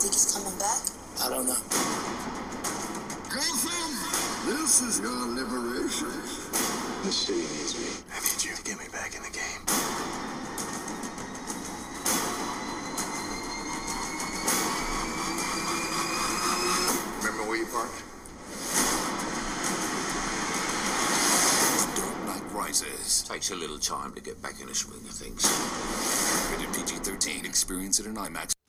think 0.00 0.14
he's 0.14 0.32
coming 0.32 0.58
back? 0.58 0.80
I 1.20 1.28
don't 1.28 1.44
know. 1.44 1.60
Gotham, 3.28 3.92
this 4.48 4.80
is 4.80 4.98
your 5.00 5.12
liberation. 5.12 6.08
The 7.04 7.12
city 7.12 7.40
needs 7.40 7.76
me. 7.76 7.84
I 8.08 8.20
need 8.24 8.42
you 8.42 8.56
to 8.56 8.62
get 8.64 8.78
me 8.78 8.86
back 8.90 9.14
in 9.14 9.22
the 9.22 9.28
game. 9.28 9.60
Remember 17.20 17.44
where 17.44 17.58
you 17.58 17.66
parked? 17.66 18.00
Dark 21.96 22.16
Knight 22.26 22.52
Rises. 22.54 23.22
Takes 23.28 23.50
a 23.50 23.54
little 23.54 23.78
time 23.78 24.14
to 24.14 24.22
get 24.22 24.40
back 24.40 24.60
in 24.62 24.66
the 24.66 24.74
swing 24.74 25.00
of 25.00 25.10
things. 25.10 25.44
Rated 26.52 26.72
PG-13. 26.74 27.44
Experience 27.44 28.00
it 28.00 28.06
in 28.06 28.14
IMAX. 28.14 28.59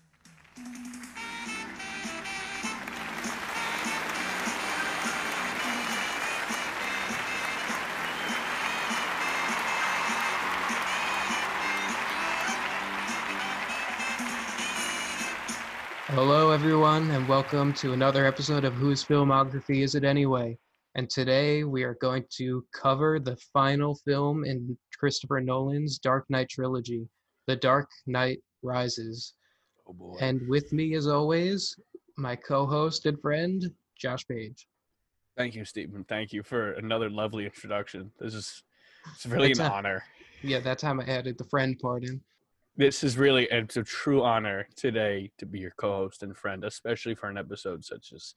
Everyone, 17.02 17.20
and 17.20 17.28
welcome 17.28 17.74
to 17.74 17.94
another 17.94 18.28
episode 18.28 18.64
of 18.64 18.76
Whose 18.76 19.04
Filmography 19.04 19.82
Is 19.82 19.96
It 19.96 20.04
Anyway? 20.04 20.56
And 20.94 21.10
today 21.10 21.64
we 21.64 21.82
are 21.82 21.96
going 21.96 22.24
to 22.38 22.64
cover 22.76 23.20
the 23.20 23.36
final 23.52 23.96
film 23.96 24.46
in 24.46 24.78
Christopher 25.00 25.42
Nolan's 25.42 25.98
Dark 25.98 26.26
Knight 26.30 26.50
trilogy, 26.50 27.08
The 27.48 27.56
Dark 27.56 27.90
Knight 28.06 28.40
Rises. 28.62 29.34
Oh 29.88 29.94
boy. 29.94 30.18
And 30.22 30.48
with 30.48 30.72
me, 30.74 30.94
as 30.94 31.08
always, 31.08 31.76
my 32.18 32.36
co 32.36 32.68
host 32.68 33.08
and 33.08 33.20
friend, 33.20 33.72
Josh 33.98 34.28
Page. 34.28 34.68
Thank 35.36 35.56
you, 35.56 35.66
Stephen. 35.66 36.04
Thank 36.04 36.32
you 36.32 36.44
for 36.44 36.74
another 36.74 37.10
lovely 37.10 37.46
introduction. 37.46 38.12
This 38.20 38.36
is 38.36 38.62
it's 39.16 39.26
really 39.26 39.54
an 39.54 39.62
a- 39.62 39.70
honor. 39.70 40.04
Yeah, 40.44 40.60
that 40.60 40.78
time 40.78 41.00
I 41.00 41.06
added 41.06 41.40
the 41.40 41.46
friend 41.46 41.80
part 41.80 42.04
in. 42.04 42.22
This 42.78 43.04
is 43.04 43.18
really 43.18 43.48
it's 43.52 43.78
a 43.78 43.84
true 43.84 44.24
honor 44.24 44.68
today 44.76 45.32
to 45.38 45.46
be 45.46 45.60
your 45.60 45.74
co-host 45.78 46.24
and 46.24 46.36
friend, 46.36 46.64
especially 46.64 47.16
for 47.16 47.30
an 47.30 47.38
episode 47.38 47.84
such 47.84 48.14
as 48.14 48.34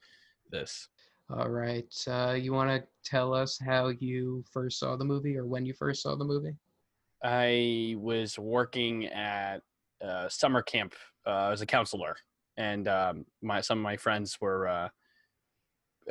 this. 0.51 0.89
All 1.29 1.49
right. 1.49 1.91
Uh, 2.07 2.35
you 2.39 2.53
want 2.53 2.69
to 2.69 2.87
tell 3.03 3.33
us 3.33 3.57
how 3.57 3.87
you 3.87 4.43
first 4.51 4.77
saw 4.77 4.95
the 4.95 5.05
movie 5.05 5.37
or 5.37 5.47
when 5.47 5.65
you 5.65 5.73
first 5.73 6.03
saw 6.03 6.15
the 6.15 6.25
movie? 6.25 6.55
I 7.23 7.95
was 7.97 8.37
working 8.37 9.05
at 9.07 9.61
uh, 10.03 10.29
summer 10.29 10.61
camp 10.61 10.93
uh, 11.25 11.49
as 11.51 11.61
a 11.61 11.65
counselor, 11.65 12.15
and 12.57 12.87
um, 12.87 13.25
my 13.41 13.61
some 13.61 13.79
of 13.79 13.83
my 13.83 13.97
friends 13.97 14.37
were 14.39 14.67
uh, 14.67 14.89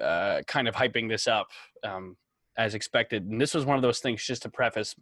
uh, 0.00 0.42
kind 0.48 0.66
of 0.66 0.74
hyping 0.74 1.08
this 1.08 1.28
up 1.28 1.48
um, 1.84 2.16
as 2.56 2.74
expected. 2.74 3.26
And 3.26 3.40
this 3.40 3.54
was 3.54 3.64
one 3.64 3.76
of 3.76 3.82
those 3.82 4.00
things. 4.00 4.24
Just 4.24 4.42
to 4.42 4.48
preface, 4.48 4.96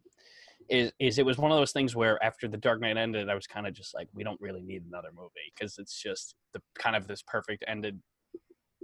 is 0.68 0.92
is 0.98 1.18
it 1.18 1.26
was 1.26 1.38
one 1.38 1.50
of 1.50 1.58
those 1.58 1.72
things 1.72 1.94
where 1.96 2.22
after 2.22 2.48
the 2.48 2.56
Dark 2.56 2.80
Knight 2.80 2.96
ended, 2.96 3.28
I 3.28 3.34
was 3.34 3.46
kind 3.46 3.66
of 3.66 3.74
just 3.74 3.94
like, 3.94 4.08
we 4.14 4.24
don't 4.24 4.40
really 4.40 4.62
need 4.62 4.84
another 4.86 5.08
movie 5.14 5.52
because 5.54 5.78
it's 5.78 6.00
just 6.00 6.34
the 6.54 6.60
kind 6.78 6.96
of 6.96 7.06
this 7.06 7.22
perfect 7.22 7.64
ended 7.68 8.00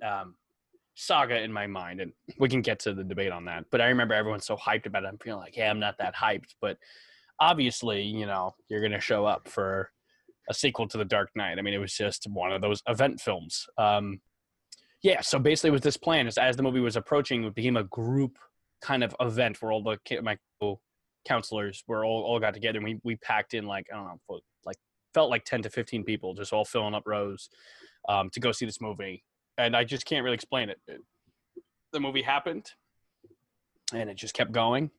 um, 0.05 0.35
saga 0.95 1.41
in 1.41 1.53
my 1.53 1.67
mind, 1.67 2.01
and 2.01 2.13
we 2.39 2.49
can 2.49 2.61
get 2.61 2.81
to 2.81 2.93
the 2.93 3.05
debate 3.05 3.33
on 3.33 3.45
that. 3.47 3.65
But 3.71 3.81
I 3.81 3.87
remember 3.87 4.15
everyone's 4.15 4.47
so 4.47 4.57
hyped 4.57 4.87
about 4.87 5.05
it. 5.05 5.09
I'm 5.09 5.19
feeling 5.19 5.41
like, 5.41 5.57
yeah, 5.57 5.71
I'm 5.71 5.81
not 5.81 5.99
that 5.99 6.15
hyped, 6.15 6.55
but 6.61 6.77
obviously, 7.41 8.03
you 8.03 8.27
know, 8.27 8.55
you're 8.69 8.87
to 8.89 9.01
show 9.01 9.25
up 9.25 9.49
for 9.49 9.91
a 10.49 10.55
sequel 10.55 10.89
to 10.89 10.99
The 10.99 11.05
Dark 11.05 11.31
Knight. 11.37 11.59
I 11.59 11.63
mean, 11.63 11.75
it 11.75 11.79
was 11.79 11.95
just 11.95 12.27
one 12.29 12.53
of 12.53 12.63
those 12.63 12.83
event 12.89 13.21
films. 13.21 13.67
Um, 13.77 14.21
yeah, 15.03 15.21
so 15.21 15.39
basically, 15.39 15.71
with 15.71 15.83
this 15.83 15.97
plan, 15.97 16.27
is 16.27 16.39
as 16.39 16.57
the 16.57 16.63
movie 16.63 16.81
was 16.81 16.97
approaching, 16.97 17.45
it 17.45 17.55
became 17.55 17.77
a 17.77 17.85
group 17.85 18.37
kind 18.81 19.05
of 19.05 19.15
event 19.21 19.61
where 19.61 19.73
all 19.73 19.83
the 19.83 19.99
my 20.23 20.37
counselors 21.27 21.85
were 21.87 22.05
all, 22.05 22.23
all 22.23 22.41
got 22.41 22.55
together 22.55 22.79
and 22.79 22.85
we, 22.85 23.01
we 23.05 23.17
packed 23.17 23.55
in 23.55 23.67
like, 23.67 23.87
I 23.93 23.97
don't 23.97 24.07
know, 24.07 24.41
like 24.65 24.77
felt 25.15 25.31
like 25.31 25.45
10 25.45 25.63
to 25.63 25.71
15 25.71 26.05
people 26.05 26.35
just 26.35 26.53
all 26.53 26.65
filling 26.65 26.95
up 26.95 27.05
rows 27.07 27.49
um, 28.09 28.31
to 28.31 28.41
go 28.41 28.53
see 28.53 28.67
this 28.67 28.81
movie. 28.81 29.25
And 29.57 29.77
I 29.77 29.85
just 29.85 30.07
can't 30.07 30.25
really 30.25 30.35
explain 30.35 30.69
it. 30.71 30.79
It- 30.87 31.03
The 31.93 32.01
movie 32.01 32.23
happened 32.23 32.71
and 33.95 34.11
it 34.11 34.17
just 34.17 34.35
kept 34.35 34.53
going 34.53 34.91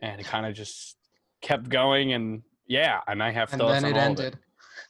and 0.00 0.20
it 0.20 0.24
kind 0.24 0.46
of 0.46 0.54
just 0.54 0.96
kept 1.42 1.68
going 1.68 2.12
and 2.12 2.42
yeah 2.66 3.00
and 3.06 3.22
i 3.22 3.30
have 3.30 3.52
And 3.52 3.60
thoughts 3.60 3.82
then 3.82 3.84
on 3.84 3.90
it 3.90 3.94
all 4.00 4.12
of 4.12 4.18
ended. 4.20 4.38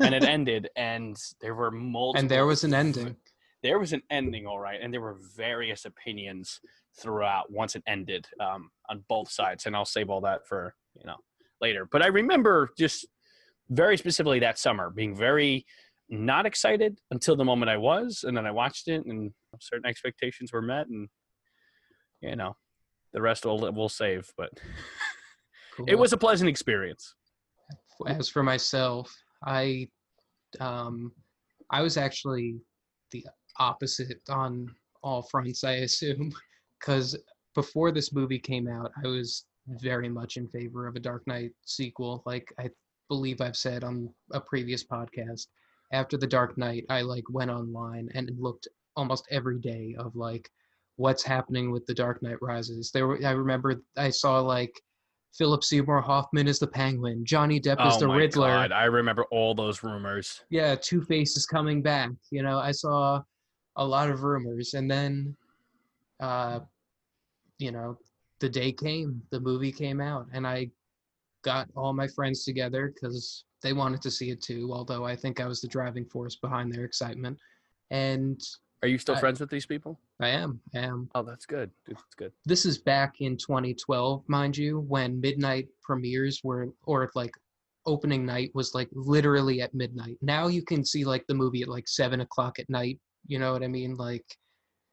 and 0.01 0.15
it 0.15 0.25
ended 0.37 0.69
and 0.77 1.17
there 1.41 1.55
were 1.55 1.71
multiple 1.71 2.21
And 2.21 2.31
there 2.31 2.47
was 2.47 2.65
an 2.65 2.73
ending. 2.75 3.17
there 3.63 3.79
was 3.79 3.93
an 3.93 4.03
ending 4.11 4.47
all 4.47 4.59
right 4.59 4.79
and 4.83 4.93
there 4.93 5.01
were 5.03 5.19
various 5.37 5.85
opinions 5.85 6.61
throughout 7.01 7.51
once 7.51 7.75
it 7.75 7.83
ended 7.87 8.27
um, 8.41 8.71
on 8.91 9.05
both 9.09 9.31
sides 9.31 9.67
and 9.67 9.75
i'll 9.75 9.85
save 9.85 10.11
all 10.11 10.21
that 10.21 10.47
for 10.47 10.75
you 10.95 11.07
know 11.07 11.17
later. 11.61 11.89
But 11.91 12.03
i 12.03 12.09
remember 12.09 12.71
just 12.77 13.07
very 13.71 13.97
specifically 13.97 14.41
that 14.41 14.59
summer 14.59 14.91
being 14.91 15.15
very 15.15 15.65
not 16.09 16.45
excited 16.45 16.99
until 17.11 17.37
the 17.37 17.45
moment 17.45 17.71
i 17.71 17.77
was 17.77 18.25
and 18.27 18.37
then 18.37 18.47
i 18.47 18.51
watched 18.51 18.89
it 18.89 19.07
and 19.07 19.33
certain 19.61 19.87
expectations 19.87 20.53
were 20.53 20.61
met 20.61 20.87
and 20.89 21.09
you 22.21 22.37
know 22.37 22.55
the 23.15 23.23
rest 23.23 23.47
will 23.47 23.73
we'll 23.73 23.89
save 23.89 24.31
but 24.37 24.51
it 25.87 25.99
was 25.99 26.13
a 26.13 26.17
pleasant 26.17 26.49
experience. 26.49 27.15
As 28.07 28.29
for 28.29 28.43
myself, 28.43 29.15
I 29.45 29.89
um 30.61 31.13
I 31.71 31.81
was 31.81 31.97
actually 31.97 32.57
the 33.11 33.27
opposite 33.59 34.21
on 34.29 34.69
all 35.03 35.23
fronts, 35.23 35.65
I 35.65 35.75
assume, 35.87 36.33
because 36.83 37.17
before 37.55 37.93
this 37.93 38.13
movie 38.13 38.39
came 38.39 38.69
out, 38.69 38.91
I 39.05 39.09
was 39.09 39.45
very 39.69 40.09
much 40.09 40.37
in 40.37 40.49
favor 40.49 40.87
of 40.87 40.97
a 40.97 41.01
Dark 41.01 41.27
Knight 41.27 41.53
sequel. 41.65 42.23
Like 42.27 42.53
I 42.59 42.69
believe 43.09 43.41
I've 43.41 43.57
said 43.57 43.85
on 43.85 44.11
a 44.33 44.41
previous 44.41 44.85
podcast. 44.85 45.47
After 45.93 46.17
the 46.17 46.27
Dark 46.27 46.57
Knight, 46.59 46.85
I 46.89 47.03
like 47.03 47.25
went 47.31 47.51
online 47.51 48.09
and 48.15 48.31
looked 48.39 48.67
almost 48.97 49.27
every 49.31 49.59
day 49.61 49.95
of 49.99 50.17
like 50.17 50.51
what's 50.97 51.23
happening 51.23 51.71
with 51.71 51.85
the 51.87 51.95
Dark 51.95 52.23
Knight 52.23 52.41
Rises. 52.41 52.91
There 52.91 53.07
were 53.07 53.19
I 53.25 53.33
remember 53.33 53.83
I 53.97 54.11
saw 54.11 54.41
like 54.41 54.73
Philip 55.37 55.63
Seymour 55.65 56.01
Hoffman 56.03 56.49
is 56.49 56.59
the 56.59 56.67
Penguin. 56.67 57.25
Johnny 57.25 57.61
Depp 57.61 57.87
is 57.87 57.95
oh 57.97 58.01
the 58.01 58.09
my 58.09 58.17
Riddler. 58.17 58.49
god 58.49 58.73
i 58.73 58.85
remember 58.85 59.25
all 59.31 59.55
those 59.55 59.83
rumors 59.83 60.43
Yeah, 60.51 60.75
Two 60.75 61.03
Face 61.03 61.37
is 61.37 61.47
coming 61.47 61.81
back. 61.83 62.11
You 62.31 62.43
know, 62.43 62.59
I 62.59 62.73
saw 62.73 63.23
a 63.77 63.87
lot 63.87 64.11
of 64.11 64.23
rumors, 64.25 64.75
and 64.75 64.91
then, 64.91 65.35
uh, 66.21 66.61
you 67.63 67.73
know, 67.73 67.99
the 68.41 68.49
day 68.49 68.73
came, 68.73 69.23
the 69.31 69.41
movie 69.41 69.73
came 69.73 70.01
out, 70.01 70.27
and 70.33 70.47
I 70.47 70.71
got 71.43 71.69
all 71.77 71.93
my 71.93 72.09
friends 72.09 72.45
together 72.45 72.93
because 72.95 73.45
they 73.63 73.73
wanted 73.73 74.03
to 74.03 74.11
see 74.11 74.31
it 74.31 74.43
too. 74.43 74.71
Although 74.73 75.05
I 75.07 75.15
think 75.17 75.41
I 75.41 75.47
was 75.47 75.61
the 75.61 75.69
driving 75.69 76.05
force 76.07 76.37
behind 76.37 76.73
their 76.73 76.85
excitement, 76.85 77.39
and 77.91 78.41
are 78.83 78.89
you 78.89 78.99
still 78.99 79.15
I- 79.15 79.21
friends 79.21 79.39
with 79.41 79.51
these 79.51 79.67
people 79.67 80.01
I 80.21 80.29
am. 80.29 80.61
I 80.75 80.81
am. 80.81 81.09
oh 81.15 81.23
that's 81.23 81.47
good 81.47 81.71
that's 81.87 82.03
good 82.17 82.33
this 82.45 82.65
is 82.65 82.79
back 82.79 83.21
in 83.21 83.37
2012, 83.37 84.25
mind 84.29 84.57
you, 84.57 84.81
when 84.81 85.21
midnight 85.21 85.69
premieres 85.83 86.41
were, 86.45 86.69
or 86.85 87.11
like 87.15 87.33
opening 87.87 88.25
night 88.25 88.51
was 88.55 88.75
like 88.75 88.89
literally 88.93 89.61
at 89.61 89.75
midnight. 89.75 90.17
Now 90.21 90.47
you 90.47 90.63
can 90.63 90.85
see 90.85 91.05
like 91.05 91.25
the 91.27 91.35
movie 91.35 91.63
at 91.63 91.69
like 91.69 91.89
seven 91.89 92.21
o'clock 92.21 92.59
at 92.59 92.71
night. 92.71 92.99
You 93.27 93.39
know 93.41 93.53
what 93.53 93.63
I 93.65 93.69
mean? 93.69 93.95
Like 93.97 94.25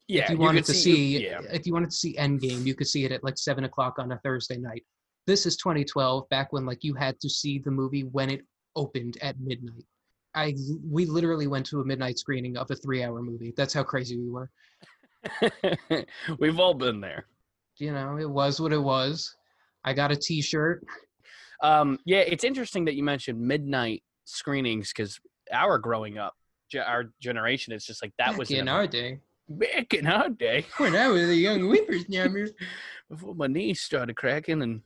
yeah 0.10 0.24
if 0.24 0.30
you 0.32 0.38
wanted 0.38 0.66
could 0.66 0.74
to 0.74 0.74
see, 0.74 1.20
yeah 1.20 1.40
if 1.52 1.66
you 1.66 1.74
wanted 1.74 1.92
to 1.92 1.96
see 1.96 2.16
Endgame, 2.16 2.66
you 2.66 2.74
could 2.74 2.88
see 2.88 3.06
it 3.06 3.12
at 3.12 3.24
like 3.24 3.38
seven 3.38 3.64
o'clock 3.64 4.00
on 4.00 4.12
a 4.12 4.20
Thursday 4.24 4.58
night. 4.58 4.84
This 5.28 5.46
is 5.46 5.56
2012, 5.58 6.28
back 6.30 6.52
when 6.52 6.66
like 6.66 6.84
you 6.84 6.96
had 6.96 7.20
to 7.20 7.30
see 7.30 7.60
the 7.60 7.72
movie 7.72 8.04
when 8.04 8.30
it 8.30 8.42
opened 8.76 9.18
at 9.22 9.40
midnight. 9.40 9.86
I 10.34 10.56
we 10.84 11.06
literally 11.06 11.48
went 11.48 11.66
to 11.68 11.82
a 11.82 11.86
midnight 11.86 12.18
screening 12.18 12.58
of 12.58 12.70
a 12.72 12.76
three-hour 12.76 13.22
movie. 13.22 13.54
That's 13.56 13.74
how 13.74 13.84
crazy 13.84 14.18
we 14.18 14.30
were. 14.30 14.50
we've 16.40 16.60
all 16.60 16.74
been 16.74 17.02
there 17.02 17.26
You 17.78 17.92
know, 17.92 18.18
it 18.18 18.30
was 18.30 18.60
what 18.60 18.74
it 18.74 18.82
was. 18.82 19.36
I 19.84 19.94
got 19.94 20.12
a 20.12 20.16
T-shirt. 20.16 20.84
Um, 21.62 22.00
yeah, 22.06 22.20
it's 22.20 22.44
interesting 22.44 22.86
that 22.86 22.96
you 22.96 23.04
mentioned 23.04 23.40
midnight 23.40 24.04
screenings 24.26 24.94
because 24.94 25.20
our 25.52 25.78
growing 25.78 26.18
up, 26.18 26.36
our 26.76 27.12
generation, 27.22 27.74
it's 27.74 27.86
just 27.86 28.02
like 28.02 28.14
that 28.18 28.32
back 28.32 28.38
was 28.38 28.50
in 28.52 28.68
our 28.68 28.88
day. 28.88 29.20
Back 29.50 29.94
in 29.94 30.08
our 30.08 30.30
day 30.30 30.66
When 30.78 30.96
I 30.96 31.08
was 31.10 31.30
a 31.30 31.36
young 31.36 31.62
whippersnapper. 31.70 32.50
before 33.10 33.36
my 33.36 33.48
knees 33.48 33.82
started 33.82 34.16
cracking 34.16 34.62
and 34.62 34.82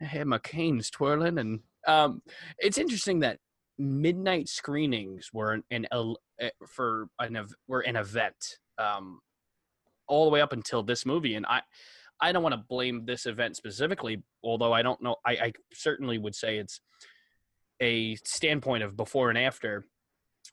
I 0.00 0.06
had 0.06 0.26
my 0.26 0.38
canes 0.38 0.90
twirling. 0.90 1.38
And 1.38 1.60
um, 1.86 2.22
it's 2.58 2.78
interesting 2.78 3.20
that 3.20 3.38
midnight 3.78 4.48
screenings 4.48 5.30
were 5.32 5.52
an, 5.52 5.64
an 5.70 5.86
eh, 6.40 6.50
for 6.66 7.08
an 7.18 7.46
were 7.68 7.80
an 7.80 7.96
event 7.96 8.58
um, 8.78 9.20
all 10.08 10.24
the 10.24 10.30
way 10.30 10.40
up 10.40 10.52
until 10.52 10.82
this 10.82 11.06
movie, 11.06 11.34
and 11.34 11.46
I. 11.46 11.62
I 12.24 12.30
don't 12.30 12.44
want 12.44 12.52
to 12.52 12.64
blame 12.68 13.04
this 13.04 13.26
event 13.26 13.56
specifically, 13.56 14.22
although 14.44 14.72
I 14.72 14.82
don't 14.82 15.02
know. 15.02 15.16
I, 15.26 15.32
I 15.32 15.52
certainly 15.72 16.18
would 16.18 16.36
say 16.36 16.58
it's 16.58 16.80
a 17.80 18.14
standpoint 18.24 18.84
of 18.84 18.96
before 18.96 19.28
and 19.28 19.36
after 19.36 19.86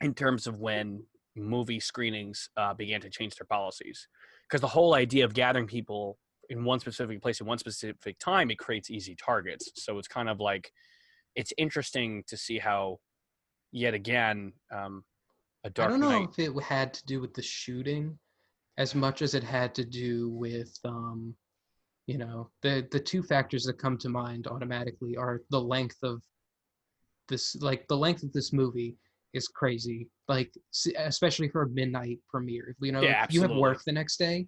in 0.02 0.16
terms 0.16 0.48
of 0.48 0.60
when 0.60 1.04
movie 1.40 1.80
screenings 1.80 2.50
uh, 2.58 2.74
began 2.74 3.02
to 3.02 3.10
change 3.10 3.36
their 3.36 3.48
policies. 3.48 4.08
Because 4.48 4.62
the 4.62 4.68
whole 4.68 4.94
idea 4.96 5.26
of 5.26 5.34
gathering 5.34 5.68
people 5.68 6.18
in 6.50 6.64
one 6.64 6.80
specific 6.80 7.22
place 7.22 7.40
at 7.40 7.48
one 7.48 7.60
specific 7.60 8.18
time 8.20 8.50
it 8.50 8.58
creates 8.58 8.90
easy 8.90 9.16
targets. 9.16 9.70
So 9.76 9.98
it's 10.00 10.08
kind 10.08 10.30
of 10.30 10.40
like 10.40 10.72
it's 11.36 11.54
interesting 11.58 12.24
to 12.28 12.38
see 12.38 12.58
how 12.58 12.98
yet 13.72 13.94
again 13.94 14.54
um, 14.74 15.04
a 15.64 15.68
I 15.68 15.70
dark 15.70 15.92
don't 15.92 16.00
know 16.00 16.10
Knight- 16.10 16.30
if 16.38 16.40
it 16.40 16.64
had 16.64 16.94
to 16.96 17.06
do 17.06 17.22
with 17.22 17.34
the 17.34 17.42
shooting 17.42 18.18
as 18.78 18.96
much 18.96 19.22
as 19.22 19.36
it 19.36 19.44
had 19.44 19.76
to 19.76 19.86
do 19.86 20.30
with 20.30 20.74
um 20.86 21.36
you 22.08 22.18
know 22.18 22.50
the 22.64 22.88
the 22.92 23.00
two 23.00 23.22
factors 23.22 23.64
that 23.66 23.78
come 23.78 23.98
to 24.00 24.10
mind 24.10 24.48
automatically 24.48 25.16
are 25.16 25.42
the 25.52 25.62
length 25.62 25.98
of 26.02 26.22
this 27.28 27.56
like 27.58 27.88
the 27.88 27.98
length 27.98 28.24
of 28.24 28.34
this 28.34 28.52
movie 28.52 28.98
is 29.34 29.48
crazy 29.48 30.08
like 30.28 30.52
especially 30.98 31.50
for 31.50 31.64
a 31.64 31.70
midnight 31.70 32.18
premiere 32.30 32.76
you 32.82 32.92
know 32.92 33.04
Yeah, 33.04 33.24
if 33.24 33.34
you 33.34 33.42
have 33.42 33.52
work 33.52 33.82
the 33.86 33.92
next 33.92 34.18
day 34.18 34.48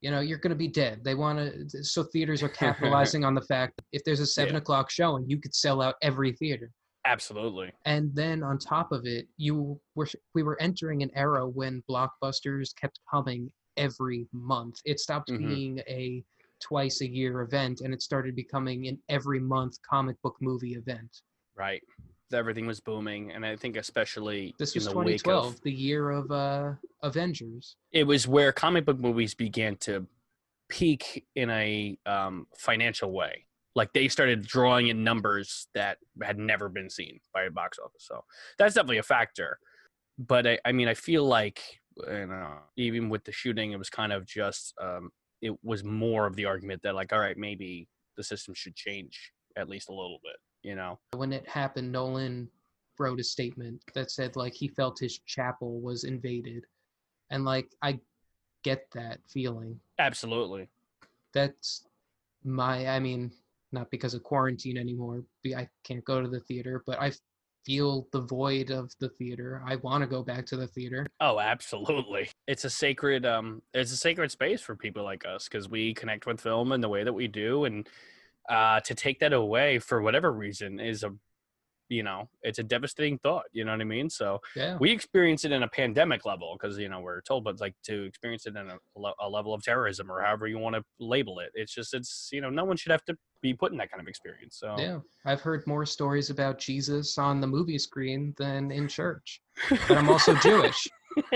you 0.00 0.10
know 0.10 0.20
you're 0.20 0.38
going 0.38 0.50
to 0.50 0.56
be 0.56 0.68
dead. 0.68 1.02
They 1.02 1.14
want 1.16 1.38
to 1.70 1.82
so 1.84 2.04
theaters 2.04 2.42
are 2.42 2.48
capitalizing 2.64 3.24
on 3.24 3.34
the 3.34 3.40
fact 3.42 3.74
that 3.76 3.84
if 3.92 4.04
there's 4.04 4.20
a 4.20 4.26
seven 4.26 4.54
Yeah. 4.54 4.58
o'clock 4.60 4.90
showing 4.90 5.28
you 5.28 5.40
could 5.40 5.54
sell 5.54 5.82
out 5.82 5.96
every 6.02 6.32
theater. 6.32 6.70
Absolutely. 7.04 7.72
And 7.84 8.14
then 8.14 8.42
on 8.44 8.58
top 8.58 8.92
of 8.92 9.06
it 9.06 9.26
you 9.38 9.80
were 9.96 10.06
we 10.34 10.42
were 10.44 10.60
entering 10.60 11.02
an 11.02 11.10
era 11.14 11.48
when 11.48 11.82
blockbusters 11.90 12.68
kept 12.76 13.00
coming 13.10 13.50
every 13.76 14.28
month. 14.32 14.76
It 14.84 15.00
stopped 15.00 15.30
Mhm. 15.30 15.38
being 15.38 15.78
a 15.88 16.22
twice 16.60 17.00
a 17.00 17.08
year 17.08 17.40
event 17.42 17.80
and 17.80 17.92
it 17.94 18.02
started 18.02 18.36
becoming 18.36 18.86
an 18.88 19.00
every 19.08 19.40
month 19.40 19.74
comic 19.88 20.20
book 20.22 20.36
movie 20.40 20.74
event. 20.74 21.22
Right 21.56 21.82
everything 22.32 22.66
was 22.66 22.80
booming 22.80 23.32
and 23.32 23.44
i 23.44 23.56
think 23.56 23.76
especially 23.76 24.54
this 24.58 24.74
in 24.74 24.80
was 24.80 24.88
the 24.88 24.96
wake 24.98 25.22
2012 25.22 25.54
of 25.54 25.60
the 25.62 25.72
year 25.72 26.10
of 26.10 26.30
uh 26.30 26.72
avengers 27.02 27.76
it 27.92 28.04
was 28.04 28.28
where 28.28 28.52
comic 28.52 28.84
book 28.84 28.98
movies 28.98 29.34
began 29.34 29.76
to 29.76 30.06
peak 30.68 31.26
in 31.34 31.50
a 31.50 31.98
um, 32.06 32.46
financial 32.56 33.12
way. 33.12 33.46
Like 33.74 33.92
they 33.92 34.08
started 34.08 34.46
drawing 34.46 34.88
in 34.88 35.04
numbers 35.04 35.68
that 35.74 35.98
had 36.22 36.38
never 36.38 36.68
been 36.68 36.90
seen 36.90 37.20
by 37.32 37.44
a 37.44 37.50
box 37.50 37.78
office. 37.78 38.04
So 38.06 38.24
that's 38.58 38.74
definitely 38.74 38.98
a 38.98 39.02
factor. 39.02 39.58
But 40.18 40.46
I, 40.46 40.58
I 40.64 40.72
mean, 40.72 40.88
I 40.88 40.94
feel 40.94 41.24
like 41.24 41.60
you 41.96 42.26
know, 42.26 42.58
even 42.76 43.08
with 43.08 43.24
the 43.24 43.32
shooting, 43.32 43.72
it 43.72 43.78
was 43.78 43.90
kind 43.90 44.12
of 44.12 44.26
just 44.26 44.74
um, 44.80 45.10
it 45.42 45.52
was 45.62 45.84
more 45.84 46.26
of 46.26 46.34
the 46.34 46.44
argument 46.44 46.82
that 46.82 46.94
like, 46.94 47.12
all 47.12 47.20
right, 47.20 47.36
maybe 47.36 47.88
the 48.16 48.24
system 48.24 48.54
should 48.54 48.74
change 48.74 49.32
at 49.56 49.68
least 49.68 49.88
a 49.88 49.94
little 49.94 50.18
bit. 50.22 50.36
You 50.68 50.74
know? 50.74 50.98
when 51.16 51.32
it 51.32 51.48
happened 51.48 51.90
nolan 51.90 52.46
wrote 52.98 53.18
a 53.20 53.24
statement 53.24 53.82
that 53.94 54.10
said 54.10 54.36
like 54.36 54.52
he 54.52 54.68
felt 54.68 54.98
his 54.98 55.18
chapel 55.20 55.80
was 55.80 56.04
invaded 56.04 56.64
and 57.30 57.46
like 57.46 57.70
i 57.80 57.98
get 58.64 58.86
that 58.92 59.18
feeling 59.32 59.80
Absolutely. 59.98 60.68
that's 61.32 61.86
my 62.44 62.86
i 62.86 62.98
mean 62.98 63.32
not 63.72 63.90
because 63.90 64.12
of 64.12 64.22
quarantine 64.22 64.76
anymore 64.76 65.24
be- 65.42 65.56
i 65.56 65.66
can't 65.84 66.04
go 66.04 66.20
to 66.20 66.28
the 66.28 66.40
theater 66.40 66.82
but 66.86 67.00
i 67.00 67.10
feel 67.64 68.06
the 68.12 68.20
void 68.20 68.70
of 68.70 68.92
the 69.00 69.08
theater 69.08 69.62
i 69.66 69.76
want 69.76 70.02
to 70.02 70.06
go 70.06 70.22
back 70.22 70.44
to 70.44 70.56
the 70.56 70.66
theater 70.66 71.06
Oh, 71.20 71.40
absolutely. 71.40 72.30
It's 72.46 72.64
a 72.64 72.70
sacred 72.70 73.24
um 73.24 73.62
it's 73.72 73.92
a 73.92 73.96
sacred 73.96 74.30
space 74.30 74.60
for 74.60 74.76
people 74.76 75.02
like 75.02 75.24
us 75.26 75.48
cuz 75.48 75.66
we 75.68 75.94
connect 75.94 76.26
with 76.26 76.40
film 76.42 76.72
in 76.72 76.80
the 76.82 76.88
way 76.88 77.04
that 77.04 77.12
we 77.12 77.26
do 77.26 77.64
and 77.64 77.88
uh 78.48 78.80
to 78.80 78.94
take 78.94 79.18
that 79.20 79.32
away 79.32 79.78
for 79.78 80.00
whatever 80.02 80.32
reason 80.32 80.80
is 80.80 81.02
a 81.02 81.12
you 81.88 82.02
know, 82.02 82.28
it's 82.42 82.58
a 82.58 82.62
devastating 82.62 83.18
thought, 83.18 83.44
you 83.52 83.64
know 83.64 83.72
what 83.72 83.80
I 83.80 83.84
mean? 83.84 84.10
So, 84.10 84.40
yeah 84.54 84.76
we 84.78 84.90
experience 84.90 85.44
it 85.44 85.52
in 85.52 85.62
a 85.62 85.68
pandemic 85.68 86.24
level 86.24 86.56
because 86.58 86.78
you 86.78 86.88
know, 86.88 87.00
we're 87.00 87.22
told 87.22 87.44
but 87.44 87.60
like 87.60 87.74
to 87.84 88.04
experience 88.04 88.46
it 88.46 88.56
in 88.56 88.68
a, 88.68 88.76
a 89.20 89.28
level 89.28 89.54
of 89.54 89.62
terrorism 89.62 90.10
or 90.10 90.22
however 90.22 90.46
you 90.46 90.58
want 90.58 90.76
to 90.76 90.82
label 91.00 91.38
it. 91.40 91.50
It's 91.54 91.74
just 91.74 91.94
it's, 91.94 92.28
you 92.32 92.40
know, 92.40 92.50
no 92.50 92.64
one 92.64 92.76
should 92.76 92.92
have 92.92 93.04
to 93.06 93.16
be 93.40 93.54
put 93.54 93.72
in 93.72 93.78
that 93.78 93.90
kind 93.90 94.00
of 94.00 94.08
experience. 94.08 94.58
So, 94.58 94.76
yeah 94.78 94.98
i've 95.24 95.40
heard 95.40 95.66
more 95.66 95.84
stories 95.86 96.30
about 96.30 96.58
jesus 96.58 97.18
on 97.18 97.40
the 97.40 97.46
movie 97.46 97.78
screen 97.78 98.34
than 98.38 98.70
in 98.70 98.88
church 98.88 99.40
but 99.68 99.96
i'm 99.96 100.08
also 100.08 100.34
jewish 100.42 100.86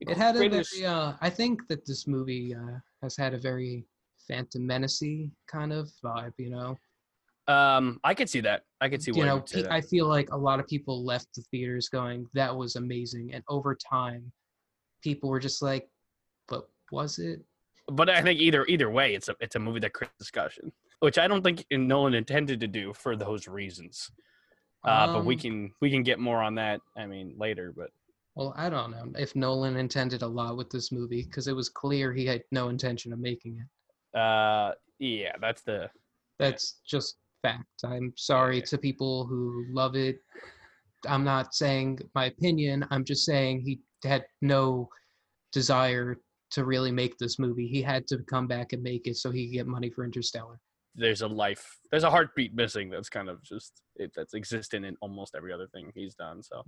it 0.00 0.16
had 0.16 0.36
a 0.36 0.38
very 0.38 0.84
uh, 0.84 1.12
i 1.20 1.30
think 1.30 1.66
that 1.68 1.84
this 1.86 2.06
movie 2.06 2.54
uh, 2.54 2.78
has 3.02 3.16
had 3.16 3.34
a 3.34 3.38
very 3.38 3.86
phantom 4.32 4.66
menace 4.66 5.02
kind 5.46 5.72
of 5.72 5.90
vibe 6.04 6.32
you 6.38 6.50
know 6.50 6.78
um 7.48 7.98
I 8.04 8.14
could 8.14 8.30
see 8.30 8.40
that. 8.40 8.62
I 8.80 8.88
could 8.88 9.02
see 9.02 9.10
you 9.14 9.26
know 9.26 9.40
pe- 9.40 9.66
i 9.68 9.80
feel 9.80 10.06
like 10.06 10.30
a 10.30 10.36
lot 10.36 10.60
of 10.60 10.66
people 10.68 11.04
left 11.04 11.28
the 11.34 11.42
theaters 11.50 11.88
going 11.88 12.28
that 12.34 12.54
was 12.56 12.76
amazing 12.76 13.34
and 13.34 13.42
over 13.48 13.74
time 13.74 14.30
people 15.02 15.28
were 15.28 15.40
just 15.40 15.60
like 15.60 15.88
but 16.48 16.68
was 16.92 17.18
it 17.18 17.40
but 17.88 18.08
I 18.08 18.22
think 18.22 18.38
either 18.40 18.64
either 18.66 18.88
way, 18.90 19.12
it's 19.16 19.28
a 19.28 19.34
it's 19.40 19.56
a 19.56 19.58
movie 19.58 19.80
that 19.80 19.92
creates 19.92 20.14
discussion, 20.16 20.70
which 21.00 21.18
I 21.18 21.26
don't 21.26 21.42
think 21.42 21.66
Nolan 21.72 22.14
intended 22.14 22.60
to 22.60 22.68
do 22.68 22.92
for 22.92 23.16
those 23.16 23.48
reasons. 23.48 24.08
Uh, 24.84 25.12
but 25.12 25.24
we 25.24 25.34
Um, 25.34 25.40
can 25.40 25.72
we 25.80 25.90
can 25.90 26.04
get 26.04 26.20
more 26.20 26.40
on 26.40 26.54
that. 26.54 26.80
I 26.96 27.06
mean 27.06 27.34
later, 27.36 27.74
but 27.76 27.90
well 28.34 28.54
i 28.56 28.70
don't 28.70 28.90
know 28.90 29.12
if 29.18 29.36
nolan 29.36 29.76
intended 29.76 30.22
a 30.22 30.26
lot 30.26 30.56
with 30.56 30.70
this 30.70 30.90
movie 30.90 31.22
because 31.22 31.48
it 31.48 31.56
was 31.56 31.68
clear 31.68 32.12
he 32.12 32.24
had 32.24 32.42
no 32.50 32.68
intention 32.68 33.12
of 33.12 33.18
making 33.18 33.58
it 33.58 33.66
uh, 34.14 34.72
yeah, 34.98 35.32
that's 35.40 35.62
the 35.62 35.90
that's 36.38 36.80
just 36.86 37.16
fact. 37.42 37.64
I'm 37.84 38.12
sorry 38.16 38.58
Yeah. 38.58 38.64
to 38.66 38.78
people 38.78 39.26
who 39.26 39.66
love 39.70 39.96
it. 39.96 40.18
I'm 41.08 41.24
not 41.24 41.54
saying 41.54 41.98
my 42.14 42.26
opinion. 42.26 42.86
I'm 42.90 43.04
just 43.04 43.24
saying 43.24 43.62
he 43.62 43.80
had 44.04 44.24
no 44.40 44.88
desire 45.52 46.16
to 46.52 46.64
really 46.64 46.92
make 46.92 47.18
this 47.18 47.38
movie. 47.38 47.66
He 47.66 47.82
had 47.82 48.06
to 48.08 48.18
come 48.18 48.46
back 48.46 48.72
and 48.72 48.82
make 48.82 49.06
it 49.06 49.16
so 49.16 49.30
he 49.30 49.46
could 49.48 49.54
get 49.54 49.66
money 49.66 49.90
for 49.90 50.04
interstellar 50.04 50.60
there's 50.94 51.22
a 51.22 51.26
life 51.26 51.78
there's 51.90 52.04
a 52.04 52.10
heartbeat 52.10 52.54
missing 52.54 52.90
that's 52.90 53.08
kind 53.08 53.28
of 53.28 53.42
just 53.42 53.82
it, 53.96 54.12
that's 54.14 54.34
existent 54.34 54.84
in 54.84 54.96
almost 55.00 55.34
every 55.34 55.52
other 55.52 55.66
thing 55.68 55.90
he's 55.94 56.14
done. 56.14 56.42
So 56.42 56.62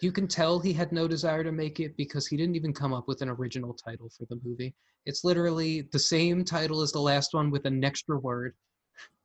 you 0.00 0.12
can 0.12 0.26
tell 0.26 0.58
he 0.58 0.72
had 0.72 0.92
no 0.92 1.06
desire 1.06 1.44
to 1.44 1.52
make 1.52 1.80
it 1.80 1.96
because 1.96 2.26
he 2.26 2.36
didn't 2.36 2.56
even 2.56 2.72
come 2.72 2.92
up 2.92 3.06
with 3.06 3.22
an 3.22 3.28
original 3.28 3.74
title 3.74 4.08
for 4.16 4.24
the 4.26 4.40
movie 4.44 4.74
it's 5.06 5.24
literally 5.24 5.88
the 5.92 5.98
same 5.98 6.44
title 6.44 6.82
as 6.82 6.92
the 6.92 7.00
last 7.00 7.32
one 7.32 7.50
with 7.50 7.64
an 7.64 7.82
extra 7.82 8.18
word 8.18 8.54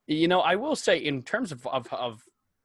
you 0.08 0.28
know, 0.28 0.42
I 0.42 0.56
will 0.56 0.76
say 0.76 0.98
in 0.98 1.24
terms 1.24 1.52
of 1.52 1.66
of, 1.68 1.92
of 1.92 2.22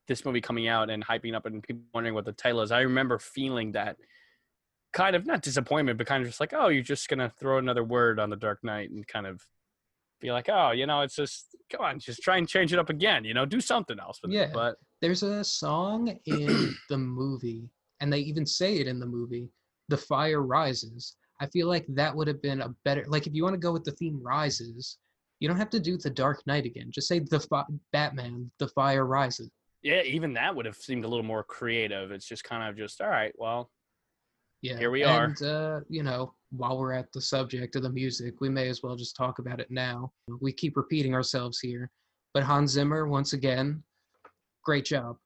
this 0.09 0.25
movie 0.25 0.41
coming 0.41 0.69
out 0.69 0.91
and 0.91 1.05
hyping 1.05 1.35
up 1.35 1.47
and 1.47 1.63
people 1.63 1.83
wondering 1.95 2.15
what 2.15 2.25
the 2.25 2.33
title 2.33 2.61
is, 2.61 2.73
I 2.73 2.81
remember 2.81 3.19
feeling 3.19 3.73
that 3.73 3.97
kind 4.93 5.15
of 5.15 5.27
not 5.27 5.43
disappointment, 5.43 5.99
but 5.99 6.07
kind 6.07 6.23
of 6.23 6.29
just 6.29 6.41
like, 6.41 6.53
oh, 6.53 6.69
you're 6.69 6.83
just 6.83 7.09
gonna 7.09 7.31
throw 7.39 7.59
another 7.59 7.85
word 7.85 8.19
on 8.19 8.31
the 8.31 8.37
Dark 8.37 8.63
Knight 8.63 8.91
and 8.91 9.07
kind 9.07 9.27
of 9.27 9.43
be 10.21 10.31
like, 10.33 10.49
oh, 10.49 10.71
you 10.73 10.87
know, 10.87 11.01
it's 11.01 11.17
just 11.17 11.57
come 11.71 11.83
on, 11.83 11.99
just 11.99 12.23
try 12.23 12.37
and 12.37 12.49
change 12.49 12.73
it 12.73 12.79
up 12.79 12.91
again, 12.91 13.25
you 13.25 13.35
know, 13.35 13.45
do 13.47 13.61
something 13.61 13.99
else 13.99 14.21
with 14.23 14.33
Yeah. 14.33 14.43
it. 14.43 14.53
But 14.53 14.77
there's 15.01 15.23
a 15.23 15.43
song 15.45 16.17
in 16.27 16.75
the 16.89 16.99
movie 16.99 17.69
and 18.01 18.13
they 18.13 18.19
even 18.21 18.47
say 18.47 18.77
it 18.77 18.87
in 18.87 18.99
the 19.01 19.07
movie 19.07 19.49
the 19.89 19.97
fire 19.97 20.43
rises 20.43 21.17
i 21.41 21.47
feel 21.47 21.67
like 21.69 21.85
that 21.89 22.15
would 22.15 22.29
have 22.29 22.41
been 22.41 22.61
a 22.63 22.69
better 22.85 23.05
like 23.09 23.27
if 23.27 23.35
you 23.35 23.43
want 23.43 23.55
to 23.55 23.59
go 23.59 23.73
with 23.73 23.83
the 23.85 23.91
theme 23.93 24.21
rises 24.23 24.99
you 25.41 25.49
don't 25.49 25.57
have 25.57 25.69
to 25.71 25.81
do 25.81 25.97
the 25.99 26.09
dark 26.09 26.41
knight 26.47 26.65
again 26.65 26.91
just 26.91 27.09
say 27.09 27.19
the 27.19 27.41
fi- 27.41 27.65
batman 27.93 28.51
the 28.59 28.69
fire 28.69 29.05
rises 29.05 29.51
yeah, 29.83 30.03
even 30.03 30.35
that 30.35 30.55
would 30.55 30.67
have 30.67 30.77
seemed 30.77 31.07
a 31.07 31.09
little 31.09 31.25
more 31.25 31.43
creative. 31.43 32.11
It's 32.13 32.27
just 32.29 32.45
kind 32.45 32.69
of 32.69 32.77
just 32.77 33.01
all 33.01 33.09
right, 33.09 33.33
well, 33.39 33.71
yeah 34.63 34.79
Here 34.79 34.91
we 34.91 35.05
are. 35.05 35.25
and 35.25 35.43
uh 35.43 35.81
you 35.89 36.03
know 36.03 36.35
while 36.51 36.79
we're 36.79 36.93
at 36.93 37.13
the 37.13 37.21
subject 37.21 37.77
of 37.77 37.83
the 37.83 37.91
music 37.91 38.41
we 38.41 38.49
may 38.49 38.69
as 38.69 38.83
well 38.83 38.97
just 38.97 39.17
talk 39.17 39.39
about 39.39 39.61
it 39.61 39.71
now 39.71 40.13
we 40.41 40.53
keep 40.53 40.77
repeating 40.77 41.15
ourselves 41.15 41.61
here 41.61 41.91
but 42.35 42.43
hans 42.43 42.73
zimmer 42.73 43.07
once 43.07 43.33
again 43.33 43.83
great 44.65 44.85
job 44.85 45.17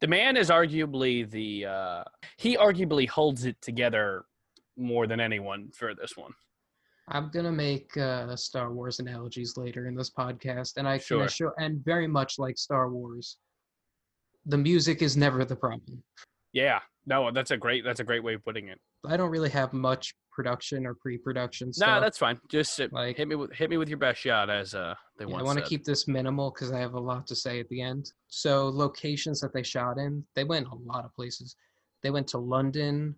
the 0.00 0.06
man 0.06 0.36
is 0.36 0.50
arguably 0.50 1.28
the 1.30 1.64
uh 1.66 2.04
he 2.36 2.56
arguably 2.56 3.08
holds 3.08 3.44
it 3.44 3.60
together 3.62 4.24
more 4.76 5.06
than 5.06 5.20
anyone 5.20 5.70
for 5.72 5.94
this 5.94 6.16
one. 6.16 6.32
I'm 7.08 7.30
gonna 7.30 7.52
make 7.52 7.96
uh, 7.96 8.34
Star 8.34 8.72
Wars 8.72 8.98
analogies 8.98 9.56
later 9.56 9.86
in 9.86 9.94
this 9.94 10.10
podcast, 10.10 10.78
and 10.78 10.88
I 10.88 10.98
can 10.98 11.04
Sure. 11.04 11.24
assure, 11.24 11.54
and 11.58 11.84
very 11.84 12.08
much 12.08 12.38
like 12.40 12.58
Star 12.58 12.90
Wars, 12.90 13.36
the 14.46 14.58
music 14.58 15.00
is 15.00 15.16
never 15.16 15.44
the 15.44 15.54
problem. 15.54 16.02
Yeah, 16.52 16.80
no, 17.06 17.30
that's 17.30 17.50
a 17.50 17.56
great 17.56 17.84
that's 17.84 18.00
a 18.00 18.04
great 18.04 18.22
way 18.22 18.34
of 18.34 18.44
putting 18.44 18.68
it. 18.68 18.80
I 19.06 19.16
don't 19.16 19.30
really 19.30 19.50
have 19.50 19.72
much 19.72 20.14
production 20.32 20.84
or 20.86 20.94
pre-production 20.94 21.68
No, 21.68 21.72
stuff. 21.72 22.00
that's 22.02 22.18
fine. 22.18 22.40
Just 22.48 22.80
uh, 22.80 22.88
Like- 22.90 23.16
hit 23.16 23.28
me 23.28 23.36
with 23.36 23.52
hit 23.52 23.70
me 23.70 23.76
with 23.76 23.88
your 23.88 23.98
best 23.98 24.20
shot, 24.20 24.50
as 24.50 24.74
uh 24.74 24.94
they 25.18 25.26
Yeah, 25.26 25.36
I 25.36 25.42
want 25.42 25.58
to 25.58 25.64
keep 25.64 25.84
this 25.84 26.08
minimal 26.08 26.50
because 26.50 26.72
I 26.72 26.78
have 26.80 26.94
a 26.94 27.00
lot 27.00 27.26
to 27.28 27.36
say 27.36 27.60
at 27.60 27.68
the 27.68 27.80
end. 27.80 28.12
So 28.28 28.68
locations 28.68 29.40
that 29.40 29.52
they 29.52 29.62
shot 29.62 29.98
in, 29.98 30.24
they 30.34 30.44
went 30.44 30.66
a 30.68 30.74
lot 30.74 31.04
of 31.04 31.14
places. 31.14 31.56
They 32.02 32.10
went 32.10 32.26
to 32.28 32.38
London, 32.38 33.14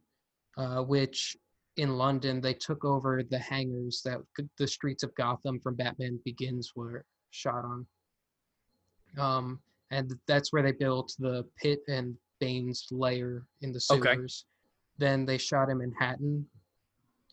uh, 0.59 0.83
which 0.83 1.37
in 1.76 1.97
London 1.97 2.40
they 2.40 2.55
took 2.55 2.85
over 2.85 3.23
the 3.23 3.38
hangars 3.38 4.02
that 4.05 4.19
the 4.59 4.66
streets 4.66 5.02
of 5.02 5.14
Gotham 5.14 5.59
from 5.61 5.75
Batman 5.75 6.19
Begins 6.25 6.73
were 6.76 7.05
shot 7.31 7.64
on. 7.64 7.87
Um, 9.19 9.61
and 9.90 10.12
that's 10.26 10.52
where 10.52 10.62
they 10.62 10.73
built 10.73 11.14
the 11.19 11.45
pit 11.61 11.81
and 11.88 12.16
Bane's 12.40 12.87
lair 12.90 13.47
in 13.62 13.73
the 13.73 13.81
Okay. 13.90 14.14
sewers. 14.14 14.45
Then 14.99 15.26
they 15.26 15.38
shot 15.38 15.69
him 15.69 15.81
in 15.81 15.90
Manhattan, 15.90 16.47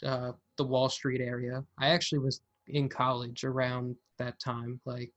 uh, 0.04 0.34
the 0.58 0.66
Wall 0.66 0.90
Street 0.90 1.22
area. 1.22 1.64
I 1.80 1.90
actually 1.90 2.20
was 2.20 2.42
in 2.68 2.90
college 2.90 3.44
around 3.44 3.96
that 4.18 4.40
time. 4.40 4.80
Like, 4.86 5.12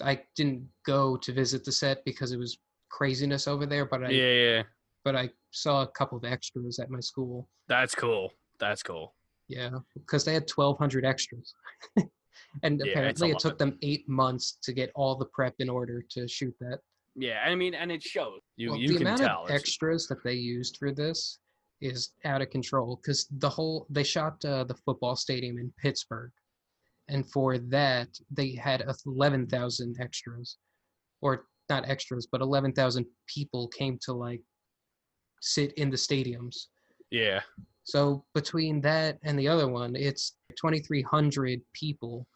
I 0.00 0.22
didn't 0.34 0.68
go 0.84 1.16
to 1.16 1.32
visit 1.32 1.64
the 1.64 1.72
set 1.72 2.04
because 2.04 2.32
it 2.32 2.38
was 2.38 2.58
craziness 2.88 3.48
over 3.48 3.66
there, 3.66 3.84
but 3.86 4.04
I 4.04 4.10
yeah, 4.10 4.32
yeah, 4.32 4.62
but 5.04 5.16
I 5.16 5.30
saw 5.50 5.82
a 5.82 5.86
couple 5.86 6.18
of 6.18 6.24
extras 6.24 6.78
at 6.78 6.90
my 6.90 7.00
school. 7.00 7.48
that's 7.68 7.94
cool. 7.94 8.32
That's 8.58 8.82
cool. 8.82 9.14
Yeah, 9.48 9.70
because 9.94 10.24
they 10.24 10.34
had 10.34 10.48
1,200 10.50 11.04
extras. 11.04 11.54
and 12.62 12.80
Yeah, 12.80 12.86
apparently 12.90 13.30
it 13.30 13.34
lot. 13.34 13.40
took 13.42 13.58
them 13.58 13.78
eight 13.82 14.08
months 14.08 14.58
to 14.62 14.72
get 14.72 14.90
all 14.94 15.14
the 15.16 15.26
prep 15.26 15.54
in 15.60 15.68
order 15.68 16.02
to 16.10 16.26
shoot 16.28 16.54
that. 16.60 16.80
Yeah, 17.16 17.40
I 17.44 17.54
mean, 17.54 17.74
and 17.74 17.90
it 17.90 18.02
shows. 18.02 18.40
You 18.56 18.70
Well, 18.72 18.80
you 18.80 18.88
the 18.88 18.94
can 18.98 19.06
amount 19.06 19.20
tell. 19.22 19.44
of 19.44 19.50
extras 19.50 20.06
that 20.08 20.22
they 20.22 20.34
used 20.34 20.76
for 20.78 20.92
this 20.92 21.38
is 21.80 22.10
out 22.24 22.42
of 22.42 22.50
control 22.50 22.96
because 23.02 23.26
the 23.38 23.48
whole 23.48 23.86
they 23.90 24.02
shot 24.04 24.42
uh, 24.44 24.64
the 24.64 24.74
football 24.74 25.16
stadium 25.16 25.58
in 25.58 25.72
Pittsburgh, 25.78 26.30
and 27.08 27.30
for 27.32 27.58
that 27.58 28.08
they 28.30 28.54
had 28.54 28.84
11,000 29.06 29.96
extras, 30.00 30.58
or 31.22 31.46
not 31.70 31.88
extras, 31.88 32.28
but 32.30 32.40
11,000 32.42 33.06
people 33.26 33.68
came 33.68 33.98
to 34.02 34.12
like 34.12 34.42
sit 35.40 35.72
in 35.74 35.90
the 35.90 35.96
stadiums. 35.96 36.66
yeah, 37.10 37.40
So 37.84 38.24
between 38.34 38.80
that 38.82 39.18
and 39.22 39.38
the 39.38 39.48
other 39.48 39.68
one, 39.68 39.96
it's 39.96 40.36
2,300 40.50 41.60
people 41.72 42.26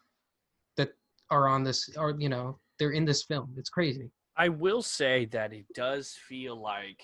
that 0.77 0.89
are 1.29 1.47
on 1.47 1.63
this, 1.63 1.89
or 1.97 2.15
you 2.17 2.29
know, 2.29 2.59
they're 2.79 2.91
in 2.91 3.05
this 3.05 3.23
film. 3.23 3.53
It's 3.57 3.69
crazy. 3.69 4.09
I 4.41 4.49
will 4.49 4.81
say 4.81 5.25
that 5.25 5.53
it 5.53 5.65
does 5.75 6.17
feel 6.27 6.59
like, 6.59 7.03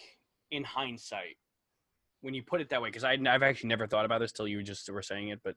in 0.49 0.63
hindsight, 0.63 1.37
when 2.21 2.33
you 2.33 2.41
put 2.41 2.61
it 2.61 2.69
that 2.69 2.81
way, 2.81 2.89
because 2.89 3.03
I've 3.03 3.43
actually 3.43 3.69
never 3.69 3.85
thought 3.85 4.05
about 4.05 4.21
this 4.21 4.31
till 4.31 4.47
you 4.47 4.63
just 4.63 4.89
were 4.89 5.03
saying 5.03 5.29
it, 5.29 5.41
but 5.43 5.55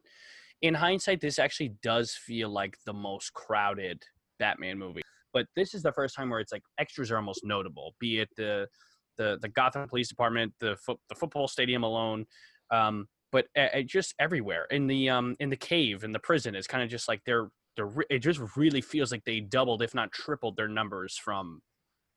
in 0.60 0.74
hindsight, 0.74 1.22
this 1.22 1.38
actually 1.38 1.72
does 1.82 2.12
feel 2.12 2.50
like 2.50 2.76
the 2.84 2.92
most 2.92 3.32
crowded 3.32 4.02
Batman 4.38 4.78
movie. 4.78 5.00
But 5.32 5.46
this 5.56 5.72
is 5.72 5.82
the 5.82 5.90
first 5.90 6.14
time 6.14 6.28
where 6.28 6.40
it's 6.40 6.52
like 6.52 6.64
extras 6.78 7.10
are 7.10 7.16
almost 7.16 7.44
notable, 7.44 7.94
be 7.98 8.18
it 8.18 8.28
the 8.36 8.68
the 9.16 9.38
the 9.40 9.48
Gotham 9.48 9.88
Police 9.88 10.10
Department, 10.10 10.52
the 10.60 10.76
foot 10.76 10.98
the 11.08 11.14
football 11.14 11.48
stadium 11.48 11.82
alone, 11.82 12.26
um, 12.70 13.06
but 13.32 13.46
uh, 13.56 13.80
just 13.86 14.14
everywhere 14.18 14.66
in 14.70 14.86
the 14.86 15.08
um 15.08 15.34
in 15.40 15.48
the 15.48 15.56
cave 15.56 16.04
in 16.04 16.12
the 16.12 16.18
prison. 16.18 16.54
It's 16.54 16.66
kind 16.66 16.82
of 16.84 16.90
just 16.90 17.08
like 17.08 17.22
they're 17.24 17.48
they're 17.76 17.86
re- 17.86 18.10
it 18.10 18.18
just 18.18 18.40
really 18.54 18.82
feels 18.82 19.10
like 19.12 19.24
they 19.24 19.40
doubled, 19.40 19.80
if 19.80 19.94
not 19.94 20.12
tripled, 20.12 20.56
their 20.56 20.68
numbers 20.68 21.16
from 21.16 21.62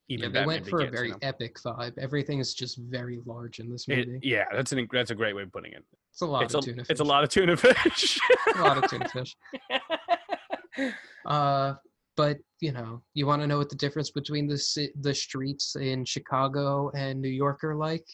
even 0.10 0.33
yeah, 0.33 0.41
they 0.41 0.45
went 0.45 0.67
for 0.67 0.81
a 0.81 0.89
very 0.89 1.13
epic 1.22 1.55
vibe. 1.65 1.98
Everything 1.98 2.39
is 2.39 2.53
just 2.53 2.77
very 2.77 3.19
large 3.25 3.60
in 3.60 3.69
this 3.72 3.86
It- 3.88 4.07
movie. 4.07 4.19
yeah, 4.24 4.45
that's 4.53 4.72
an 4.72 4.88
that's 4.91 5.12
a 5.12 5.15
great 5.15 5.36
way 5.36 5.43
of 5.43 5.51
putting 5.51 5.72
it. 5.74 5.83
it's 6.12 6.22
a 6.22 6.25
lot 6.25 6.43
It's 6.43 6.53
of 6.53 6.63
a 6.63 6.67
tuna 6.67 6.83
fish. 6.83 6.89
it's 6.91 7.00
a 7.00 7.03
lot 7.03 7.24
of 7.24 7.29
tuna 7.29 7.55
fish. 7.57 8.19
a 8.55 8.62
lot 8.62 8.77
of 8.77 8.89
tuna 8.89 9.07
fish. 9.10 9.36
Uh, 11.25 11.75
but 12.17 12.38
you 12.60 12.72
know, 12.72 13.01
you 13.13 13.25
want 13.25 13.41
to 13.41 13.48
know 13.48 13.57
what 13.57 13.69
the 13.69 13.75
difference 13.75 14.12
between 14.12 14.48
the 14.48 14.89
the 15.01 15.13
streets 15.13 15.75
in 15.75 16.05
Chicago 16.05 16.91
and 16.95 17.22
New 17.22 17.29
York 17.29 17.63
are 17.63 17.75
like? 17.75 18.05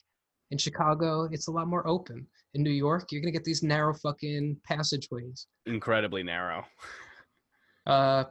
In 0.51 0.57
Chicago, 0.57 1.27
it's 1.31 1.47
a 1.47 1.51
lot 1.51 1.67
more 1.67 1.85
open. 1.87 2.25
In 2.55 2.63
New 2.63 2.71
York, 2.71 3.11
you're 3.11 3.21
gonna 3.21 3.31
get 3.31 3.43
these 3.43 3.61
narrow 3.63 3.93
fucking 3.93 4.57
passageways. 4.63 5.47
Incredibly 5.65 6.23
narrow. 6.23 6.65
Uh, 7.87 8.23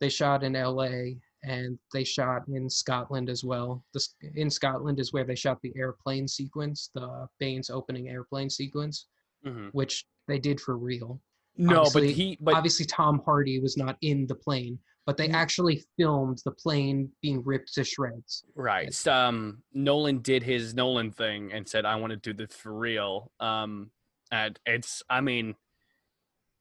they 0.00 0.08
shot 0.08 0.42
in 0.42 0.56
L.A. 0.56 1.18
and 1.44 1.78
they 1.92 2.04
shot 2.04 2.42
in 2.48 2.68
Scotland 2.70 3.28
as 3.28 3.44
well. 3.44 3.84
This 3.92 4.14
in 4.34 4.48
Scotland 4.50 5.00
is 5.00 5.12
where 5.12 5.24
they 5.24 5.34
shot 5.34 5.60
the 5.62 5.72
airplane 5.76 6.28
sequence, 6.28 6.90
the 6.94 7.26
Bane's 7.38 7.70
opening 7.70 8.08
airplane 8.08 8.50
sequence, 8.50 9.06
Mhm. 9.44 9.70
which 9.72 10.06
they 10.28 10.38
did 10.38 10.60
for 10.60 10.76
real. 10.76 11.20
No, 11.56 11.82
but 11.82 11.86
Obviously- 11.96 12.12
he 12.12 12.38
but 12.40 12.54
Obviously, 12.54 12.86
Tom 12.86 13.20
Hardy 13.24 13.58
was 13.60 13.76
not 13.76 13.98
in 14.00 14.26
the 14.26 14.34
plane, 14.34 14.78
but 15.04 15.16
they 15.16 15.28
actually 15.28 15.84
filmed 15.98 16.40
the 16.44 16.52
plane 16.52 17.12
being 17.20 17.42
ripped 17.44 17.74
to 17.74 17.84
shreds. 17.84 18.44
right. 18.54 18.88
s- 18.88 19.06
Um, 19.06 19.62
Nolan 19.74 20.20
did 20.22 20.42
his 20.44 20.74
Nolan 20.74 21.10
thing 21.10 21.52
and 21.52 21.68
said, 21.68 21.84
"I 21.84 21.96
want 21.96 22.12
to 22.12 22.16
do 22.16 22.32
this 22.32 22.56
for 22.56 22.72
real." 22.72 23.32
Um, 23.40 23.90
and 24.30 24.58
it's 24.64 25.02
I 25.10 25.20
mean, 25.20 25.56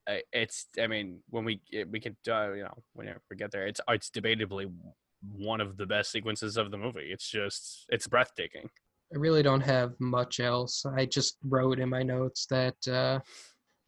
it's 0.07 0.67
I 0.81 0.87
mean 0.87 1.19
when 1.29 1.45
we 1.45 1.61
we 1.89 1.99
could 1.99 2.17
uh, 2.27 2.51
you 2.53 2.63
know 2.63 2.83
whenever 2.93 3.21
we 3.29 3.35
get 3.35 3.51
there, 3.51 3.67
it's 3.67 3.81
it's 3.89 4.09
debatably 4.09 4.71
one 5.31 5.61
of 5.61 5.77
the 5.77 5.85
best 5.85 6.11
sequences 6.11 6.57
of 6.57 6.71
the 6.71 6.77
movie. 6.77 7.09
It's 7.11 7.29
just 7.29 7.85
it's 7.89 8.07
breathtaking. 8.07 8.69
I 9.13 9.17
really 9.17 9.43
don't 9.43 9.61
have 9.61 9.93
much 9.99 10.39
else. 10.39 10.85
I 10.85 11.05
just 11.05 11.37
wrote 11.43 11.79
in 11.79 11.89
my 11.89 12.01
notes 12.01 12.45
that 12.47 12.87
uh, 12.87 13.19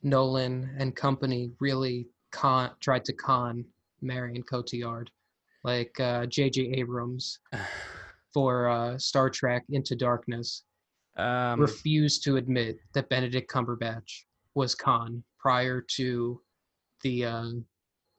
Nolan 0.02 0.76
and 0.78 0.96
company 0.96 1.52
really 1.60 2.08
con- 2.32 2.72
tried 2.82 3.06
to 3.06 3.14
con 3.14 3.64
Marion 4.02 4.44
Cotillard, 4.44 5.08
like 5.64 5.98
uh, 6.00 6.26
J.J. 6.26 6.74
Abrams 6.74 7.40
for 8.34 8.68
uh, 8.68 8.98
Star 8.98 9.30
Trek 9.30 9.64
Into 9.70 9.96
Darkness 9.96 10.64
Um, 11.16 11.62
refused 11.62 12.24
to 12.26 12.36
admit 12.36 12.80
that 12.94 13.08
Benedict 13.08 13.50
Cumberbatch 13.50 14.26
was 14.56 14.76
Khan 14.76 15.24
prior 15.40 15.82
to 15.96 16.42
the 17.04 17.26
uh, 17.26 17.50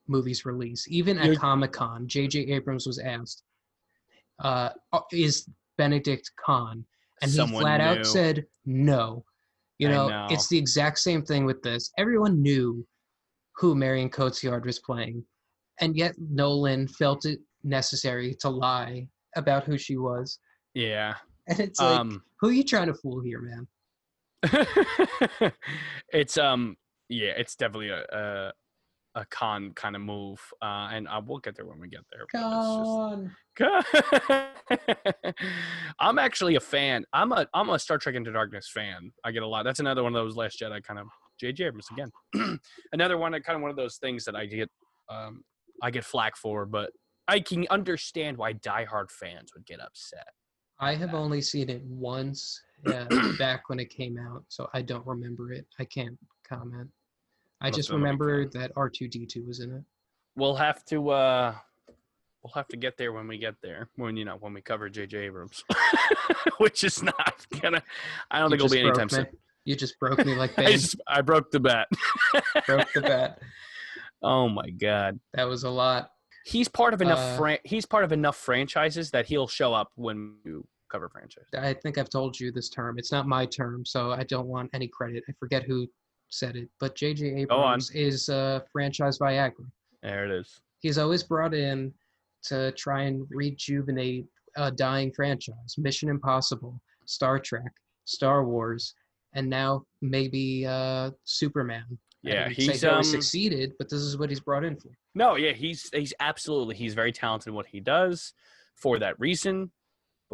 movie's 0.08 0.44
release. 0.44 0.86
Even 0.88 1.18
at 1.18 1.36
Comic 1.38 1.72
Con, 1.72 2.06
J.J. 2.06 2.40
Abrams 2.52 2.86
was 2.86 2.98
asked, 2.98 3.42
uh, 4.40 4.70
"Is 5.12 5.48
Benedict 5.78 6.30
Khan?" 6.44 6.84
And 7.22 7.30
he 7.30 7.46
flat 7.46 7.78
knew. 7.80 8.00
out 8.00 8.06
said, 8.06 8.46
"No." 8.66 9.24
You 9.78 9.88
know, 9.88 10.08
know. 10.08 10.26
it's 10.30 10.48
the 10.48 10.58
exact 10.58 10.98
same 11.00 11.22
thing 11.24 11.44
with 11.44 11.60
this. 11.62 11.90
Everyone 11.98 12.40
knew 12.40 12.86
who 13.56 13.74
Marion 13.74 14.08
Cotillard 14.08 14.64
was 14.64 14.78
playing, 14.78 15.24
and 15.80 15.96
yet 15.96 16.14
Nolan 16.18 16.86
felt 16.88 17.24
it 17.24 17.40
necessary 17.64 18.36
to 18.40 18.48
lie 18.50 19.08
about 19.36 19.64
who 19.64 19.76
she 19.78 19.96
was. 19.96 20.38
yeah. 20.74 21.14
And 21.46 21.60
it's 21.60 21.78
like, 21.78 22.00
Um. 22.00 22.22
who 22.40 22.48
are 22.48 22.52
you 22.52 22.64
trying 22.64 22.86
to 22.86 22.94
fool 22.94 23.20
here, 23.20 23.40
man? 23.42 23.66
it's 26.12 26.38
um 26.38 26.76
yeah, 27.08 27.32
it's 27.36 27.56
definitely 27.56 27.90
a 27.90 28.04
a, 28.12 28.52
a 29.16 29.24
con 29.26 29.72
kind 29.74 29.94
of 29.96 30.02
move, 30.02 30.40
uh, 30.62 30.88
and 30.92 31.06
uh, 31.08 31.20
we'll 31.24 31.38
get 31.38 31.56
there 31.56 31.66
when 31.66 31.80
we 31.80 31.88
get 31.88 32.00
there. 32.10 32.22
it's 32.22 32.32
just- 32.32 33.30
I'm 36.00 36.18
actually 36.18 36.56
a 36.56 36.60
fan. 36.60 37.04
I'm 37.12 37.32
a 37.32 37.46
I'm 37.54 37.70
a 37.70 37.78
Star 37.78 37.98
Trek 37.98 38.14
Into 38.16 38.32
Darkness 38.32 38.68
fan. 38.72 39.12
I 39.24 39.30
get 39.30 39.42
a 39.42 39.46
lot. 39.46 39.64
That's 39.64 39.80
another 39.80 40.02
one 40.02 40.14
of 40.14 40.24
those 40.24 40.36
Last 40.36 40.60
Jedi 40.60 40.82
kind 40.82 40.98
of 40.98 41.06
J.J. 41.38 41.66
Abrams 41.66 41.86
again. 41.92 42.58
another 42.92 43.18
one, 43.18 43.32
kind 43.42 43.56
of 43.56 43.62
one 43.62 43.70
of 43.70 43.76
those 43.76 43.96
things 43.96 44.24
that 44.24 44.34
I 44.34 44.46
get 44.46 44.70
um 45.08 45.42
I 45.82 45.90
get 45.90 46.04
flack 46.04 46.36
for, 46.36 46.66
but 46.66 46.90
I 47.28 47.40
can 47.40 47.66
understand 47.70 48.36
why 48.36 48.54
diehard 48.54 49.10
fans 49.10 49.52
would 49.54 49.66
get 49.66 49.80
upset. 49.80 50.26
I 50.80 50.94
have 50.96 51.14
only 51.14 51.40
seen 51.40 51.70
it 51.70 51.82
once 51.84 52.60
uh, 52.86 53.32
back 53.38 53.68
when 53.68 53.78
it 53.78 53.90
came 53.90 54.18
out, 54.18 54.44
so 54.48 54.68
I 54.74 54.82
don't 54.82 55.06
remember 55.06 55.52
it. 55.52 55.66
I 55.78 55.84
can't 55.84 56.18
comment. 56.48 56.88
I 57.60 57.66
Must 57.68 57.76
just 57.76 57.90
have 57.90 57.98
been 58.00 58.06
a 58.06 58.12
big 58.12 58.20
remember 58.20 58.50
that 58.50 58.74
R2D2 58.74 59.46
was 59.46 59.60
in 59.60 59.72
it. 59.72 59.82
We'll 60.36 60.56
have 60.56 60.84
to 60.86 61.10
uh 61.10 61.54
we'll 62.42 62.52
have 62.54 62.68
to 62.68 62.76
get 62.76 62.96
there 62.98 63.12
when 63.12 63.26
we 63.28 63.38
get 63.38 63.54
there. 63.62 63.88
When 63.96 64.16
you 64.16 64.24
know, 64.24 64.36
when 64.40 64.52
we 64.52 64.60
cover 64.60 64.90
JJ 64.90 65.14
Abrams. 65.14 65.64
Which 66.58 66.84
is 66.84 67.02
not 67.02 67.46
gonna 67.60 67.82
I 68.30 68.38
don't 68.40 68.50
You 68.50 68.58
think 68.58 68.72
it'll 68.72 68.74
be 68.74 68.80
anytime 68.88 69.08
soon. 69.08 69.26
You 69.64 69.76
just 69.76 69.98
broke 69.98 70.24
me 70.24 70.34
like 70.34 70.52
I, 70.58 70.76
I 71.08 71.22
broke 71.22 71.50
the 71.50 71.60
bet. 71.60 71.86
broke 72.66 72.92
the 72.92 73.00
bat. 73.00 73.38
oh 74.22 74.48
my 74.48 74.68
god. 74.70 75.18
That 75.32 75.44
was 75.44 75.64
a 75.64 75.70
lot. 75.70 76.10
He's 76.44 76.68
part 76.68 76.92
of 76.92 77.00
enough 77.00 77.18
Uh, 77.18 77.36
fran- 77.38 77.58
he's 77.64 77.86
part 77.86 78.04
of 78.04 78.12
enough 78.12 78.36
franchises 78.36 79.10
that 79.12 79.26
he'll 79.26 79.48
show 79.48 79.72
up 79.72 79.92
when 79.94 80.34
you 80.44 80.66
cover 80.94 81.08
franchise. 81.08 81.46
I 81.58 81.74
think 81.74 81.98
I've 81.98 82.08
told 82.08 82.38
you 82.38 82.52
this 82.52 82.68
term. 82.68 82.98
It's 82.98 83.10
not 83.10 83.26
my 83.26 83.46
term, 83.46 83.84
so 83.84 84.12
I 84.12 84.22
don't 84.22 84.46
want 84.46 84.70
any 84.72 84.86
credit. 84.86 85.24
I 85.28 85.32
forget 85.40 85.64
who 85.64 85.88
said 86.28 86.54
it, 86.54 86.68
but 86.78 86.94
J.J. 86.94 87.34
Abrams 87.34 87.90
is 87.90 88.28
uh, 88.28 88.60
franchise 88.72 89.18
Viagra. 89.18 89.66
There 90.04 90.24
it 90.24 90.30
is. 90.30 90.60
He's 90.78 90.96
always 90.98 91.24
brought 91.24 91.52
in 91.52 91.92
to 92.44 92.70
try 92.72 93.02
and 93.02 93.26
rejuvenate 93.30 94.26
a 94.56 94.70
dying 94.70 95.10
franchise. 95.10 95.74
Mission 95.78 96.08
Impossible, 96.08 96.80
Star 97.06 97.40
Trek, 97.40 97.72
Star 98.04 98.44
Wars, 98.44 98.94
and 99.32 99.50
now 99.50 99.84
maybe 100.00 100.64
uh, 100.64 101.10
Superman. 101.24 101.98
Yeah, 102.22 102.48
he's 102.48 102.84
um 102.84 103.02
succeeded, 103.02 103.72
but 103.78 103.90
this 103.90 104.00
is 104.00 104.16
what 104.16 104.30
he's 104.30 104.40
brought 104.40 104.64
in 104.64 104.76
for. 104.76 104.90
no, 105.14 105.34
yeah, 105.34 105.52
he's 105.52 105.90
he's 105.92 106.14
absolutely 106.20 106.76
he's 106.76 106.94
very 106.94 107.12
talented 107.12 107.48
in 107.48 107.54
what 107.54 107.66
he 107.66 107.80
does 107.80 108.32
for 108.76 108.98
that 109.00 109.18
reason. 109.18 109.70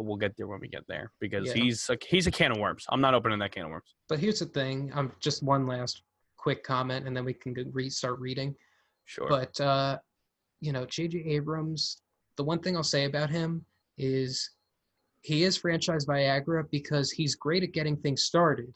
But 0.01 0.07
we'll 0.07 0.17
get 0.17 0.35
there 0.35 0.47
when 0.47 0.59
we 0.59 0.67
get 0.67 0.87
there 0.87 1.11
because 1.19 1.45
Yeah. 1.45 1.53
he's 1.53 1.87
like 1.87 2.03
he's 2.03 2.25
a 2.25 2.31
can 2.31 2.51
of 2.51 2.57
worms. 2.57 2.87
I'm 2.89 3.01
not 3.01 3.13
opening 3.13 3.37
that 3.37 3.51
can 3.51 3.65
of 3.65 3.69
worms. 3.69 3.93
But 4.09 4.17
here's 4.17 4.39
the 4.39 4.47
thing. 4.47 4.91
I'm 4.93 5.09
um, 5.09 5.11
just 5.19 5.43
one 5.43 5.67
last 5.67 6.01
quick 6.37 6.63
comment, 6.63 7.05
and 7.05 7.15
then 7.15 7.23
we 7.23 7.35
can 7.35 7.53
restart 7.71 8.17
reading. 8.19 8.55
Sure. 9.05 9.27
But 9.29 9.61
uh, 9.61 9.99
you 10.59 10.71
know, 10.71 10.85
J.J. 10.85 11.19
Abrams. 11.19 12.01
The 12.37 12.43
one 12.43 12.59
thing 12.61 12.75
I'll 12.75 12.81
say 12.81 13.05
about 13.05 13.29
him 13.29 13.63
is 13.99 14.49
he 15.21 15.43
is 15.43 15.55
franchise 15.55 16.07
Viagra 16.07 16.63
because 16.71 17.11
he's 17.11 17.35
great 17.35 17.61
at 17.61 17.71
getting 17.71 17.95
things 17.97 18.23
started, 18.23 18.73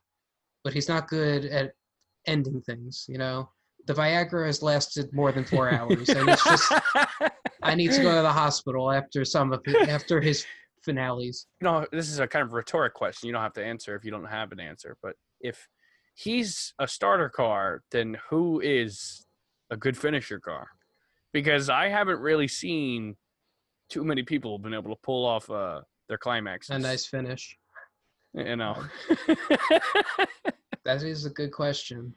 but 0.63 0.73
he's 0.73 0.87
not 0.87 1.07
good 1.07 1.45
at 1.45 1.71
ending 2.27 2.61
things. 2.61 3.05
You 3.09 3.17
know, 3.17 3.49
the 3.87 3.95
Viagra 3.95 4.45
has 4.45 4.61
lasted 4.61 5.11
more 5.11 5.31
than 5.31 5.43
four 5.43 5.71
hours, 5.71 6.07
and 6.09 6.29
it's 6.29 6.43
just 6.43 6.71
I 7.63 7.73
need 7.73 7.93
to 7.93 8.03
go 8.03 8.13
to 8.13 8.21
the 8.21 8.31
hospital 8.31 8.91
after 8.91 9.25
some 9.25 9.51
of 9.51 9.63
after 9.87 10.21
his 10.21 10.45
finales. 10.85 11.47
you 11.59 11.65
know, 11.65 11.85
this 11.91 12.09
is 12.09 12.19
a 12.19 12.27
kind 12.27 12.45
of 12.45 12.53
rhetoric 12.53 12.93
question. 12.93 13.27
You 13.27 13.33
don't 13.33 13.41
have 13.41 13.53
to 13.53 13.65
answer 13.65 13.95
if 13.95 14.05
you 14.05 14.11
don't 14.11 14.25
have 14.25 14.51
an 14.51 14.59
answer. 14.59 14.95
But 15.01 15.15
if 15.41 15.67
he's 16.13 16.73
a 16.79 16.87
starter 16.87 17.29
car, 17.29 17.81
then 17.91 18.17
who 18.29 18.61
is 18.61 19.25
a 19.69 19.75
good 19.75 19.97
finisher 19.97 20.39
car? 20.39 20.67
Because 21.33 21.69
I 21.69 21.89
haven't 21.89 22.19
really 22.19 22.47
seen 22.47 23.17
too 23.89 24.03
many 24.03 24.23
people 24.23 24.55
have 24.57 24.63
been 24.63 24.73
able 24.73 24.95
to 24.95 25.01
pull 25.03 25.25
off 25.25 25.49
uh, 25.49 25.81
their 26.07 26.17
climax. 26.17 26.69
A 26.69 26.79
nice 26.79 27.05
finish. 27.05 27.57
you 28.33 28.55
know. 28.55 28.81
That 30.85 31.01
is 31.01 31.25
a 31.25 31.31
good 31.31 31.51
question. 31.51 32.13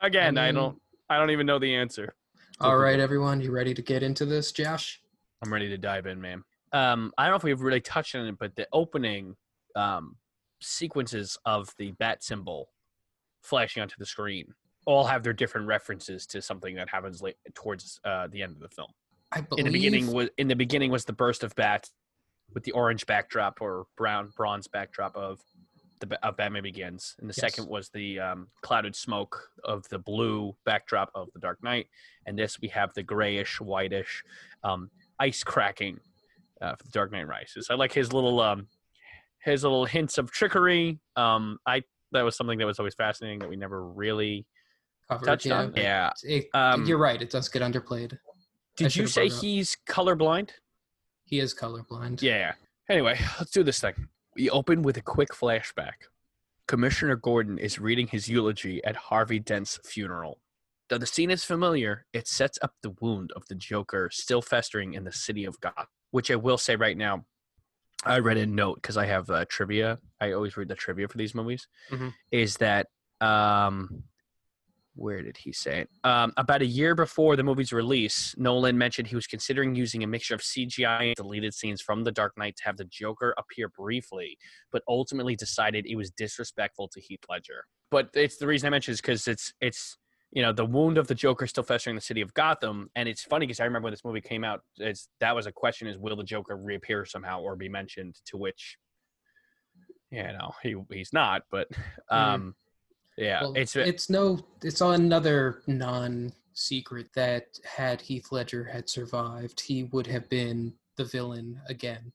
Again, 0.00 0.38
I, 0.38 0.46
mean- 0.46 0.54
don't. 0.54 0.82
I 1.10 1.18
don't 1.18 1.30
even 1.30 1.44
know 1.44 1.58
the 1.58 1.74
answer. 1.74 2.14
All 2.60 2.76
right, 2.76 3.00
everyone, 3.00 3.40
you 3.40 3.50
ready 3.50 3.74
to 3.74 3.82
get 3.82 4.04
into 4.04 4.24
this, 4.24 4.52
Josh? 4.52 5.00
I'm 5.42 5.52
ready 5.52 5.68
to 5.68 5.76
dive 5.76 6.06
in, 6.06 6.20
man. 6.20 6.44
Um, 6.72 7.12
I 7.18 7.24
don't 7.24 7.32
know 7.32 7.36
if 7.36 7.44
we've 7.44 7.60
really 7.60 7.80
touched 7.80 8.14
on 8.14 8.26
it, 8.26 8.38
but 8.38 8.56
the 8.56 8.66
opening 8.72 9.36
um, 9.76 10.16
sequences 10.60 11.38
of 11.44 11.74
the 11.78 11.92
bat 11.92 12.22
symbol 12.22 12.70
flashing 13.42 13.82
onto 13.82 13.96
the 13.98 14.06
screen 14.06 14.54
all 14.86 15.04
have 15.04 15.22
their 15.22 15.32
different 15.32 15.66
references 15.66 16.26
to 16.26 16.40
something 16.42 16.74
that 16.76 16.88
happens 16.88 17.22
late 17.22 17.36
towards 17.54 18.00
uh, 18.04 18.26
the 18.30 18.42
end 18.42 18.52
of 18.52 18.60
the 18.60 18.68
film. 18.68 18.88
I 19.32 19.40
believe 19.40 19.66
In 19.66 19.72
the 19.72 19.78
beginning 19.78 20.12
was 20.12 20.28
in 20.38 20.48
the 20.48 20.56
beginning 20.56 20.90
was 20.90 21.04
the 21.04 21.12
burst 21.12 21.44
of 21.44 21.54
bats 21.54 21.90
with 22.52 22.64
the 22.64 22.72
orange 22.72 23.06
backdrop 23.06 23.60
or 23.60 23.86
brown 23.96 24.30
bronze 24.36 24.66
backdrop 24.68 25.16
of 25.16 25.40
the 26.00 26.26
of 26.26 26.36
Batman 26.36 26.64
Begins, 26.64 27.14
and 27.20 27.30
the 27.30 27.34
Yes. 27.36 27.54
second 27.54 27.68
was 27.68 27.88
the 27.90 28.18
um, 28.18 28.48
clouded 28.62 28.96
smoke 28.96 29.48
of 29.62 29.88
the 29.88 29.98
blue 29.98 30.54
backdrop 30.64 31.10
of 31.14 31.28
the 31.32 31.38
Dark 31.38 31.62
Knight, 31.62 31.86
and 32.26 32.36
this 32.36 32.60
we 32.60 32.68
have 32.68 32.92
the 32.94 33.02
grayish, 33.04 33.60
whitish 33.60 34.24
um, 34.64 34.90
ice 35.20 35.44
cracking 35.44 36.00
uh, 36.62 36.76
for 36.76 36.84
the 36.84 36.90
Dark 36.90 37.12
Knight 37.12 37.26
Rises. 37.26 37.68
I 37.70 37.74
like 37.74 37.92
his 37.92 38.12
little 38.12 38.40
um, 38.40 38.68
his 39.44 39.62
little 39.64 39.84
hints 39.84 40.18
of 40.18 40.30
trickery. 40.30 41.00
Um, 41.16 41.58
I 41.66 41.82
that 42.12 42.22
was 42.22 42.36
something 42.36 42.58
that 42.58 42.66
was 42.66 42.78
always 42.78 42.94
fascinating 42.94 43.40
that 43.40 43.48
we 43.48 43.56
never 43.56 43.84
really 43.90 44.46
covered. 45.10 45.24
touched 45.26 45.46
yeah, 45.46 45.58
on. 45.58 45.72
but 45.72 45.82
Yeah. 45.82 46.10
it- 46.22 46.48
Um, 46.54 46.84
you're 46.84 46.98
right. 46.98 47.20
It 47.20 47.30
does 47.30 47.48
get 47.48 47.62
underplayed. 47.62 48.18
Did 48.76 48.94
you 48.94 49.06
say 49.06 49.22
brought 49.28 49.32
it 49.32 49.36
up. 49.36 49.40
he's 49.42 49.76
colorblind? 49.88 50.50
He 51.24 51.38
is 51.40 51.54
colorblind. 51.54 52.20
Yeah. 52.22 52.54
Anyway, 52.88 53.18
let's 53.38 53.50
do 53.50 53.62
this 53.62 53.80
thing. 53.80 54.08
We 54.36 54.50
open 54.50 54.82
with 54.82 54.96
a 54.98 55.02
quick 55.02 55.30
flashback. 55.30 55.94
Commissioner 56.68 57.16
Gordon 57.16 57.58
is 57.58 57.78
reading 57.78 58.06
his 58.06 58.28
eulogy 58.28 58.82
at 58.84 58.96
Harvey 58.96 59.38
Dent's 59.38 59.78
funeral. 59.84 60.40
Though 60.88 60.98
the 60.98 61.06
scene 61.06 61.30
is 61.30 61.44
familiar, 61.44 62.06
it 62.12 62.28
sets 62.28 62.58
up 62.62 62.74
the 62.82 62.94
wound 63.00 63.32
of 63.34 63.44
the 63.48 63.54
Joker 63.54 64.10
still 64.12 64.42
festering 64.42 64.92
in 64.94 65.04
the 65.04 65.12
city 65.12 65.44
of 65.44 65.58
Gotham, 65.60 65.86
which 66.12 66.30
I 66.30 66.36
will 66.36 66.58
say 66.58 66.76
right 66.76 66.96
now. 66.96 67.24
I 68.04 68.18
read 68.18 68.36
a 68.36 68.46
note 68.46 68.76
because 68.76 68.96
I 68.96 69.06
have 69.06 69.28
uh, 69.30 69.44
trivia. 69.48 69.98
I 70.20 70.32
always 70.32 70.56
read 70.56 70.68
the 70.68 70.74
trivia 70.74 71.08
for 71.08 71.18
these 71.18 71.34
movies. 71.34 71.68
Mhm. 71.90 72.12
Is 72.30 72.56
that 72.56 72.88
um, 73.20 74.04
where 74.94 75.22
did 75.22 75.36
he 75.36 75.52
say 75.52 75.80
it? 75.82 75.90
Um, 76.04 76.32
about 76.36 76.62
a 76.62 76.66
year 76.66 76.94
before 76.94 77.36
the 77.36 77.42
movie's 77.42 77.72
release, 77.72 78.34
Nolan 78.36 78.76
mentioned 78.76 79.08
he 79.08 79.14
was 79.14 79.26
considering 79.26 79.74
using 79.74 80.02
a 80.02 80.06
mixture 80.06 80.34
of 80.34 80.42
CGI 80.42 81.08
and 81.08 81.14
deleted 81.14 81.54
scenes 81.54 81.80
from 81.80 82.02
The 82.04 82.12
Dark 82.12 82.36
Knight 82.36 82.56
to 82.56 82.64
have 82.64 82.76
the 82.76 82.84
Joker 82.84 83.34
appear 83.38 83.68
briefly, 83.68 84.36
but 84.70 84.82
ultimately 84.88 85.36
decided 85.36 85.86
it 85.86 85.96
was 85.96 86.10
disrespectful 86.10 86.88
to 86.88 87.00
Heath 87.00 87.24
Ledger. 87.28 87.64
But 87.90 88.10
it's 88.14 88.36
the 88.36 88.46
reason 88.46 88.66
I 88.66 88.70
mentioned 88.70 88.94
is 88.94 89.00
because 89.00 89.28
it's 89.28 89.54
it's 89.60 89.96
you 90.32 90.42
know 90.42 90.52
the 90.52 90.64
wound 90.64 90.98
of 90.98 91.06
the 91.06 91.14
Joker 91.14 91.46
still 91.46 91.62
festering 91.62 91.92
in 91.92 91.96
the 91.96 92.02
city 92.02 92.20
of 92.20 92.34
Gotham, 92.34 92.90
and 92.96 93.08
it's 93.08 93.22
funny 93.22 93.46
because 93.46 93.60
I 93.60 93.64
remember 93.64 93.86
when 93.86 93.92
this 93.92 94.04
movie 94.04 94.20
came 94.20 94.44
out, 94.44 94.62
it's 94.78 95.08
that 95.20 95.34
was 95.34 95.46
a 95.46 95.52
question: 95.52 95.88
is 95.88 95.98
will 95.98 96.16
the 96.16 96.24
Joker 96.24 96.56
reappear 96.56 97.04
somehow 97.04 97.40
or 97.40 97.54
be 97.54 97.68
mentioned? 97.68 98.16
To 98.26 98.36
which, 98.36 98.78
you 100.10 100.22
know, 100.22 100.52
he 100.62 100.76
he's 100.90 101.12
not, 101.12 101.42
but 101.50 101.68
um, 102.10 102.54
yeah, 103.16 103.42
Well, 103.42 103.54
it's 103.54 103.76
it's 103.76 104.08
no 104.08 104.40
it's 104.62 104.80
another 104.80 105.62
non 105.66 106.32
secret 106.54 107.08
that 107.14 107.58
had 107.64 108.00
Heath 108.00 108.32
Ledger 108.32 108.64
had 108.64 108.88
survived, 108.88 109.60
he 109.60 109.84
would 109.84 110.06
have 110.06 110.28
been 110.28 110.74
the 110.96 111.04
villain 111.04 111.60
again. 111.68 112.12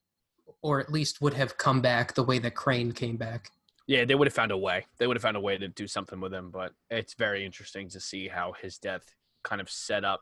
Or 0.62 0.80
at 0.80 0.90
least 0.90 1.20
would 1.20 1.34
have 1.34 1.56
come 1.56 1.80
back 1.80 2.14
the 2.14 2.24
way 2.24 2.38
that 2.40 2.54
Crane 2.56 2.92
came 2.92 3.16
back. 3.16 3.50
Yeah, 3.88 4.04
they 4.04 4.14
would 4.14 4.26
have 4.26 4.34
found 4.34 4.52
a 4.52 4.56
way. 4.56 4.84
They 4.98 5.06
would 5.06 5.16
have 5.16 5.22
found 5.22 5.38
a 5.38 5.40
way 5.40 5.56
to 5.56 5.66
do 5.66 5.86
something 5.86 6.20
with 6.20 6.32
him, 6.32 6.50
but 6.50 6.72
it's 6.90 7.14
very 7.14 7.44
interesting 7.44 7.88
to 7.88 7.98
see 7.98 8.28
how 8.28 8.52
his 8.52 8.78
death 8.78 9.14
kind 9.42 9.62
of 9.62 9.70
set 9.70 10.04
up 10.04 10.20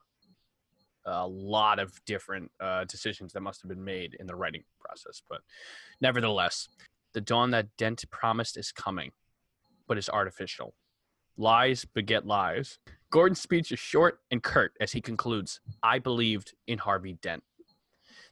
a 1.04 1.26
lot 1.26 1.80
of 1.80 1.92
different 2.04 2.52
uh, 2.60 2.84
decisions 2.84 3.32
that 3.32 3.40
must 3.40 3.62
have 3.62 3.68
been 3.68 3.84
made 3.84 4.16
in 4.20 4.28
the 4.28 4.36
writing 4.36 4.62
process. 4.80 5.20
But 5.28 5.40
nevertheless, 6.00 6.68
the 7.12 7.20
dawn 7.20 7.50
that 7.50 7.76
Dent 7.76 8.04
promised 8.10 8.56
is 8.56 8.70
coming, 8.70 9.10
but 9.88 9.98
is 9.98 10.08
artificial. 10.08 10.74
Lies 11.36 11.84
beget 11.84 12.24
lies. 12.24 12.78
Gordon's 13.10 13.40
speech 13.40 13.72
is 13.72 13.80
short 13.80 14.20
and 14.30 14.42
curt 14.42 14.74
as 14.80 14.92
he 14.92 15.00
concludes, 15.00 15.60
I 15.82 15.98
believed 15.98 16.54
in 16.68 16.78
Harvey 16.78 17.18
Dent. 17.20 17.42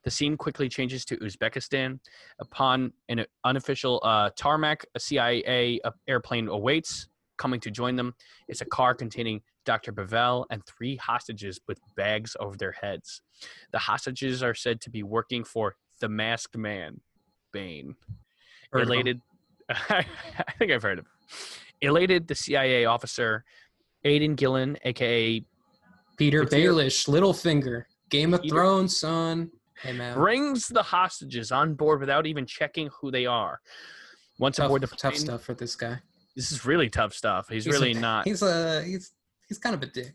The 0.05 0.11
scene 0.11 0.37
quickly 0.37 0.69
changes 0.69 1.05
to 1.07 1.17
Uzbekistan. 1.17 1.99
Upon 2.39 2.93
an 3.09 3.25
unofficial 3.45 4.01
uh, 4.05 4.31
tarmac, 4.37 4.85
a 4.95 5.01
CIA 5.01 5.81
airplane 6.07 6.49
awaits. 6.49 7.09
Coming 7.37 7.59
to 7.61 7.71
join 7.73 7.97
them 7.97 8.15
It's 8.47 8.61
a 8.61 8.65
car 8.65 8.95
containing 8.95 9.41
Dr. 9.65 9.93
Pavel 9.93 10.47
and 10.51 10.63
three 10.67 10.95
hostages 10.95 11.59
with 11.67 11.81
bags 11.97 12.37
over 12.39 12.57
their 12.57 12.71
heads. 12.71 13.23
The 13.73 13.79
hostages 13.81 14.41
are 14.41 14.55
said 14.55 14.81
to 14.83 14.91
be 14.91 15.03
working 15.03 15.43
for 15.43 15.75
the 16.01 16.09
masked 16.09 16.57
man, 16.57 17.01
Bane. 17.53 17.97
Elated, 18.73 19.21
I 19.69 20.05
think 20.59 20.71
I've 20.71 20.83
heard 20.83 21.01
of. 21.01 21.07
him. 21.07 21.11
Elated, 21.81 22.29
the 22.29 22.35
CIA 22.37 22.85
officer 22.85 23.45
Aidan 24.05 24.35
Gillen, 24.35 24.77
aka 24.85 25.45
Peter. 26.17 26.45
Baelish, 26.45 27.09
Littlefinger, 27.09 27.85
Game 28.11 28.35
of 28.35 28.43
Peter- 28.43 28.55
Thrones, 28.55 28.99
son. 28.99 29.51
Hey 29.85 30.15
brings 30.15 30.69
the 30.69 30.83
hostages 30.83 31.53
on 31.53 31.75
board 31.75 32.01
without 32.01 32.27
even 32.27 32.47
checking 32.47 32.89
who 33.01 33.11
they 33.11 33.27
are. 33.27 33.61
Once 34.39 34.57
Tough, 34.57 34.67
aboard 34.67 34.83
the 34.83 34.87
tough 34.87 35.13
plane, 35.13 35.17
stuff 35.17 35.43
for 35.43 35.55
this 35.55 35.77
guy. 35.77 36.01
this 36.35 36.51
is 36.51 36.65
really 36.65 36.89
tough 36.89 37.13
stuff. 37.13 37.49
He's, 37.49 37.67
He's 37.67 37.75
really 37.75 37.93
a, 37.93 38.01
not. 38.01 38.27
He's 38.27 38.43
a 38.43 38.83
he's 38.83 39.13
he's 39.47 39.59
kind 39.59 39.75
of 39.75 39.83
a 39.83 39.87
dick. 39.87 40.15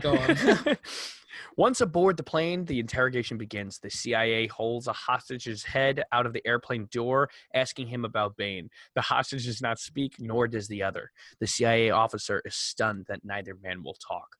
Go 0.00 0.16
on. 0.16 0.76
Once 1.56 1.80
aboard 1.80 2.16
the 2.16 2.22
plane, 2.22 2.64
the 2.64 2.78
interrogation 2.78 3.36
begins. 3.36 3.78
The 3.78 3.90
CIA 3.90 4.46
holds 4.46 4.86
a 4.86 4.92
hostage's 4.92 5.64
head 5.64 6.04
out 6.12 6.26
of 6.26 6.32
the 6.32 6.46
airplane 6.46 6.88
door, 6.92 7.28
asking 7.54 7.88
him 7.88 8.04
about 8.04 8.36
Bane. 8.36 8.70
The 8.94 9.00
hostage 9.00 9.46
does 9.46 9.60
not 9.60 9.78
speak, 9.78 10.14
nor 10.18 10.46
does 10.46 10.68
the 10.68 10.82
other. 10.82 11.10
The 11.40 11.46
CIA 11.46 11.90
officer 11.90 12.40
is 12.44 12.54
stunned 12.54 13.06
that 13.08 13.24
neither 13.24 13.56
man 13.60 13.82
will 13.82 13.96
talk. 14.06 14.36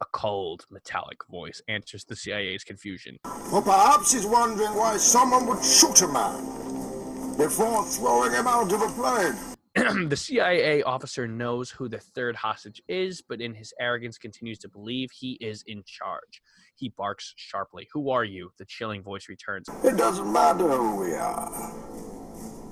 A 0.00 0.06
cold, 0.12 0.64
metallic 0.70 1.18
voice 1.28 1.60
answers 1.66 2.04
the 2.04 2.14
CIA's 2.14 2.62
confusion. 2.62 3.18
Or 3.52 3.60
perhaps 3.60 4.12
he's 4.12 4.26
wondering 4.26 4.74
why 4.74 4.96
someone 4.96 5.46
would 5.46 5.64
shoot 5.64 6.02
a 6.02 6.08
man 6.08 7.36
before 7.36 7.84
throwing 7.84 8.32
him 8.32 8.46
out 8.46 8.72
of 8.72 8.80
a 8.80 8.88
plane. 8.90 10.08
the 10.08 10.16
CIA 10.16 10.82
officer 10.82 11.26
knows 11.26 11.70
who 11.70 11.88
the 11.88 11.98
third 11.98 12.36
hostage 12.36 12.80
is, 12.86 13.22
but 13.22 13.40
in 13.40 13.54
his 13.54 13.74
arrogance 13.80 14.18
continues 14.18 14.58
to 14.58 14.68
believe 14.68 15.10
he 15.10 15.32
is 15.40 15.64
in 15.66 15.82
charge. 15.84 16.42
He 16.76 16.90
barks 16.90 17.34
sharply. 17.36 17.88
Who 17.92 18.10
are 18.10 18.24
you? 18.24 18.50
The 18.58 18.66
chilling 18.66 19.02
voice 19.02 19.28
returns. 19.28 19.68
It 19.82 19.96
doesn't 19.96 20.32
matter 20.32 20.68
who 20.68 21.00
we 21.00 21.14
are. 21.14 21.48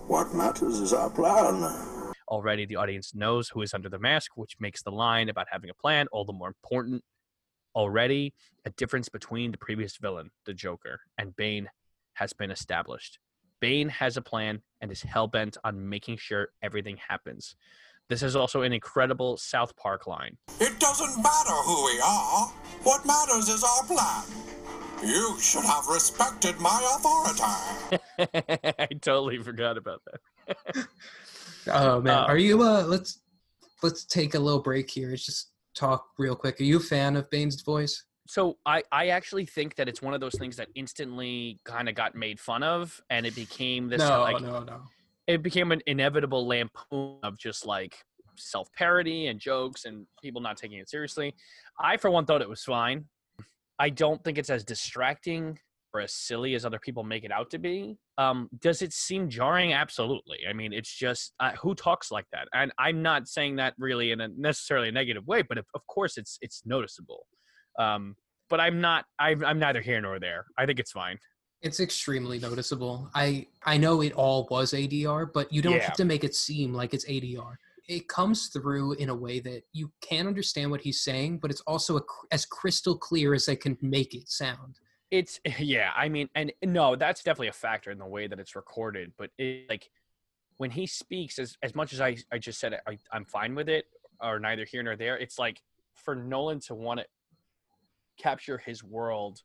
What 0.06 0.32
matters 0.32 0.78
is 0.78 0.92
our 0.92 1.10
plan. 1.10 1.64
Already, 2.28 2.66
the 2.66 2.76
audience 2.76 3.14
knows 3.14 3.48
who 3.48 3.62
is 3.62 3.74
under 3.74 3.88
the 3.88 3.98
mask, 3.98 4.32
which 4.36 4.56
makes 4.60 4.82
the 4.82 4.90
line 4.92 5.28
about 5.28 5.48
having 5.50 5.70
a 5.70 5.74
plan 5.74 6.06
all 6.12 6.24
the 6.24 6.32
more 6.32 6.48
important. 6.48 7.02
Already, 7.76 8.32
a 8.64 8.70
difference 8.70 9.10
between 9.10 9.52
the 9.52 9.58
previous 9.58 9.98
villain, 9.98 10.30
the 10.46 10.54
Joker, 10.54 11.00
and 11.18 11.36
Bane 11.36 11.68
has 12.14 12.32
been 12.32 12.50
established. 12.50 13.18
Bane 13.60 13.90
has 13.90 14.16
a 14.16 14.22
plan 14.22 14.62
and 14.80 14.90
is 14.90 15.02
hell 15.02 15.26
bent 15.26 15.58
on 15.62 15.86
making 15.86 16.16
sure 16.16 16.48
everything 16.62 16.96
happens. 16.96 17.54
This 18.08 18.22
is 18.22 18.34
also 18.34 18.62
an 18.62 18.72
incredible 18.72 19.36
South 19.36 19.76
Park 19.76 20.06
line. 20.06 20.38
It 20.58 20.78
doesn't 20.80 21.22
matter 21.22 21.52
who 21.66 21.84
we 21.84 22.00
are. 22.00 22.46
What 22.82 23.04
matters 23.04 23.50
is 23.50 23.62
our 23.62 23.84
plan. 23.84 24.24
You 25.06 25.38
should 25.38 25.64
have 25.64 25.86
respected 25.86 26.58
my 26.58 26.80
authority. 26.96 28.72
I 28.78 28.86
totally 29.02 29.36
forgot 29.36 29.76
about 29.76 30.00
that. 30.06 30.86
Oh 31.66 32.00
man, 32.00 32.20
Uh, 32.20 32.24
are 32.26 32.38
you? 32.38 32.62
Uh, 32.62 32.84
let's 32.84 33.20
let's 33.82 34.04
take 34.06 34.34
a 34.34 34.38
little 34.38 34.62
break 34.62 34.88
here. 34.88 35.12
It's 35.12 35.26
just 35.26 35.50
talk 35.76 36.06
real 36.18 36.34
quick. 36.34 36.60
Are 36.60 36.64
you 36.64 36.78
a 36.78 36.80
fan 36.80 37.16
of 37.16 37.30
Bane's 37.30 37.60
voice? 37.62 38.04
so 38.28 38.58
I 38.66 38.82
I 38.92 39.08
actually 39.08 39.46
think 39.46 39.76
that 39.76 39.88
it's 39.88 40.02
one 40.02 40.14
of 40.14 40.20
those 40.20 40.34
things 40.34 40.56
that 40.56 40.68
instantly 40.74 41.60
kind 41.64 41.88
of 41.88 41.94
got 41.94 42.14
made 42.14 42.40
fun 42.40 42.62
of, 42.62 43.00
and 43.10 43.24
it 43.24 43.34
became 43.34 43.88
this 43.88 44.00
no, 44.00 44.20
like 44.20 44.40
no, 44.42 44.60
no. 44.60 44.82
it 45.26 45.42
became 45.42 45.72
an 45.72 45.80
inevitable 45.86 46.46
lampoon 46.46 47.18
of 47.22 47.38
just 47.38 47.66
like 47.66 47.96
self 48.36 48.70
parody 48.72 49.28
and 49.28 49.40
jokes 49.40 49.84
and 49.84 50.06
people 50.22 50.40
not 50.40 50.56
taking 50.56 50.78
it 50.78 50.90
seriously. 50.90 51.34
I, 51.80 51.96
for 51.96 52.10
one, 52.10 52.26
thought 52.26 52.42
it 52.42 52.48
was 52.48 52.62
fine. 52.62 53.04
I 53.78 53.90
don't 53.90 54.22
think 54.24 54.38
it's 54.38 54.50
as 54.50 54.64
distracting 54.64 55.58
or 55.96 56.00
as 56.00 56.12
silly 56.14 56.54
as 56.54 56.64
other 56.64 56.78
people 56.78 57.02
make 57.02 57.24
it 57.24 57.32
out 57.32 57.50
to 57.50 57.58
be. 57.58 57.96
Um, 58.18 58.48
does 58.60 58.82
it 58.82 58.92
seem 58.92 59.28
jarring? 59.28 59.72
Absolutely. 59.72 60.38
I 60.48 60.52
mean, 60.52 60.72
it's 60.72 60.92
just 60.94 61.32
uh, 61.40 61.52
who 61.52 61.74
talks 61.74 62.10
like 62.10 62.26
that, 62.32 62.48
and 62.54 62.72
I'm 62.78 63.02
not 63.02 63.28
saying 63.28 63.56
that 63.56 63.74
really 63.78 64.12
in 64.12 64.20
a 64.20 64.28
necessarily 64.28 64.88
a 64.88 64.92
negative 64.92 65.26
way, 65.26 65.42
but 65.42 65.58
of, 65.58 65.66
of 65.74 65.86
course 65.86 66.16
it's 66.16 66.38
it's 66.40 66.62
noticeable. 66.66 67.26
Um, 67.78 68.16
but 68.48 68.60
I'm 68.60 68.80
not. 68.80 69.04
I'm, 69.18 69.44
I'm 69.44 69.58
neither 69.58 69.80
here 69.80 70.00
nor 70.00 70.20
there. 70.20 70.46
I 70.56 70.66
think 70.66 70.78
it's 70.78 70.92
fine. 70.92 71.18
It's 71.62 71.80
extremely 71.80 72.38
noticeable. 72.38 73.10
I 73.14 73.46
I 73.64 73.76
know 73.78 74.02
it 74.02 74.12
all 74.12 74.46
was 74.50 74.72
ADR, 74.72 75.32
but 75.32 75.52
you 75.52 75.62
don't 75.62 75.74
Yeah. 75.74 75.82
have 75.84 75.96
to 75.96 76.04
make 76.04 76.22
it 76.24 76.34
seem 76.34 76.72
like 76.72 76.94
it's 76.94 77.06
ADR. 77.06 77.56
It 77.88 78.08
comes 78.08 78.48
through 78.48 78.94
in 78.94 79.10
a 79.10 79.14
way 79.14 79.38
that 79.40 79.62
you 79.72 79.92
can 80.00 80.26
understand 80.26 80.70
what 80.70 80.80
he's 80.80 81.00
saying, 81.02 81.38
but 81.38 81.50
it's 81.52 81.60
also 81.62 81.98
a, 81.98 82.02
as 82.32 82.44
crystal 82.44 82.96
clear 82.98 83.32
as 83.32 83.46
they 83.46 83.54
can 83.56 83.78
make 83.80 84.12
it 84.14 84.28
sound. 84.28 84.78
It's 85.16 85.40
yeah. 85.58 85.90
I 85.96 86.08
mean, 86.08 86.28
and 86.34 86.52
no, 86.62 86.94
that's 86.94 87.22
definitely 87.22 87.48
a 87.48 87.52
factor 87.52 87.90
in 87.90 87.98
the 87.98 88.06
way 88.06 88.26
that 88.26 88.38
it's 88.38 88.54
recorded. 88.54 89.12
But 89.16 89.30
it, 89.38 89.68
like 89.68 89.88
when 90.58 90.70
he 90.70 90.86
speaks, 90.86 91.38
as 91.38 91.56
as 91.62 91.74
much 91.74 91.92
as 91.92 92.00
I 92.00 92.16
I 92.30 92.38
just 92.38 92.60
said 92.60 92.78
I, 92.86 92.98
I'm 93.10 93.24
fine 93.24 93.54
with 93.54 93.68
it, 93.68 93.86
or 94.20 94.38
neither 94.38 94.64
here 94.64 94.82
nor 94.82 94.96
there. 94.96 95.16
It's 95.16 95.38
like 95.38 95.62
for 95.94 96.14
Nolan 96.14 96.60
to 96.60 96.74
want 96.74 97.00
to 97.00 97.06
capture 98.22 98.58
his 98.58 98.84
world 98.84 99.40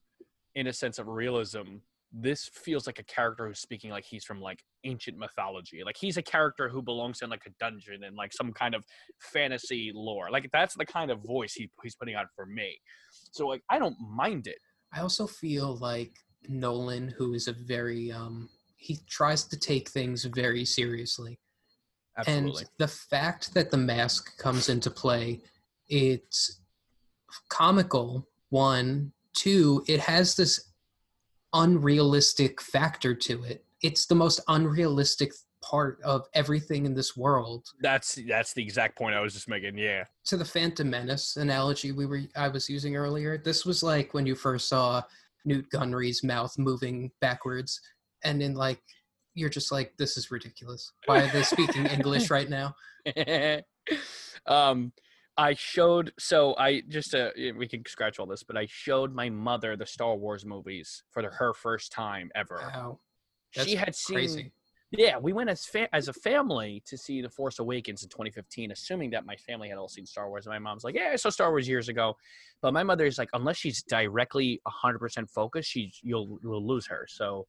in 0.55 0.67
a 0.67 0.73
sense 0.73 0.99
of 0.99 1.07
realism. 1.07 1.77
This 2.13 2.49
feels 2.53 2.87
like 2.87 2.99
a 2.99 3.03
character 3.03 3.47
who's 3.47 3.59
speaking 3.59 3.89
like 3.89 4.03
he's 4.03 4.25
from 4.25 4.41
like 4.41 4.59
ancient 4.83 5.17
mythology. 5.17 5.81
Like 5.85 5.95
he's 5.97 6.17
a 6.17 6.21
character 6.21 6.67
who 6.67 6.81
belongs 6.81 7.21
in 7.21 7.29
like 7.29 7.45
a 7.47 7.51
dungeon 7.57 8.03
and 8.03 8.17
like 8.17 8.33
some 8.33 8.51
kind 8.51 8.75
of 8.75 8.83
fantasy 9.21 9.93
lore. 9.95 10.29
Like 10.29 10.49
that's 10.51 10.75
the 10.75 10.85
kind 10.85 11.09
of 11.09 11.23
voice 11.23 11.53
he, 11.53 11.69
he's 11.81 11.95
putting 11.95 12.15
out 12.15 12.25
for 12.35 12.45
me. 12.45 12.77
So 13.31 13.47
like 13.47 13.61
I 13.69 13.79
don't 13.79 13.95
mind 14.01 14.47
it. 14.47 14.57
I 14.93 15.01
also 15.01 15.27
feel 15.27 15.77
like 15.77 16.13
Nolan, 16.47 17.13
who 17.17 17.33
is 17.33 17.47
a 17.47 17.53
very 17.53 18.11
um, 18.11 18.49
he 18.75 18.99
tries 19.07 19.43
to 19.45 19.59
take 19.59 19.89
things 19.89 20.25
very 20.25 20.65
seriously. 20.65 21.39
Absolutely. 22.17 22.61
And 22.61 22.69
the 22.77 22.87
fact 22.87 23.53
that 23.53 23.71
the 23.71 23.77
mask 23.77 24.37
comes 24.37 24.69
into 24.69 24.89
play, 24.89 25.41
it's 25.87 26.61
comical. 27.49 28.27
One, 28.49 29.13
two, 29.33 29.83
it 29.87 30.01
has 30.01 30.35
this 30.35 30.71
unrealistic 31.53 32.61
factor 32.61 33.13
to 33.13 33.43
it. 33.43 33.63
It's 33.81 34.05
the 34.07 34.15
most 34.15 34.41
unrealistic 34.47 35.31
part 35.71 36.01
of 36.03 36.27
everything 36.33 36.85
in 36.85 36.93
this 36.93 37.15
world. 37.15 37.65
That's 37.79 38.19
that's 38.27 38.53
the 38.53 38.61
exact 38.61 38.97
point 38.97 39.15
I 39.15 39.21
was 39.21 39.33
just 39.33 39.47
making. 39.47 39.77
Yeah. 39.77 40.03
To 40.25 40.37
the 40.37 40.45
Phantom 40.45 40.89
Menace 40.89 41.37
analogy 41.37 41.93
we 41.93 42.05
were 42.05 42.21
I 42.35 42.49
was 42.49 42.69
using 42.69 42.97
earlier, 42.97 43.37
this 43.37 43.65
was 43.65 43.81
like 43.81 44.13
when 44.13 44.25
you 44.25 44.35
first 44.35 44.67
saw 44.67 45.01
Nute 45.45 45.69
Gunray's 45.71 46.23
mouth 46.23 46.53
moving 46.59 47.09
backwards, 47.21 47.79
and 48.25 48.41
then 48.41 48.53
like 48.53 48.81
you're 49.33 49.49
just 49.49 49.71
like, 49.71 49.93
this 49.97 50.17
is 50.17 50.29
ridiculous. 50.29 50.91
Why 51.05 51.21
are 51.23 51.31
they 51.31 51.43
speaking 51.43 51.85
English 51.85 52.29
right 52.29 52.49
now? 52.49 52.75
um 54.45 54.91
I 55.37 55.53
showed 55.53 56.11
so 56.19 56.53
I 56.57 56.81
just 56.89 57.15
uh 57.15 57.29
we 57.57 57.65
can 57.67 57.85
scratch 57.87 58.19
all 58.19 58.25
this, 58.25 58.43
but 58.43 58.57
I 58.57 58.67
showed 58.69 59.15
my 59.15 59.29
mother 59.29 59.77
the 59.77 59.85
Star 59.85 60.15
Wars 60.15 60.45
movies 60.45 61.03
for 61.11 61.21
the, 61.21 61.29
her 61.29 61.53
first 61.53 61.93
time 61.93 62.29
ever. 62.35 62.59
Wow, 62.73 62.99
she 63.51 63.75
had 63.75 63.95
seen 63.95 64.15
crazy. 64.15 64.51
Yeah, 64.91 65.17
we 65.17 65.31
went 65.31 65.49
as 65.49 65.65
fa- 65.65 65.93
as 65.95 66.09
a 66.09 66.13
family 66.13 66.83
to 66.85 66.97
see 66.97 67.21
The 67.21 67.29
Force 67.29 67.59
Awakens 67.59 68.03
in 68.03 68.09
2015, 68.09 68.71
assuming 68.71 69.09
that 69.11 69.25
my 69.25 69.37
family 69.37 69.69
had 69.69 69.77
all 69.77 69.87
seen 69.87 70.05
Star 70.05 70.27
Wars. 70.29 70.45
My 70.45 70.59
mom's 70.59 70.83
like, 70.83 70.95
"Yeah, 70.95 71.11
I 71.13 71.15
saw 71.15 71.29
Star 71.29 71.49
Wars 71.49 71.67
years 71.67 71.87
ago," 71.87 72.17
but 72.61 72.73
my 72.73 72.83
mother 72.83 73.05
is 73.05 73.17
like, 73.17 73.29
unless 73.33 73.55
she's 73.57 73.83
directly 73.83 74.61
100% 74.67 75.29
focused, 75.29 75.69
she 75.69 75.93
you'll 76.01 76.39
you'll 76.43 76.65
lose 76.67 76.87
her. 76.87 77.07
So 77.09 77.47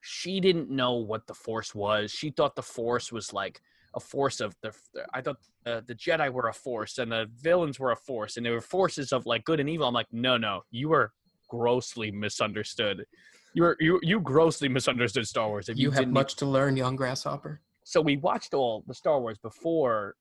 she 0.00 0.38
didn't 0.38 0.70
know 0.70 0.94
what 0.94 1.26
the 1.26 1.34
Force 1.34 1.74
was. 1.74 2.12
She 2.12 2.30
thought 2.30 2.54
the 2.54 2.62
Force 2.62 3.10
was 3.10 3.32
like 3.32 3.60
a 3.94 4.00
force 4.00 4.40
of 4.40 4.54
the. 4.62 4.72
I 5.12 5.22
thought 5.22 5.36
uh, 5.66 5.80
the 5.86 5.94
Jedi 5.94 6.32
were 6.32 6.48
a 6.48 6.54
force 6.54 6.98
and 6.98 7.10
the 7.10 7.26
villains 7.40 7.78
were 7.80 7.92
a 7.92 7.96
force, 7.96 8.36
and 8.36 8.44
they 8.44 8.50
were 8.50 8.60
forces 8.60 9.12
of 9.12 9.26
like 9.26 9.44
good 9.44 9.60
and 9.60 9.68
evil. 9.68 9.86
I'm 9.86 9.94
like, 9.94 10.12
no, 10.12 10.36
no, 10.36 10.62
you 10.70 10.88
were 10.90 11.12
grossly 11.48 12.10
misunderstood. 12.10 13.06
You 13.54 13.62
were 13.62 13.76
you 13.80 14.00
you 14.02 14.20
grossly 14.20 14.68
misunderstood 14.68 15.26
Star 15.26 15.48
Wars. 15.48 15.68
If 15.68 15.78
You 15.78 15.90
have 15.92 16.08
much 16.08 16.34
to 16.36 16.46
learn, 16.46 16.76
young 16.76 16.96
grasshopper. 16.96 17.60
so 17.84 18.00
we 18.00 18.16
watched 18.16 18.52
all 18.52 18.84
the 18.86 18.94
Star 18.94 19.20
Wars 19.20 19.38
before. 19.38 20.16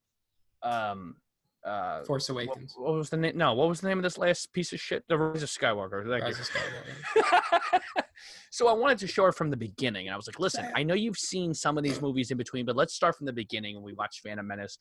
Um, 0.61 1.17
uh, 1.65 2.03
Force 2.03 2.29
what, 2.29 2.43
Awakens. 2.43 2.73
what 2.77 2.93
was 2.93 3.09
the 3.09 3.17
name? 3.17 3.37
No, 3.37 3.53
what 3.53 3.69
was 3.69 3.79
the 3.81 3.87
name 3.87 3.97
of 3.97 4.03
this 4.03 4.17
last 4.17 4.51
piece 4.53 4.71
of 4.73 4.79
shit? 4.81 5.03
The 5.07 5.17
Rise 5.17 5.43
of 5.43 5.49
Skywalker. 5.49 6.07
Thank 6.09 6.23
Rise 6.23 6.37
you. 6.37 6.43
of 6.43 7.23
Skywalker. 7.23 7.81
so 8.51 8.67
I 8.67 8.73
wanted 8.73 8.97
to 8.99 9.07
show 9.07 9.25
it 9.27 9.35
from 9.35 9.49
the 9.49 9.55
beginning. 9.57 10.07
And 10.07 10.13
I 10.13 10.17
was 10.17 10.27
like, 10.27 10.39
listen, 10.39 10.67
I 10.75 10.83
know 10.83 10.93
you've 10.93 11.17
seen 11.17 11.53
some 11.53 11.77
of 11.77 11.83
these 11.85 12.01
movies 12.01 12.31
in 12.31 12.37
between, 12.37 12.65
but 12.65 12.75
let's 12.75 12.93
start 12.93 13.15
from 13.15 13.25
the 13.27 13.33
beginning. 13.33 13.75
And 13.77 13.83
we 13.83 13.93
watched 13.93 14.19
Phantom 14.21 14.45
Menace, 14.45 14.77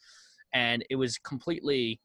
and 0.53 0.85
it 0.91 0.97
was 0.97 1.19
completely 1.19 2.01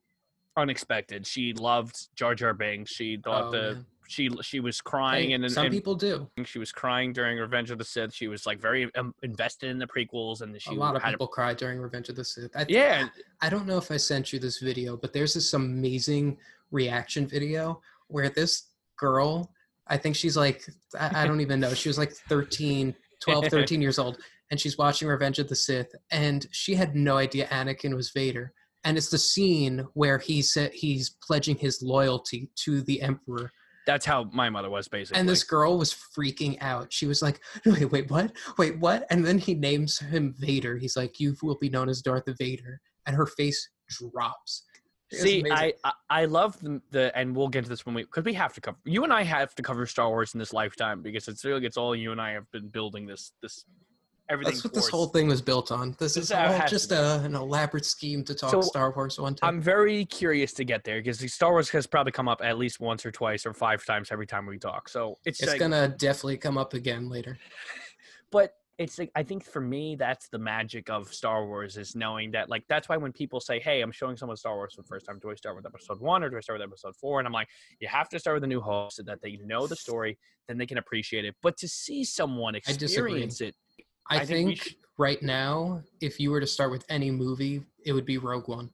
unexpected. 0.58 1.26
She 1.26 1.54
loved 1.54 1.96
Jar 2.16 2.36
Jar 2.36 2.54
Binks. 2.54 2.92
She 2.92 3.18
thought 3.18 3.46
Oh, 3.46 3.52
the 3.52 3.74
man. 3.74 3.86
She 4.08 4.30
she 4.41 4.60
was 4.60 4.82
crying 4.82 5.30
Hey, 5.30 5.36
and, 5.36 5.52
some 5.52 5.65
and 5.65 5.74
people 5.74 5.96
do. 5.96 6.30
she 6.46 6.60
was 6.60 6.72
crying 6.72 7.13
during 7.13 7.38
Revenge 7.38 7.72
of 7.72 7.78
the 7.78 7.84
Sith. 7.84 8.13
She 8.13 8.28
was 8.28 8.46
like 8.46 8.60
very 8.60 8.93
um, 8.96 9.13
invested 9.24 9.70
in 9.70 9.78
the 9.78 9.88
prequels, 9.88 10.41
and 10.41 10.60
she 10.62 10.72
a 10.72 10.74
lot 10.74 10.96
of 10.96 11.02
had 11.02 11.12
people 11.12 11.28
cry 11.28 11.54
during 11.54 11.80
Revenge 11.80 12.10
of 12.10 12.15
the 12.15 12.24
Sith. 12.24 12.56
I, 12.56 12.65
Yeah. 12.70 13.10
I 13.41 13.50
don't 13.50 13.67
know 13.67 13.78
if 13.78 13.91
I 13.91 13.98
sent 13.98 14.34
you 14.34 14.39
this 14.39 14.60
video, 14.60 14.98
but 14.98 15.13
there's 15.13 15.34
this 15.34 15.54
amazing 15.54 16.38
reaction 16.72 17.28
video 17.28 17.82
where 18.08 18.30
this 18.30 18.63
girl, 18.98 19.52
I 19.88 19.98
think 19.98 20.15
she's 20.15 20.38
like, 20.38 20.67
I, 21.00 21.24
I 21.24 21.28
don't 21.28 21.41
even 21.41 21.60
know, 21.60 21.74
she 21.74 21.89
was 21.89 21.98
like 21.98 22.12
13, 22.12 22.96
12, 23.20 23.46
13 23.50 23.82
years 23.82 24.00
old, 24.00 24.17
and 24.52 24.60
she's 24.60 24.78
watching 24.78 25.08
Revenge 25.08 25.39
of 25.39 25.50
the 25.50 25.56
Sith, 25.56 25.93
and 26.12 26.48
she 26.52 26.76
had 26.76 26.96
no 26.96 27.17
idea 27.17 27.48
Anakin 27.48 27.96
was 27.96 28.12
Vader. 28.12 28.54
And 28.84 28.96
it's 28.98 29.10
the 29.10 29.17
scene 29.17 29.86
where 29.96 30.17
he 30.17 30.41
said 30.41 30.72
he's 30.74 31.10
pledging 31.22 31.58
his 31.58 31.82
loyalty 31.82 32.50
to 32.63 32.82
the 32.84 33.02
Emperor. 33.02 33.52
That's 33.88 34.06
how 34.06 34.26
my 34.34 34.50
mother 34.50 34.69
was 34.69 34.88
basically. 34.89 35.19
And 35.19 35.28
this 35.28 35.43
girl 35.43 35.78
was 35.78 35.93
freaking 35.93 36.58
out. 36.62 36.91
She 36.91 37.08
was 37.08 37.21
like, 37.21 37.39
wait, 37.65 37.86
wait, 37.86 38.12
what? 38.12 38.34
Wait, 38.58 38.78
what? 38.80 39.08
And 39.10 39.26
then 39.26 39.39
he 39.39 39.56
names 39.56 39.97
him 39.97 40.36
Vader. 40.38 40.78
He's 40.78 40.97
like, 40.97 41.19
you 41.19 41.36
will 41.41 41.58
be 41.60 41.69
known 41.69 41.88
as 41.88 42.02
Darth 42.02 42.26
Vader. 42.38 42.82
And 43.06 43.15
her 43.15 43.26
face 43.26 43.69
drops. 43.88 44.65
It's 45.10 45.21
See. 45.21 45.41
I, 45.50 45.73
I 45.86 45.91
I 46.10 46.26
love 46.26 46.60
the, 46.60 46.82
the 46.91 47.17
and 47.17 47.34
we'll 47.34 47.47
get 47.47 47.63
to 47.63 47.69
this 47.69 47.86
when 47.86 47.95
we 47.95 48.04
because 48.04 48.26
we 48.26 48.34
have 48.34 48.54
to 48.56 48.62
cover 48.62 48.78
you 48.84 49.06
and 49.06 49.13
I 49.13 49.23
have 49.23 49.56
to 49.56 49.63
cover 49.63 49.86
Star 49.86 50.10
Wars 50.10 50.34
in 50.34 50.39
this 50.39 50.52
lifetime 50.52 51.02
because 51.02 51.30
it's 51.30 51.45
really 51.45 51.65
it's 51.65 51.78
all 51.78 51.95
you 51.95 52.12
and 52.12 52.19
I 52.19 52.32
have 52.32 52.52
been 52.52 52.67
building 52.67 53.06
this 53.06 53.32
this 53.41 53.63
everything. 54.30 54.54
That's 54.54 54.63
what 54.63 54.74
this 54.74 54.90
whole 54.90 55.08
thing 55.08 55.28
was 55.28 55.42
built 55.42 55.72
on. 55.72 55.96
This, 56.00 56.16
This 56.16 56.26
is 56.26 56.32
all 56.32 56.60
just 56.68 56.92
a, 56.92 57.22
an 57.22 57.36
elaborate 57.36 57.86
scheme 57.86 58.24
to 58.26 58.36
talk 58.36 58.52
So, 58.52 58.62
Star 58.62 58.92
Wars 58.96 59.20
one 59.20 59.36
time. 59.36 59.48
I'm 59.48 59.62
very 59.62 60.06
curious 60.06 60.54
to 60.54 60.63
get 60.63 60.84
there 60.84 61.00
because 61.00 61.20
the 61.20 61.28
Star 61.28 61.52
Wars 61.52 61.70
has 61.70 61.88
probably 61.88 62.12
come 62.12 62.28
up 62.28 62.42
at 62.44 62.58
least 62.58 62.80
once 62.80 63.06
or 63.06 63.12
twice 63.12 63.46
or 63.46 63.54
five 63.54 63.86
times 63.86 64.10
every 64.12 64.28
time 64.28 64.46
we 64.46 64.58
talk. 64.58 64.90
So 64.90 65.18
it's 65.26 65.42
it's 65.42 65.52
like- 65.52 65.60
gonna 65.60 65.90
definitely 65.90 66.38
come 66.38 66.58
up 66.58 66.74
again 66.74 67.10
later. 67.10 67.38
but 68.32 68.54
it's 68.78 69.00
like 69.00 69.10
I 69.16 69.24
think 69.24 69.44
for 69.44 69.60
me 69.60 69.96
that's 69.96 70.30
the 70.30 70.38
magic 70.38 70.90
of 70.90 71.12
Star 71.12 71.48
Wars 71.48 71.78
is 71.78 71.96
knowing 71.96 72.30
that 72.32 72.48
like 72.48 72.63
that's 72.70 72.88
why 72.88 72.98
when 72.98 73.12
people 73.12 73.40
say, 73.40 73.60
"Hey, 73.60 73.82
I'm 73.82 73.92
showing 73.92 74.16
someone 74.16 74.38
Star 74.38 74.56
Wars 74.56 74.76
for 74.76 74.84
the 74.84 74.88
first 74.88 75.08
time, 75.08 75.18
do 75.20 75.32
I 75.32 75.36
start 75.36 75.56
with 75.56 75.66
Episode 75.66 76.00
One 76.00 76.24
or 76.24 76.30
do 76.30 76.38
I 76.38 76.42
start 76.42 76.60
with 76.60 76.68
Episode 76.68 76.96
4? 76.96 77.20
And 77.20 77.28
I'm 77.28 77.34
like, 77.34 77.48
you 77.80 77.88
have 77.88 78.08
to 78.10 78.20
start 78.20 78.36
with 78.36 78.44
a 78.44 78.48
New 78.48 78.62
Hope 78.62 78.92
so 78.92 79.02
that 79.04 79.20
they 79.24 79.40
know 79.44 79.66
the 79.66 79.76
story, 79.76 80.20
then 80.48 80.60
they 80.60 80.68
can 80.68 80.78
appreciate 80.78 81.26
it. 81.26 81.36
But 81.42 81.58
to 81.58 81.68
see 81.68 82.04
someone 82.04 82.54
experience 82.54 83.42
it, 83.42 83.56
I, 84.10 84.17
I 84.22 84.26
think 84.26 84.50
think 84.50 84.62
should- 84.63 84.76
right 84.98 85.22
now, 85.22 85.82
if 86.02 86.20
you 86.20 86.32
were 86.32 86.39
to 86.39 86.48
start 86.48 86.72
with 86.72 86.86
any 86.89 87.12
movie, 87.12 87.63
it 87.86 87.93
would 87.93 88.06
be 88.06 88.17
Rogue 88.17 88.48
One. 88.48 88.72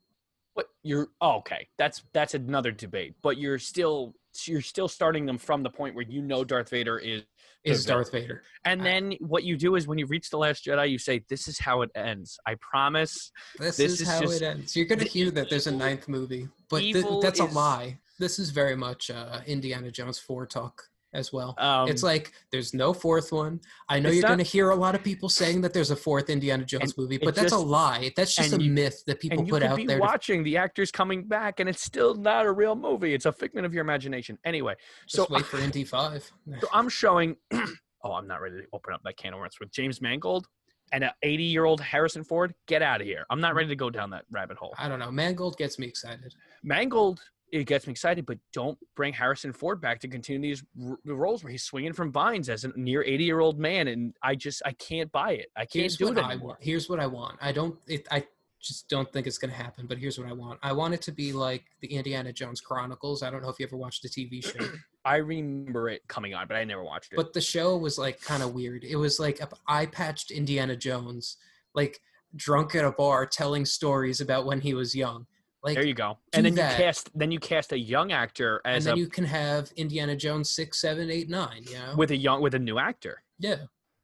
but 0.55 0.67
you're 0.83 1.07
oh, 1.21 1.37
okay. 1.37 1.67
That's 1.77 2.03
that's 2.13 2.33
another 2.33 2.71
debate. 2.71 3.15
But 3.21 3.37
you're 3.37 3.59
still 3.59 4.13
you're 4.45 4.61
still 4.61 4.87
starting 4.87 5.25
them 5.25 5.37
from 5.37 5.63
the 5.63 5.69
point 5.69 5.95
where 5.95 6.05
you 6.05 6.21
know 6.21 6.43
Darth 6.43 6.69
Vader 6.69 6.97
is 6.97 7.23
Is 7.63 7.85
Darth 7.85 8.11
Vader. 8.11 8.43
and 8.65 8.83
then 8.83 9.13
what 9.19 9.43
you 9.43 9.55
do 9.57 9.75
is 9.75 9.87
when 9.87 9.97
you 9.97 10.05
reach 10.07 10.29
the 10.29 10.37
last 10.37 10.65
Jedi, 10.65 10.89
you 10.89 10.97
say, 10.97 11.23
"This 11.29 11.47
is 11.47 11.59
how 11.59 11.81
it 11.83 11.91
ends. 11.95 12.39
I 12.45 12.55
promise." 12.55 13.31
This, 13.59 13.77
This 13.77 13.91
is, 13.93 14.01
is 14.01 14.07
how 14.07 14.21
just- 14.21 14.41
it 14.41 14.45
ends. 14.45 14.75
You're 14.75 14.85
gonna 14.87 15.03
hear 15.05 15.31
that 15.31 15.49
there's 15.49 15.67
a 15.67 15.71
ninth 15.71 16.07
movie, 16.07 16.47
but 16.69 16.79
th- 16.79 17.05
that's 17.21 17.39
a 17.39 17.45
lie. 17.45 17.99
This 18.19 18.37
is 18.39 18.49
very 18.51 18.75
much 18.75 19.09
uh, 19.09 19.41
Indiana 19.47 19.91
Jones 19.91 20.19
four 20.19 20.45
talk. 20.45 20.89
As 21.13 21.31
well. 21.31 21.55
Um, 21.57 21.87
it's 21.87 22.03
like 22.03 22.31
there's 22.51 22.73
no 22.73 22.93
fourth 22.93 23.31
one. 23.31 23.59
I 23.89 23.99
know 23.99 24.09
you're 24.09 24.23
going 24.23 24.37
to 24.37 24.43
hear 24.43 24.71
a 24.71 24.75
lot 24.75 24.95
of 24.95 25.03
people 25.03 25.29
saying 25.29 25.61
that 25.61 25.73
there's 25.73 25.91
a 25.91 25.95
fourth 25.95 26.29
Indiana 26.29 26.65
Jones 26.65 26.97
movie, 26.97 27.17
but 27.17 27.35
that's 27.35 27.51
a 27.53 27.57
lie. 27.57 28.11
That's 28.15 28.35
just 28.35 28.53
a 28.53 28.61
you- 28.61 28.71
myth 28.71 29.03
that 29.07 29.19
people 29.19 29.39
and 29.39 29.47
you 29.47 29.53
put 29.53 29.61
could 29.61 29.71
out 29.71 29.77
be 29.77 29.85
there. 29.85 29.97
to- 29.97 30.01
watching 30.01 30.43
the 30.43 30.57
actors 30.57 30.91
coming 30.91 31.23
back, 31.25 31.59
and 31.59 31.69
it's 31.69 31.81
still 31.81 32.15
not 32.15 32.45
a 32.45 32.51
real 32.51 32.75
movie. 32.75 33.13
It's 33.13 33.25
a 33.25 33.31
figment 33.31 33.65
of 33.65 33.73
your 33.73 33.81
imagination. 33.81 34.37
Anyway, 34.45 34.75
just 35.07 35.27
so 35.27 35.33
wait 35.33 35.45
for 35.45 35.57
Indy 35.59 35.83
Five. 35.83 36.29
So 36.61 36.67
I'm 36.73 36.89
showing. 36.89 37.35
oh, 37.53 38.11
I'm 38.13 38.27
not 38.27 38.41
ready 38.41 38.57
to 38.57 38.67
open 38.73 38.93
up 38.93 39.01
that 39.03 39.17
can 39.17 39.33
of 39.33 39.39
worms 39.39 39.55
with 39.59 39.71
James 39.71 40.01
Mangold 40.01 40.47
and 40.91 41.03
an 41.03 41.11
80 41.23 41.43
year 41.43 41.65
old 41.65 41.81
Harrison 41.81 42.23
Ford. 42.23 42.53
Get 42.67 42.81
out 42.81 43.01
of 43.01 43.07
here. 43.07 43.25
I'm 43.29 43.41
not 43.41 43.55
ready 43.55 43.69
to 43.69 43.75
go 43.75 43.89
down 43.89 44.09
that 44.11 44.25
rabbit 44.31 44.57
hole. 44.57 44.73
I 44.77 44.87
don't 44.87 44.99
know. 44.99 45.11
Mangold 45.11 45.57
gets 45.57 45.79
me 45.79 45.87
excited. 45.87 46.33
Mangold, 46.63 47.21
it 47.53 47.65
gets 47.65 47.85
me 47.85 47.91
excited, 47.91 48.25
but 48.25 48.39
don't 48.51 48.77
bring 48.95 49.13
Harrison 49.13 49.53
Ford 49.53 49.79
back 49.79 49.99
to 49.99 50.07
continue 50.07 50.41
these 50.41 50.63
r- 50.89 50.97
the 51.05 51.13
roles 51.13 51.43
where 51.43 51.51
he's 51.51 51.63
swinging 51.63 51.93
from 51.93 52.11
vines 52.11 52.49
as 52.49 52.63
a 52.63 52.71
near 52.75 53.03
80 53.03 53.23
year 53.23 53.39
old 53.39 53.59
man, 53.59 53.87
and 53.87 54.15
I 54.23 54.33
just 54.35 54.63
I 54.65 54.71
can't 54.73 55.11
buy 55.11 55.33
it. 55.33 55.51
I 55.55 55.61
can't 55.61 55.73
Here's 55.83 55.97
do 55.97 56.05
what 56.07 56.17
it 56.17 56.23
I 56.23 56.31
anymore. 56.31 56.47
want. 56.47 56.59
Here's 56.63 56.89
what 56.89 56.99
I 56.99 57.05
want. 57.07 57.37
I 57.41 57.51
don't. 57.51 57.77
It, 57.87 58.07
I 58.09 58.25
just 58.59 58.89
don't 58.89 59.11
think 59.13 59.27
it's 59.27 59.37
going 59.37 59.51
to 59.51 59.57
happen. 59.57 59.85
But 59.85 59.99
here's 59.99 60.17
what 60.17 60.27
I 60.27 60.33
want. 60.33 60.59
I 60.63 60.71
want 60.71 60.93
it 60.95 61.01
to 61.03 61.11
be 61.11 61.31
like 61.31 61.65
the 61.81 61.87
Indiana 61.89 62.33
Jones 62.33 62.59
Chronicles. 62.59 63.21
I 63.21 63.29
don't 63.29 63.43
know 63.43 63.49
if 63.49 63.59
you 63.59 63.67
ever 63.67 63.77
watched 63.77 64.01
the 64.01 64.09
TV 64.09 64.43
show, 64.43 64.65
I 65.05 65.17
remember 65.17 65.89
it 65.89 66.01
coming 66.07 66.33
on, 66.33 66.47
but 66.47 66.57
I 66.57 66.63
never 66.63 66.83
watched 66.83 67.13
it. 67.13 67.17
but 67.17 67.33
the 67.33 67.41
show 67.41 67.77
was 67.77 67.99
like 67.99 68.19
kind 68.21 68.41
of 68.41 68.53
weird. 68.53 68.83
It 68.83 68.95
was 68.95 69.19
like 69.19 69.41
a 69.41 69.49
eye 69.67 69.85
patched 69.85 70.31
Indiana 70.31 70.75
Jones, 70.75 71.37
like 71.75 71.99
drunk 72.35 72.73
at 72.73 72.83
a 72.85 72.91
bar 72.91 73.25
telling 73.27 73.65
stories 73.65 74.21
about 74.21 74.45
when 74.45 74.61
he 74.61 74.73
was 74.73 74.95
young. 74.95 75.27
Like, 75.63 75.75
there 75.75 75.85
you 75.85 75.93
go. 75.93 76.17
And 76.33 76.45
then 76.45 76.55
that. 76.55 76.77
you 76.77 76.83
cast 76.85 77.09
then 77.17 77.31
you 77.31 77.39
cast 77.39 77.71
a 77.71 77.79
young 77.79 78.11
actor 78.11 78.61
as 78.65 78.85
and 78.85 78.91
then 78.91 78.93
a 78.95 78.97
you 78.99 79.07
can 79.07 79.23
have 79.23 79.71
Indiana 79.77 80.15
Jones 80.15 80.49
six, 80.49 80.81
seven, 80.81 81.09
eight, 81.09 81.29
nine. 81.29 81.63
You 81.63 81.75
know, 81.77 81.93
with 81.97 82.11
a 82.11 82.17
young 82.17 82.41
with 82.41 82.53
a 82.55 82.59
new 82.59 82.77
actor. 82.79 83.23
yeah. 83.39 83.55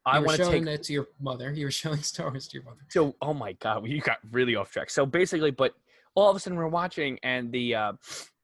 I 0.06 0.16
you 0.16 0.22
were 0.22 0.28
want 0.28 0.38
to 0.38 0.44
showing 0.46 0.66
take 0.66 0.76
it 0.76 0.84
to 0.84 0.94
your 0.94 1.08
mother. 1.20 1.52
You 1.52 1.66
were 1.66 1.72
showing 1.84 2.02
Star 2.02 2.30
Wars 2.30 2.48
to 2.48 2.54
your 2.56 2.64
mother. 2.64 2.80
so 2.90 3.14
oh 3.22 3.34
my 3.34 3.52
god 3.54 3.86
you 3.86 4.00
got 4.02 4.18
really 4.32 4.56
off 4.56 4.72
track 4.72 4.90
so 4.90 5.06
basically 5.06 5.52
but 5.52 5.74
all 6.16 6.30
of 6.30 6.36
a 6.36 6.40
sudden 6.40 6.58
we're 6.58 6.68
watching 6.70 7.20
and 7.24 7.52
the 7.52 7.76
uh 7.76 7.94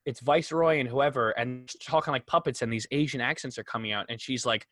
it's 0.06 0.20
viceroy 0.20 0.80
and 0.80 0.88
whoever 0.90 1.32
and 1.32 1.72
talking 1.82 2.12
like 2.12 2.26
puppets 2.28 2.62
and 2.62 2.72
these 2.72 2.86
asian 2.92 3.22
accents 3.22 3.58
are 3.58 3.64
coming 3.64 3.94
out 3.94 4.06
and 4.10 4.20
she's 4.22 4.46
like 4.46 4.68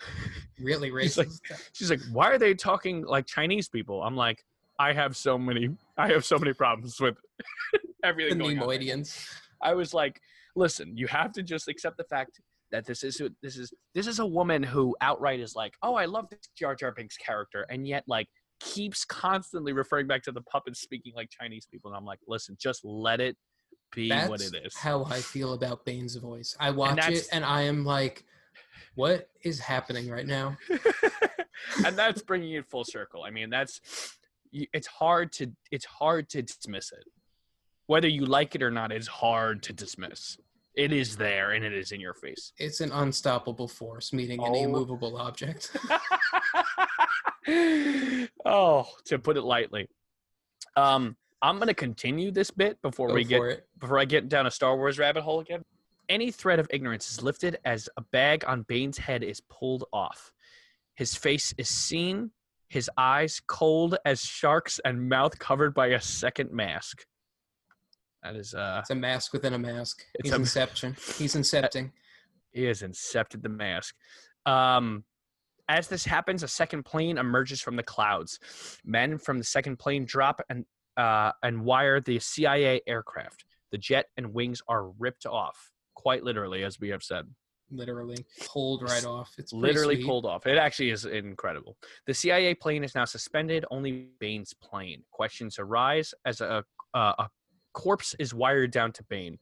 Really 0.60 0.90
He's 1.02 1.18
like- 1.18 1.28
racist. 1.28 1.68
she's 1.74 1.90
like 1.90 2.00
why 2.10 2.30
are 2.30 2.38
they 2.38 2.54
talking 2.54 3.04
like 3.04 3.26
chinese 3.26 3.68
people 3.68 4.02
i'm 4.02 4.16
like 4.16 4.44
i 4.78 4.92
have 4.92 5.16
so 5.16 5.38
many 5.38 5.68
i 5.96 6.08
have 6.08 6.24
so 6.24 6.38
many 6.38 6.52
problems 6.52 7.00
with 7.00 7.16
the 7.72 7.80
everything 8.04 8.38
going 8.38 8.58
on. 8.58 8.66
Neimoidians. 8.66 9.28
i 9.62 9.74
was 9.74 9.94
like 9.94 10.20
listen 10.56 10.96
you 10.96 11.06
have 11.06 11.32
to 11.32 11.42
just 11.42 11.68
accept 11.68 11.96
the 11.96 12.04
fact 12.04 12.40
that 12.70 12.86
this 12.86 13.04
is 13.04 13.20
this 13.42 13.56
is 13.56 13.72
this 13.94 14.06
is 14.06 14.18
a 14.18 14.26
woman 14.26 14.62
who 14.62 14.96
outright 15.00 15.40
is 15.40 15.54
like 15.54 15.74
oh 15.82 15.94
i 15.94 16.04
love 16.04 16.28
this 16.30 16.48
jar 16.56 16.74
jar 16.74 16.92
binks 16.92 17.16
character 17.16 17.66
and 17.70 17.86
yet 17.86 18.04
like 18.06 18.28
keeps 18.60 19.04
constantly 19.04 19.72
referring 19.72 20.06
back 20.06 20.22
to 20.22 20.32
the 20.32 20.40
puppets 20.42 20.80
speaking 20.80 21.12
like 21.14 21.28
chinese 21.30 21.66
people 21.70 21.90
and 21.90 21.96
i'm 21.96 22.04
like 22.04 22.20
listen 22.26 22.56
just 22.58 22.84
let 22.84 23.20
it 23.20 23.36
be 23.94 24.08
That's 24.08 24.28
what 24.28 24.40
it 24.40 24.54
is 24.64 24.76
how 24.76 25.04
I 25.04 25.20
feel 25.20 25.52
about 25.52 25.84
Bane's 25.84 26.16
voice. 26.16 26.56
I 26.58 26.70
watch 26.70 27.08
it 27.08 27.28
and 27.30 27.44
I 27.44 27.62
am 27.62 27.84
like, 27.84 28.24
what 28.96 29.28
is 29.44 29.60
happening 29.60 30.10
right 30.10 30.26
now? 30.26 30.56
and 31.86 31.96
that's 31.96 32.22
bringing 32.22 32.52
it 32.52 32.66
full 32.66 32.84
circle 32.84 33.22
i 33.24 33.30
mean 33.30 33.50
that's 33.50 33.80
it's 34.72 34.86
hard 34.86 35.32
to 35.32 35.50
it's 35.72 35.84
hard 35.84 36.28
to 36.30 36.40
dismiss 36.42 36.92
it 36.92 37.04
whether 37.86 38.08
you 38.08 38.24
like 38.24 38.54
it 38.54 38.62
or 38.62 38.70
not 38.70 38.92
it's 38.92 39.08
hard 39.08 39.62
to 39.62 39.72
dismiss 39.72 40.38
it 40.76 40.92
is 40.92 41.16
there 41.16 41.50
and 41.52 41.64
it 41.64 41.72
is 41.72 41.90
in 41.92 42.00
your 42.00 42.14
face 42.14 42.52
It's 42.58 42.80
an 42.80 42.92
unstoppable 42.92 43.68
force 43.68 44.12
meeting 44.12 44.40
an 44.40 44.52
Oh. 44.54 44.64
immovable 44.64 45.16
object. 45.16 45.70
oh 48.46 48.86
to 49.04 49.18
put 49.18 49.36
it 49.36 49.42
lightly 49.42 49.88
um 50.76 51.16
i'm 51.42 51.56
going 51.56 51.68
to 51.68 51.74
continue 51.74 52.30
this 52.30 52.50
bit 52.50 52.80
before 52.82 53.08
Go 53.08 53.14
we 53.14 53.24
get 53.24 53.42
it. 53.42 53.66
before 53.78 53.98
I 53.98 54.04
get 54.06 54.28
down 54.28 54.46
a 54.46 54.50
Star 54.50 54.76
Wars 54.76 54.98
rabbit 54.98 55.22
hole 55.22 55.40
again. 55.40 55.62
Any 56.08 56.30
thread 56.30 56.58
of 56.58 56.66
ignorance 56.70 57.10
is 57.10 57.22
lifted 57.22 57.58
as 57.64 57.88
a 57.96 58.02
bag 58.02 58.44
on 58.46 58.62
Bane's 58.62 58.98
head 58.98 59.22
is 59.22 59.40
pulled 59.40 59.84
off. 59.92 60.32
His 60.94 61.14
face 61.14 61.52
is 61.58 61.68
seen, 61.68 62.30
his 62.74 62.90
eyes 62.98 63.40
cold 63.46 63.96
as 64.04 64.20
sharks, 64.20 64.80
and 64.84 65.08
mouth 65.08 65.38
covered 65.38 65.72
by 65.74 65.86
a 65.88 66.00
second 66.00 66.50
mask. 66.52 67.06
That 68.24 68.34
is 68.36 68.52
uh 68.54 68.78
It's 68.80 68.90
a 68.90 68.94
mask 68.96 69.32
within 69.32 69.54
a 69.54 69.58
mask. 69.58 70.04
It's 70.14 70.28
He's 70.28 70.32
a- 70.32 70.40
inception. 70.40 70.96
He's 71.18 71.34
incepting. 71.36 71.92
he 72.52 72.64
has 72.64 72.82
incepted 72.82 73.42
the 73.42 73.48
mask. 73.48 73.94
Um 74.44 75.04
as 75.68 75.88
this 75.88 76.04
happens, 76.04 76.42
a 76.42 76.48
second 76.48 76.82
plane 76.84 77.16
emerges 77.16 77.60
from 77.62 77.76
the 77.76 77.82
clouds. 77.82 78.38
Men 78.84 79.16
from 79.18 79.38
the 79.38 79.44
second 79.44 79.78
plane 79.78 80.04
drop 80.04 80.40
and 80.50 80.64
uh, 80.96 81.32
and 81.42 81.64
wire 81.64 82.00
the 82.00 82.18
CIA 82.18 82.80
aircraft. 82.86 83.44
The 83.72 83.78
jet 83.78 84.06
and 84.16 84.34
wings 84.34 84.60
are 84.68 84.90
ripped 85.04 85.26
off, 85.26 85.58
quite 85.94 86.22
literally, 86.22 86.62
as 86.64 86.78
we 86.78 86.90
have 86.90 87.02
said. 87.02 87.24
Literally 87.74 88.24
pulled 88.46 88.82
right 88.82 89.04
off. 89.04 89.32
It's 89.38 89.52
literally 89.52 89.96
sweet. 89.96 90.06
pulled 90.06 90.26
off. 90.26 90.46
It 90.46 90.58
actually 90.58 90.90
is 90.90 91.04
incredible. 91.04 91.76
The 92.06 92.14
CIA 92.14 92.54
plane 92.54 92.84
is 92.84 92.94
now 92.94 93.04
suspended. 93.04 93.64
Only 93.70 94.08
Bane's 94.20 94.54
plane. 94.54 95.02
Questions 95.10 95.58
arise 95.58 96.14
as 96.24 96.40
a 96.40 96.64
uh, 96.94 97.12
a 97.18 97.28
corpse 97.72 98.14
is 98.18 98.32
wired 98.32 98.70
down 98.70 98.92
to 98.92 99.02
Bane. 99.04 99.38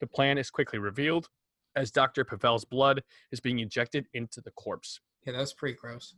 The 0.00 0.06
plan 0.06 0.38
is 0.38 0.50
quickly 0.50 0.78
revealed 0.78 1.28
as 1.76 1.90
Dr. 1.90 2.24
Pavel's 2.24 2.64
blood 2.64 3.02
is 3.32 3.40
being 3.40 3.58
injected 3.58 4.06
into 4.12 4.40
the 4.40 4.50
corpse. 4.52 5.00
Yeah, 5.24 5.32
that 5.32 5.40
was 5.40 5.52
pretty 5.52 5.76
gross. 5.76 6.14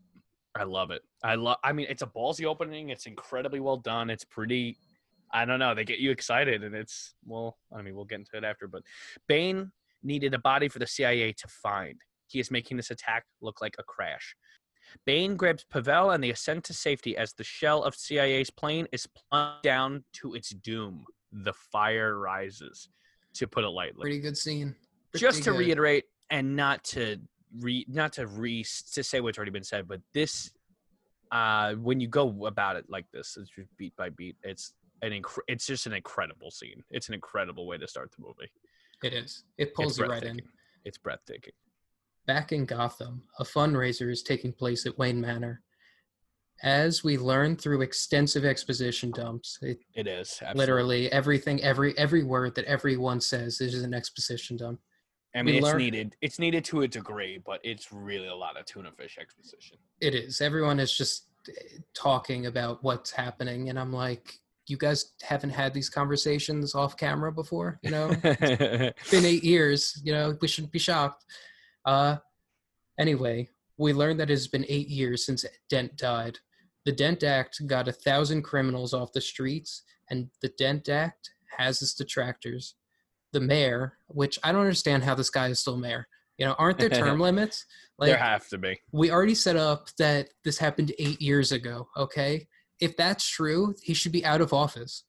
I 0.54 0.64
love 0.64 0.90
it. 0.90 1.02
I 1.22 1.34
love. 1.36 1.56
I 1.64 1.72
mean, 1.72 1.86
it's 1.88 2.02
a 2.02 2.06
ballsy 2.06 2.44
opening. 2.44 2.90
It's 2.90 3.06
incredibly 3.06 3.60
well 3.60 3.78
done. 3.78 4.10
It's 4.10 4.24
pretty. 4.24 4.76
I 5.32 5.46
don't 5.46 5.58
know. 5.58 5.74
They 5.74 5.84
get 5.84 5.98
you 5.98 6.10
excited, 6.10 6.62
and 6.62 6.74
it's 6.74 7.14
well. 7.24 7.56
I 7.74 7.80
mean, 7.80 7.94
we'll 7.94 8.04
get 8.04 8.18
into 8.18 8.36
it 8.36 8.44
after. 8.44 8.68
But 8.68 8.82
Bane 9.28 9.72
needed 10.02 10.34
a 10.34 10.38
body 10.38 10.68
for 10.68 10.78
the 10.78 10.86
CIA 10.86 11.32
to 11.32 11.48
find. 11.48 12.00
He 12.28 12.40
is 12.40 12.50
making 12.50 12.76
this 12.76 12.90
attack 12.90 13.24
look 13.40 13.60
like 13.60 13.74
a 13.78 13.82
crash. 13.82 14.34
Bane 15.06 15.36
grabs 15.36 15.64
Pavel 15.70 16.10
and 16.10 16.22
they 16.22 16.30
ascend 16.30 16.64
to 16.64 16.74
safety 16.74 17.16
as 17.16 17.32
the 17.34 17.44
shell 17.44 17.82
of 17.84 17.94
CIA's 17.94 18.50
plane 18.50 18.86
is 18.92 19.06
plunged 19.06 19.62
down 19.62 20.04
to 20.14 20.34
its 20.34 20.50
doom. 20.50 21.04
The 21.32 21.52
fire 21.72 22.18
rises, 22.18 22.88
to 23.34 23.46
put 23.46 23.64
it 23.64 23.68
lightly 23.68 24.02
Pretty 24.02 24.20
good 24.20 24.36
scene. 24.36 24.74
just 25.16 25.42
to 25.44 25.50
good. 25.52 25.58
reiterate 25.60 26.04
and 26.30 26.54
not 26.56 26.84
to 26.84 27.16
re 27.60 27.84
not 27.88 28.12
to 28.14 28.26
re 28.26 28.62
to 28.92 29.02
say 29.02 29.20
what's 29.20 29.38
already 29.38 29.50
been 29.50 29.64
said 29.64 29.86
but 29.88 30.00
this 30.14 30.50
uh 31.30 31.72
when 31.74 32.00
you 32.00 32.08
go 32.08 32.46
about 32.46 32.76
it 32.76 32.84
like 32.88 33.06
this 33.12 33.36
it's 33.40 33.50
beat 33.78 33.94
by 33.96 34.08
beat 34.10 34.36
it's 34.42 34.74
an 35.02 35.10
inc- 35.12 35.38
it's 35.48 35.66
just 35.66 35.86
an 35.86 35.92
incredible 35.92 36.50
scene 36.50 36.82
it's 36.90 37.08
an 37.08 37.14
incredible 37.14 37.66
way 37.66 37.76
to 37.78 37.86
start 37.88 38.10
the 38.16 38.22
movie 38.22 38.50
It 39.02 39.12
is. 39.12 39.44
It 39.58 39.74
pulls 39.74 39.92
it's 39.92 39.98
you 39.98 40.06
right 40.06 40.22
in. 40.22 40.40
it's 40.84 40.98
breathtaking 40.98 41.52
Back 42.26 42.52
in 42.52 42.64
Gotham, 42.66 43.22
a 43.40 43.44
fundraiser 43.44 44.10
is 44.10 44.22
taking 44.22 44.52
place 44.52 44.86
at 44.86 44.96
Wayne 44.96 45.20
Manor. 45.20 45.60
As 46.62 47.02
we 47.02 47.18
learn 47.18 47.56
through 47.56 47.82
extensive 47.82 48.44
exposition 48.44 49.10
dumps, 49.10 49.58
it, 49.62 49.80
it 49.94 50.06
is 50.06 50.38
absolutely. 50.40 50.58
literally 50.58 51.12
everything, 51.12 51.60
every 51.62 51.98
every 51.98 52.22
word 52.22 52.54
that 52.54 52.64
everyone 52.66 53.20
says 53.20 53.60
is 53.60 53.82
an 53.82 53.92
exposition 53.92 54.56
dump. 54.56 54.78
i 55.34 55.38
mean 55.42 55.54
we 55.54 55.58
it's 55.58 55.64
learn- 55.64 55.78
needed 55.78 56.14
it's 56.20 56.38
needed 56.38 56.64
to 56.64 56.82
a 56.82 56.88
degree 56.88 57.38
but 57.44 57.58
it's 57.64 57.90
really 57.90 58.28
a 58.28 58.34
lot 58.34 58.56
of 58.56 58.64
tuna 58.66 58.92
fish 58.92 59.18
exposition 59.20 59.76
It 60.00 60.14
is. 60.14 60.40
Everyone 60.40 60.78
is 60.78 60.96
just 60.96 61.26
talking 61.94 62.46
about 62.46 62.84
what's 62.84 63.10
happening, 63.10 63.68
and 63.68 63.76
I'm 63.76 63.92
like, 63.92 64.38
you 64.72 64.78
guys 64.78 65.12
haven't 65.20 65.50
had 65.50 65.74
these 65.74 65.90
conversations 65.90 66.74
off 66.74 66.96
camera 66.96 67.30
before, 67.30 67.78
you 67.82 67.90
know? 67.90 68.10
It's 68.24 69.10
been 69.10 69.26
eight 69.26 69.44
years. 69.44 70.00
You 70.02 70.14
know, 70.14 70.36
we 70.40 70.48
shouldn't 70.48 70.72
be 70.72 70.78
shocked. 70.78 71.24
Uh, 71.84 72.16
anyway, 72.98 73.50
we 73.76 73.92
learned 73.92 74.18
that 74.18 74.30
it 74.30 74.34
has 74.34 74.48
been 74.48 74.64
eight 74.68 74.88
years 74.88 75.26
since 75.26 75.44
Dent 75.68 75.96
died. 75.96 76.38
The 76.86 76.92
Dent 76.92 77.22
Act 77.22 77.64
got 77.66 77.86
a 77.86 77.92
thousand 77.92 78.42
criminals 78.42 78.94
off 78.94 79.12
the 79.12 79.20
streets, 79.20 79.82
and 80.10 80.28
the 80.40 80.48
Dent 80.58 80.88
Act 80.88 81.30
has 81.58 81.82
its 81.82 81.94
detractors. 81.94 82.74
The 83.32 83.40
mayor, 83.40 83.98
which 84.08 84.38
I 84.42 84.52
don't 84.52 84.62
understand 84.62 85.04
how 85.04 85.14
this 85.14 85.30
guy 85.30 85.48
is 85.48 85.60
still 85.60 85.76
mayor. 85.76 86.08
You 86.38 86.46
know, 86.46 86.54
aren't 86.58 86.78
there 86.78 86.88
term 87.04 87.20
limits? 87.20 87.66
Like, 87.98 88.08
there 88.08 88.16
have 88.16 88.48
to 88.48 88.58
be 88.58 88.80
we 88.90 89.10
already 89.10 89.34
set 89.34 89.56
up 89.56 89.88
that 89.98 90.30
this 90.44 90.58
happened 90.58 90.92
eight 90.98 91.20
years 91.20 91.52
ago, 91.52 91.88
okay? 91.96 92.48
If 92.82 92.96
that's 92.96 93.28
true, 93.28 93.76
he 93.80 93.94
should 93.94 94.10
be 94.10 94.24
out 94.24 94.40
of 94.40 94.52
office. 94.52 95.04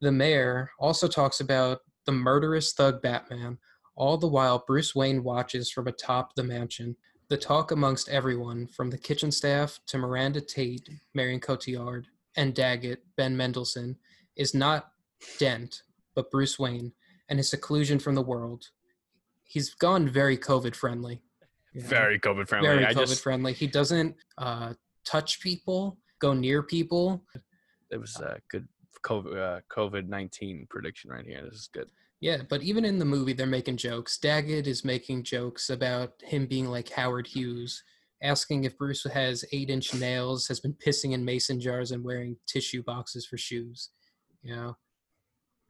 The 0.00 0.10
mayor 0.10 0.70
also 0.78 1.06
talks 1.06 1.40
about 1.40 1.80
the 2.06 2.12
murderous 2.12 2.72
thug 2.72 3.02
Batman, 3.02 3.58
all 3.94 4.16
the 4.16 4.26
while 4.26 4.64
Bruce 4.66 4.94
Wayne 4.94 5.22
watches 5.22 5.70
from 5.70 5.88
atop 5.88 6.34
the 6.34 6.42
mansion. 6.42 6.96
The 7.28 7.36
talk 7.36 7.70
amongst 7.70 8.08
everyone, 8.08 8.66
from 8.66 8.88
the 8.88 8.96
kitchen 8.96 9.30
staff 9.30 9.78
to 9.88 9.98
Miranda 9.98 10.40
Tate, 10.40 10.88
Marion 11.12 11.38
Cotillard, 11.38 12.06
and 12.34 12.54
Daggett, 12.54 13.04
Ben 13.18 13.36
Mendelsohn, 13.36 13.96
is 14.34 14.54
not 14.54 14.92
Dent, 15.38 15.82
but 16.14 16.30
Bruce 16.30 16.58
Wayne 16.58 16.92
and 17.28 17.38
his 17.38 17.50
seclusion 17.50 17.98
from 17.98 18.14
the 18.14 18.22
world. 18.22 18.70
He's 19.44 19.74
gone 19.74 20.08
very 20.08 20.38
COVID 20.38 20.74
friendly. 20.74 21.20
you 21.74 21.82
know? 21.82 21.88
Very 21.88 22.18
COVID 22.18 22.48
friendly. 22.48 22.68
very 22.70 22.94
COVID 22.94 23.20
friendly. 23.20 23.52
He 23.52 23.66
doesn't 23.66 24.16
uh, 24.38 24.72
touch 25.04 25.40
people, 25.40 25.98
go 26.22 26.32
near 26.32 26.62
people. 26.62 27.24
it 27.90 27.98
was 28.00 28.16
a 28.20 28.38
good 28.48 28.66
COVID 29.04 29.36
uh, 29.36 29.60
COVID 29.76 30.08
nineteen 30.08 30.66
prediction 30.70 31.10
right 31.10 31.26
here. 31.26 31.42
This 31.44 31.60
is 31.62 31.68
good. 31.72 31.88
Yeah, 32.20 32.38
but 32.48 32.62
even 32.62 32.84
in 32.84 33.00
the 33.00 33.04
movie, 33.04 33.32
they're 33.32 33.46
making 33.58 33.78
jokes. 33.78 34.16
Daggett 34.16 34.68
is 34.68 34.84
making 34.84 35.24
jokes 35.24 35.70
about 35.70 36.12
him 36.22 36.46
being 36.46 36.66
like 36.68 36.88
Howard 36.90 37.26
Hughes, 37.26 37.82
asking 38.22 38.62
if 38.62 38.78
Bruce 38.78 39.02
has 39.12 39.44
eight 39.52 39.70
inch 39.70 39.92
nails, 39.94 40.46
has 40.46 40.60
been 40.60 40.74
pissing 40.74 41.12
in 41.14 41.24
mason 41.24 41.58
jars, 41.60 41.90
and 41.90 42.04
wearing 42.04 42.36
tissue 42.46 42.82
boxes 42.84 43.26
for 43.26 43.36
shoes. 43.36 43.90
You 44.44 44.54
know, 44.54 44.76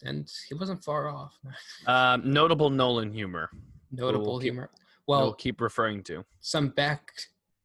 and 0.05 0.31
he 0.49 0.55
wasn't 0.55 0.85
far 0.85 1.09
off. 1.09 1.35
Um, 1.87 2.31
notable 2.31 2.69
Nolan 2.71 3.13
humor. 3.13 3.49
Notable 3.91 4.27
We'll 4.33 4.39
keep- 4.41 4.53
humor. 4.53 4.71
We'll 5.09 5.19
Well, 5.21 5.33
keep 5.35 5.61
referring 5.61 6.03
to. 6.05 6.25
some 6.41 6.69
back 6.69 7.11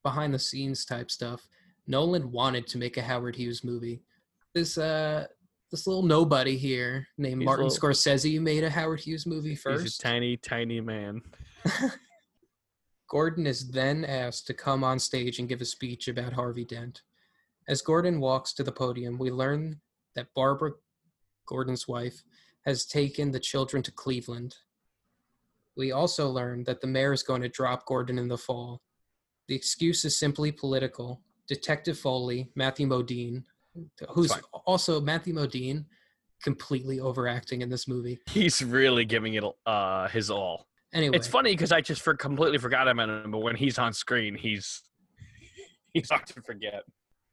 behind 0.03 0.33
the 0.33 0.39
scenes 0.39 0.85
type 0.85 1.11
stuff. 1.11 1.47
Nolan 1.87 2.31
wanted 2.31 2.67
to 2.67 2.77
make 2.77 2.97
a 2.97 3.01
Howard 3.01 3.35
Hughes 3.35 3.63
movie. 3.63 4.01
This 4.53 4.77
uh 4.77 5.27
this 5.71 5.85
little 5.87 6.03
nobody 6.03 6.57
here 6.57 7.07
named 7.17 7.41
He's 7.41 7.45
Martin 7.45 7.67
little- 7.67 7.89
Scorsese 7.89 8.39
made 8.39 8.63
a 8.63 8.69
Howard 8.69 9.01
Hughes 9.01 9.25
movie 9.25 9.49
He's 9.49 9.61
first. 9.61 9.99
a 9.99 10.03
tiny, 10.03 10.37
tiny 10.37 10.79
man. 10.81 11.21
Gordon 13.09 13.47
is 13.47 13.69
then 13.69 14.03
asked 14.05 14.47
to 14.47 14.53
come 14.53 14.83
on 14.83 14.99
stage 14.99 15.39
and 15.39 15.47
give 15.47 15.61
a 15.61 15.65
speech 15.65 16.07
about 16.07 16.33
Harvey 16.33 16.65
Dent. 16.65 17.01
As 17.67 17.81
Gordon 17.81 18.19
walks 18.19 18.53
to 18.53 18.63
the 18.63 18.71
podium, 18.71 19.17
we 19.17 19.31
learn 19.31 19.79
that 20.15 20.33
Barbara, 20.35 20.71
Gordon's 21.45 21.87
wife, 21.87 22.21
has 22.65 22.85
taken 22.85 23.31
the 23.31 23.39
children 23.39 23.81
to 23.83 23.91
Cleveland. 23.91 24.55
We 25.77 25.91
also 25.91 26.29
learn 26.29 26.63
that 26.65 26.81
the 26.81 26.87
mayor 26.87 27.13
is 27.13 27.23
going 27.23 27.41
to 27.43 27.49
drop 27.49 27.85
Gordon 27.85 28.17
in 28.17 28.27
the 28.27 28.37
fall. 28.37 28.81
The 29.47 29.55
excuse 29.55 30.03
is 30.03 30.17
simply 30.17 30.51
political. 30.51 31.21
Detective 31.47 31.97
Foley, 31.97 32.49
Matthew 32.55 32.87
Modine, 32.87 33.43
who's 34.09 34.33
also 34.65 34.99
Matthew 34.99 35.33
Modine, 35.33 35.85
completely 36.43 36.99
overacting 36.99 37.61
in 37.61 37.69
this 37.69 37.87
movie. 37.87 38.19
He's 38.29 38.63
really 38.63 39.05
giving 39.05 39.35
it 39.35 39.43
uh, 39.65 40.07
his 40.09 40.29
all. 40.29 40.67
Anyway, 40.93 41.15
It's 41.15 41.27
funny 41.27 41.51
because 41.51 41.71
I 41.71 41.81
just 41.81 42.01
for 42.01 42.15
completely 42.15 42.57
forgot 42.57 42.87
about 42.87 43.09
him, 43.09 43.31
but 43.31 43.39
when 43.39 43.55
he's 43.55 43.77
on 43.77 43.93
screen, 43.93 44.35
he's 44.35 44.83
he's 45.93 46.09
hard 46.09 46.25
to 46.27 46.41
forget. 46.41 46.83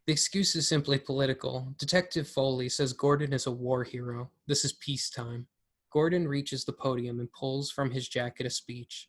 The 0.07 0.13
excuse 0.13 0.55
is 0.55 0.69
simply 0.69 0.99
political. 0.99 1.73
Detective 1.79 2.29
Foley 2.29 2.69
says 2.69 2.93
Gordon 2.93 3.33
is 3.33 3.47
a 3.47 3.51
war 3.51 3.85
hero. 3.85 4.31
This 4.47 4.65
is 4.65 4.75
peacetime. 4.75 5.47
Gordon 5.91 6.29
reaches 6.29 6.65
the 6.65 6.73
podium 6.73 7.21
and 7.21 7.33
pulls 7.33 7.71
from 7.71 7.91
his 7.91 8.09
jacket 8.09 8.47
a 8.47 8.51
speech. 8.51 9.09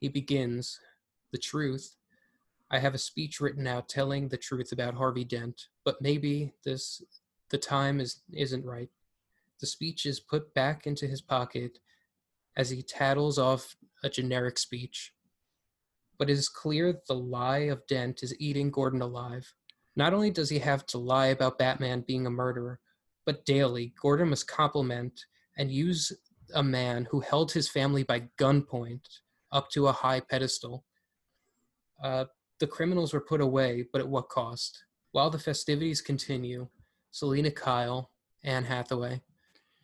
He 0.00 0.08
begins, 0.08 0.80
The 1.32 1.38
truth. 1.38 1.96
I 2.74 2.80
have 2.80 2.94
a 2.94 2.98
speech 2.98 3.40
written 3.40 3.68
out 3.68 3.88
telling 3.88 4.28
the 4.28 4.36
truth 4.36 4.72
about 4.72 4.94
Harvey 4.94 5.22
Dent, 5.22 5.68
but 5.84 6.02
maybe 6.02 6.54
this 6.64 7.04
the 7.50 7.58
time 7.58 8.00
is 8.00 8.22
isn't 8.32 8.64
right. 8.64 8.88
The 9.60 9.68
speech 9.68 10.06
is 10.06 10.18
put 10.18 10.52
back 10.54 10.84
into 10.84 11.06
his 11.06 11.20
pocket 11.20 11.78
as 12.56 12.70
he 12.70 12.82
tattles 12.82 13.38
off 13.38 13.76
a 14.02 14.10
generic 14.10 14.58
speech. 14.58 15.12
But 16.18 16.28
it 16.28 16.32
is 16.32 16.48
clear 16.48 17.00
the 17.06 17.14
lie 17.14 17.70
of 17.70 17.86
Dent 17.86 18.24
is 18.24 18.34
eating 18.40 18.72
Gordon 18.72 19.02
alive. 19.02 19.54
Not 19.94 20.12
only 20.12 20.32
does 20.32 20.50
he 20.50 20.58
have 20.58 20.84
to 20.86 20.98
lie 20.98 21.26
about 21.26 21.60
Batman 21.60 22.00
being 22.04 22.26
a 22.26 22.30
murderer, 22.30 22.80
but 23.24 23.44
daily, 23.44 23.94
Gordon 24.02 24.30
must 24.30 24.48
compliment 24.48 25.26
and 25.56 25.70
use 25.70 26.10
a 26.52 26.62
man 26.64 27.06
who 27.12 27.20
held 27.20 27.52
his 27.52 27.68
family 27.68 28.02
by 28.02 28.24
gunpoint 28.36 29.06
up 29.52 29.70
to 29.70 29.86
a 29.86 29.92
high 29.92 30.18
pedestal. 30.18 30.84
Uh, 32.02 32.24
the 32.60 32.66
criminals 32.66 33.12
were 33.12 33.20
put 33.20 33.40
away, 33.40 33.84
but 33.92 34.00
at 34.00 34.08
what 34.08 34.28
cost? 34.28 34.84
While 35.12 35.30
the 35.30 35.38
festivities 35.38 36.00
continue, 36.00 36.68
Selina 37.10 37.50
Kyle, 37.50 38.10
Anne 38.42 38.64
Hathaway, 38.64 39.22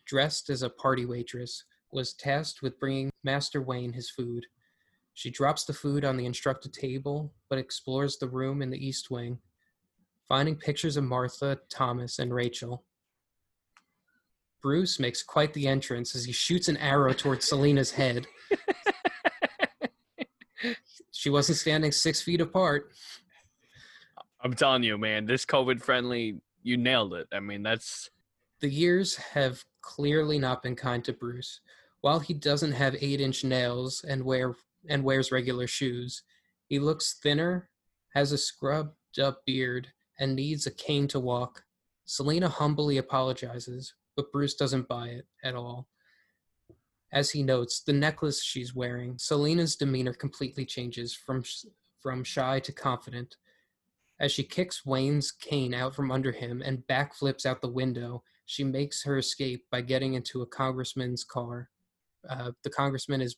dressed 0.05 0.49
as 0.49 0.61
a 0.61 0.69
party 0.69 1.05
waitress, 1.05 1.63
was 1.91 2.13
tasked 2.13 2.61
with 2.61 2.79
bringing 2.79 3.09
Master 3.23 3.61
Wayne 3.61 3.93
his 3.93 4.09
food. 4.09 4.45
She 5.13 5.29
drops 5.29 5.65
the 5.65 5.73
food 5.73 6.05
on 6.05 6.17
the 6.17 6.25
instructed 6.25 6.73
table, 6.73 7.33
but 7.49 7.59
explores 7.59 8.17
the 8.17 8.29
room 8.29 8.61
in 8.61 8.69
the 8.69 8.85
East 8.85 9.11
Wing, 9.11 9.39
finding 10.27 10.55
pictures 10.55 10.97
of 10.97 11.03
Martha, 11.03 11.59
Thomas, 11.69 12.19
and 12.19 12.33
Rachel. 12.33 12.83
Bruce 14.61 14.99
makes 14.99 15.23
quite 15.23 15.53
the 15.53 15.67
entrance 15.67 16.15
as 16.15 16.23
he 16.23 16.31
shoots 16.31 16.67
an 16.67 16.77
arrow 16.77 17.13
towards 17.13 17.47
Selina's 17.47 17.91
head. 17.91 18.27
She 21.21 21.29
wasn't 21.29 21.59
standing 21.59 21.91
six 21.91 22.19
feet 22.19 22.41
apart. 22.41 22.93
I'm 24.43 24.55
telling 24.55 24.81
you, 24.81 24.97
man, 24.97 25.27
this 25.27 25.45
COVID 25.45 25.79
friendly, 25.79 26.41
you 26.63 26.77
nailed 26.77 27.13
it. 27.13 27.27
I 27.31 27.39
mean, 27.39 27.61
that's 27.61 28.09
The 28.59 28.67
years 28.67 29.17
have 29.17 29.63
clearly 29.81 30.39
not 30.39 30.63
been 30.63 30.75
kind 30.75 31.05
to 31.05 31.13
Bruce. 31.13 31.61
While 31.99 32.21
he 32.21 32.33
doesn't 32.33 32.71
have 32.71 32.95
eight-inch 32.99 33.43
nails 33.43 34.03
and 34.03 34.23
wear 34.25 34.55
and 34.89 35.03
wears 35.03 35.31
regular 35.31 35.67
shoes, 35.67 36.23
he 36.69 36.79
looks 36.79 37.19
thinner, 37.21 37.69
has 38.15 38.31
a 38.31 38.37
scrubbed-up 38.39 39.45
beard, 39.45 39.89
and 40.19 40.35
needs 40.35 40.65
a 40.65 40.71
cane 40.71 41.07
to 41.09 41.19
walk. 41.19 41.63
Selina 42.05 42.49
humbly 42.49 42.97
apologizes, 42.97 43.93
but 44.15 44.31
Bruce 44.31 44.55
doesn't 44.55 44.87
buy 44.87 45.09
it 45.09 45.27
at 45.43 45.53
all. 45.53 45.87
As 47.13 47.31
he 47.31 47.43
notes, 47.43 47.81
the 47.81 47.93
necklace 47.93 48.41
she's 48.41 48.73
wearing, 48.73 49.17
Selina's 49.17 49.75
demeanor 49.75 50.13
completely 50.13 50.65
changes 50.65 51.13
from 51.13 51.43
from 52.01 52.23
shy 52.23 52.59
to 52.61 52.71
confident. 52.71 53.35
As 54.19 54.31
she 54.31 54.43
kicks 54.43 54.85
Wayne's 54.85 55.31
cane 55.31 55.73
out 55.73 55.95
from 55.95 56.11
under 56.11 56.31
him 56.31 56.61
and 56.63 56.83
backflips 56.89 57.45
out 57.45 57.61
the 57.61 57.67
window, 57.67 58.23
she 58.45 58.63
makes 58.63 59.03
her 59.03 59.17
escape 59.17 59.65
by 59.71 59.81
getting 59.81 60.13
into 60.13 60.41
a 60.41 60.47
congressman's 60.47 61.23
car. 61.23 61.69
Uh, 62.29 62.51
the 62.63 62.69
congressman 62.69 63.21
is 63.21 63.35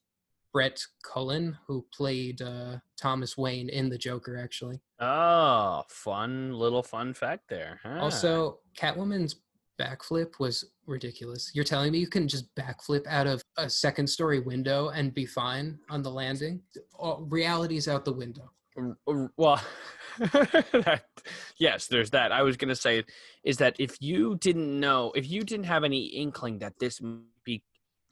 Brett 0.52 0.80
Cullen, 1.04 1.58
who 1.68 1.86
played 1.94 2.42
uh, 2.42 2.78
Thomas 2.98 3.38
Wayne 3.38 3.70
in 3.70 3.90
The 3.90 3.98
Joker, 3.98 4.38
actually. 4.38 4.82
oh, 5.00 5.84
fun 5.90 6.54
little 6.54 6.84
fun 6.84 7.14
fact 7.14 7.50
there. 7.50 7.80
huh? 7.84 8.00
Also, 8.00 8.60
Catwoman's 8.78 9.36
backflip 9.84 10.40
was 10.40 10.66
ridiculous. 10.86 11.52
You're 11.54 11.64
telling 11.64 11.92
me 11.92 12.00
you 12.00 12.08
can 12.08 12.28
just 12.28 12.54
backflip 12.56 13.06
out 13.08 13.28
of 13.28 13.42
a 13.58 13.70
second 13.70 14.08
story 14.08 14.40
window 14.40 14.90
and 14.90 15.14
be 15.14 15.26
fine 15.26 15.80
on 15.90 16.02
the 16.02 16.12
landing? 16.12 16.62
Oh, 17.00 17.26
reality's 17.30 17.88
out 17.88 18.06
the 18.06 18.14
window. 18.14 18.52
R- 18.78 18.98
r- 19.08 19.32
well, 19.38 19.62
that, 20.20 21.04
yes, 21.58 21.88
there's 21.88 22.10
that. 22.12 22.32
I 22.32 22.42
was 22.42 22.58
gonna 22.58 22.76
say 22.76 23.04
is 23.44 23.58
that 23.58 23.76
if 23.80 24.02
you 24.02 24.36
didn't 24.40 24.80
know, 24.80 25.12
if 25.16 25.30
you 25.30 25.44
didn't 25.44 25.66
have 25.66 25.84
any 25.84 26.06
inkling 26.06 26.60
that 26.60 26.80
this 26.80 27.02
might 27.02 27.22
be 27.44 27.64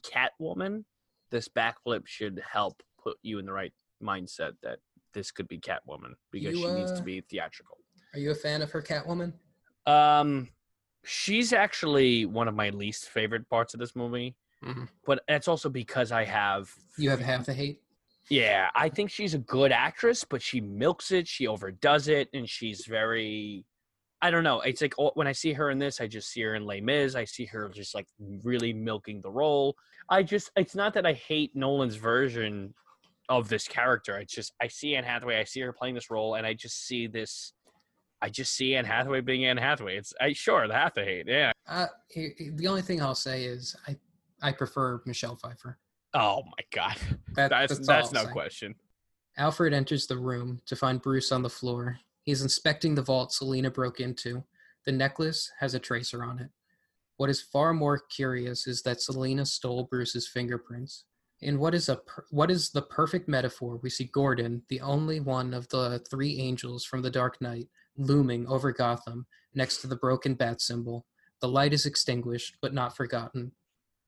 Catwoman, 0.06 0.84
this 1.32 1.48
backflip 1.48 2.06
should 2.06 2.42
help 2.52 2.82
put 3.02 3.18
you 3.24 3.40
in 3.40 3.46
the 3.46 3.54
right 3.54 3.74
mindset 4.04 4.52
that 4.64 4.80
this 5.14 5.32
could 5.32 5.48
be 5.48 5.60
Catwoman 5.60 6.14
because 6.32 6.56
You, 6.56 6.68
she 6.68 6.74
needs 6.74 6.92
uh, 6.92 6.98
to 6.98 7.04
be 7.04 7.22
theatrical. 7.22 7.78
Are 8.14 8.20
you 8.20 8.32
a 8.32 8.36
fan 8.36 8.62
of 8.62 8.72
her 8.72 8.82
Catwoman? 8.82 9.34
Um, 9.86 10.50
she's 11.04 11.54
actually 11.54 12.26
one 12.26 12.48
of 12.48 12.56
my 12.56 12.70
least 12.70 13.10
favorite 13.10 13.50
parts 13.50 13.74
of 13.74 13.80
this 13.80 13.96
movie, 13.96 14.36
Mhm. 14.64 14.88
but 15.06 15.24
that's 15.28 15.48
also 15.48 15.70
because 15.70 16.12
I 16.12 16.24
have 16.26 16.74
You 16.98 17.10
have 17.10 17.20
half 17.20 17.48
a 17.48 17.54
hate? 17.54 17.82
yeah, 18.30 18.70
I 18.76 18.90
think 18.90 19.10
she's 19.10 19.34
a 19.34 19.40
good 19.40 19.72
actress, 19.72 20.24
but 20.24 20.42
she 20.42 20.62
milks 20.62 21.12
it, 21.12 21.28
she 21.28 21.48
overdoes 21.48 22.08
it, 22.08 22.30
and 22.34 22.48
she's 22.50 22.86
very 22.86 23.66
I 24.24 24.30
don't 24.30 24.44
know. 24.44 24.62
It's 24.62 24.84
like 24.84 24.94
when 25.16 25.26
I 25.26 25.32
see 25.32 25.52
her 25.54 25.72
in 25.72 25.80
this, 25.80 26.00
I 26.00 26.06
just 26.06 26.30
see 26.30 26.42
her 26.42 26.54
in 26.54 26.64
Les 26.64 26.80
Mis. 26.80 27.16
I 27.16 27.26
see 27.26 27.46
her 27.46 27.70
just 27.70 27.96
like 27.96 28.06
really 28.44 28.72
milking 28.72 29.20
the 29.20 29.32
role. 29.32 29.76
I 30.10 30.22
just, 30.22 30.52
it's 30.56 30.76
not 30.76 30.94
that 30.94 31.08
I 31.08 31.14
hate 31.14 31.56
Nolan's 31.56 31.96
version 31.96 32.76
of 33.30 33.50
this 33.50 33.68
character. 33.68 34.20
It's 34.20 34.32
just, 34.32 34.54
I 34.62 34.68
see 34.68 34.96
Anne 34.96 35.06
Hathaway, 35.06 35.40
I 35.40 35.44
see 35.44 35.62
her 35.62 35.74
playing 35.74 35.96
this 35.96 36.12
role, 36.12 36.36
and 36.36 36.46
I 36.46 36.54
just 36.54 36.86
see 36.86 37.08
this, 37.08 37.54
I 38.22 38.30
just 38.30 38.54
see 38.54 38.76
Anne 38.76 38.86
Hathaway 38.86 39.22
being 39.22 39.46
Anne 39.46 39.58
Hathaway. 39.58 39.98
It's, 39.98 40.14
I 40.22 40.34
sure, 40.34 40.68
the 40.68 40.92
hate. 40.96 41.28
Yeah. 41.28 41.52
Uh, 41.68 41.88
he- 42.10 42.34
he- 42.38 42.50
the 42.52 42.68
only 42.68 42.82
thing 42.84 43.02
I'll 43.02 43.16
say 43.16 43.46
is 43.46 43.76
I, 43.88 43.96
I 44.42 44.52
prefer 44.52 45.02
Michelle 45.06 45.36
Pfeiffer. 45.36 45.80
Oh 46.14 46.44
my 46.46 46.64
God. 46.72 46.98
That, 47.36 47.50
That's, 47.50 47.80
all 47.80 47.86
that's, 47.86 48.12
no 48.12 48.26
question. 48.28 48.76
Alfred 49.38 49.74
enters 49.74 50.06
the 50.06 50.18
room 50.18 50.60
to 50.66 50.76
find 50.76 51.02
Bruce 51.02 51.32
on 51.32 51.42
the 51.42 51.50
floor. 51.50 51.98
He's 52.24 52.42
inspecting 52.42 52.94
the 52.94 53.02
vault 53.02 53.32
Selina 53.32 53.72
broke 53.72 54.02
into. 54.02 54.44
The 54.86 54.92
necklace 54.92 55.50
has 55.62 55.74
a 55.76 55.80
tracer 55.80 56.24
on 56.24 56.40
it. 56.40 56.50
What 57.16 57.30
is 57.30 57.42
far 57.42 57.74
more 57.74 58.00
curious 58.00 58.68
is 58.68 58.82
that 58.82 59.02
Selina 59.02 59.46
stole 59.46 59.86
Bruce's 59.86 60.28
fingerprints. 60.28 61.06
In 61.40 61.58
what 61.58 61.74
is 61.74 61.88
a 61.88 61.96
per- 61.96 62.26
what 62.32 62.52
is 62.52 62.70
the 62.72 62.82
perfect 62.82 63.30
metaphor, 63.30 63.78
we 63.82 63.90
see 63.90 64.06
Gordon, 64.14 64.62
the 64.68 64.82
only 64.82 65.22
one 65.22 65.54
of 65.54 65.68
the 65.70 66.00
three 66.10 66.38
angels 66.40 66.84
from 66.84 67.02
the 67.02 67.10
Dark 67.10 67.40
Knight, 67.42 67.68
looming 68.02 68.48
over 68.48 68.72
Gotham 68.72 69.26
next 69.54 69.82
to 69.82 69.88
the 69.88 69.96
broken 69.96 70.34
bat 70.34 70.62
symbol. 70.62 71.06
The 71.42 71.48
light 71.48 71.74
is 71.74 71.86
extinguished, 71.86 72.58
but 72.62 72.74
not 72.74 72.96
forgotten. 72.96 73.52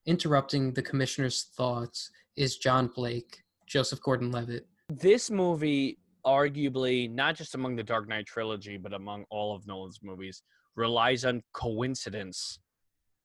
Interrupting 0.05 0.73
the 0.73 0.81
commissioner's 0.81 1.49
thoughts 1.55 2.11
is 2.35 2.57
John 2.57 2.87
Blake, 2.87 3.43
Joseph 3.67 4.01
Gordon-Levitt, 4.01 4.67
this 4.89 5.31
movie 5.31 5.97
arguably 6.25 7.09
not 7.09 7.35
just 7.35 7.55
among 7.55 7.75
the 7.75 7.83
dark 7.83 8.07
knight 8.07 8.25
trilogy 8.25 8.77
but 8.77 8.93
among 8.93 9.25
all 9.29 9.53
of 9.53 9.67
nolan's 9.67 9.99
movies 10.01 10.41
relies 10.75 11.25
on 11.25 11.41
coincidence 11.51 12.59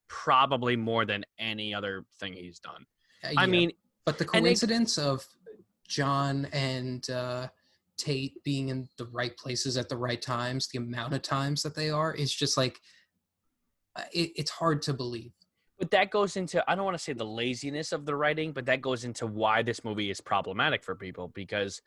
probably 0.09 0.75
more 0.75 1.05
than 1.05 1.25
any 1.39 1.73
other 1.73 2.05
thing 2.19 2.33
he's 2.33 2.59
done 2.59 2.85
Uh, 3.23 3.31
i 3.37 3.47
mean 3.47 3.71
but 4.05 4.19
the 4.19 4.25
coincidence 4.25 4.97
of 4.99 5.27
John 5.87 6.47
and 6.53 7.09
uh, 7.11 7.49
Tate 7.99 8.42
being 8.44 8.68
in 8.68 8.88
the 8.96 9.07
right 9.07 9.36
places 9.36 9.76
at 9.76 9.88
the 9.88 9.96
right 9.96 10.22
times, 10.22 10.68
the 10.68 10.78
amount 10.78 11.12
of 11.14 11.22
times 11.22 11.62
that 11.62 11.74
they 11.74 11.90
are, 11.90 12.14
is 12.14 12.32
just 12.32 12.57
like 12.57 12.80
uh, 13.96 14.03
it, 14.12 14.30
it's 14.36 14.51
hard 14.51 14.80
to 14.82 14.94
believe. 14.94 15.32
but 15.78 15.90
that 15.90 16.11
goes 16.11 16.36
into 16.36 16.62
i 16.70 16.74
don't 16.74 16.84
want 16.84 16.96
to 16.96 17.03
say 17.03 17.12
the 17.12 17.24
laziness 17.24 17.92
of 17.92 18.05
the 18.05 18.14
writing 18.14 18.53
but 18.53 18.66
that 18.66 18.80
goes 18.80 19.05
into 19.05 19.26
why 19.26 19.62
this 19.62 19.84
movie 19.84 20.11
is 20.11 20.20
problematic 20.20 20.82
for 20.84 20.94
people 20.94 21.28
because 21.34 21.80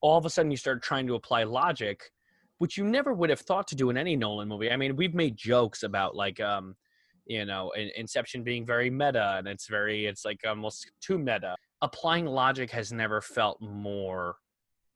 all 0.00 0.16
of 0.18 0.24
a 0.26 0.30
sudden 0.30 0.50
you 0.50 0.56
start 0.56 0.82
trying 0.82 1.06
to 1.06 1.14
apply 1.14 1.42
logic 1.44 2.10
which 2.58 2.76
you 2.76 2.84
never 2.84 3.12
would 3.14 3.30
have 3.30 3.40
thought 3.40 3.66
to 3.66 3.74
do 3.76 3.90
in 3.90 3.96
any 3.96 4.16
nolan 4.16 4.48
movie 4.48 4.70
i 4.70 4.76
mean 4.76 4.96
we've 4.96 5.14
made 5.14 5.36
jokes 5.36 5.82
about 5.82 6.14
like 6.14 6.40
um 6.40 6.74
you 7.26 7.44
know 7.44 7.70
in- 7.72 7.90
inception 7.96 8.42
being 8.42 8.64
very 8.64 8.90
meta 8.90 9.36
and 9.38 9.46
it's 9.48 9.68
very 9.68 10.06
it's 10.06 10.24
like 10.24 10.40
almost 10.46 10.90
too 11.00 11.18
meta 11.18 11.54
applying 11.82 12.26
logic 12.26 12.70
has 12.70 12.92
never 12.92 13.20
felt 13.20 13.60
more 13.60 14.36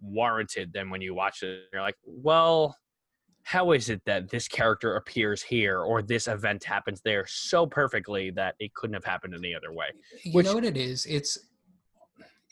warranted 0.05 0.73
than 0.73 0.91
when 0.91 1.01
you 1.01 1.15
watch 1.15 1.43
it 1.43 1.63
you're 1.73 1.83
like 1.83 1.97
well 2.05 2.77
how 3.43 3.73
is 3.73 3.91
it 3.91 4.01
that 4.07 4.31
this 4.31 4.49
character 4.49 4.97
appears 4.97 5.43
here 5.43 5.81
or 5.81 6.01
this 6.01 6.29
event 6.29 6.65
happens 6.65 7.01
there 7.05 7.25
so 7.27 7.67
perfectly 7.67 8.31
that 8.31 8.55
it 8.59 8.73
couldn't 8.75 8.95
have 8.95 9.05
happened 9.05 9.35
any 9.35 9.55
other 9.55 9.73
way 9.73 9.87
You 10.25 10.33
Which- 10.33 10.47
know 10.47 10.55
what 10.55 10.65
it 10.65 10.77
is? 10.77 11.05
It's 11.07 11.39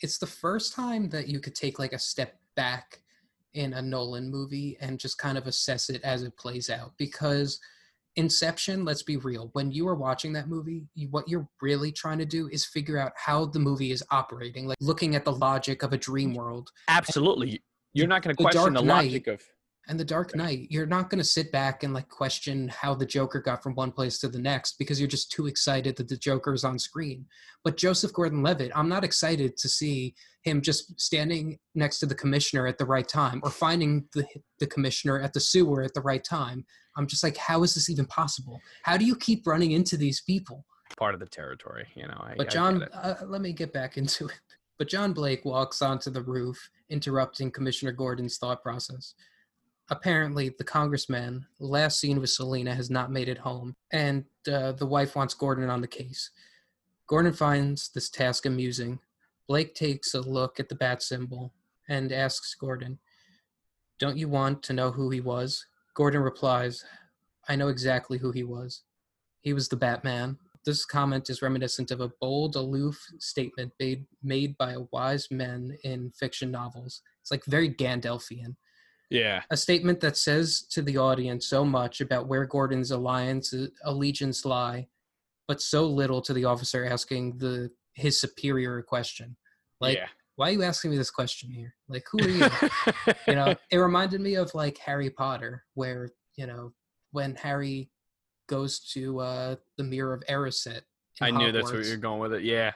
it's 0.01 0.17
the 0.17 0.27
first 0.27 0.73
time 0.73 1.09
that 1.09 1.27
you 1.27 1.39
could 1.39 1.55
take 1.55 1.79
like 1.79 1.93
a 1.93 1.99
step 1.99 2.35
back 2.55 2.99
in 3.53 3.73
a 3.73 3.81
Nolan 3.81 4.29
movie 4.29 4.75
and 4.81 4.99
just 4.99 5.17
kind 5.17 5.37
of 5.37 5.47
assess 5.47 5.89
it 5.89 6.01
as 6.03 6.23
it 6.23 6.35
plays 6.37 6.69
out 6.69 6.91
because 6.97 7.59
Inception, 8.15 8.85
let's 8.85 9.03
be 9.03 9.17
real, 9.17 9.49
when 9.53 9.71
you 9.71 9.87
are 9.87 9.95
watching 9.95 10.33
that 10.33 10.47
movie, 10.47 10.85
you, 10.93 11.07
what 11.09 11.27
you're 11.27 11.47
really 11.61 11.91
trying 11.91 12.19
to 12.19 12.25
do 12.25 12.47
is 12.49 12.65
figure 12.65 12.97
out 12.97 13.11
how 13.15 13.45
the 13.45 13.59
movie 13.59 13.91
is 13.91 14.03
operating, 14.11 14.67
like 14.67 14.77
looking 14.79 15.15
at 15.15 15.25
the 15.25 15.31
logic 15.31 15.83
of 15.83 15.93
a 15.93 15.97
dream 15.97 16.33
mm, 16.33 16.37
world. 16.37 16.69
absolutely 16.87 17.61
you're 17.93 18.07
not 18.07 18.21
going 18.21 18.35
to 18.35 18.43
question 18.43 18.73
the 18.73 18.81
Knight- 18.81 19.05
logic 19.05 19.27
of 19.27 19.41
And 19.87 19.99
The 19.99 20.05
Dark 20.05 20.33
Knight, 20.33 20.67
you're 20.69 20.85
not 20.85 21.09
going 21.09 21.19
to 21.19 21.27
sit 21.27 21.51
back 21.51 21.83
and 21.83 21.93
like 21.93 22.07
question 22.07 22.69
how 22.69 22.93
the 22.93 23.05
Joker 23.05 23.41
got 23.41 23.61
from 23.61 23.75
one 23.75 23.91
place 23.91 24.17
to 24.19 24.29
the 24.29 24.39
next 24.39 24.77
because 24.77 24.99
you're 24.99 25.09
just 25.09 25.31
too 25.31 25.47
excited 25.47 25.97
that 25.97 26.07
the 26.07 26.15
Joker 26.15 26.53
is 26.53 26.63
on 26.63 26.79
screen. 26.79 27.25
But 27.65 27.75
Joseph 27.75 28.13
Gordon-Levitt, 28.13 28.71
I'm 28.73 28.87
not 28.87 29.03
excited 29.03 29.57
to 29.57 29.67
see 29.67 30.15
him 30.43 30.61
just 30.61 30.99
standing 30.99 31.59
next 31.75 31.99
to 31.99 32.05
the 32.05 32.15
commissioner 32.15 32.65
at 32.65 32.77
the 32.77 32.85
right 32.85 33.07
time 33.07 33.41
or 33.43 33.49
finding 33.49 34.05
the 34.13 34.25
the 34.59 34.67
commissioner 34.67 35.19
at 35.19 35.33
the 35.33 35.39
sewer 35.39 35.83
at 35.83 35.93
the 35.93 36.01
right 36.01 36.23
time. 36.23 36.65
I'm 36.95 37.07
just 37.07 37.23
like, 37.23 37.35
how 37.35 37.63
is 37.63 37.73
this 37.73 37.89
even 37.89 38.05
possible? 38.05 38.61
How 38.83 38.95
do 38.95 39.03
you 39.03 39.15
keep 39.15 39.45
running 39.45 39.71
into 39.71 39.97
these 39.97 40.21
people? 40.21 40.65
part 40.95 41.15
of 41.15 41.19
the 41.19 41.25
territory 41.25 41.87
you 41.95 42.03
know 42.03 42.17
I, 42.19 42.35
But 42.37 42.51
John, 42.51 42.83
uh, 42.83 43.15
let 43.25 43.41
me 43.41 43.51
get 43.51 43.73
back 43.73 43.97
into 43.97 44.27
it. 44.27 44.39
But 44.79 44.89
John 44.89 45.13
Blake 45.13 45.45
walks 45.45 45.81
onto 45.81 46.09
the 46.09 46.21
roof, 46.21 46.69
interrupting 46.89 47.51
Commissioner 47.51 47.91
Gordon's 47.91 48.37
thought 48.37 48.61
process. 48.63 49.13
Apparently, 49.89 50.49
the 50.57 50.63
congressman, 50.63 51.45
last 51.59 51.99
seen 51.99 52.19
with 52.19 52.29
Selina, 52.29 52.73
has 52.73 52.89
not 52.89 53.11
made 53.11 53.27
it 53.27 53.37
home, 53.37 53.75
and 53.91 54.23
uh, 54.51 54.71
the 54.71 54.85
wife 54.85 55.15
wants 55.15 55.33
Gordon 55.33 55.69
on 55.69 55.81
the 55.81 55.87
case. 55.87 56.31
Gordon 57.07 57.33
finds 57.33 57.89
this 57.89 58.09
task 58.09 58.45
amusing. 58.45 58.99
Blake 59.47 59.75
takes 59.75 60.13
a 60.13 60.21
look 60.21 60.59
at 60.59 60.69
the 60.69 60.75
bat 60.75 61.03
symbol 61.03 61.53
and 61.89 62.11
asks 62.11 62.55
Gordon, 62.55 62.97
Don't 63.99 64.17
you 64.17 64.29
want 64.29 64.63
to 64.63 64.73
know 64.73 64.89
who 64.91 65.09
he 65.09 65.19
was? 65.19 65.65
Gordon 65.93 66.21
replies, 66.21 66.83
I 67.49 67.55
know 67.57 67.67
exactly 67.67 68.17
who 68.17 68.31
he 68.31 68.43
was. 68.43 68.83
He 69.41 69.53
was 69.53 69.67
the 69.67 69.75
Batman. 69.75 70.37
This 70.65 70.85
comment 70.85 71.29
is 71.29 71.41
reminiscent 71.41 71.91
of 71.91 71.99
a 71.99 72.11
bold, 72.21 72.55
aloof 72.55 73.05
statement 73.19 73.73
made, 73.79 74.05
made 74.23 74.57
by 74.57 74.77
wise 74.91 75.27
men 75.29 75.77
in 75.83 76.11
fiction 76.11 76.51
novels. 76.51 77.01
It's 77.21 77.31
like 77.31 77.43
very 77.45 77.69
Gandalfian. 77.69 78.55
Yeah 79.09 79.41
A 79.49 79.57
statement 79.57 79.99
that 80.01 80.17
says 80.17 80.61
to 80.71 80.81
the 80.81 80.97
audience 80.97 81.47
so 81.47 81.63
much 81.65 82.01
about 82.01 82.27
where 82.27 82.45
Gordon's 82.45 82.91
alliance 82.91 83.53
allegiance 83.83 84.45
lie, 84.45 84.87
but 85.47 85.61
so 85.61 85.85
little 85.85 86.21
to 86.21 86.33
the 86.33 86.45
officer 86.45 86.85
asking 86.85 87.37
the 87.37 87.69
his 87.93 88.19
superior 88.19 88.79
a 88.79 88.83
question. 88.83 89.35
Like, 89.79 89.97
yeah 89.97 90.07
why 90.35 90.49
are 90.49 90.53
you 90.53 90.63
asking 90.63 90.91
me 90.91 90.97
this 90.97 91.11
question 91.11 91.49
here? 91.51 91.75
Like, 91.87 92.05
who 92.11 92.19
are 92.23 92.29
you? 92.29 92.47
you 93.27 93.35
know, 93.35 93.55
it 93.69 93.77
reminded 93.77 94.19
me 94.19 94.35
of 94.35 94.53
like 94.55 94.77
Harry 94.79 95.09
Potter, 95.09 95.63
where 95.75 96.09
you 96.35 96.47
know 96.47 96.73
when 97.11 97.35
Harry 97.35 97.89
goes 98.47 98.79
to 98.93 99.19
uh, 99.19 99.55
the 99.77 99.83
Mirror 99.83 100.13
of 100.15 100.23
Erised. 100.29 100.81
i 101.21 101.31
knew 101.31 101.51
that's 101.51 101.71
where 101.71 101.83
you're 101.83 101.97
going 101.97 102.19
with 102.19 102.33
it 102.33 102.43
yeah 102.43 102.71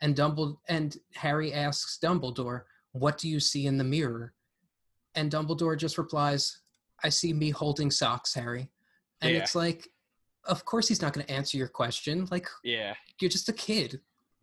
And 0.00 0.14
Dumbledore 0.14 0.58
and 0.68 0.96
Harry 1.14 1.52
asks 1.52 1.98
Dumbledore, 2.02 2.62
"What 2.92 3.18
do 3.18 3.28
you 3.28 3.40
see 3.40 3.66
in 3.66 3.78
the 3.78 3.84
mirror?" 3.84 4.34
And 5.16 5.30
Dumbledore 5.32 5.76
just 5.76 5.98
replies, 5.98 6.60
"I 7.02 7.08
see 7.08 7.32
me 7.32 7.50
holding 7.50 7.90
socks, 7.90 8.34
Harry." 8.34 8.70
And 9.22 9.32
Yeah. 9.32 9.40
it's 9.40 9.54
like, 9.54 9.88
of 10.44 10.64
course 10.64 10.86
he's 10.86 11.02
not 11.02 11.12
going 11.12 11.26
to 11.26 11.32
answer 11.32 11.56
your 11.56 11.68
question. 11.68 12.28
Like, 12.30 12.46
yeah 12.62 12.94
you're 13.20 13.30
just 13.30 13.48
a 13.48 13.52
kid. 13.52 14.00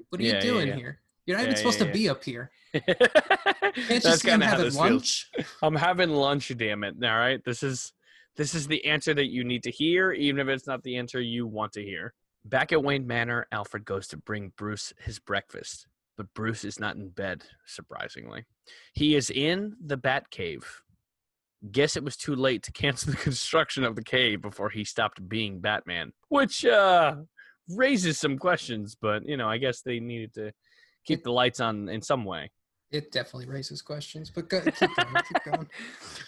What 0.10 0.20
are 0.20 0.24
Yeah, 0.24 0.36
you 0.36 0.42
doing 0.42 0.68
yeah. 0.70 0.76
here? 0.76 1.02
You're 1.26 1.38
not 1.38 1.44
even 1.44 1.56
supposed 1.56 1.80
to 1.80 1.86
be 1.86 2.10
up 2.10 2.24
here. 2.24 2.52
Can't 2.74 2.88
that's 3.88 4.04
just 4.04 4.26
kind 4.26 4.42
even 4.42 4.42
of 4.42 4.50
how 4.50 4.58
have 4.58 4.66
this 4.66 4.76
a 4.76 4.82
feels 4.84 4.92
lunch. 4.92 5.32
i'm 5.62 5.76
having 5.76 6.10
lunch 6.10 6.52
damn 6.58 6.84
it 6.84 6.96
all 7.04 7.18
right 7.18 7.44
this 7.46 7.64
is 7.64 7.94
this 8.36 8.56
is 8.56 8.68
the 8.68 8.84
answer 8.86 9.14
that 9.14 9.30
you 9.32 9.44
need 9.44 9.64
to 9.64 9.72
hear 9.72 10.12
even 10.12 10.40
if 10.40 10.48
it's 10.48 10.68
not 10.68 10.82
the 10.84 10.98
answer 10.98 11.20
you 11.22 11.46
want 11.48 11.72
to 11.74 11.84
hear 11.84 12.14
back 12.46 12.72
at 12.72 12.84
wayne 12.84 13.06
manor 13.08 13.48
alfred 13.52 13.86
goes 13.86 14.08
to 14.08 14.18
bring 14.18 14.52
bruce 14.58 14.92
his 15.00 15.20
breakfast 15.20 15.88
but 16.18 16.26
bruce 16.34 16.64
is 16.64 16.80
not 16.80 16.96
in 16.96 17.10
bed 17.10 17.44
surprisingly 17.66 18.46
he 18.94 19.16
is 19.16 19.30
in 19.30 19.74
the 19.86 19.98
bat 19.98 20.30
cave 20.30 20.82
guess 21.72 21.96
it 21.96 22.04
was 22.04 22.18
too 22.18 22.36
late 22.36 22.62
to 22.64 22.72
cancel 22.72 23.12
the 23.12 23.18
construction 23.30 23.84
of 23.84 23.96
the 23.96 24.04
cave 24.04 24.42
before 24.42 24.70
he 24.70 24.84
stopped 24.84 25.28
being 25.30 25.60
batman 25.60 26.12
which 26.30 26.66
uh 26.66 27.16
raises 27.70 28.18
some 28.20 28.38
questions 28.38 28.96
but 29.00 29.26
you 29.26 29.38
know 29.38 29.48
i 29.50 29.58
guess 29.58 29.82
they 29.82 30.00
needed 30.00 30.34
to 30.34 30.52
keep 31.06 31.24
the 31.24 31.32
lights 31.32 31.60
on 31.60 31.88
in 31.90 32.02
some 32.02 32.26
way 32.26 32.50
It 32.92 33.12
definitely 33.12 33.48
raises 33.48 33.82
questions, 33.82 34.30
but 34.30 34.50
go, 34.50 34.62
keep 34.62 34.96
going. 34.96 35.16
keep 35.28 35.44
going. 35.52 35.68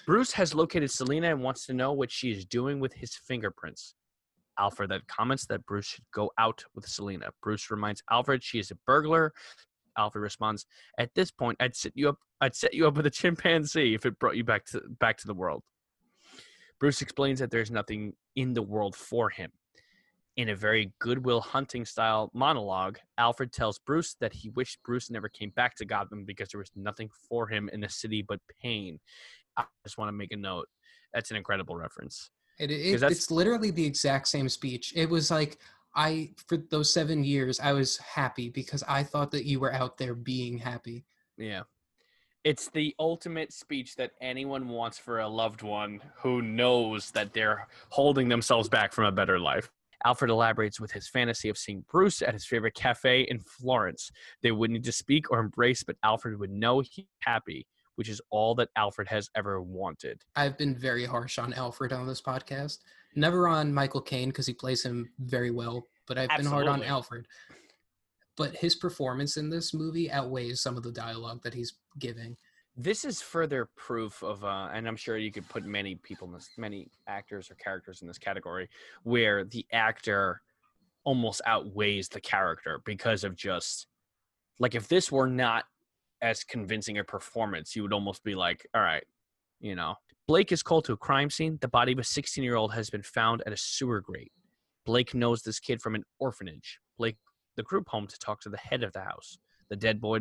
Bruce 0.08 0.34
has 0.34 0.56
located 0.56 0.90
Selina 0.90 1.30
and 1.30 1.44
wants 1.44 1.66
to 1.68 1.74
know 1.74 1.94
what 1.94 2.12
she 2.12 2.32
is 2.32 2.44
doing 2.46 2.80
with 2.80 2.94
his 2.94 3.16
fingerprints. 3.28 3.94
Alfred 4.58 4.90
then 4.90 5.02
comments 5.08 5.46
that 5.48 5.66
Bruce 5.66 5.86
should 5.86 6.06
go 6.12 6.32
out 6.40 6.64
with 6.74 6.86
Selina. 6.88 7.30
Bruce 7.44 7.70
reminds 7.70 8.02
Alfred 8.10 8.44
she 8.44 8.58
is 8.60 8.72
a 8.72 8.78
burglar. 8.88 9.32
Alfred 9.98 10.22
responds, 10.22 10.66
"At 10.98 11.14
this 11.16 11.32
point, 11.32 11.58
I'd 11.60 11.76
set 11.76 11.94
you 11.96 12.10
up. 12.10 12.20
I'd 12.42 12.56
set 12.56 12.74
you 12.74 12.88
up 12.88 12.96
with 12.96 13.06
a 13.06 13.12
chimpanzee 13.12 13.94
if 13.94 14.06
it 14.06 14.20
brought 14.20 14.36
you 14.38 14.44
back 14.44 14.66
to 14.68 14.82
back 15.00 15.18
to 15.18 15.28
the 15.28 15.34
world." 15.34 15.64
Bruce 16.80 17.02
explains 17.02 17.40
that 17.40 17.52
there's 17.52 17.72
nothing 17.72 18.14
in 18.36 18.54
the 18.54 18.62
world 18.62 18.96
for 18.96 19.30
him. 19.30 19.52
In 20.38 20.50
a 20.50 20.56
very 20.56 20.94
Goodwill 21.00 21.40
Hunting 21.40 21.86
style 21.86 22.30
monologue, 22.34 23.00
Alfred 23.18 23.54
tells 23.54 23.80
Bruce 23.80 24.16
that 24.20 24.34
he 24.34 24.50
wished 24.50 24.84
Bruce 24.84 25.10
never 25.10 25.30
came 25.30 25.52
back 25.52 25.76
to 25.78 25.86
Gotham 25.86 26.26
because 26.26 26.50
there 26.50 26.60
was 26.60 26.72
nothing 26.76 27.10
for 27.30 27.48
him 27.48 27.70
in 27.72 27.80
the 27.80 27.88
city 27.88 28.22
but 28.22 28.42
pain. 28.62 29.00
I 29.56 29.64
just 29.86 29.98
want 29.98 30.10
to 30.10 30.14
make 30.14 30.34
a 30.34 30.38
note. 30.38 30.68
That's 31.14 31.32
an 31.32 31.38
incredible 31.38 31.78
reference. 31.78 32.32
It, 32.60 32.72
it, 32.72 33.02
it's 33.04 33.32
literally 33.32 33.72
the 33.72 33.86
exact 33.86 34.28
same 34.28 34.50
speech. 34.50 34.94
It 34.96 35.10
was 35.10 35.32
like 35.32 35.60
I 35.96 36.32
for 36.48 36.58
those 36.58 36.92
seven 36.92 37.24
years 37.24 37.60
I 37.60 37.74
was 37.74 37.98
happy 37.98 38.50
because 38.50 38.84
I 38.88 39.04
thought 39.04 39.32
that 39.32 39.46
you 39.46 39.60
were 39.60 39.74
out 39.74 39.98
there 39.98 40.14
being 40.14 40.58
happy. 40.58 41.06
Yeah. 41.38 41.64
It's 42.44 42.70
the 42.70 42.94
ultimate 43.00 43.52
speech 43.52 43.96
that 43.96 44.12
anyone 44.22 44.70
wants 44.70 45.00
for 45.00 45.20
a 45.20 45.28
loved 45.28 45.64
one 45.64 46.00
who 46.18 46.44
knows 46.44 47.10
that 47.12 47.34
they're 47.34 47.68
holding 47.90 48.30
themselves 48.30 48.70
back 48.70 48.94
from 48.94 49.06
a 49.06 49.12
better 49.12 49.40
life. 49.40 49.72
Alfred 50.06 50.30
elaborates 50.30 50.80
with 50.80 50.92
his 50.92 51.08
fantasy 51.08 51.50
of 51.50 51.58
seeing 51.58 51.84
Bruce 51.90 52.22
at 52.22 52.34
his 52.34 52.46
favorite 52.46 52.76
cafe 52.76 53.22
in 53.22 53.40
Florence. 53.40 54.12
They 54.44 54.52
would 54.52 54.70
need 54.70 54.84
to 54.84 54.92
speak 54.92 55.32
or 55.32 55.40
embrace, 55.40 55.82
but 55.82 55.96
Alfred 56.04 56.40
would 56.40 56.52
know 56.52 56.82
he's 56.82 57.06
happy, 57.22 57.66
which 57.96 58.10
is 58.10 58.22
all 58.30 58.54
that 58.56 58.70
Alfred 58.76 59.08
has 59.08 59.28
ever 59.36 59.60
wanted. 59.60 60.22
I've 60.36 60.58
been 60.58 60.78
very 60.78 61.06
harsh 61.06 61.40
on 61.40 61.54
Alfred 61.54 61.92
on 61.92 62.06
this 62.06 62.22
podcast. 62.22 62.80
Never 63.16 63.48
on 63.48 63.74
Michael 63.74 64.02
Caine 64.02 64.30
because 64.30 64.46
he 64.48 64.54
plays 64.54 64.84
him 64.84 65.10
very 65.20 65.52
well, 65.52 65.88
but 66.06 66.18
I've 66.18 66.30
been 66.36 66.46
hard 66.46 66.68
on 66.68 66.84
Alfred. 66.84 67.28
But 68.38 68.56
his 68.56 68.76
performance 68.76 69.38
in 69.38 69.50
this 69.50 69.74
movie 69.74 70.12
outweighs 70.12 70.62
some 70.62 70.76
of 70.76 70.84
the 70.84 70.92
dialogue 70.92 71.42
that 71.44 71.54
he's 71.54 71.74
giving. 72.00 72.36
this 72.78 73.06
is 73.06 73.22
further 73.22 73.70
proof 73.78 74.22
of 74.22 74.44
uh 74.44 74.68
and 74.74 74.86
i'm 74.86 74.98
sure 74.98 75.16
you 75.18 75.32
could 75.32 75.48
put 75.48 75.64
many 75.64 75.96
people 75.96 76.28
in 76.28 76.34
this 76.34 76.50
many 76.58 76.90
actors 77.08 77.50
or 77.50 77.56
characters 77.56 78.02
in 78.02 78.08
this 78.08 78.18
category 78.18 78.70
where 79.04 79.46
the 79.46 79.66
actor 79.72 80.42
almost 81.06 81.40
outweighs 81.46 82.10
the 82.10 82.20
character 82.20 82.82
because 82.84 83.24
of 83.24 83.34
just 83.34 83.88
like 84.60 84.76
if 84.76 84.90
this 84.90 85.10
were 85.10 85.28
not 85.28 85.64
as 86.22 86.44
convincing 86.44 86.98
a 86.98 87.04
performance. 87.04 87.76
You 87.76 87.84
would 87.84 87.94
almost 87.94 88.24
be 88.24 88.36
like, 88.36 88.68
all 88.74 88.82
right, 88.82 89.04
you 89.60 89.76
know. 89.76 89.96
Blake 90.28 90.52
is 90.52 90.64
called 90.64 90.86
to 90.86 90.94
a 90.94 90.98
crime 90.98 91.30
scene. 91.30 91.60
The 91.62 91.68
body 91.68 91.92
of 91.92 92.00
a 92.00 92.04
16 92.04 92.44
year 92.44 92.56
old 92.56 92.74
has 92.74 92.90
been 92.90 93.04
found 93.04 93.44
at 93.46 93.54
a 93.54 93.58
sewer 93.58 94.02
grate. 94.02 94.32
Blake 94.86 95.14
knows 95.14 95.42
this 95.42 95.60
kid 95.60 95.82
from 95.82 95.96
an 95.96 96.04
orphanage. 96.20 96.80
Blake, 96.98 97.18
the 97.56 97.64
group 97.64 97.88
home 97.90 98.08
to 98.08 98.18
talk 98.18 98.42
to 98.42 98.50
the 98.50 98.58
head 98.58 98.84
of 98.84 98.92
the 98.94 99.02
house. 99.02 99.38
The 99.70 99.76
dead 99.76 100.02
boy, 100.02 100.20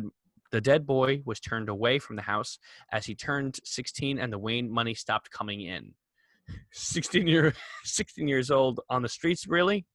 the 0.51 0.61
dead 0.61 0.85
boy 0.85 1.21
was 1.25 1.39
turned 1.39 1.69
away 1.69 1.97
from 1.97 2.15
the 2.15 2.21
house 2.21 2.59
as 2.91 3.05
he 3.05 3.15
turned 3.15 3.59
16 3.63 4.19
and 4.19 4.31
the 4.31 4.39
Wayne 4.39 4.69
money 4.69 4.93
stopped 4.93 5.31
coming 5.31 5.61
in. 5.61 5.93
16 6.71 7.25
year 7.25 7.53
16 7.83 8.27
years 8.27 8.51
old 8.51 8.79
on 8.89 9.01
the 9.01 9.09
streets 9.09 9.47
really? 9.47 9.85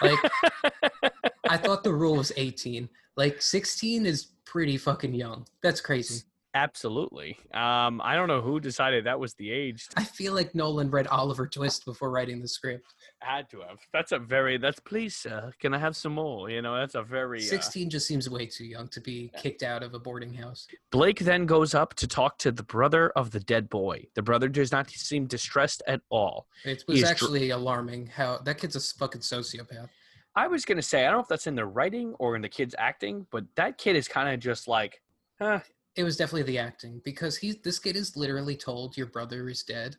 Like 0.00 0.18
I 1.48 1.56
thought 1.56 1.84
the 1.84 1.92
rule 1.92 2.16
was 2.16 2.32
18. 2.36 2.88
Like 3.16 3.40
16 3.40 4.04
is 4.04 4.32
pretty 4.44 4.76
fucking 4.76 5.14
young. 5.14 5.46
That's 5.62 5.80
crazy. 5.80 6.22
Absolutely. 6.54 7.38
Um, 7.54 8.00
I 8.04 8.14
don't 8.14 8.28
know 8.28 8.42
who 8.42 8.60
decided 8.60 9.06
that 9.06 9.18
was 9.18 9.34
the 9.34 9.50
age. 9.50 9.88
I 9.96 10.04
feel 10.04 10.34
like 10.34 10.54
Nolan 10.54 10.90
read 10.90 11.06
Oliver 11.06 11.46
Twist 11.46 11.86
before 11.86 12.10
writing 12.10 12.42
the 12.42 12.48
script. 12.48 12.94
Had 13.20 13.48
to 13.50 13.60
have. 13.60 13.78
That's 13.92 14.12
a 14.12 14.18
very. 14.18 14.58
That's 14.58 14.78
please, 14.78 15.16
sir. 15.16 15.52
Can 15.60 15.72
I 15.72 15.78
have 15.78 15.96
some 15.96 16.12
more? 16.12 16.50
You 16.50 16.60
know, 16.60 16.76
that's 16.76 16.94
a 16.94 17.02
very. 17.02 17.38
Uh, 17.38 17.42
16 17.42 17.88
just 17.88 18.06
seems 18.06 18.28
way 18.28 18.46
too 18.46 18.66
young 18.66 18.88
to 18.88 19.00
be 19.00 19.30
kicked 19.36 19.62
out 19.62 19.82
of 19.82 19.94
a 19.94 19.98
boarding 19.98 20.34
house. 20.34 20.66
Blake 20.90 21.20
then 21.20 21.46
goes 21.46 21.74
up 21.74 21.94
to 21.94 22.06
talk 22.06 22.36
to 22.38 22.52
the 22.52 22.62
brother 22.62 23.10
of 23.16 23.30
the 23.30 23.40
dead 23.40 23.70
boy. 23.70 24.06
The 24.14 24.22
brother 24.22 24.48
does 24.48 24.72
not 24.72 24.90
seem 24.90 25.26
distressed 25.26 25.82
at 25.86 26.02
all. 26.10 26.48
It 26.64 26.84
was 26.86 26.98
He's 26.98 27.04
dr- 27.04 27.12
actually 27.12 27.50
alarming 27.50 28.08
how 28.08 28.38
that 28.44 28.58
kid's 28.58 28.76
a 28.76 28.80
fucking 28.80 29.22
sociopath. 29.22 29.88
I 30.34 30.48
was 30.48 30.64
gonna 30.64 30.82
say 30.82 31.02
I 31.02 31.10
don't 31.10 31.18
know 31.18 31.22
if 31.22 31.28
that's 31.28 31.46
in 31.46 31.54
the 31.54 31.66
writing 31.66 32.14
or 32.18 32.36
in 32.36 32.42
the 32.42 32.48
kid's 32.48 32.74
acting, 32.78 33.26
but 33.30 33.44
that 33.56 33.78
kid 33.78 33.96
is 33.96 34.08
kind 34.08 34.32
of 34.32 34.40
just 34.40 34.66
like, 34.66 35.00
huh, 35.38 35.60
It 35.96 36.04
was 36.04 36.16
definitely 36.16 36.44
the 36.44 36.58
acting 36.58 37.00
because 37.04 37.36
he's 37.36 37.56
this 37.62 37.78
kid 37.78 37.96
is 37.96 38.16
literally 38.16 38.56
told 38.56 38.96
your 38.96 39.06
brother 39.06 39.48
is 39.48 39.62
dead. 39.62 39.96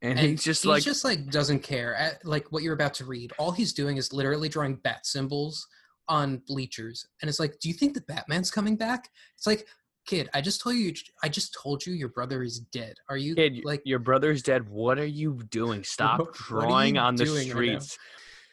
and, 0.00 0.18
And 0.18 0.28
he's 0.30 0.42
just 0.42 0.62
he 0.62 0.68
like, 0.68 0.82
just 0.82 1.04
like 1.04 1.30
doesn't 1.30 1.62
care. 1.62 1.94
At, 1.94 2.24
like 2.24 2.50
what 2.52 2.62
you're 2.62 2.74
about 2.74 2.94
to 2.94 3.04
read, 3.04 3.32
all 3.38 3.52
he's 3.52 3.72
doing 3.72 3.96
is 3.96 4.12
literally 4.12 4.48
drawing 4.48 4.76
bat 4.76 5.06
symbols 5.06 5.66
on 6.08 6.42
bleachers, 6.46 7.06
and 7.20 7.28
it's 7.28 7.40
like, 7.40 7.58
do 7.60 7.68
you 7.68 7.74
think 7.74 7.94
that 7.94 8.06
Batman's 8.06 8.50
coming 8.50 8.76
back? 8.76 9.08
It's 9.36 9.46
like, 9.46 9.66
kid, 10.06 10.28
I 10.34 10.40
just 10.40 10.60
told 10.60 10.76
you, 10.76 10.92
I 11.22 11.28
just 11.28 11.54
told 11.54 11.84
you 11.84 11.94
your 11.94 12.10
brother 12.10 12.42
is 12.42 12.58
dead. 12.58 12.96
Are 13.08 13.16
you 13.16 13.34
kid, 13.34 13.60
like? 13.64 13.82
your 13.84 13.98
brother's 13.98 14.42
dead. 14.42 14.68
What 14.68 14.98
are 14.98 15.06
you 15.06 15.40
doing? 15.50 15.84
Stop 15.84 16.34
drawing 16.34 16.98
on 16.98 17.16
the 17.16 17.24
doing 17.24 17.48
right 17.48 17.82
streets. 17.82 17.98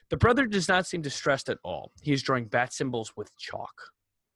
the 0.10 0.18
brother 0.18 0.46
does 0.46 0.68
not 0.68 0.88
seem 0.88 1.02
distressed 1.02 1.50
at 1.50 1.58
all. 1.64 1.92
He's 2.02 2.24
drawing 2.24 2.46
bat 2.46 2.74
symbols 2.74 3.14
with 3.16 3.36
chalk. 3.38 3.74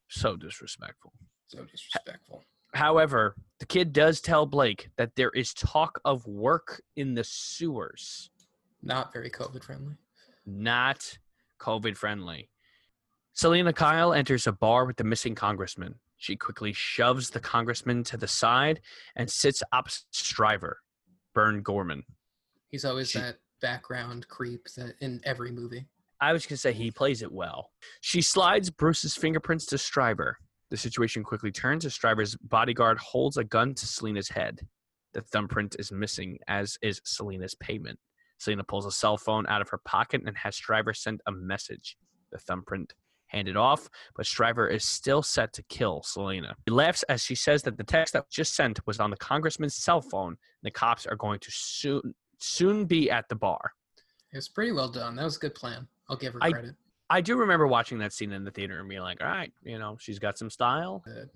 So 0.10 0.36
disrespectful. 0.36 1.14
So 1.48 1.64
disrespectful. 1.64 2.44
However, 2.74 3.36
the 3.60 3.66
kid 3.66 3.94
does 3.94 4.20
tell 4.20 4.46
Blake 4.46 4.90
that 4.98 5.16
there 5.16 5.30
is 5.30 5.54
talk 5.54 6.00
of 6.04 6.26
work 6.28 6.82
in 6.96 7.14
the 7.14 7.24
sewers, 7.24 8.30
Not 8.82 9.14
very 9.14 9.30
COVID 9.30 9.64
friendly. 9.64 9.96
not 10.46 11.18
COVID 11.60 11.96
friendly. 11.98 12.50
Selina 13.34 13.74
Kyle 13.74 14.14
enters 14.14 14.48
a 14.48 14.52
bar 14.52 14.86
with 14.86 14.98
the 14.98 15.04
missing 15.04 15.36
congressman. 15.36 15.96
She 16.18 16.36
quickly 16.36 16.74
shoves 16.74 17.30
the 17.30 17.40
congressman 17.40 18.04
to 18.06 18.18
the 18.18 18.28
side 18.28 18.82
and 19.16 19.30
sits 19.30 19.62
opposite 19.72 20.06
Stryver, 20.14 20.76
Burn 21.34 21.62
Gorman. 21.62 22.04
He's 22.72 22.86
always 22.86 23.12
She- 23.12 23.20
that 23.20 23.38
background 23.62 24.28
creep 24.28 24.66
that 24.76 24.96
in 25.00 25.22
every 25.24 25.52
movie. 25.52 25.86
I 26.22 26.32
was 26.34 26.44
going 26.46 26.56
to 26.56 26.58
say 26.58 26.72
he 26.74 26.92
plays 26.92 27.22
it 27.22 27.32
well. 27.32 27.72
She 28.02 28.22
slides 28.22 28.70
Bruce's 28.70 29.16
fingerprints 29.16 29.66
to 29.68 29.76
Stryver. 29.76 30.36
The 30.72 30.78
situation 30.78 31.24
quickly 31.24 31.52
turns 31.52 31.86
as 31.86 31.98
Stryver's 31.98 32.36
bodyguard 32.36 32.98
holds 32.98 33.38
a 33.38 33.44
gun 33.44 33.74
to 33.76 33.86
Selina's 33.86 34.30
head. 34.30 34.62
The 35.14 35.22
thumbprint 35.22 35.76
is 35.80 35.92
missing, 35.92 36.40
as 36.48 36.78
is 36.82 37.02
Selina's 37.06 37.56
payment. 37.56 38.00
Selina 38.40 38.64
pulls 38.64 38.86
a 38.86 38.92
cell 38.92 39.18
phone 39.18 39.46
out 39.48 39.62
of 39.62 39.70
her 39.70 39.80
pocket 39.86 40.22
and 40.26 40.36
has 40.38 40.56
Stryver 40.56 40.94
send 40.96 41.22
a 41.28 41.32
message. 41.32 41.98
The 42.32 42.40
thumbprint 42.40 42.94
handed 43.28 43.56
off, 43.56 43.90
but 44.16 44.26
Stryver 44.26 44.70
is 44.72 44.84
still 44.84 45.22
set 45.22 45.54
to 45.54 45.64
kill 45.64 46.02
Selina. 46.04 46.56
He 46.66 46.72
laughs 46.72 47.04
as 47.04 47.22
she 47.22 47.36
says 47.36 47.64
that 47.64 47.78
the 47.78 47.84
text 47.84 48.14
that 48.14 48.26
was 48.26 48.34
just 48.34 48.56
sent 48.56 48.86
was 48.86 49.00
on 49.00 49.10
the 49.10 49.18
congressman's 49.18 49.76
cell 49.76 50.02
phone. 50.02 50.30
And 50.30 50.38
the 50.64 50.72
cops 50.72 51.06
are 51.06 51.16
going 51.16 51.40
to 51.40 51.52
soon 51.52 52.14
soon 52.40 52.86
be 52.86 53.10
at 53.10 53.30
the 53.30 53.36
bar. 53.36 53.72
It 54.34 54.38
was 54.38 54.50
pretty 54.50 54.74
well 54.74 54.90
done. 54.90 55.16
That 55.16 55.24
was 55.24 55.38
a 55.38 55.40
good 55.40 55.56
plan. 55.56 55.88
I'll 56.10 56.18
give 56.18 56.34
her 56.34 56.40
I- 56.42 56.52
credit. 56.52 56.76
I 57.10 57.22
do 57.22 57.38
remember 57.38 57.68
watching 57.68 58.00
that 58.00 58.14
scene 58.14 58.32
in 58.32 58.44
the 58.44 58.52
theater 58.52 58.80
and 58.80 58.90
being 58.90 59.02
like, 59.02 59.22
all 59.22 59.28
right, 59.28 59.54
you 59.64 59.78
know, 59.78 59.98
she's 60.00 60.20
got 60.20 60.38
some 60.38 60.50
style. 60.50 61.04
Good. 61.06 61.30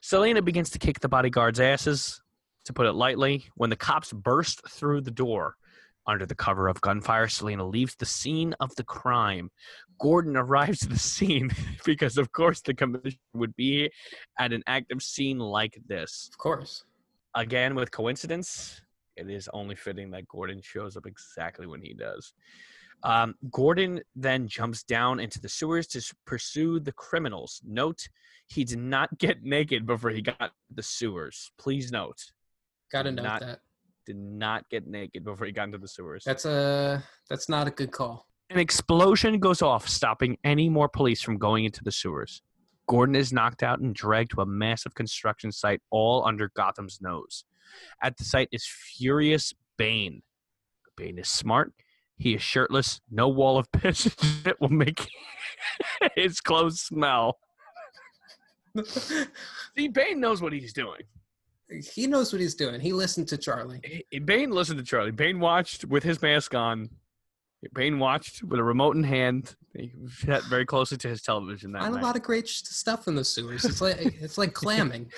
Selina 0.00 0.40
begins 0.40 0.70
to 0.70 0.78
kick 0.78 1.00
the 1.00 1.08
bodyguard's 1.08 1.60
asses, 1.60 2.20
to 2.64 2.72
put 2.72 2.86
it 2.86 2.92
lightly. 2.92 3.44
When 3.56 3.70
the 3.70 3.76
cops 3.76 4.12
burst 4.12 4.62
through 4.68 5.02
the 5.02 5.10
door, 5.10 5.56
under 6.06 6.26
the 6.26 6.34
cover 6.34 6.68
of 6.68 6.80
gunfire, 6.80 7.28
Selina 7.28 7.64
leaves 7.64 7.94
the 7.94 8.06
scene 8.06 8.54
of 8.60 8.74
the 8.76 8.84
crime. 8.84 9.50
Gordon 10.00 10.36
arrives 10.36 10.82
at 10.82 10.90
the 10.90 10.98
scene 10.98 11.50
because, 11.84 12.18
of 12.18 12.32
course, 12.32 12.60
the 12.60 12.74
commission 12.74 13.20
would 13.34 13.54
be 13.54 13.90
at 14.38 14.52
an 14.52 14.62
active 14.66 15.02
scene 15.02 15.38
like 15.38 15.78
this. 15.86 16.28
Of 16.32 16.38
course. 16.38 16.84
Again, 17.34 17.74
with 17.74 17.90
coincidence, 17.90 18.80
it 19.16 19.30
is 19.30 19.48
only 19.52 19.76
fitting 19.76 20.10
that 20.10 20.26
Gordon 20.26 20.60
shows 20.62 20.96
up 20.96 21.06
exactly 21.06 21.66
when 21.66 21.80
he 21.80 21.94
does. 21.94 22.32
Um, 23.04 23.34
Gordon 23.50 24.00
then 24.14 24.46
jumps 24.48 24.82
down 24.84 25.18
into 25.20 25.40
the 25.40 25.48
sewers 25.48 25.86
to 25.88 26.14
pursue 26.26 26.78
the 26.80 26.92
criminals. 26.92 27.60
Note, 27.66 28.08
he 28.48 28.64
did 28.64 28.78
not 28.78 29.08
get 29.18 29.42
naked 29.42 29.86
before 29.86 30.10
he 30.10 30.22
got 30.22 30.52
the 30.74 30.82
sewers. 30.82 31.50
Please 31.58 31.90
note, 31.90 32.18
Gotta 32.92 33.10
note 33.10 33.22
not- 33.22 33.40
that. 33.40 33.60
did 34.06 34.16
not 34.16 34.68
get 34.70 34.86
naked 34.86 35.24
before 35.24 35.46
he 35.46 35.52
got 35.52 35.64
into 35.64 35.78
the 35.78 35.88
sewers. 35.88 36.22
That's 36.24 36.44
a 36.44 37.02
that's 37.28 37.48
not 37.48 37.66
a 37.66 37.70
good 37.70 37.90
call. 37.92 38.26
An 38.50 38.58
explosion 38.58 39.38
goes 39.40 39.62
off, 39.62 39.88
stopping 39.88 40.36
any 40.44 40.68
more 40.68 40.88
police 40.88 41.22
from 41.22 41.38
going 41.38 41.64
into 41.64 41.82
the 41.82 41.92
sewers. 41.92 42.42
Gordon 42.86 43.14
is 43.14 43.32
knocked 43.32 43.62
out 43.62 43.80
and 43.80 43.94
dragged 43.94 44.32
to 44.32 44.42
a 44.42 44.46
massive 44.46 44.94
construction 44.94 45.50
site 45.50 45.80
all 45.90 46.26
under 46.26 46.50
Gotham's 46.54 46.98
nose. 47.00 47.44
At 48.02 48.18
the 48.18 48.24
site 48.24 48.48
is 48.52 48.66
furious 48.66 49.54
Bane. 49.78 50.22
Bane 50.98 51.18
is 51.18 51.28
smart. 51.30 51.72
He 52.22 52.34
is 52.34 52.42
shirtless. 52.42 53.00
No 53.10 53.28
wall 53.28 53.58
of 53.58 53.70
piss 53.72 54.04
that 54.44 54.60
will 54.60 54.68
make 54.68 55.08
his 56.14 56.40
clothes 56.40 56.80
smell. 56.80 57.38
See, 58.84 59.88
Bane 59.88 60.20
knows 60.20 60.40
what 60.40 60.52
he's 60.52 60.72
doing. 60.72 61.00
he 61.94 62.06
knows 62.06 62.32
what 62.32 62.40
he's 62.40 62.54
doing. 62.54 62.80
He 62.80 62.92
listened 62.92 63.26
to 63.28 63.36
Charlie. 63.36 63.80
Bane 64.24 64.50
listened 64.52 64.78
to 64.78 64.84
Charlie. 64.84 65.10
Bane 65.10 65.40
watched 65.40 65.84
with 65.84 66.04
his 66.04 66.22
mask 66.22 66.54
on. 66.54 66.90
Bane 67.74 67.98
watched 67.98 68.42
with 68.42 68.58
a 68.60 68.62
remote 68.64 68.96
in 68.96 69.02
hand. 69.04 69.54
He 69.76 69.92
sat 70.24 70.42
very 70.44 70.64
closely 70.66 70.98
to 70.98 71.08
his 71.08 71.22
television 71.22 71.72
that 71.72 71.80
Find 71.82 71.94
a 71.94 71.96
night. 71.96 72.04
lot 72.04 72.16
of 72.16 72.22
great 72.22 72.48
stuff 72.48 73.08
in 73.08 73.14
the 73.14 73.24
sewers. 73.24 73.64
It's 73.64 73.80
like 73.80 73.96
it's 74.00 74.38
like 74.38 74.52
clamming. 74.52 75.10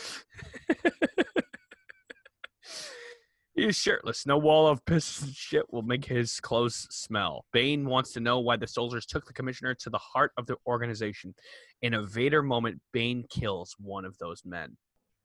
He 3.54 3.66
is 3.66 3.76
shirtless. 3.76 4.26
No 4.26 4.36
wall 4.36 4.66
of 4.66 4.84
piss 4.84 5.22
and 5.22 5.32
shit 5.32 5.72
will 5.72 5.82
make 5.82 6.04
his 6.04 6.40
clothes 6.40 6.88
smell. 6.90 7.44
Bane 7.52 7.86
wants 7.86 8.12
to 8.12 8.20
know 8.20 8.40
why 8.40 8.56
the 8.56 8.66
soldiers 8.66 9.06
took 9.06 9.26
the 9.26 9.32
commissioner 9.32 9.74
to 9.74 9.90
the 9.90 9.98
heart 9.98 10.32
of 10.36 10.46
the 10.46 10.56
organization. 10.66 11.34
In 11.80 11.94
a 11.94 12.02
Vader 12.02 12.42
moment, 12.42 12.80
Bane 12.92 13.24
kills 13.30 13.76
one 13.78 14.04
of 14.04 14.18
those 14.18 14.42
men. 14.44 14.76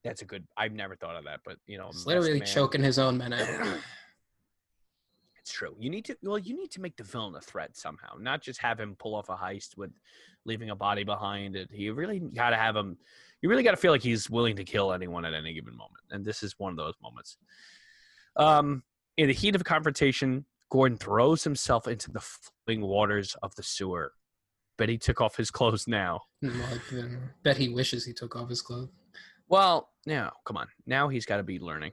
That's 0.04 0.22
a 0.22 0.26
good. 0.26 0.46
I've 0.56 0.74
never 0.74 0.96
thought 0.96 1.16
of 1.16 1.26
that, 1.26 1.40
but 1.44 1.58
you 1.66 1.78
know, 1.80 1.90
He's 1.92 2.06
literally 2.06 2.40
man- 2.40 2.48
choking 2.48 2.84
his 2.84 3.00
own 3.00 3.18
men 3.18 3.34
out. 3.34 3.80
It's 5.50 5.58
true. 5.58 5.76
You 5.80 5.90
need 5.90 6.06
to. 6.06 6.18
Well, 6.22 6.38
you 6.38 6.56
need 6.56 6.70
to 6.72 6.82
make 6.82 6.96
the 6.96 7.04
villain 7.04 7.34
a 7.36 7.42
threat 7.42 7.76
somehow, 7.76 8.18
not 8.20 8.42
just 8.42 8.62
have 8.62 8.80
him 8.80 8.96
pull 9.00 9.16
off 9.16 9.30
a 9.30 9.36
heist 9.36 9.78
with 9.78 9.90
leaving 10.46 10.70
a 10.70 10.76
body 10.76 11.04
behind. 11.04 11.56
It. 11.56 11.70
You 11.72 11.96
really 11.96 12.20
got 12.20 12.52
to 12.52 12.56
have 12.56 12.76
him. 12.76 12.98
You 13.42 13.50
really 13.50 13.64
got 13.64 13.72
to 13.72 13.78
feel 13.78 13.92
like 13.92 14.04
he's 14.04 14.30
willing 14.30 14.56
to 14.58 14.64
kill 14.64 14.92
anyone 14.94 15.26
at 15.26 15.34
any 15.34 15.54
given 15.54 15.76
moment, 15.76 16.04
and 16.12 16.24
this 16.24 16.44
is 16.44 16.54
one 16.60 16.72
of 16.72 16.78
those 16.78 16.94
moments. 17.02 17.38
Um, 18.36 18.84
in 19.18 19.28
the 19.28 19.34
heat 19.34 19.56
of 19.56 19.64
confrontation, 19.64 20.46
Gordon 20.72 20.98
throws 20.98 21.44
himself 21.44 21.88
into 21.88 22.12
the 22.12 22.22
flowing 22.22 22.82
waters 22.82 23.36
of 23.42 23.56
the 23.56 23.64
sewer. 23.64 24.14
Bet 24.78 24.90
he 24.90 24.98
took 24.98 25.20
off 25.20 25.36
his 25.36 25.52
clothes 25.52 25.88
now. 25.88 26.22
Bet 27.44 27.58
he 27.58 27.70
wishes 27.70 28.06
he 28.06 28.14
took 28.14 28.36
off 28.36 28.50
his 28.50 28.62
clothes. 28.62 28.90
Well, 29.50 29.90
now, 30.06 30.32
come 30.46 30.58
on. 30.58 30.68
Now 30.86 31.10
he's 31.10 31.26
got 31.26 31.38
to 31.38 31.44
be 31.44 31.60
learning. 31.60 31.92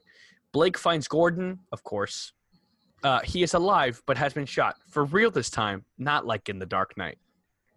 Blake 0.53 0.79
finds 0.79 1.09
Gordon, 1.09 1.59
of 1.73 1.83
course. 1.83 2.33
Uh, 3.03 3.21
he 3.21 3.43
is 3.43 3.55
alive, 3.55 4.03
but 4.07 4.17
has 4.17 4.33
been 4.33 4.47
shot 4.47 4.77
for 4.89 5.05
real 5.05 5.31
this 5.31 5.51
time, 5.51 5.85
not 5.99 6.27
like 6.27 6.49
in 6.49 6.59
the 6.59 6.67
Dark 6.67 6.97
Knight. 6.97 7.19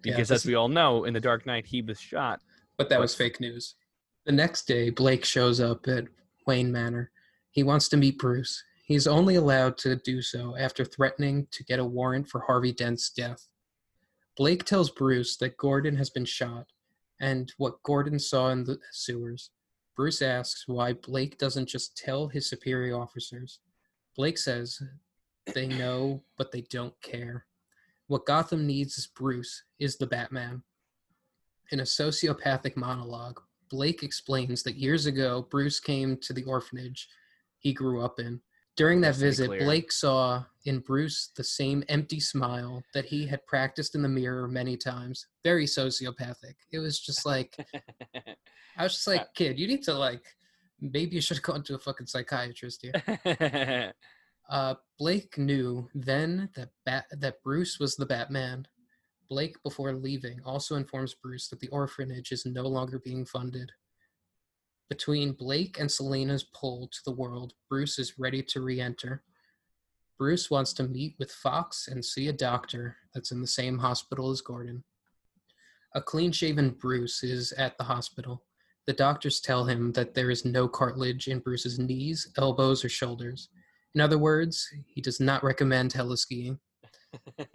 Because, 0.01 0.30
this 0.30 0.41
as 0.41 0.45
we 0.45 0.55
all 0.55 0.70
know, 0.70 1.05
in 1.05 1.14
the 1.14 1.20
Dark 1.20 1.45
Knight, 1.45 1.66
he 1.66 1.82
was 1.82 1.99
shot. 1.99 2.39
But 2.78 2.89
that 2.89 2.99
was 2.99 3.16
fake 3.16 3.39
news. 3.41 3.76
The 4.26 4.32
next 4.32 4.68
day, 4.68 4.89
Blake 4.89 5.26
shows 5.26 5.60
up 5.60 5.88
at 5.88 6.05
Wayne 6.45 6.72
Manor. 6.72 7.12
He 7.51 7.63
wants 7.63 7.89
to 7.89 7.97
meet 7.97 8.19
Bruce. 8.19 8.63
He's 8.83 9.07
only 9.07 9.35
allowed 9.35 9.77
to 9.79 9.95
do 9.97 10.21
so 10.21 10.55
after 10.57 10.83
threatening 10.83 11.47
to 11.51 11.63
get 11.63 11.79
a 11.79 11.85
warrant 11.85 12.27
for 12.27 12.41
Harvey 12.41 12.71
Dent's 12.71 13.09
death. 13.09 13.47
Blake 14.37 14.63
tells 14.63 14.89
Bruce 14.89 15.35
that 15.37 15.57
Gordon 15.57 15.95
has 15.97 16.09
been 16.09 16.25
shot 16.25 16.67
and 17.19 17.51
what 17.57 17.83
Gordon 17.83 18.19
saw 18.19 18.49
in 18.49 18.63
the 18.63 18.79
sewers. 18.91 19.51
Bruce 19.95 20.21
asks 20.21 20.67
why 20.67 20.93
Blake 20.93 21.37
doesn't 21.37 21.67
just 21.67 21.97
tell 21.97 22.27
his 22.27 22.49
superior 22.49 22.97
officers. 22.97 23.59
Blake 24.15 24.37
says 24.37 24.81
they 25.53 25.67
know, 25.67 26.23
but 26.37 26.51
they 26.51 26.61
don't 26.61 26.99
care. 27.01 27.45
What 28.07 28.25
Gotham 28.25 28.65
needs 28.65 28.97
is 28.97 29.07
Bruce, 29.07 29.63
is 29.77 29.97
the 29.97 30.07
Batman. 30.07 30.63
In 31.71 31.81
a 31.81 31.83
sociopathic 31.83 32.75
monologue, 32.75 33.41
Blake 33.69 34.01
explains 34.01 34.63
that 34.63 34.77
years 34.77 35.05
ago, 35.05 35.45
Bruce 35.51 35.79
came 35.79 36.17
to 36.17 36.33
the 36.33 36.43
orphanage 36.45 37.07
he 37.60 37.74
grew 37.74 38.01
up 38.01 38.20
in. 38.20 38.41
During 38.76 39.01
that 39.01 39.16
visit. 39.16 39.49
Blake 39.60 39.91
saw 39.91 40.45
in 40.66 40.80
Bruce 40.80 41.32
the 41.36 41.43
same 41.43 41.84
empty 41.89 42.20
smile 42.20 42.82
that 42.93 43.05
he 43.05 43.28
had 43.28 43.45
practiced 43.45 43.93
in 43.93 44.01
the 44.01 44.10
mirror 44.10 44.47
many 44.47 44.78
times. 44.78 45.28
Very 45.43 45.66
sociopathic. 45.66 46.55
It 46.72 46.80
was 46.80 46.97
just 46.99 47.26
like, 47.26 47.55
I 48.78 48.84
was 48.84 48.93
just 48.93 49.07
like, 49.07 49.34
kid, 49.34 49.60
you 49.60 49.68
need 49.68 49.84
to 49.84 49.93
like, 49.93 50.24
maybe 50.80 51.16
you 51.16 51.22
should 51.22 51.38
have 51.38 51.43
gone 51.43 51.64
to 51.64 51.76
a 51.76 51.80
fucking 51.80 52.07
psychiatrist 52.07 52.86
here. 52.86 53.93
Uh, 54.49 54.74
Blake 54.97 55.38
knew 55.38 55.88
then 55.93 56.49
that 56.55 56.70
Bat- 56.86 57.05
that 57.20 57.41
Bruce 57.43 57.80
was 57.80 57.95
the 57.95 58.05
Batman. 58.05 58.68
Blake, 59.30 59.62
before 59.62 59.93
leaving, 59.93 60.41
also 60.43 60.76
informs 60.76 61.14
Bruce 61.14 61.49
that 61.49 61.60
the 61.60 61.68
orphanage 61.68 62.32
is 62.32 62.47
no 62.47 62.64
longer 62.64 62.97
being 62.97 63.26
funded. 63.26 63.72
Between 64.89 65.33
Blake 65.33 65.79
and 65.79 65.91
Selina's 65.91 66.43
pull 66.43 66.87
to 66.87 66.99
the 67.05 67.11
world, 67.11 67.53
Bruce 67.69 67.99
is 67.99 68.17
ready 68.17 68.41
to 68.43 68.61
re 68.61 68.81
enter. 68.81 69.23
Bruce 70.17 70.49
wants 70.49 70.73
to 70.73 70.83
meet 70.83 71.15
with 71.19 71.31
Fox 71.31 71.87
and 71.87 72.03
see 72.03 72.27
a 72.27 72.33
doctor 72.33 72.97
that's 73.13 73.31
in 73.31 73.39
the 73.39 73.47
same 73.47 73.77
hospital 73.77 74.31
as 74.31 74.41
Gordon. 74.41 74.83
A 75.95 76.01
clean 76.01 76.31
shaven 76.31 76.71
Bruce 76.71 77.23
is 77.23 77.51
at 77.53 77.77
the 77.77 77.83
hospital. 77.83 78.43
The 78.87 78.93
doctors 78.93 79.39
tell 79.39 79.65
him 79.65 79.91
that 79.93 80.15
there 80.15 80.31
is 80.31 80.43
no 80.45 80.67
cartilage 80.67 81.27
in 81.27 81.39
Bruce's 81.39 81.77
knees, 81.77 82.31
elbows, 82.37 82.83
or 82.83 82.89
shoulders. 82.89 83.49
In 83.93 84.01
other 84.01 84.17
words, 84.17 84.67
he 84.87 85.01
does 85.01 85.19
not 85.19 85.43
recommend 85.43 85.93
heliskiing. 85.93 86.57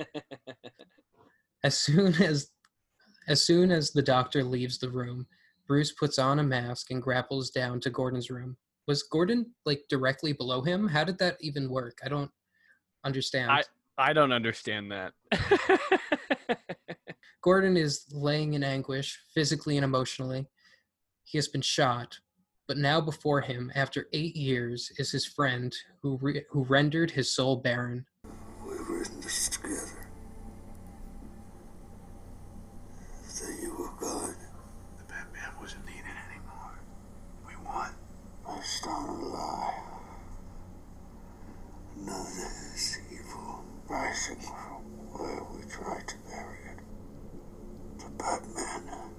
As 1.64 1.78
soon 1.78 2.14
as 2.22 2.50
as 3.26 3.42
soon 3.42 3.72
as 3.72 3.90
the 3.90 4.02
doctor 4.02 4.44
leaves 4.44 4.78
the 4.78 4.90
room, 4.90 5.26
Bruce 5.66 5.92
puts 5.92 6.18
on 6.18 6.38
a 6.38 6.42
mask 6.42 6.90
and 6.90 7.02
grapples 7.02 7.50
down 7.50 7.80
to 7.80 7.90
Gordon's 7.90 8.30
room. 8.30 8.56
Was 8.86 9.02
Gordon 9.02 9.46
like 9.64 9.82
directly 9.88 10.32
below 10.32 10.60
him? 10.62 10.88
How 10.88 11.04
did 11.04 11.18
that 11.18 11.36
even 11.40 11.70
work? 11.70 11.98
I 12.04 12.08
don't 12.08 12.30
understand. 13.04 13.50
I- 13.50 13.64
I 13.96 14.12
don't 14.12 14.32
understand 14.32 14.90
that. 14.90 15.12
Gordon 17.42 17.76
is 17.76 18.06
laying 18.10 18.54
in 18.54 18.64
anguish, 18.64 19.20
physically 19.32 19.76
and 19.76 19.84
emotionally. 19.84 20.48
He 21.22 21.38
has 21.38 21.46
been 21.46 21.60
shot, 21.60 22.18
but 22.66 22.76
now 22.76 23.00
before 23.00 23.40
him, 23.40 23.70
after 23.76 24.08
eight 24.12 24.34
years, 24.34 24.90
is 24.98 25.12
his 25.12 25.24
friend 25.24 25.72
who 26.02 26.18
re- 26.20 26.42
who 26.50 26.64
rendered 26.64 27.12
his 27.12 27.32
soul 27.32 27.54
barren. 27.54 28.04
We've 28.66 28.80
written 28.88 29.20
this 29.20 29.48
together. 29.48 30.08
That 33.28 33.62
you 33.62 33.76
were 33.78 33.92
gone. 34.00 34.34
The 34.98 35.04
Batman 35.04 35.50
wasn't 35.60 35.86
needed 35.86 36.16
anymore. 36.32 36.80
We 37.46 37.54
won. 37.64 37.90
I 38.48 38.60
started 38.62 39.08
a 39.08 39.24
lie. 39.24 39.82
None 41.96 42.20
of 42.20 42.26
this 42.36 42.98
evil 43.12 43.64
rising 43.88 44.40
from 44.40 44.82
where 45.12 45.42
we 45.52 45.62
tried 45.70 46.08
to 46.08 46.14
bury 46.30 46.58
it. 46.72 46.78
The 47.98 48.08
Batman 48.18 49.12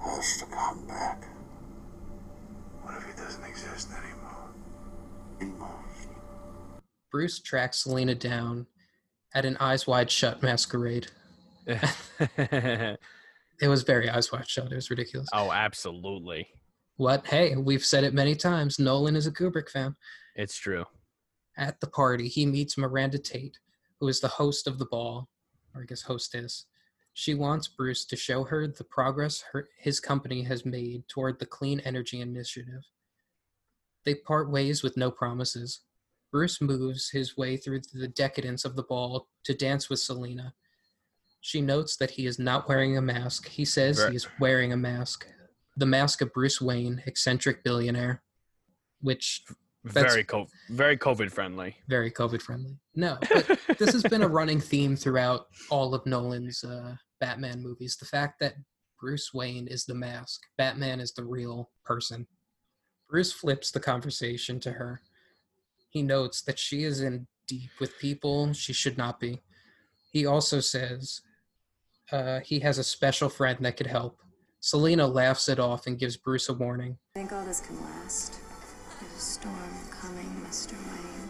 has 0.00 0.38
to 0.38 0.46
come 0.46 0.86
back. 0.86 1.24
What 2.82 2.96
if 2.96 3.04
he 3.06 3.12
doesn't 3.20 3.44
exist 3.44 3.88
anymore? 3.90 4.50
He 5.40 5.46
must. 5.46 6.08
Bruce 7.12 7.38
tracks 7.38 7.80
Selina 7.80 8.14
down 8.14 8.66
at 9.34 9.44
an 9.44 9.56
Eyes 9.58 9.86
Wide 9.86 10.10
Shut 10.10 10.42
masquerade. 10.42 11.06
It 13.62 13.68
was 13.68 13.84
very 13.84 14.10
Eyes 14.10 14.32
Wide 14.32 14.48
Shut. 14.48 14.72
It 14.72 14.74
was 14.74 14.90
ridiculous. 14.90 15.28
oh, 15.32 15.52
absolutely. 15.52 16.48
What? 16.96 17.24
Hey, 17.24 17.54
we've 17.54 17.84
said 17.84 18.02
it 18.02 18.12
many 18.12 18.34
times. 18.34 18.80
Nolan 18.80 19.14
is 19.14 19.28
a 19.28 19.30
Kubrick 19.30 19.70
fan. 19.70 19.94
It's 20.34 20.56
true. 20.56 20.84
At 21.56 21.78
the 21.80 21.86
party, 21.86 22.26
he 22.26 22.44
meets 22.44 22.76
Miranda 22.76 23.18
Tate, 23.18 23.60
who 24.00 24.08
is 24.08 24.18
the 24.18 24.26
host 24.26 24.66
of 24.66 24.80
the 24.80 24.86
ball, 24.86 25.28
or 25.76 25.82
I 25.82 25.84
guess 25.84 26.02
hostess. 26.02 26.66
She 27.12 27.34
wants 27.34 27.68
Bruce 27.68 28.04
to 28.06 28.16
show 28.16 28.42
her 28.42 28.66
the 28.66 28.82
progress 28.82 29.44
her, 29.52 29.68
his 29.78 30.00
company 30.00 30.42
has 30.42 30.64
made 30.64 31.06
toward 31.06 31.38
the 31.38 31.46
clean 31.46 31.78
energy 31.80 32.20
initiative. 32.20 32.82
They 34.04 34.16
part 34.16 34.50
ways 34.50 34.82
with 34.82 34.96
no 34.96 35.12
promises. 35.12 35.82
Bruce 36.32 36.60
moves 36.62 37.10
his 37.10 37.36
way 37.36 37.56
through 37.58 37.82
the 37.92 38.08
decadence 38.08 38.64
of 38.64 38.74
the 38.74 38.82
ball 38.82 39.28
to 39.44 39.54
dance 39.54 39.90
with 39.90 40.00
Selina. 40.00 40.54
She 41.42 41.60
notes 41.60 41.96
that 41.96 42.10
he 42.10 42.26
is 42.26 42.38
not 42.38 42.68
wearing 42.68 42.96
a 42.96 43.02
mask. 43.02 43.48
He 43.48 43.64
says 43.64 43.98
Ver- 43.98 44.10
he 44.10 44.16
is 44.16 44.26
wearing 44.40 44.72
a 44.72 44.76
mask. 44.76 45.26
The 45.76 45.86
mask 45.86 46.22
of 46.22 46.32
Bruce 46.32 46.60
Wayne, 46.60 47.02
eccentric 47.06 47.62
billionaire, 47.62 48.22
which 49.00 49.44
very 49.84 50.24
co- 50.24 50.46
very 50.70 50.96
COVID 50.96 51.30
friendly. 51.30 51.76
very 51.88 52.10
COVID 52.10 52.40
friendly. 52.40 52.78
No, 52.94 53.18
but 53.32 53.58
this 53.78 53.92
has 53.92 54.02
been 54.04 54.22
a 54.22 54.28
running 54.28 54.60
theme 54.60 54.96
throughout 54.96 55.48
all 55.70 55.94
of 55.94 56.06
Nolan's 56.06 56.64
uh, 56.64 56.94
Batman 57.20 57.62
movies. 57.62 57.96
The 57.96 58.06
fact 58.06 58.38
that 58.40 58.54
Bruce 59.00 59.34
Wayne 59.34 59.66
is 59.66 59.84
the 59.84 59.94
mask, 59.94 60.42
Batman 60.56 61.00
is 61.00 61.12
the 61.12 61.24
real 61.24 61.70
person. 61.84 62.26
Bruce 63.10 63.32
flips 63.32 63.70
the 63.70 63.80
conversation 63.80 64.60
to 64.60 64.72
her. 64.72 65.02
He 65.92 66.00
notes 66.00 66.40
that 66.42 66.58
she 66.58 66.84
is 66.84 67.02
in 67.02 67.26
deep 67.46 67.68
with 67.78 67.98
people 67.98 68.54
she 68.54 68.72
should 68.72 68.96
not 68.96 69.20
be. 69.20 69.42
He 70.10 70.24
also 70.24 70.58
says 70.60 71.20
uh, 72.10 72.40
he 72.40 72.60
has 72.60 72.78
a 72.78 72.84
special 72.84 73.28
friend 73.28 73.58
that 73.60 73.76
could 73.76 73.88
help. 73.88 74.18
Selena 74.60 75.06
laughs 75.06 75.50
it 75.50 75.60
off 75.60 75.86
and 75.86 75.98
gives 75.98 76.16
Bruce 76.16 76.48
a 76.48 76.54
warning. 76.54 76.96
think 77.12 77.30
all 77.30 77.44
this 77.44 77.60
can 77.60 77.78
last. 77.82 78.40
There's 79.00 79.12
a 79.12 79.20
storm 79.20 79.74
coming, 79.90 80.32
Mr. 80.48 80.72
Wayne. 80.72 81.28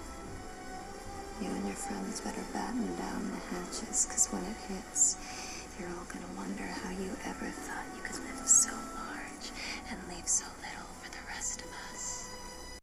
You 1.43 1.51
and 1.57 1.67
your 1.67 1.75
friends 1.75 2.21
better 2.21 2.45
batten 2.53 2.87
down 2.95 3.33
the 3.33 3.43
hatches, 3.51 4.07
because 4.07 4.29
when 4.29 4.45
it 4.45 4.57
hits, 4.71 5.19
you're 5.77 5.89
all 5.89 6.07
gonna 6.07 6.39
wonder 6.39 6.63
how 6.63 6.91
you 6.91 7.11
ever 7.27 7.51
thought 7.51 7.87
you 7.97 8.03
could 8.03 8.23
live 8.23 8.47
so 8.47 8.71
large 8.95 9.51
and 9.91 9.99
leave 10.09 10.29
so 10.29 10.47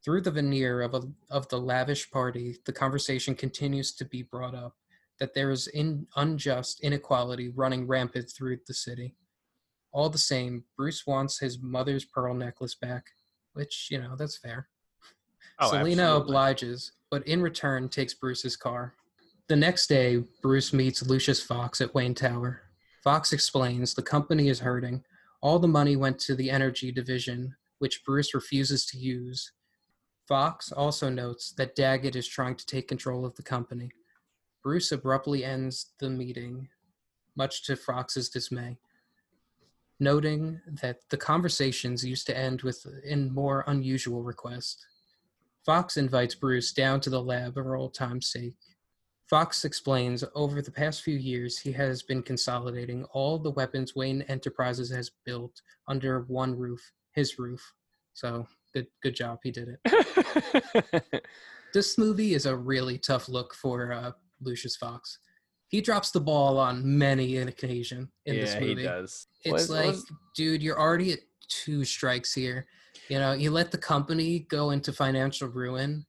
Through 0.03 0.21
the 0.21 0.31
veneer 0.31 0.81
of, 0.81 0.93
a, 0.93 1.01
of 1.29 1.47
the 1.49 1.59
lavish 1.59 2.09
party, 2.09 2.57
the 2.65 2.71
conversation 2.71 3.35
continues 3.35 3.93
to 3.95 4.05
be 4.05 4.23
brought 4.23 4.55
up 4.55 4.75
that 5.19 5.33
there 5.33 5.51
is 5.51 5.67
in, 5.67 6.07
unjust 6.15 6.79
inequality 6.81 7.49
running 7.49 7.85
rampant 7.85 8.31
through 8.31 8.57
the 8.67 8.73
city. 8.73 9.15
All 9.91 10.09
the 10.09 10.17
same, 10.17 10.63
Bruce 10.77 11.05
wants 11.05 11.39
his 11.39 11.59
mother's 11.61 12.05
pearl 12.05 12.33
necklace 12.33 12.75
back, 12.75 13.05
which, 13.53 13.89
you 13.91 13.99
know, 13.99 14.15
that's 14.15 14.37
fair. 14.37 14.69
Oh, 15.59 15.69
Selina 15.69 16.03
absolutely. 16.03 16.31
obliges, 16.31 16.91
but 17.11 17.27
in 17.27 17.41
return 17.41 17.89
takes 17.89 18.13
Bruce's 18.13 18.55
car. 18.55 18.93
The 19.49 19.55
next 19.55 19.87
day, 19.87 20.23
Bruce 20.41 20.73
meets 20.73 21.05
Lucius 21.05 21.41
Fox 21.41 21.81
at 21.81 21.93
Wayne 21.93 22.13
Tower. 22.13 22.61
Fox 23.03 23.33
explains 23.33 23.93
the 23.93 24.01
company 24.01 24.47
is 24.47 24.59
hurting. 24.59 25.03
All 25.41 25.59
the 25.59 25.67
money 25.67 25.95
went 25.95 26.19
to 26.19 26.35
the 26.35 26.51
energy 26.51 26.91
division, 26.91 27.55
which 27.79 28.05
Bruce 28.05 28.33
refuses 28.33 28.85
to 28.87 28.97
use. 28.97 29.51
Fox 30.29 30.71
also 30.71 31.09
notes 31.09 31.53
that 31.57 31.75
Daggett 31.75 32.15
is 32.15 32.27
trying 32.27 32.55
to 32.55 32.65
take 32.67 32.87
control 32.87 33.25
of 33.25 33.33
the 33.33 33.41
company. 33.41 33.89
Bruce 34.61 34.91
abruptly 34.91 35.43
ends 35.43 35.93
the 35.97 36.07
meeting, 36.07 36.69
much 37.35 37.63
to 37.63 37.75
Fox's 37.75 38.29
dismay, 38.29 38.77
noting 39.99 40.61
that 40.83 40.99
the 41.09 41.17
conversations 41.17 42.05
used 42.05 42.27
to 42.27 42.37
end 42.37 42.61
with 42.61 42.85
a 43.09 43.15
more 43.15 43.63
unusual 43.65 44.21
request. 44.21 44.85
Fox 45.65 45.97
invites 45.97 46.35
Bruce 46.35 46.73
down 46.73 47.01
to 47.01 47.09
the 47.09 47.23
lab 47.23 47.55
for 47.55 47.75
old 47.75 47.95
time's 47.95 48.27
sake. 48.27 48.53
Fox 49.27 49.65
explains 49.65 50.23
over 50.35 50.61
the 50.61 50.71
past 50.71 51.01
few 51.01 51.17
years 51.17 51.57
he 51.57 51.71
has 51.71 52.03
been 52.03 52.21
consolidating 52.21 53.03
all 53.13 53.39
the 53.39 53.51
weapons 53.51 53.95
Wayne 53.95 54.21
Enterprises 54.23 54.91
has 54.91 55.09
built 55.25 55.63
under 55.87 56.21
one 56.21 56.55
roof, 56.55 56.91
his 57.13 57.39
roof. 57.39 57.73
So 58.13 58.47
good 58.73 58.87
good 59.01 59.15
job, 59.15 59.39
he 59.43 59.51
did 59.51 59.77
it. 59.83 61.23
This 61.73 61.97
movie 61.97 62.33
is 62.33 62.45
a 62.45 62.55
really 62.55 62.97
tough 62.97 63.29
look 63.29 63.53
for 63.53 63.91
uh, 63.91 64.11
Lucius 64.41 64.75
Fox. 64.75 65.19
He 65.67 65.81
drops 65.81 66.09
the 66.09 66.19
ball 66.19 66.57
on 66.57 66.97
many 66.97 67.37
an 67.37 67.47
occasion 67.47 68.09
in 68.25 68.37
this 68.37 68.55
yeah, 68.55 68.59
movie 68.59 68.81
he 68.81 68.87
does. 68.87 69.27
it's 69.45 69.53
Was- 69.53 69.69
like 69.69 69.85
was- 69.87 70.11
dude 70.35 70.63
you're 70.63 70.79
already 70.79 71.13
at 71.13 71.19
two 71.47 71.83
strikes 71.83 72.33
here 72.33 72.67
you 73.07 73.17
know 73.17 73.33
you 73.33 73.49
let 73.51 73.71
the 73.71 73.77
company 73.77 74.45
go 74.49 74.69
into 74.71 74.93
financial 74.93 75.47
ruin 75.47 76.05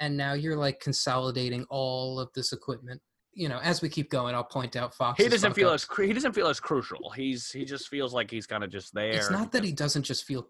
and 0.00 0.16
now 0.16 0.32
you're 0.32 0.56
like 0.56 0.80
consolidating 0.80 1.64
all 1.70 2.18
of 2.18 2.28
this 2.34 2.52
equipment 2.52 3.00
you 3.32 3.48
know, 3.48 3.60
as 3.62 3.80
we 3.80 3.88
keep 3.88 4.10
going, 4.10 4.34
I'll 4.34 4.42
point 4.42 4.74
out 4.74 4.92
Fox. 4.92 5.22
He 5.22 5.28
doesn't 5.28 5.54
feel 5.54 5.70
as 5.70 5.86
he 5.96 6.12
doesn't 6.12 6.32
feel 6.32 6.48
as 6.48 6.58
crucial. 6.58 7.10
He's 7.10 7.50
he 7.50 7.64
just 7.64 7.88
feels 7.88 8.12
like 8.12 8.30
he's 8.30 8.46
kind 8.46 8.64
of 8.64 8.70
just 8.70 8.92
there. 8.92 9.12
It's 9.12 9.30
not 9.30 9.52
that 9.52 9.62
he 9.62 9.72
doesn't 9.72 10.02
just 10.02 10.24
feel 10.24 10.48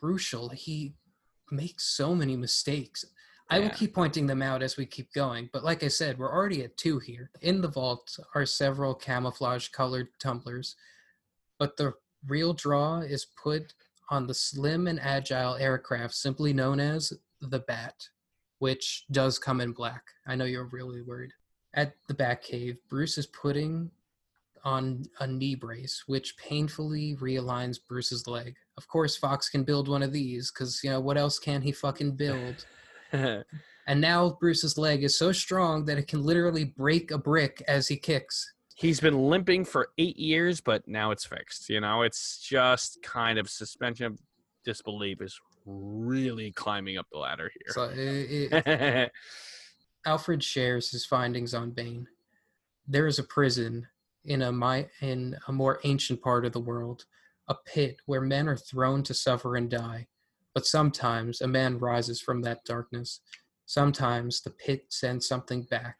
crucial. 0.00 0.48
He 0.50 0.94
makes 1.50 1.84
so 1.84 2.14
many 2.14 2.36
mistakes. 2.36 3.04
I 3.50 3.60
will 3.60 3.70
keep 3.70 3.94
pointing 3.94 4.26
them 4.26 4.42
out 4.42 4.62
as 4.62 4.76
we 4.76 4.84
keep 4.84 5.12
going. 5.14 5.48
But 5.52 5.64
like 5.64 5.82
I 5.82 5.88
said, 5.88 6.18
we're 6.18 6.32
already 6.32 6.64
at 6.64 6.76
two 6.76 6.98
here. 6.98 7.30
In 7.40 7.62
the 7.62 7.68
vault 7.68 8.18
are 8.34 8.44
several 8.44 8.94
camouflage 8.94 9.68
colored 9.68 10.08
tumblers, 10.18 10.76
but 11.58 11.76
the 11.76 11.94
real 12.26 12.52
draw 12.52 12.98
is 12.98 13.26
put 13.42 13.72
on 14.10 14.26
the 14.26 14.34
slim 14.34 14.86
and 14.86 15.00
agile 15.00 15.54
aircraft 15.54 16.14
simply 16.14 16.52
known 16.52 16.80
as 16.80 17.12
the 17.40 17.60
Bat, 17.60 18.08
which 18.58 19.06
does 19.10 19.38
come 19.38 19.60
in 19.60 19.72
black. 19.72 20.02
I 20.26 20.34
know 20.34 20.44
you're 20.44 20.64
really 20.64 21.02
worried. 21.02 21.32
At 21.74 21.94
the 22.06 22.14
Bat 22.14 22.42
Cave, 22.42 22.76
Bruce 22.88 23.18
is 23.18 23.26
putting 23.26 23.90
on 24.64 25.04
a 25.20 25.26
knee 25.26 25.54
brace, 25.54 26.04
which 26.06 26.36
painfully 26.36 27.16
realigns 27.16 27.78
Bruce's 27.86 28.26
leg. 28.26 28.56
Of 28.78 28.88
course, 28.88 29.16
Fox 29.16 29.50
can 29.50 29.64
build 29.64 29.88
one 29.88 30.02
of 30.02 30.12
these, 30.12 30.50
because, 30.50 30.80
you 30.82 30.88
know, 30.88 31.00
what 31.00 31.18
else 31.18 31.38
can 31.38 31.60
he 31.60 31.72
fucking 31.72 32.12
build? 32.16 32.64
And 33.88 34.02
now 34.02 34.36
Bruce's 34.38 34.76
leg 34.76 35.02
is 35.02 35.16
so 35.16 35.32
strong 35.32 35.86
that 35.86 35.96
it 35.96 36.08
can 36.08 36.22
literally 36.22 36.64
break 36.64 37.10
a 37.10 37.16
brick 37.16 37.62
as 37.66 37.88
he 37.88 37.96
kicks. 37.96 38.52
he's 38.76 39.00
been 39.00 39.18
limping 39.18 39.64
for 39.64 39.88
eight 39.96 40.18
years, 40.18 40.60
but 40.60 40.86
now 40.86 41.10
it's 41.10 41.24
fixed. 41.24 41.70
You 41.70 41.80
know, 41.80 42.02
it's 42.02 42.38
just 42.38 42.98
kind 43.02 43.38
of 43.38 43.48
suspension 43.48 44.04
of 44.04 44.18
disbelief 44.62 45.22
is 45.22 45.40
really 45.64 46.52
climbing 46.52 46.98
up 46.98 47.06
the 47.10 47.18
ladder 47.18 47.50
So 47.68 47.84
it, 47.84 47.96
it, 47.98 48.66
here. 48.66 49.10
Alfred 50.06 50.44
shares 50.44 50.90
his 50.90 51.06
findings 51.06 51.54
on 51.54 51.70
Bane. 51.70 52.06
There 52.86 53.06
is 53.06 53.18
a 53.18 53.24
prison 53.24 53.86
in 54.26 54.42
a 54.42 54.52
mi- 54.52 54.88
in 55.00 55.34
a 55.48 55.52
more 55.52 55.80
ancient 55.84 56.20
part 56.20 56.44
of 56.44 56.52
the 56.52 56.60
world, 56.60 57.06
a 57.48 57.54
pit 57.66 57.96
where 58.06 58.20
men 58.20 58.48
are 58.48 58.56
thrown 58.56 59.02
to 59.04 59.14
suffer 59.14 59.56
and 59.56 59.70
die. 59.70 60.06
But 60.54 60.66
sometimes 60.66 61.40
a 61.40 61.48
man 61.48 61.78
rises 61.78 62.20
from 62.20 62.42
that 62.42 62.64
darkness. 62.64 63.20
Sometimes 63.66 64.40
the 64.40 64.50
pit 64.50 64.86
sends 64.88 65.26
something 65.26 65.62
back. 65.62 65.96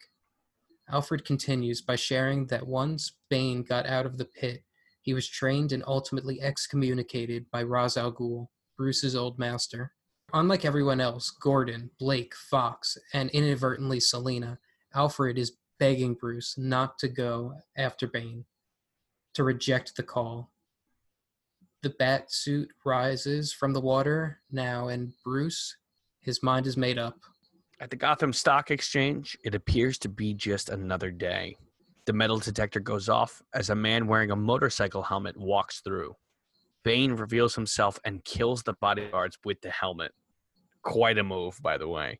Alfred 0.90 1.24
continues 1.24 1.82
by 1.82 1.96
sharing 1.96 2.46
that 2.46 2.66
once 2.66 3.12
Bane 3.28 3.62
got 3.62 3.86
out 3.86 4.06
of 4.06 4.16
the 4.16 4.24
pit, 4.24 4.62
he 5.02 5.14
was 5.14 5.28
trained 5.28 5.72
and 5.72 5.84
ultimately 5.86 6.40
excommunicated 6.40 7.46
by 7.50 7.62
Ra's 7.62 7.96
al 7.96 8.12
Ghul, 8.12 8.48
Bruce's 8.76 9.14
old 9.14 9.38
master. 9.38 9.92
Unlike 10.32 10.64
everyone 10.64 11.00
else, 11.00 11.30
Gordon, 11.30 11.90
Blake, 11.98 12.34
Fox, 12.34 12.96
and 13.14 13.30
inadvertently 13.30 14.00
Selina, 14.00 14.58
Alfred 14.94 15.38
is 15.38 15.56
begging 15.78 16.14
Bruce 16.14 16.56
not 16.58 16.98
to 16.98 17.08
go 17.08 17.54
after 17.76 18.06
Bane, 18.06 18.44
to 19.34 19.44
reject 19.44 19.96
the 19.96 20.02
call. 20.02 20.50
The 21.82 21.90
bat 21.90 22.32
suit 22.32 22.68
rises 22.84 23.52
from 23.52 23.72
the 23.72 23.80
water 23.80 24.40
now, 24.50 24.88
and 24.88 25.12
Bruce, 25.24 25.76
his 26.20 26.42
mind 26.42 26.66
is 26.66 26.76
made 26.76 26.98
up. 26.98 27.14
At 27.80 27.90
the 27.90 27.96
Gotham 27.96 28.32
Stock 28.32 28.72
Exchange, 28.72 29.38
it 29.44 29.54
appears 29.54 29.98
to 29.98 30.08
be 30.08 30.34
just 30.34 30.68
another 30.68 31.12
day. 31.12 31.56
The 32.06 32.12
metal 32.12 32.38
detector 32.38 32.80
goes 32.80 33.08
off 33.08 33.42
as 33.54 33.70
a 33.70 33.76
man 33.76 34.08
wearing 34.08 34.32
a 34.32 34.36
motorcycle 34.36 35.02
helmet 35.02 35.36
walks 35.36 35.80
through. 35.80 36.16
Bane 36.82 37.12
reveals 37.12 37.54
himself 37.54 38.00
and 38.04 38.24
kills 38.24 38.64
the 38.64 38.72
bodyguards 38.72 39.38
with 39.44 39.60
the 39.60 39.70
helmet. 39.70 40.12
Quite 40.82 41.18
a 41.18 41.22
move, 41.22 41.60
by 41.62 41.78
the 41.78 41.86
way. 41.86 42.18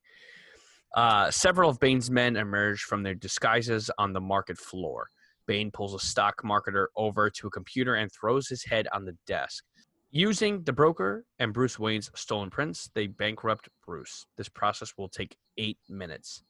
Uh, 0.95 1.31
several 1.31 1.71
of 1.71 1.81
Bane's 1.81 2.11
men 2.11 2.37
emerge 2.37 2.83
from 2.83 3.03
their 3.03 3.15
disguises 3.15 3.91
on 3.99 4.13
the 4.13 4.21
market 4.21 4.59
floor. 4.59 5.11
Bane 5.49 5.73
pulls 5.73 5.95
a 5.95 5.99
stock 5.99 6.43
marketer 6.45 6.87
over 6.95 7.29
to 7.31 7.47
a 7.49 7.51
computer 7.51 7.95
and 7.97 8.13
throws 8.13 8.47
his 8.47 8.63
head 8.63 8.87
on 8.93 9.05
the 9.05 9.17
desk. 9.27 9.65
Using 10.11 10.63
the 10.63 10.73
broker 10.73 11.25
and 11.39 11.53
Bruce 11.53 11.79
Wayne's 11.79 12.11
stolen 12.15 12.51
prints, 12.51 12.91
they 12.95 13.09
bankrupt 13.09 13.69
Bruce. 13.85 14.27
This 14.37 14.49
process 14.49 14.93
will 14.97 15.09
take 15.09 15.37
eight 15.57 15.79
minutes. 15.89 16.43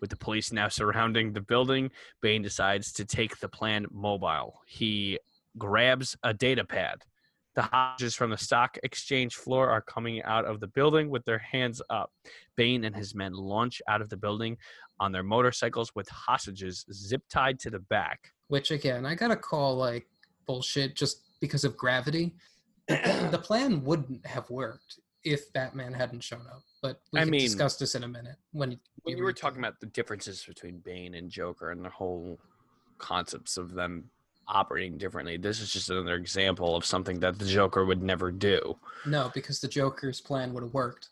With 0.00 0.10
the 0.10 0.16
police 0.16 0.52
now 0.52 0.68
surrounding 0.68 1.32
the 1.32 1.40
building, 1.40 1.90
Bane 2.20 2.42
decides 2.42 2.92
to 2.94 3.04
take 3.04 3.38
the 3.38 3.48
plan 3.48 3.86
mobile. 3.92 4.60
He 4.66 5.18
grabs 5.56 6.16
a 6.24 6.34
data 6.34 6.64
pad. 6.64 7.02
The 7.54 7.62
hostages 7.62 8.14
from 8.14 8.30
the 8.30 8.38
stock 8.38 8.78
exchange 8.82 9.34
floor 9.34 9.68
are 9.68 9.82
coming 9.82 10.22
out 10.22 10.46
of 10.46 10.60
the 10.60 10.68
building 10.68 11.10
with 11.10 11.24
their 11.24 11.38
hands 11.38 11.82
up. 11.90 12.10
Bane 12.56 12.84
and 12.84 12.96
his 12.96 13.14
men 13.14 13.32
launch 13.34 13.82
out 13.88 14.00
of 14.00 14.08
the 14.08 14.16
building 14.16 14.56
on 15.00 15.12
their 15.12 15.22
motorcycles 15.22 15.94
with 15.94 16.08
hostages 16.08 16.86
zip 16.92 17.22
tied 17.28 17.58
to 17.60 17.70
the 17.70 17.80
back. 17.80 18.32
Which 18.48 18.70
again, 18.70 19.04
I 19.04 19.14
gotta 19.14 19.36
call 19.36 19.76
like 19.76 20.06
bullshit 20.46 20.96
just 20.96 21.22
because 21.40 21.64
of 21.64 21.76
gravity. 21.76 22.34
The, 22.88 23.28
the 23.30 23.38
plan 23.38 23.84
wouldn't 23.84 24.24
have 24.26 24.48
worked 24.48 24.98
if 25.24 25.52
Batman 25.52 25.92
hadn't 25.92 26.22
shown 26.22 26.46
up. 26.50 26.62
But 26.80 27.00
we 27.12 27.20
I 27.20 27.24
can 27.24 27.30
mean- 27.30 27.42
discuss 27.42 27.76
this 27.76 27.94
in 27.94 28.04
a 28.04 28.08
minute. 28.08 28.36
When 28.52 28.78
when 29.02 29.18
you 29.18 29.24
were 29.24 29.32
talking 29.32 29.58
about 29.58 29.78
the 29.80 29.86
differences 29.86 30.44
between 30.44 30.78
Bane 30.78 31.14
and 31.14 31.28
Joker 31.30 31.70
and 31.70 31.84
the 31.84 31.90
whole 31.90 32.38
concepts 32.98 33.56
of 33.56 33.74
them 33.74 34.10
operating 34.52 34.98
differently, 34.98 35.36
this 35.36 35.60
is 35.60 35.72
just 35.72 35.90
another 35.90 36.14
example 36.14 36.76
of 36.76 36.84
something 36.84 37.18
that 37.20 37.38
the 37.38 37.44
Joker 37.46 37.84
would 37.84 38.02
never 38.02 38.30
do. 38.30 38.76
no, 39.06 39.30
because 39.34 39.60
the 39.60 39.68
Joker's 39.68 40.20
plan 40.20 40.52
would 40.54 40.62
have 40.62 40.74
worked. 40.74 41.08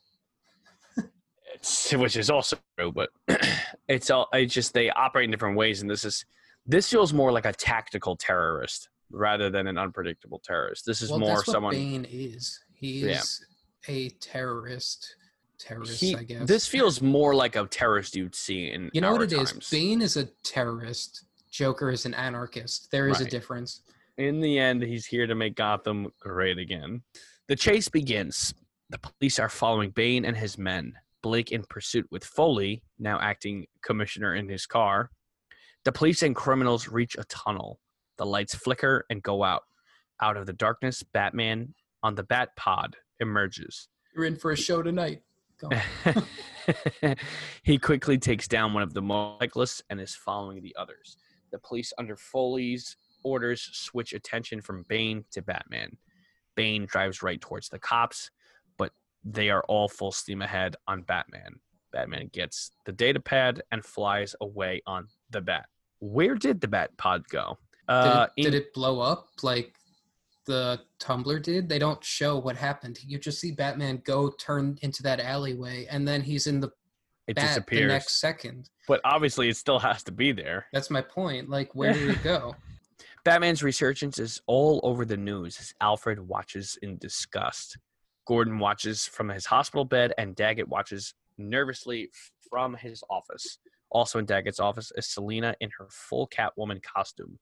It's, 1.54 1.92
which 1.92 2.16
is 2.16 2.30
also 2.30 2.56
true, 2.78 2.92
but 2.92 3.10
it's 3.88 4.08
all 4.10 4.28
it's 4.32 4.54
just 4.54 4.72
they 4.72 4.88
operate 4.90 5.24
in 5.24 5.30
different 5.30 5.56
ways, 5.56 5.80
and 5.82 5.90
this 5.90 6.04
is 6.04 6.24
this 6.66 6.88
feels 6.88 7.12
more 7.12 7.32
like 7.32 7.44
a 7.44 7.52
tactical 7.52 8.14
terrorist 8.16 8.88
rather 9.10 9.50
than 9.50 9.66
an 9.66 9.76
unpredictable 9.76 10.40
terrorist. 10.44 10.86
This 10.86 11.02
is 11.02 11.10
well, 11.10 11.18
more 11.18 11.28
that's 11.36 11.48
what 11.48 11.52
someone. 11.52 11.74
Bane 11.74 12.06
is. 12.08 12.60
He 12.74 13.00
Yeah. 13.00 13.18
is 13.18 13.44
a 13.88 14.10
terrorist. 14.20 15.16
Terrorist, 15.58 16.00
he- 16.00 16.14
I 16.16 16.22
guess. 16.22 16.46
This 16.48 16.66
feels 16.66 17.02
more 17.02 17.34
like 17.34 17.56
a 17.56 17.66
terrorist 17.66 18.14
you'd 18.16 18.34
see 18.34 18.70
in 18.70 18.88
you 18.94 19.00
know 19.02 19.12
what 19.12 19.22
it 19.22 19.32
is? 19.32 19.50
times. 19.52 19.68
Bane 19.68 20.00
is 20.00 20.16
a 20.16 20.26
terrorist. 20.44 21.24
Joker 21.50 21.90
is 21.90 22.06
an 22.06 22.14
anarchist. 22.14 22.90
There 22.90 23.08
is 23.08 23.20
a 23.20 23.24
difference. 23.24 23.82
In 24.18 24.40
the 24.40 24.58
end, 24.58 24.82
he's 24.82 25.06
here 25.06 25.26
to 25.26 25.34
make 25.34 25.56
Gotham 25.56 26.08
great 26.20 26.58
again. 26.58 27.02
The 27.48 27.56
chase 27.56 27.88
begins. 27.88 28.54
The 28.90 28.98
police 28.98 29.38
are 29.38 29.48
following 29.48 29.90
Bane 29.90 30.24
and 30.24 30.36
his 30.36 30.58
men. 30.58 30.94
Blake 31.22 31.52
in 31.52 31.64
pursuit 31.68 32.06
with 32.10 32.24
Foley, 32.24 32.82
now 32.98 33.18
acting 33.20 33.66
commissioner 33.82 34.34
in 34.34 34.48
his 34.48 34.66
car. 34.66 35.10
The 35.84 35.92
police 35.92 36.22
and 36.22 36.34
criminals 36.36 36.88
reach 36.88 37.16
a 37.16 37.24
tunnel. 37.24 37.80
The 38.18 38.26
lights 38.26 38.54
flicker 38.54 39.04
and 39.10 39.22
go 39.22 39.42
out. 39.42 39.62
Out 40.20 40.36
of 40.36 40.46
the 40.46 40.52
darkness, 40.52 41.02
Batman 41.02 41.74
on 42.02 42.14
the 42.14 42.22
Bat 42.22 42.50
Pod 42.56 42.96
emerges. 43.20 43.88
You're 44.14 44.26
in 44.26 44.36
for 44.36 44.50
a 44.50 44.56
show 44.56 44.82
tonight. 44.82 45.22
He 47.62 47.78
quickly 47.78 48.18
takes 48.18 48.48
down 48.48 48.72
one 48.72 48.82
of 48.82 48.94
the 48.94 49.02
motorcyclists 49.02 49.82
and 49.90 50.00
is 50.00 50.14
following 50.14 50.62
the 50.62 50.74
others. 50.78 51.16
The 51.52 51.58
police, 51.58 51.92
under 51.98 52.16
Foley's 52.16 52.96
orders, 53.24 53.68
switch 53.72 54.12
attention 54.12 54.60
from 54.60 54.84
Bane 54.88 55.24
to 55.32 55.42
Batman. 55.42 55.96
Bane 56.56 56.86
drives 56.86 57.22
right 57.22 57.40
towards 57.40 57.68
the 57.68 57.78
cops, 57.78 58.30
but 58.78 58.92
they 59.24 59.50
are 59.50 59.64
all 59.68 59.88
full 59.88 60.12
steam 60.12 60.42
ahead 60.42 60.76
on 60.86 61.02
Batman. 61.02 61.60
Batman 61.92 62.30
gets 62.32 62.72
the 62.86 62.92
data 62.92 63.20
pad 63.20 63.62
and 63.72 63.84
flies 63.84 64.34
away 64.40 64.80
on 64.86 65.08
the 65.30 65.40
bat. 65.40 65.66
Where 65.98 66.34
did 66.34 66.60
the 66.60 66.68
bat 66.68 66.96
pod 66.96 67.28
go? 67.28 67.58
Did, 67.88 67.94
Uh, 67.94 68.26
it, 68.36 68.42
did 68.44 68.54
it 68.54 68.72
blow 68.74 69.00
up 69.00 69.26
like 69.42 69.74
the 70.46 70.80
Tumbler 70.98 71.38
did? 71.40 71.68
They 71.68 71.78
don't 71.78 72.02
show 72.04 72.38
what 72.38 72.56
happened. 72.56 72.98
You 73.04 73.18
just 73.18 73.40
see 73.40 73.50
Batman 73.52 74.02
go 74.04 74.30
turn 74.30 74.78
into 74.82 75.02
that 75.02 75.20
alleyway, 75.20 75.86
and 75.90 76.06
then 76.06 76.22
he's 76.22 76.46
in 76.46 76.60
the 76.60 76.70
it 77.30 77.36
bat 77.36 77.42
the 77.44 77.48
disappears. 77.48 77.88
next 77.88 78.20
second. 78.20 78.68
But 78.88 79.00
obviously, 79.04 79.48
it 79.48 79.56
still 79.56 79.78
has 79.78 80.02
to 80.04 80.12
be 80.12 80.32
there. 80.32 80.66
That's 80.72 80.90
my 80.90 81.00
point. 81.02 81.48
Like, 81.48 81.74
where 81.74 81.92
did 81.92 82.10
it 82.10 82.22
go? 82.24 82.54
Batman's 83.24 83.62
resurgence 83.62 84.18
is 84.18 84.40
all 84.46 84.80
over 84.82 85.04
the 85.04 85.16
news 85.16 85.58
as 85.60 85.74
Alfred 85.80 86.20
watches 86.20 86.78
in 86.82 86.96
disgust. 86.98 87.76
Gordon 88.26 88.58
watches 88.58 89.06
from 89.06 89.28
his 89.28 89.46
hospital 89.46 89.84
bed, 89.84 90.12
and 90.18 90.34
Daggett 90.36 90.68
watches 90.68 91.14
nervously 91.38 92.10
from 92.50 92.74
his 92.74 93.02
office. 93.10 93.58
Also 93.90 94.18
in 94.18 94.24
Daggett's 94.24 94.60
office 94.60 94.92
is 94.96 95.06
Selena 95.06 95.54
in 95.60 95.68
her 95.78 95.88
full 95.90 96.28
Catwoman 96.28 96.80
costume. 96.82 97.38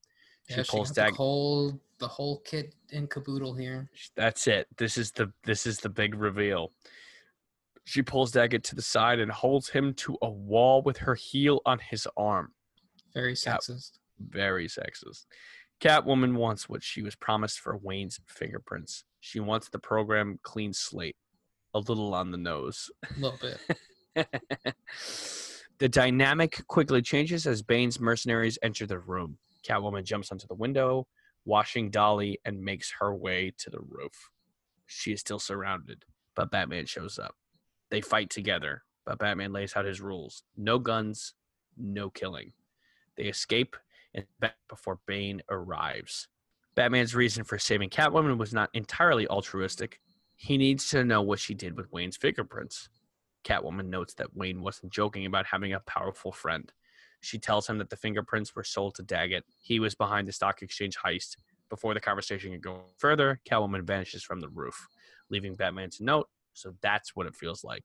She 0.48 0.56
Yeah, 0.56 0.64
pulls 0.68 0.90
got 0.92 1.02
Dag- 1.04 1.12
the 1.12 1.16
whole 1.16 1.80
the 1.98 2.08
whole 2.08 2.38
kit 2.40 2.74
and 2.92 3.10
caboodle 3.10 3.54
here. 3.54 3.90
That's 4.16 4.46
it. 4.46 4.66
This 4.78 4.96
is 4.96 5.10
the 5.12 5.30
this 5.44 5.66
is 5.66 5.78
the 5.78 5.90
big 5.90 6.14
reveal. 6.14 6.72
She 7.88 8.02
pulls 8.02 8.32
Daggett 8.32 8.64
to 8.64 8.74
the 8.74 8.82
side 8.82 9.18
and 9.18 9.32
holds 9.32 9.70
him 9.70 9.94
to 9.94 10.18
a 10.20 10.28
wall 10.28 10.82
with 10.82 10.98
her 10.98 11.14
heel 11.14 11.62
on 11.64 11.78
his 11.78 12.06
arm. 12.18 12.52
Very 13.14 13.34
Cat- 13.34 13.60
sexist. 13.62 13.92
very 14.20 14.68
sexist. 14.68 15.24
Catwoman 15.80 16.34
wants 16.34 16.68
what 16.68 16.82
she 16.82 17.00
was 17.00 17.14
promised 17.16 17.60
for 17.60 17.78
Wayne's 17.78 18.20
fingerprints. 18.26 19.04
She 19.20 19.40
wants 19.40 19.70
the 19.70 19.78
program 19.78 20.38
clean 20.42 20.74
slate. 20.74 21.16
A 21.72 21.78
little 21.78 22.12
on 22.12 22.30
the 22.30 22.36
nose. 22.36 22.90
A 23.16 23.18
little 23.20 23.38
bit. 23.40 24.28
The 25.78 25.88
dynamic 25.88 26.66
quickly 26.66 27.00
changes 27.02 27.46
as 27.46 27.62
Bane's 27.62 28.00
mercenaries 28.00 28.58
enter 28.64 28.84
the 28.84 28.98
room. 28.98 29.38
Catwoman 29.66 30.02
jumps 30.04 30.32
onto 30.32 30.46
the 30.48 30.54
window, 30.56 31.06
washing 31.44 31.88
Dolly, 31.90 32.38
and 32.44 32.60
makes 32.60 32.92
her 32.98 33.14
way 33.14 33.52
to 33.58 33.70
the 33.70 33.78
roof. 33.80 34.30
She 34.86 35.12
is 35.12 35.20
still 35.20 35.38
surrounded, 35.38 36.04
but 36.34 36.50
Batman 36.50 36.86
shows 36.86 37.16
up. 37.18 37.36
They 37.90 38.00
fight 38.00 38.30
together, 38.30 38.82
but 39.06 39.18
Batman 39.18 39.52
lays 39.52 39.74
out 39.76 39.84
his 39.84 40.00
rules 40.00 40.42
no 40.56 40.78
guns, 40.78 41.34
no 41.76 42.10
killing. 42.10 42.52
They 43.16 43.24
escape 43.24 43.76
and 44.14 44.24
back 44.40 44.56
before 44.68 45.00
Bane 45.06 45.42
arrives. 45.50 46.28
Batman's 46.74 47.14
reason 47.14 47.44
for 47.44 47.58
saving 47.58 47.90
Catwoman 47.90 48.38
was 48.38 48.52
not 48.52 48.70
entirely 48.72 49.26
altruistic. 49.26 50.00
He 50.36 50.56
needs 50.56 50.88
to 50.90 51.04
know 51.04 51.22
what 51.22 51.40
she 51.40 51.54
did 51.54 51.76
with 51.76 51.90
Wayne's 51.92 52.16
fingerprints. 52.16 52.88
Catwoman 53.44 53.88
notes 53.88 54.14
that 54.14 54.36
Wayne 54.36 54.62
wasn't 54.62 54.92
joking 54.92 55.26
about 55.26 55.46
having 55.46 55.72
a 55.72 55.80
powerful 55.80 56.32
friend. 56.32 56.72
She 57.20 57.38
tells 57.38 57.68
him 57.68 57.78
that 57.78 57.90
the 57.90 57.96
fingerprints 57.96 58.54
were 58.54 58.62
sold 58.62 58.94
to 58.96 59.02
Daggett. 59.02 59.44
He 59.58 59.80
was 59.80 59.94
behind 59.94 60.28
the 60.28 60.32
stock 60.32 60.62
exchange 60.62 60.96
heist. 60.98 61.36
Before 61.68 61.94
the 61.94 62.00
conversation 62.00 62.52
can 62.52 62.60
go 62.60 62.82
further, 62.96 63.40
Catwoman 63.48 63.82
vanishes 63.82 64.22
from 64.22 64.40
the 64.40 64.48
roof, 64.48 64.88
leaving 65.30 65.56
Batman 65.56 65.90
to 65.90 66.04
note, 66.04 66.28
so 66.52 66.74
that's 66.82 67.14
what 67.14 67.26
it 67.26 67.36
feels 67.36 67.64
like. 67.64 67.84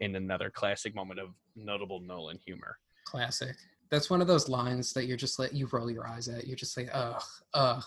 In 0.00 0.16
another 0.16 0.50
classic 0.50 0.94
moment 0.94 1.20
of 1.20 1.30
notable 1.56 2.00
Nolan 2.00 2.38
humor. 2.44 2.78
Classic. 3.04 3.54
That's 3.90 4.10
one 4.10 4.20
of 4.20 4.26
those 4.26 4.48
lines 4.48 4.92
that 4.94 5.06
you're 5.06 5.16
just 5.16 5.38
like 5.38 5.52
you 5.52 5.68
roll 5.70 5.90
your 5.90 6.06
eyes 6.06 6.28
at. 6.28 6.46
You're 6.46 6.56
just 6.56 6.76
like, 6.76 6.88
ugh, 6.92 7.22
ugh. 7.52 7.84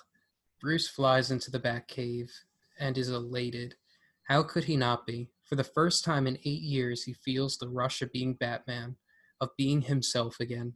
Bruce 0.62 0.88
flies 0.88 1.32
into 1.32 1.52
the 1.52 1.60
Bat 1.60 1.88
Cave 1.88 2.32
and 2.80 2.98
is 2.98 3.10
elated. 3.10 3.76
How 4.24 4.44
could 4.44 4.64
he 4.64 4.78
not 4.78 5.06
be? 5.06 5.30
For 5.44 5.56
the 5.56 5.64
first 5.64 6.04
time 6.04 6.28
in 6.28 6.40
eight 6.46 6.62
years, 6.62 7.04
he 7.04 7.14
feels 7.14 7.58
the 7.58 7.70
rush 7.70 8.02
of 8.02 8.12
being 8.12 8.34
Batman, 8.34 8.96
of 9.40 9.50
being 9.58 9.82
himself 9.82 10.40
again. 10.40 10.74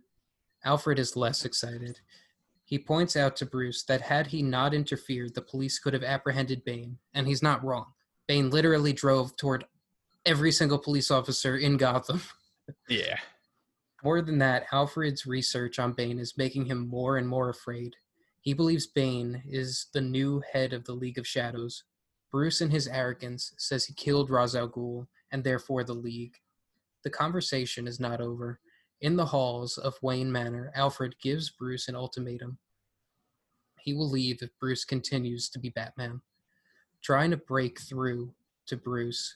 Alfred 0.63 0.99
is 0.99 1.15
less 1.15 1.45
excited. 1.45 1.99
He 2.63 2.79
points 2.79 3.17
out 3.17 3.35
to 3.37 3.45
Bruce 3.45 3.83
that 3.83 4.01
had 4.01 4.27
he 4.27 4.41
not 4.41 4.73
interfered, 4.73 5.33
the 5.33 5.41
police 5.41 5.79
could 5.79 5.93
have 5.93 6.03
apprehended 6.03 6.63
Bane, 6.63 6.97
and 7.13 7.27
he's 7.27 7.43
not 7.43 7.63
wrong. 7.63 7.87
Bane 8.27 8.49
literally 8.49 8.93
drove 8.93 9.35
toward 9.35 9.65
every 10.25 10.51
single 10.51 10.77
police 10.77 11.11
officer 11.11 11.57
in 11.57 11.77
Gotham. 11.77 12.21
Yeah. 12.87 13.17
More 14.03 14.21
than 14.21 14.39
that, 14.39 14.65
Alfred's 14.71 15.25
research 15.25 15.77
on 15.77 15.93
Bane 15.93 16.17
is 16.17 16.37
making 16.37 16.65
him 16.65 16.87
more 16.87 17.17
and 17.17 17.27
more 17.27 17.49
afraid. 17.49 17.95
He 18.39 18.53
believes 18.53 18.87
Bane 18.87 19.43
is 19.47 19.87
the 19.93 20.01
new 20.01 20.41
head 20.51 20.73
of 20.73 20.85
the 20.85 20.93
League 20.93 21.19
of 21.19 21.27
Shadows. 21.27 21.83
Bruce, 22.31 22.61
in 22.61 22.71
his 22.71 22.87
arrogance, 22.87 23.53
says 23.57 23.85
he 23.85 23.93
killed 23.93 24.31
Ra's 24.31 24.55
al 24.55 24.69
Ghul 24.69 25.05
and 25.31 25.43
therefore 25.43 25.83
the 25.83 25.93
League. 25.93 26.37
The 27.03 27.11
conversation 27.11 27.87
is 27.87 27.99
not 27.99 28.21
over. 28.21 28.59
In 29.01 29.15
the 29.15 29.25
halls 29.25 29.77
of 29.77 30.01
Wayne 30.01 30.31
Manor, 30.31 30.71
Alfred 30.75 31.15
gives 31.21 31.51
Bruce 31.51 31.87
an 31.87 31.95
ultimatum. 31.95 32.57
He 33.81 33.93
will 33.93 34.09
leave 34.09 34.41
if 34.41 34.49
Bruce 34.59 34.85
continues 34.85 35.49
to 35.49 35.59
be 35.59 35.69
Batman. 35.69 36.21
Trying 37.01 37.31
to 37.31 37.37
break 37.37 37.81
through 37.81 38.33
to 38.67 38.77
Bruce, 38.77 39.35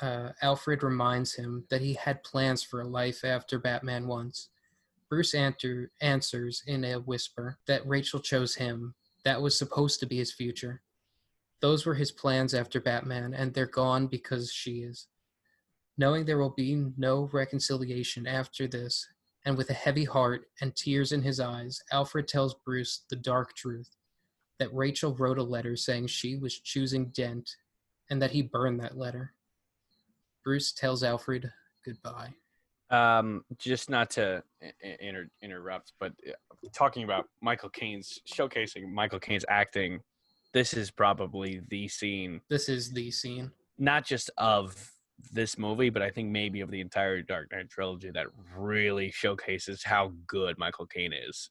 uh, 0.00 0.30
Alfred 0.42 0.82
reminds 0.82 1.34
him 1.34 1.64
that 1.70 1.82
he 1.82 1.94
had 1.94 2.24
plans 2.24 2.62
for 2.62 2.80
a 2.80 2.88
life 2.88 3.24
after 3.24 3.58
Batman 3.58 4.06
once. 4.06 4.48
Bruce 5.08 5.34
answer, 5.34 5.92
answers 6.00 6.62
in 6.66 6.84
a 6.84 6.98
whisper 6.98 7.58
that 7.66 7.86
Rachel 7.86 8.18
chose 8.18 8.54
him. 8.54 8.94
That 9.24 9.40
was 9.40 9.56
supposed 9.56 10.00
to 10.00 10.06
be 10.06 10.16
his 10.16 10.32
future. 10.32 10.82
Those 11.60 11.86
were 11.86 11.94
his 11.94 12.12
plans 12.12 12.54
after 12.54 12.80
Batman, 12.80 13.34
and 13.34 13.54
they're 13.54 13.66
gone 13.66 14.06
because 14.06 14.52
she 14.52 14.82
is. 14.82 15.06
Knowing 15.96 16.24
there 16.24 16.38
will 16.38 16.50
be 16.50 16.90
no 16.96 17.30
reconciliation 17.32 18.26
after 18.26 18.66
this, 18.66 19.06
and 19.46 19.56
with 19.56 19.70
a 19.70 19.74
heavy 19.74 20.04
heart 20.04 20.48
and 20.60 20.74
tears 20.74 21.12
in 21.12 21.22
his 21.22 21.40
eyes, 21.40 21.80
Alfred 21.92 22.26
tells 22.26 22.54
Bruce 22.64 23.04
the 23.08 23.16
dark 23.16 23.54
truth 23.54 23.90
that 24.64 24.74
Rachel 24.74 25.14
wrote 25.14 25.36
a 25.36 25.42
letter 25.42 25.76
saying 25.76 26.06
she 26.06 26.36
was 26.36 26.58
choosing 26.58 27.08
Dent, 27.08 27.50
and 28.08 28.20
that 28.22 28.30
he 28.30 28.40
burned 28.40 28.80
that 28.80 28.96
letter. 28.96 29.34
Bruce 30.42 30.72
tells 30.72 31.02
Alfred 31.04 31.50
goodbye. 31.84 32.32
Um, 32.88 33.44
just 33.58 33.90
not 33.90 34.08
to 34.12 34.42
inter- 35.00 35.28
interrupt, 35.42 35.92
but 36.00 36.12
uh, 36.26 36.32
talking 36.72 37.04
about 37.04 37.28
Michael 37.42 37.68
Caine's 37.68 38.18
showcasing 38.26 38.90
Michael 38.90 39.20
Caine's 39.20 39.44
acting, 39.50 40.00
this 40.54 40.72
is 40.72 40.90
probably 40.90 41.60
the 41.68 41.86
scene, 41.88 42.40
This 42.48 42.70
is 42.70 42.90
the 42.90 43.10
scene. 43.10 43.50
not 43.78 44.06
just 44.06 44.30
of 44.38 44.90
this 45.30 45.58
movie, 45.58 45.90
but 45.90 46.00
I 46.00 46.08
think 46.10 46.30
maybe 46.30 46.60
of 46.62 46.70
the 46.70 46.80
entire 46.80 47.20
Dark 47.20 47.52
Knight 47.52 47.68
trilogy 47.68 48.10
that 48.12 48.26
really 48.56 49.10
showcases 49.10 49.82
how 49.84 50.12
good 50.26 50.56
Michael 50.58 50.86
Caine 50.86 51.12
is. 51.12 51.50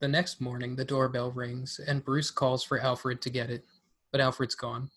The 0.00 0.08
next 0.08 0.40
morning, 0.40 0.76
the 0.76 0.84
doorbell 0.84 1.30
rings, 1.30 1.78
and 1.86 2.02
Bruce 2.02 2.30
calls 2.30 2.64
for 2.64 2.80
Alfred 2.80 3.20
to 3.20 3.28
get 3.28 3.50
it, 3.50 3.66
but 4.12 4.20
Alfred's 4.22 4.54
gone. 4.54 4.90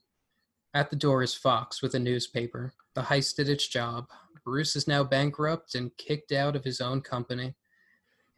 At 0.73 0.89
the 0.89 0.95
door 0.95 1.21
is 1.21 1.33
Fox 1.33 1.81
with 1.81 1.93
a 1.93 1.99
newspaper. 1.99 2.73
The 2.95 3.01
heist 3.01 3.35
did 3.35 3.49
its 3.49 3.67
job. 3.67 4.05
Bruce 4.45 4.77
is 4.77 4.87
now 4.87 5.03
bankrupt 5.03 5.75
and 5.75 5.95
kicked 5.97 6.31
out 6.31 6.55
of 6.55 6.63
his 6.63 6.79
own 6.79 7.01
company. 7.01 7.53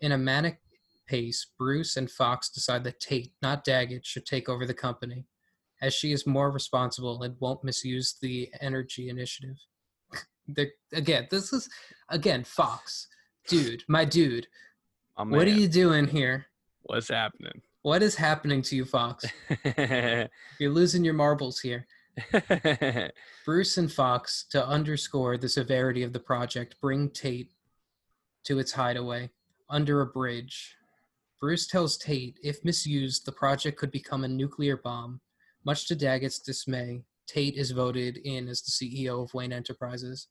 In 0.01 0.11
a 0.11 0.17
manic 0.17 0.59
pace, 1.07 1.45
Bruce 1.57 1.97
and 1.97 2.09
Fox 2.09 2.49
decide 2.49 2.83
that 2.85 2.99
Tate, 2.99 3.33
not 3.43 3.63
Daggett, 3.63 4.03
should 4.03 4.25
take 4.25 4.49
over 4.49 4.65
the 4.65 4.73
company, 4.73 5.27
as 5.83 5.93
she 5.93 6.13
is 6.13 6.25
more 6.25 6.49
responsible 6.49 7.21
and 7.21 7.35
won't 7.39 7.63
misuse 7.63 8.15
the 8.19 8.49
energy 8.59 9.09
initiative. 9.09 9.57
Again, 10.93 11.27
this 11.29 11.53
is 11.53 11.69
again 12.09 12.43
Fox, 12.43 13.07
dude, 13.47 13.83
my 13.87 14.03
dude. 14.05 14.47
Oh, 15.17 15.25
What 15.25 15.47
are 15.47 15.51
you 15.51 15.67
doing 15.67 16.07
here? 16.07 16.47
What's 16.85 17.09
happening? 17.09 17.61
What 17.81 18.03
is 18.03 18.15
happening 18.15 18.61
to 18.63 18.75
you, 18.75 18.85
Fox? 18.85 19.25
You're 20.59 20.71
losing 20.71 21.03
your 21.03 21.15
marbles 21.15 21.59
here. 21.59 21.87
Bruce 23.45 23.77
and 23.77 23.91
Fox, 23.91 24.45
to 24.51 24.65
underscore 24.65 25.37
the 25.37 25.49
severity 25.49 26.03
of 26.03 26.13
the 26.13 26.19
project, 26.19 26.75
bring 26.81 27.09
Tate 27.09 27.51
to 28.45 28.59
its 28.59 28.71
hideaway 28.71 29.31
under 29.67 30.01
a 30.01 30.05
bridge. 30.05 30.75
Bruce 31.41 31.65
tells 31.65 31.97
Tate 31.97 32.39
if 32.43 32.63
misused, 32.63 33.25
the 33.25 33.31
project 33.31 33.79
could 33.79 33.91
become 33.91 34.23
a 34.23 34.27
nuclear 34.27 34.77
bomb. 34.77 35.19
Much 35.65 35.87
to 35.87 35.95
Daggett's 35.95 36.39
dismay, 36.39 37.03
Tate 37.27 37.55
is 37.55 37.71
voted 37.71 38.17
in 38.17 38.47
as 38.47 38.61
the 38.61 38.71
CEO 38.71 39.23
of 39.23 39.33
Wayne 39.33 39.51
Enterprises. 39.51 40.27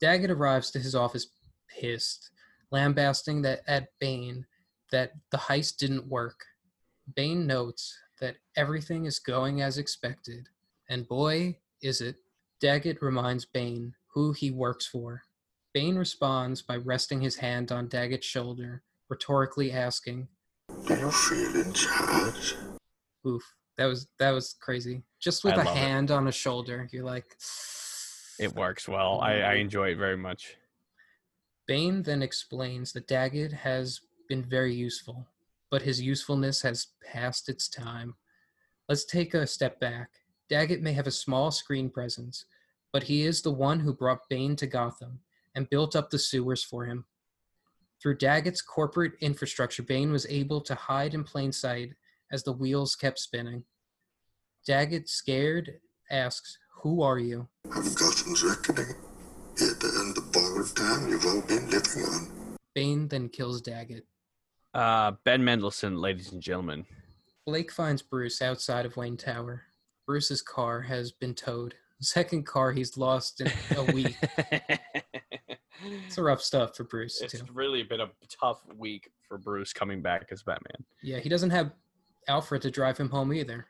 Daggett 0.00 0.30
arrives 0.30 0.70
to 0.70 0.78
his 0.78 0.94
office 0.94 1.26
pissed, 1.68 2.30
lambasting 2.70 3.42
that 3.42 3.62
at 3.66 3.88
Bane 3.98 4.46
that 4.92 5.12
the 5.30 5.38
heist 5.38 5.76
didn't 5.78 6.08
work. 6.08 6.44
Bane 7.14 7.46
notes 7.46 7.96
that 8.20 8.36
everything 8.56 9.04
is 9.04 9.18
going 9.18 9.62
as 9.62 9.78
expected, 9.78 10.48
and 10.88 11.08
boy, 11.08 11.58
is 11.82 12.00
it. 12.00 12.16
Daggett 12.60 13.02
reminds 13.02 13.44
Bane 13.44 13.94
who 14.14 14.32
he 14.32 14.50
works 14.50 14.86
for. 14.86 15.22
Bane 15.74 15.96
responds 15.96 16.62
by 16.62 16.76
resting 16.76 17.20
his 17.20 17.36
hand 17.36 17.70
on 17.70 17.88
Daggett's 17.88 18.26
shoulder, 18.26 18.82
rhetorically 19.10 19.72
asking, 19.72 20.28
Do 20.86 20.94
you 20.94 21.10
feel 21.10 21.60
in 21.60 21.72
charge? 21.74 22.56
"Oof, 23.26 23.42
that 23.76 23.84
was 23.84 24.08
that 24.18 24.30
was 24.30 24.54
crazy." 24.60 25.02
Just 25.20 25.44
with 25.44 25.54
I 25.54 25.62
a 25.62 25.64
love 25.64 25.76
it. 25.76 25.78
hand 25.78 26.10
on 26.10 26.28
a 26.28 26.32
shoulder, 26.32 26.88
you're 26.92 27.04
like, 27.04 27.36
it 28.38 28.54
works 28.54 28.88
well. 28.88 29.20
I, 29.20 29.34
I 29.34 29.54
mm. 29.56 29.60
enjoy 29.60 29.90
it 29.90 29.98
very 29.98 30.16
much. 30.16 30.56
Bane 31.66 32.02
then 32.02 32.22
explains 32.22 32.92
that 32.92 33.08
Daggett 33.08 33.52
has 33.52 34.00
been 34.28 34.42
very 34.42 34.74
useful, 34.74 35.26
but 35.70 35.82
his 35.82 36.00
usefulness 36.00 36.62
has 36.62 36.88
passed 37.04 37.48
its 37.48 37.68
time. 37.68 38.14
Let's 38.88 39.04
take 39.04 39.34
a 39.34 39.46
step 39.46 39.80
back. 39.80 40.10
Daggett 40.48 40.82
may 40.82 40.92
have 40.92 41.06
a 41.06 41.12
small 41.12 41.50
screen 41.50 41.90
presence, 41.90 42.44
but 42.92 43.02
he 43.02 43.22
is 43.22 43.42
the 43.42 43.50
one 43.50 43.80
who 43.80 43.92
brought 43.92 44.28
Bane 44.28 44.56
to 44.56 44.66
Gotham 44.66 45.20
and 45.54 45.68
built 45.70 45.96
up 45.96 46.10
the 46.10 46.18
sewers 46.18 46.62
for 46.62 46.86
him. 46.86 47.04
Through 48.00 48.18
Daggett's 48.18 48.62
corporate 48.62 49.14
infrastructure, 49.20 49.82
Bane 49.82 50.12
was 50.12 50.26
able 50.28 50.60
to 50.60 50.74
hide 50.74 51.14
in 51.14 51.24
plain 51.24 51.50
sight 51.50 51.94
as 52.30 52.42
the 52.42 52.52
wheels 52.52 52.94
kept 52.94 53.18
spinning. 53.18 53.64
Daggett, 54.66 55.08
scared, 55.08 55.80
asks, 56.10 56.58
Who 56.82 57.02
are 57.02 57.18
you? 57.18 57.48
I'm 57.64 57.94
Gotham's 57.94 58.44
reckoning. 58.44 58.94
Here 59.58 59.74
to 59.74 59.86
end 59.86 60.14
the 60.14 60.28
borrowed 60.32 60.76
time 60.76 61.08
you've 61.08 61.24
all 61.24 61.40
been 61.42 61.70
living 61.70 62.02
on. 62.04 62.56
Bane 62.74 63.08
then 63.08 63.28
kills 63.28 63.62
Daggett. 63.62 64.04
Uh, 64.74 65.12
ben 65.24 65.42
Mendelsohn, 65.44 65.96
ladies 65.96 66.32
and 66.32 66.42
gentlemen. 66.42 66.84
Blake 67.46 67.72
finds 67.72 68.02
Bruce 68.02 68.42
outside 68.42 68.84
of 68.84 68.96
Wayne 68.96 69.16
Tower. 69.16 69.62
Bruce's 70.06 70.42
car 70.42 70.82
has 70.82 71.12
been 71.12 71.34
towed. 71.34 71.74
Second 72.00 72.44
car 72.44 72.72
he's 72.72 72.96
lost 72.98 73.40
in 73.40 73.50
a 73.76 73.84
week. 73.92 74.16
It's 76.06 76.18
a 76.18 76.22
rough 76.22 76.42
stuff 76.42 76.76
for 76.76 76.84
Bruce 76.84 77.20
it's 77.20 77.34
too. 77.38 77.44
really 77.52 77.82
been 77.82 78.00
a 78.00 78.08
tough 78.28 78.60
week 78.76 79.10
for 79.28 79.38
Bruce 79.38 79.72
coming 79.72 80.02
back 80.02 80.26
as 80.30 80.42
Batman. 80.42 80.84
Yeah, 81.02 81.18
he 81.18 81.28
doesn't 81.28 81.50
have 81.50 81.70
Alfred 82.28 82.62
to 82.62 82.70
drive 82.70 82.98
him 82.98 83.10
home 83.10 83.32
either. 83.32 83.66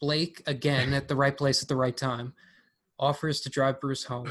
Blake 0.00 0.42
again 0.46 0.94
at 0.94 1.08
the 1.08 1.16
right 1.16 1.36
place 1.36 1.62
at 1.62 1.68
the 1.68 1.76
right 1.76 1.96
time 1.96 2.34
offers 2.98 3.40
to 3.42 3.50
drive 3.50 3.80
Bruce 3.80 4.04
home. 4.04 4.30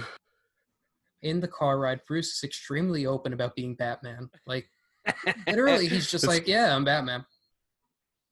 In 1.22 1.40
the 1.40 1.48
car 1.48 1.78
ride, 1.80 2.02
Bruce 2.08 2.38
is 2.38 2.44
extremely 2.44 3.06
open 3.06 3.34
about 3.34 3.56
being 3.56 3.76
Batman. 3.76 4.30
Like, 4.46 4.70
literally, 5.48 5.88
he's 5.88 6.10
just 6.12 6.28
like, 6.28 6.48
yeah, 6.48 6.76
I'm 6.76 6.86
Batman. 6.86 7.26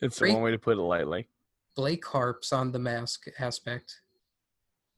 It's 0.02 0.20
Great. 0.20 0.34
one 0.34 0.44
way 0.44 0.52
to 0.52 0.58
put 0.58 0.78
it 0.78 0.82
lightly. 0.82 1.28
Blake 1.76 2.06
harps 2.06 2.52
on 2.52 2.72
the 2.72 2.80
mask 2.80 3.28
aspect. 3.40 4.02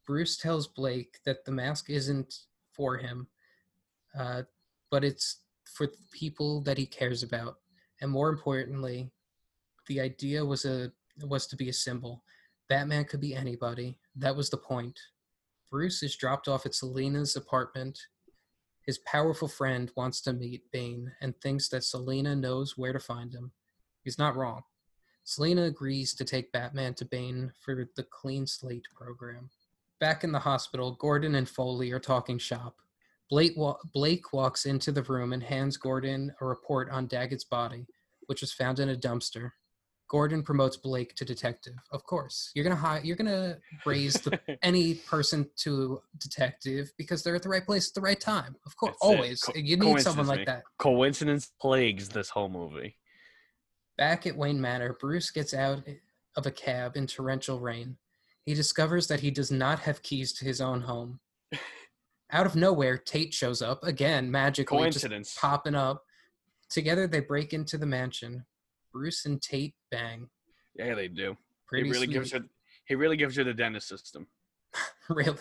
Bruce 0.06 0.38
tells 0.38 0.68
Blake 0.68 1.20
that 1.26 1.46
the 1.46 1.52
mask 1.52 1.90
isn't 1.90 2.34
for 2.72 2.98
him, 2.98 3.28
uh, 4.18 4.44
but 4.92 5.04
it's 5.04 5.42
for 5.66 5.88
the 5.88 5.98
people 6.12 6.62
that 6.62 6.78
he 6.78 6.86
cares 6.86 7.24
about. 7.24 7.56
And 8.02 8.12
more 8.12 8.30
importantly, 8.30 9.12
the 9.88 10.00
idea 10.00 10.44
was 10.44 10.66
a 10.66 10.92
was 11.26 11.48
to 11.48 11.56
be 11.56 11.70
a 11.70 11.74
symbol. 11.74 12.24
Batman 12.70 13.06
could 13.06 13.22
be 13.22 13.36
anybody. 13.36 14.00
That 14.16 14.36
was 14.36 14.50
the 14.50 14.58
point. 14.58 15.00
Bruce 15.70 16.04
is 16.04 16.16
dropped 16.16 16.48
off 16.48 16.66
at 16.66 16.76
Selina's 16.76 17.36
apartment. 17.36 18.00
His 18.86 19.00
powerful 19.00 19.48
friend 19.48 19.92
wants 19.96 20.22
to 20.22 20.34
meet 20.34 20.70
Bane 20.72 21.12
and 21.22 21.34
thinks 21.40 21.70
that 21.70 21.84
Selina 21.84 22.36
knows 22.36 22.78
where 22.78 22.94
to 22.94 23.00
find 23.00 23.34
him. 23.34 23.52
He's 24.04 24.20
not 24.20 24.36
wrong. 24.36 24.64
Selina 25.24 25.64
agrees 25.64 26.14
to 26.16 26.26
take 26.26 26.52
Batman 26.52 26.94
to 26.96 27.06
Bane 27.06 27.54
for 27.64 27.88
the 27.96 28.04
Clean 28.04 28.46
Slate 28.46 28.88
program. 28.94 29.50
Back 30.02 30.26
in 30.26 30.34
the 30.34 30.40
hospital, 30.40 30.98
Gordon 31.00 31.36
and 31.36 31.48
Foley 31.48 31.92
are 31.92 32.00
talking 32.00 32.38
shop. 32.38 32.76
Blake, 33.30 33.54
wa- 33.56 33.78
Blake 33.94 34.34
walks 34.34 34.66
into 34.66 34.92
the 34.92 35.04
room 35.04 35.32
and 35.32 35.42
hands 35.42 35.78
Gordon 35.78 36.34
a 36.42 36.46
report 36.46 36.90
on 36.90 37.08
Daggett's 37.08 37.46
body, 37.46 37.88
which 38.26 38.42
was 38.42 38.52
found 38.52 38.80
in 38.80 38.90
a 38.90 38.96
dumpster. 38.98 39.52
Gordon 40.14 40.44
promotes 40.44 40.78
Blake 40.78 41.16
to 41.16 41.26
detective. 41.26 41.74
Of 41.92 42.04
course, 42.04 42.52
you're 42.54 42.64
gonna 42.64 42.76
hi- 42.76 43.02
you're 43.04 43.16
gonna 43.16 43.58
raise 43.84 44.14
the, 44.14 44.40
any 44.62 44.94
person 44.94 45.50
to 45.56 46.04
detective 46.20 46.94
because 47.00 47.24
they're 47.24 47.34
at 47.34 47.42
the 47.42 47.50
right 47.50 47.66
place 47.66 47.88
at 47.90 47.96
the 47.96 48.02
right 48.02 48.20
time. 48.20 48.56
Of 48.68 48.78
course, 48.78 48.92
That's 48.92 49.02
always. 49.02 49.42
Co- 49.42 49.54
you 49.56 49.76
need 49.76 50.02
someone 50.02 50.28
like 50.28 50.46
that. 50.46 50.66
Coincidence 50.78 51.52
plagues 51.60 52.10
this 52.10 52.30
whole 52.30 52.48
movie. 52.48 52.96
Back 53.98 54.28
at 54.28 54.38
Wayne 54.38 54.62
Manor, 54.62 54.96
Bruce 55.02 55.32
gets 55.32 55.52
out 55.52 55.82
of 56.36 56.46
a 56.46 56.52
cab 56.52 56.96
in 56.96 57.08
torrential 57.08 57.60
rain. 57.60 57.98
He 58.46 58.54
discovers 58.54 59.08
that 59.08 59.22
he 59.22 59.32
does 59.32 59.50
not 59.50 59.80
have 59.80 60.04
keys 60.04 60.32
to 60.34 60.46
his 60.46 60.62
own 60.62 60.82
home. 60.82 61.22
Out 62.32 62.46
of 62.46 62.56
nowhere, 62.56 62.98
Tate 62.98 63.34
shows 63.34 63.62
up 63.62 63.84
again, 63.84 64.30
magically, 64.30 64.78
Coincidence. 64.78 65.36
popping 65.40 65.76
up. 65.76 66.04
Together, 66.70 67.08
they 67.08 67.20
break 67.20 67.54
into 67.54 67.78
the 67.78 67.86
mansion. 67.86 68.46
Bruce 68.94 69.26
and 69.26 69.42
Tate 69.42 69.76
bang. 69.92 70.30
Yeah, 70.76 70.96
they 70.96 71.08
do. 71.08 71.36
Pretty 71.68 71.86
he 71.86 71.92
really 71.92 72.08
gives 72.08 72.32
her. 72.32 72.42
He 72.86 72.96
really 72.96 73.18
gives 73.18 73.36
her 73.36 73.44
the 73.44 73.54
dentist 73.54 73.88
system, 73.88 74.28
really, 75.10 75.38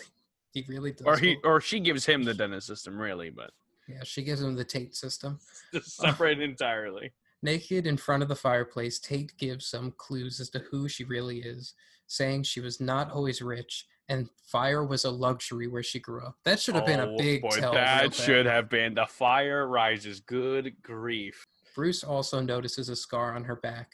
he 0.53 0.65
really 0.67 0.91
does. 0.91 1.05
or 1.05 1.17
he, 1.17 1.37
or 1.43 1.59
she 1.61 1.79
gives 1.79 2.05
him 2.05 2.23
the 2.23 2.33
dentist 2.33 2.67
system, 2.67 2.97
really, 2.97 3.29
but 3.29 3.51
yeah, 3.87 4.03
she 4.03 4.23
gives 4.23 4.41
him 4.41 4.55
the 4.55 4.63
Tate 4.63 4.95
system. 4.95 5.39
just 5.73 6.03
uh, 6.03 6.07
separate 6.07 6.41
entirely. 6.41 7.11
Naked 7.41 7.85
in 7.85 7.97
front 7.97 8.23
of 8.23 8.29
the 8.29 8.35
fireplace, 8.35 8.99
Tate 8.99 9.37
gives 9.37 9.65
some 9.65 9.93
clues 9.97 10.39
as 10.39 10.49
to 10.51 10.59
who 10.59 10.87
she 10.87 11.03
really 11.03 11.39
is, 11.39 11.73
saying 12.07 12.43
she 12.43 12.61
was 12.61 12.79
not 12.79 13.11
always 13.11 13.41
rich 13.41 13.85
and 14.09 14.29
fire 14.45 14.83
was 14.83 15.05
a 15.05 15.09
luxury 15.09 15.67
where 15.67 15.83
she 15.83 15.99
grew 15.99 16.21
up. 16.21 16.35
That 16.43 16.59
should 16.59 16.75
have 16.75 16.85
been 16.85 16.99
a 16.99 17.07
Oh, 17.07 17.17
big 17.17 17.41
boy. 17.41 17.59
That 17.59 18.13
should 18.13 18.45
have 18.45 18.69
been 18.69 18.95
the 18.95 19.05
fire 19.05 19.67
rises. 19.67 20.19
Good 20.19 20.75
grief. 20.81 21.47
Bruce 21.73 22.03
also 22.03 22.39
notices 22.39 22.89
a 22.89 22.95
scar 22.95 23.35
on 23.35 23.43
her 23.43 23.55
back. 23.55 23.93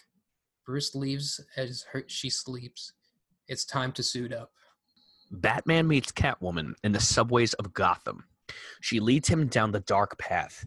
Bruce 0.65 0.93
leaves 0.95 1.39
as 1.55 1.85
her, 1.91 2.03
she 2.07 2.29
sleeps. 2.29 2.93
It's 3.47 3.65
time 3.65 3.91
to 3.93 4.03
suit 4.03 4.33
up. 4.33 4.51
Batman 5.31 5.87
meets 5.87 6.11
Catwoman 6.11 6.73
in 6.83 6.91
the 6.91 6.99
subways 6.99 7.53
of 7.55 7.73
Gotham. 7.73 8.25
She 8.81 8.99
leads 8.99 9.27
him 9.27 9.47
down 9.47 9.71
the 9.71 9.79
dark 9.81 10.17
path, 10.17 10.65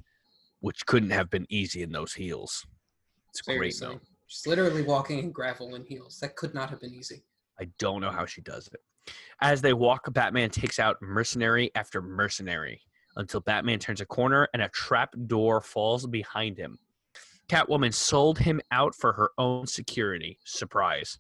which 0.61 0.87
couldn't 0.87 1.11
have 1.11 1.31
been 1.31 1.47
easy 1.51 1.83
in 1.83 1.93
those 1.93 2.15
heels. 2.15 2.67
It's 3.31 3.41
a 3.41 3.45
great 3.45 3.75
Seriously. 3.75 3.89
note. 3.89 4.03
She's 4.27 4.47
literally 4.47 4.83
walking 4.83 5.19
in 5.19 5.33
gravel 5.33 5.75
and 5.75 5.87
heels. 5.87 6.19
That 6.21 6.37
could 6.37 6.55
not 6.55 6.71
have 6.71 6.81
been 6.81 6.95
easy. 6.95 7.25
I 7.61 7.69
don't 7.79 8.01
know 8.01 8.11
how 8.11 8.25
she 8.25 8.41
does 8.41 8.69
it. 8.69 8.81
As 9.41 9.61
they 9.61 9.73
walk, 9.73 10.13
Batman 10.13 10.51
takes 10.51 10.79
out 10.79 10.97
mercenary 11.03 11.71
after 11.75 12.01
mercenary 12.01 12.81
until 13.17 13.41
Batman 13.41 13.79
turns 13.79 14.01
a 14.01 14.07
corner 14.07 14.49
and 14.55 14.63
a 14.63 14.69
trap 14.69 15.15
door 15.27 15.61
falls 15.61 16.07
behind 16.07 16.57
him. 16.57 16.79
Catwoman 17.49 17.93
sold 17.93 18.39
him 18.39 18.61
out 18.71 18.95
for 18.95 19.13
her 19.13 19.31
own 19.39 19.67
security. 19.67 20.39
Surprise. 20.45 21.19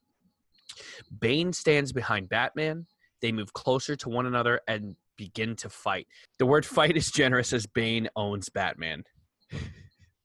Bane 1.20 1.52
stands 1.52 1.92
behind 1.92 2.28
Batman. 2.28 2.86
They 3.20 3.32
move 3.32 3.52
closer 3.52 3.96
to 3.96 4.08
one 4.08 4.26
another 4.26 4.60
and 4.66 4.96
begin 5.16 5.56
to 5.56 5.68
fight. 5.68 6.06
The 6.38 6.46
word 6.46 6.66
fight 6.66 6.96
is 6.96 7.10
generous 7.10 7.52
as 7.52 7.66
Bane 7.66 8.08
owns 8.16 8.48
Batman. 8.48 9.04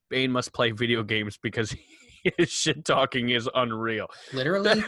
Bane 0.09 0.31
must 0.31 0.53
play 0.53 0.71
video 0.71 1.03
games 1.03 1.37
because 1.41 1.75
his 2.37 2.49
shit 2.49 2.85
talking 2.85 3.29
is 3.29 3.49
unreal. 3.53 4.07
Literally, 4.33 4.83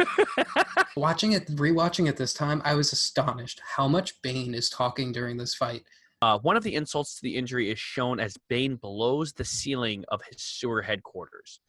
watching 0.95 1.34
it, 1.34 1.47
rewatching 1.55 2.07
it 2.07 2.18
this 2.18 2.34
time, 2.34 2.62
I 2.66 2.76
was 2.76 2.93
astonished 2.93 3.62
how 3.76 3.88
much 3.88 4.22
Bane 4.22 4.53
is 4.53 4.70
talking 4.70 5.12
during 5.12 5.38
this 5.38 5.53
fight. 5.53 5.84
Uh, 6.22 6.38
one 6.40 6.58
of 6.58 6.64
the 6.64 6.76
insults 6.76 7.16
to 7.16 7.22
the 7.24 7.36
injury 7.36 7.72
is 7.72 7.80
shown 7.80 8.20
as 8.20 8.36
Bane 8.50 8.76
blows 8.76 9.32
the 9.34 9.46
ceiling 9.46 10.04
of 10.10 10.22
his 10.30 10.42
sewer 10.42 10.82
headquarters. 10.82 11.62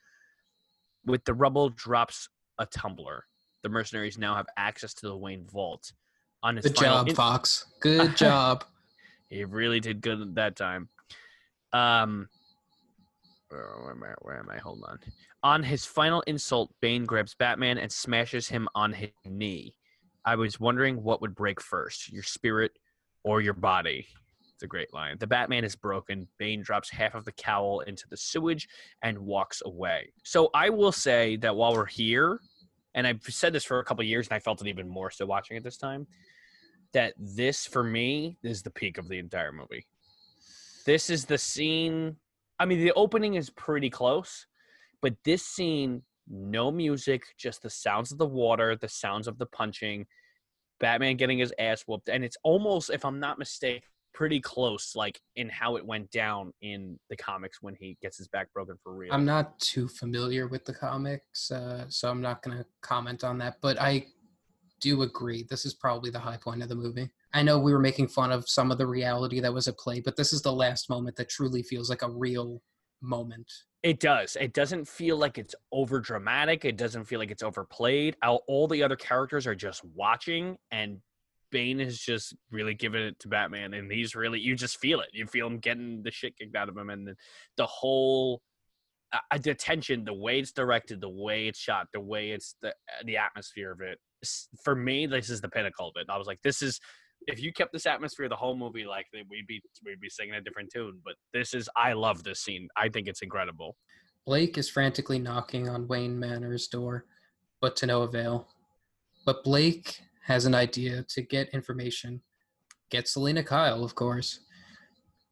With 1.07 1.25
the 1.25 1.35
rubble 1.35 1.71
drops 1.71 2.29
a 2.59 2.67
tumbler. 2.67 3.25
The 3.63 3.69
mercenaries 3.69 4.19
now 4.19 4.35
have 4.35 4.47
access 4.57 4.93
to 4.95 5.07
the 5.07 5.17
Wayne 5.17 5.47
vault. 5.47 5.93
On 6.43 6.57
his 6.57 6.65
Good 6.65 6.77
job, 6.77 7.09
in- 7.09 7.15
Fox. 7.15 7.67
Good 7.81 8.17
job. 8.17 8.65
he 9.29 9.45
really 9.45 9.79
did 9.79 10.01
good 10.01 10.35
that 10.37 10.57
time. 10.57 10.89
Um, 11.73 12.29
where 13.51 13.91
am 13.91 14.03
I? 14.03 14.15
Where 14.23 14.39
am 14.39 14.49
I? 14.51 14.57
Hold 14.59 14.83
on. 14.89 14.99
On 15.43 15.63
his 15.63 15.85
final 15.85 16.23
insult, 16.27 16.73
Bane 16.81 17.05
grabs 17.05 17.35
Batman 17.35 17.79
and 17.79 17.91
smashes 17.93 18.49
him 18.49 18.69
on 18.75 18.93
his 18.93 19.11
knee. 19.25 19.75
I 20.25 20.37
was 20.37 20.59
wondering 20.59 21.03
what 21.03 21.21
would 21.21 21.35
break 21.35 21.61
first, 21.61 22.11
your 22.13 22.23
spirit 22.23 22.73
or 23.23 23.41
your 23.41 23.55
body. 23.55 24.07
It's 24.61 24.65
a 24.67 24.69
great 24.69 24.93
line. 24.93 25.17
The 25.19 25.27
Batman 25.27 25.65
is 25.65 25.75
broken. 25.75 26.29
Bane 26.37 26.61
drops 26.61 26.91
half 26.91 27.15
of 27.15 27.25
the 27.25 27.33
cowl 27.33 27.81
into 27.81 28.07
the 28.11 28.17
sewage 28.19 28.69
and 29.01 29.19
walks 29.19 29.63
away. 29.65 30.13
So 30.23 30.51
I 30.53 30.69
will 30.69 30.93
say 30.93 31.37
that 31.37 31.57
while 31.57 31.73
we're 31.73 31.87
here, 31.87 32.43
and 32.95 33.07
I've 33.07 33.23
said 33.23 33.55
this 33.55 33.65
for 33.65 33.79
a 33.79 33.85
couple 33.87 34.05
years, 34.05 34.29
and 34.29 34.35
I 34.35 34.39
felt 34.39 34.61
it 34.61 34.69
even 34.69 34.87
more 34.87 35.11
so 35.11 35.25
watching 35.25 35.57
it 35.57 35.65
this 35.65 35.79
time, 35.79 36.07
that 36.93 37.15
this 37.17 37.65
for 37.65 37.83
me 37.83 38.37
is 38.43 38.63
the 38.63 38.69
peak 38.69 38.99
of 38.99 39.09
the 39.09 39.19
entire 39.19 39.51
movie. 39.51 39.87
This 40.85 41.09
is 41.09 41.25
the 41.25 41.39
scene. 41.39 42.17
I 42.59 42.67
mean, 42.67 42.81
the 42.81 42.93
opening 42.93 43.37
is 43.37 43.49
pretty 43.49 43.89
close, 43.89 44.45
but 45.01 45.15
this 45.25 45.43
scene, 45.43 46.03
no 46.29 46.71
music, 46.71 47.23
just 47.39 47.63
the 47.63 47.71
sounds 47.71 48.13
of 48.13 48.19
the 48.19 48.27
water, 48.27 48.77
the 48.77 48.91
sounds 48.91 49.27
of 49.27 49.39
the 49.39 49.47
punching, 49.47 50.05
Batman 50.81 51.17
getting 51.17 51.39
his 51.39 51.55
ass 51.59 51.85
whooped, 51.87 52.11
and 52.11 52.23
it's 52.23 52.37
almost, 52.43 52.91
if 52.91 53.07
I'm 53.07 53.21
not 53.21 53.39
mistaken, 53.39 53.89
pretty 54.13 54.41
close, 54.41 54.95
like 54.95 55.21
in 55.37 55.49
how 55.49 55.77
it 55.77 55.85
went 55.85 56.11
down 56.11 56.53
in 56.63 56.99
the 57.09 57.17
comics 57.17 57.59
when 57.61 57.75
he 57.75 57.97
gets 58.03 58.19
his 58.19 58.29
back 58.29 58.53
broken 58.53 58.77
for 58.83 58.95
real. 58.95 59.13
I'm 59.13 59.25
not 59.25 59.59
too 59.61 59.89
familiar 59.89 60.49
with 60.49 60.65
the 60.65 60.75
comics, 60.75 61.51
uh, 61.51 61.85
so 61.89 62.11
I'm 62.11 62.21
not 62.21 62.43
going 62.43 62.59
to 62.59 62.67
comment 62.83 63.25
on 63.25 63.39
that. 63.39 63.57
But 63.61 63.81
I 63.81 64.07
do 64.81 65.03
agree. 65.03 65.47
This 65.49 65.65
is 65.65 65.75
probably 65.75 66.11
the 66.11 66.19
high 66.19 66.39
point 66.39 66.63
of 66.63 66.69
the 66.69 66.75
movie. 66.75 67.11
I 67.33 67.43
know 67.43 67.59
we 67.59 67.73
were 67.73 67.79
making 67.79 68.09
fun 68.09 68.33
of 68.33 68.49
some 68.49 68.73
of 68.73 68.79
the 68.79 68.87
reality 68.87 69.41
that 69.41 69.53
was 69.53 69.69
at 69.69 69.79
play, 69.79 70.01
but 70.01 70.17
this 70.17 70.33
is 70.33 70.43
the 70.43 70.53
last 70.53 70.91
moment 70.91 71.17
that 71.17 71.29
truly 71.29 71.63
feels 71.63 71.89
like 71.89 72.03
a 72.03 72.11
real 72.11 72.61
moment. 73.03 73.51
It 73.83 74.01
does. 74.01 74.37
It 74.39 74.53
doesn't 74.53 74.87
feel 74.89 75.17
like 75.17 75.39
it's 75.39 75.55
over 75.73 76.01
dramatic. 76.01 76.65
It 76.65 76.77
doesn't 76.77 77.05
feel 77.05 77.19
like 77.19 77.31
it's 77.31 77.43
overplayed. 77.43 78.17
All, 78.23 78.43
all 78.47 78.69
the 78.69 78.83
other 78.83 78.97
characters 78.97 79.47
are 79.47 79.55
just 79.55 79.83
watching, 79.95 80.57
and 80.71 80.99
Bane 81.51 81.81
is 81.81 81.99
just 81.99 82.35
really 82.51 82.75
giving 82.75 83.03
it 83.03 83.19
to 83.21 83.29
Batman, 83.29 83.75
and 83.75 83.91
he's 83.91 84.15
really 84.15 84.41
you 84.41 84.55
just 84.55 84.79
feel 84.79 85.01
it. 85.01 85.09
You 85.13 85.27
feel 85.27 85.47
him 85.47 85.59
getting 85.59 86.03
the 86.03 86.11
shit 86.11 86.37
kicked 86.37 86.57
out 86.57 86.69
of 86.69 86.77
him, 86.77 86.91
and 86.91 87.07
the, 87.07 87.15
the 87.57 87.67
whole 87.67 88.41
uh, 89.13 89.19
uh, 89.31 89.39
the 89.39 89.55
tension, 89.55 90.05
the 90.05 90.15
way 90.15 90.39
it's 90.39 90.53
directed, 90.53 91.01
the 91.01 91.09
way 91.09 91.49
it's 91.49 91.59
shot, 91.59 91.89
the 91.93 92.01
way 92.01 92.31
it's 92.31 92.55
the 92.63 92.69
uh, 92.69 93.03
the 93.05 93.17
atmosphere 93.17 93.73
of 93.73 93.81
it. 93.81 93.99
For 94.63 94.77
me, 94.77 95.07
this 95.07 95.31
is 95.31 95.41
the 95.41 95.49
pinnacle 95.49 95.89
of 95.89 95.95
it. 95.97 96.07
I 96.09 96.19
was 96.19 96.27
like, 96.27 96.41
this 96.43 96.63
is 96.63 96.81
if 97.27 97.43
you 97.43 97.53
kept 97.53 97.73
this 97.73 97.87
atmosphere 97.87 98.29
the 98.29 98.37
whole 98.37 98.57
movie, 98.57 98.85
like 98.85 99.07
we'd 99.13 99.47
be 99.47 99.61
we'd 99.85 100.01
be 100.01 100.09
singing 100.09 100.35
a 100.35 100.41
different 100.41 100.71
tune. 100.73 101.01
But 101.05 101.15
this 101.33 101.55
is 101.55 101.69
I 101.77 101.93
love 101.93 102.23
this 102.23 102.41
scene. 102.41 102.69
I 102.77 102.89
think 102.89 103.09
it's 103.09 103.23
incredible. 103.23 103.77
Blake 104.27 104.59
is 104.59 104.69
frantically 104.69 105.19
knocking 105.19 105.69
on 105.69 105.89
Wayne 105.89 106.19
Manor's 106.19 106.69
door, 106.69 107.07
but 107.61 107.77
to 107.77 107.87
no 107.87 108.03
avail. 108.03 108.49
But 109.25 109.45
Blake 109.45 110.01
has 110.31 110.47
an 110.47 110.55
idea 110.55 111.03
to 111.09 111.23
get 111.23 111.49
information. 111.49 112.23
Get 112.89 113.09
Selina 113.09 113.43
Kyle, 113.43 113.83
of 113.83 113.97
course. 113.97 114.41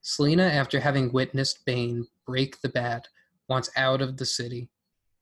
Selina, 0.03 0.43
after 0.43 0.81
having 0.81 1.13
witnessed 1.13 1.65
Bane 1.65 2.05
break 2.27 2.61
the 2.63 2.69
bat, 2.69 3.07
wants 3.49 3.71
out 3.77 4.03
of 4.03 4.17
the 4.17 4.27
city. 4.27 4.69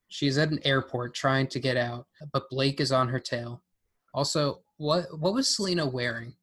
She's 0.09 0.39
at 0.39 0.51
an 0.51 0.61
airport 0.65 1.15
trying 1.15 1.49
to 1.49 1.61
get 1.61 1.77
out, 1.77 2.07
but 2.33 2.49
Blake 2.49 2.81
is 2.81 2.91
on 2.91 3.09
her 3.09 3.21
tail. 3.21 3.63
Also, 4.15 4.63
what 4.79 5.05
what 5.19 5.35
was 5.35 5.55
Selina 5.55 5.87
wearing? 5.87 6.35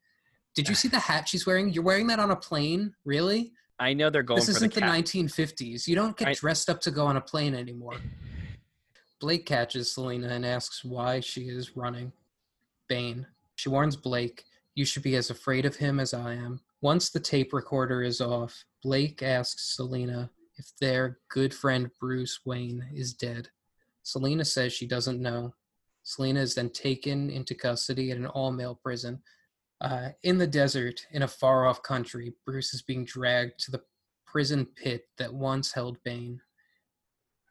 Did 0.53 0.69
you 0.69 0.75
see 0.75 0.87
the 0.87 0.99
hat 0.99 1.27
she's 1.27 1.47
wearing? 1.47 1.73
You're 1.73 1.83
wearing 1.83 2.07
that 2.07 2.19
on 2.19 2.29
a 2.29 2.35
plane? 2.35 2.93
Really? 3.03 3.53
I 3.79 3.93
know 3.93 4.11
they're 4.11 4.21
going 4.21 4.39
This 4.39 4.49
isn't 4.49 4.73
the 4.75 4.81
the, 4.81 4.85
cat. 4.85 5.05
1950s. 5.05 5.87
You 5.87 5.95
don't 5.95 6.15
get 6.15 6.27
I- 6.27 6.33
dressed 6.33 6.69
up 6.69 6.81
to 6.81 6.91
go 6.91 7.07
on 7.07 7.17
a 7.17 7.21
plane 7.21 7.55
anymore. 7.55 7.95
Blake 9.19 9.47
catches 9.47 9.91
Selina 9.91 10.27
and 10.27 10.45
asks 10.45 10.83
why 10.83 11.19
she 11.19 11.43
is 11.49 11.75
running. 11.75 12.11
Bane. 12.93 13.25
She 13.55 13.69
warns 13.69 13.95
Blake, 13.95 14.43
You 14.75 14.85
should 14.85 15.01
be 15.01 15.15
as 15.15 15.31
afraid 15.31 15.65
of 15.65 15.75
him 15.75 15.99
as 15.99 16.13
I 16.13 16.33
am. 16.33 16.59
Once 16.81 17.09
the 17.09 17.19
tape 17.19 17.51
recorder 17.51 18.03
is 18.03 18.21
off, 18.21 18.65
Blake 18.83 19.23
asks 19.23 19.75
Selina 19.75 20.29
if 20.57 20.71
their 20.79 21.17
good 21.27 21.55
friend 21.55 21.89
Bruce 21.99 22.41
Wayne 22.45 22.85
is 22.93 23.15
dead. 23.15 23.49
Selina 24.03 24.45
says 24.45 24.73
she 24.73 24.85
doesn't 24.85 25.19
know. 25.19 25.55
Selina 26.03 26.39
is 26.39 26.53
then 26.53 26.69
taken 26.69 27.31
into 27.31 27.55
custody 27.55 28.11
at 28.11 28.17
an 28.17 28.27
all 28.27 28.51
male 28.51 28.75
prison. 28.75 29.23
Uh, 29.81 30.09
in 30.21 30.37
the 30.37 30.45
desert, 30.45 31.03
in 31.13 31.23
a 31.23 31.27
far 31.27 31.65
off 31.65 31.81
country, 31.81 32.35
Bruce 32.45 32.75
is 32.75 32.83
being 32.83 33.05
dragged 33.05 33.57
to 33.61 33.71
the 33.71 33.81
prison 34.27 34.67
pit 34.75 35.05
that 35.17 35.33
once 35.33 35.71
held 35.71 35.97
Bane. 36.03 36.39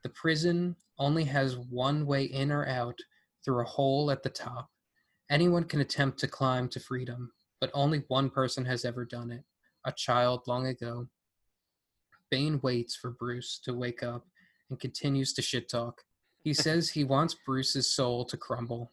The 0.05 0.11
prison 0.11 0.77
only 1.01 1.25
has 1.25 1.57
one 1.57 2.07
way 2.07 2.27
in 2.27 2.53
or 2.53 2.65
out 2.69 3.01
through 3.45 3.63
a 3.63 3.65
hole 3.65 4.13
at 4.13 4.23
the 4.23 4.31
top. 4.31 4.69
Anyone 5.33 5.65
can 5.65 5.81
attempt 5.81 6.19
to 6.19 6.29
climb 6.29 6.69
to 6.69 6.79
freedom, 6.79 7.33
but 7.59 7.71
only 7.73 8.05
one 8.09 8.29
person 8.29 8.67
has 8.67 8.85
ever 8.85 9.07
done 9.07 9.31
it 9.31 9.43
a 9.87 9.91
child 9.91 10.43
long 10.47 10.67
ago. 10.67 11.09
Bane 12.31 12.61
waits 12.63 12.95
for 12.95 13.13
Bruce 13.13 13.59
to 13.65 13.73
wake 13.73 14.03
up 14.03 14.27
and 14.69 14.79
continues 14.79 15.33
to 15.33 15.41
shit 15.41 15.71
talk. 15.71 16.03
He 16.43 16.53
says 16.67 16.91
he 16.91 17.05
wants 17.05 17.35
Bruce's 17.47 17.91
soul 17.91 18.27
to 18.27 18.37
crumble. 18.37 18.93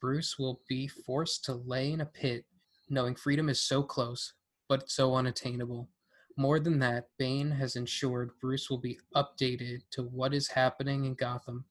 Bruce 0.00 0.38
will 0.38 0.62
be 0.70 0.88
forced 0.88 1.44
to 1.44 1.56
lay 1.56 1.92
in 1.92 2.00
a 2.00 2.06
pit, 2.06 2.46
knowing 2.88 3.14
freedom 3.14 3.50
is 3.50 3.60
so 3.60 3.82
close, 3.82 4.32
but 4.70 4.90
so 4.90 5.16
unattainable. 5.16 5.90
More 6.38 6.58
than 6.60 6.78
that, 6.78 7.08
Bane 7.18 7.50
has 7.50 7.76
ensured 7.76 8.30
Bruce 8.40 8.70
will 8.70 8.78
be 8.78 9.00
updated 9.14 9.82
to 9.90 10.04
what 10.04 10.32
is 10.32 10.48
happening 10.48 11.04
in 11.04 11.12
Gotham. 11.12 11.66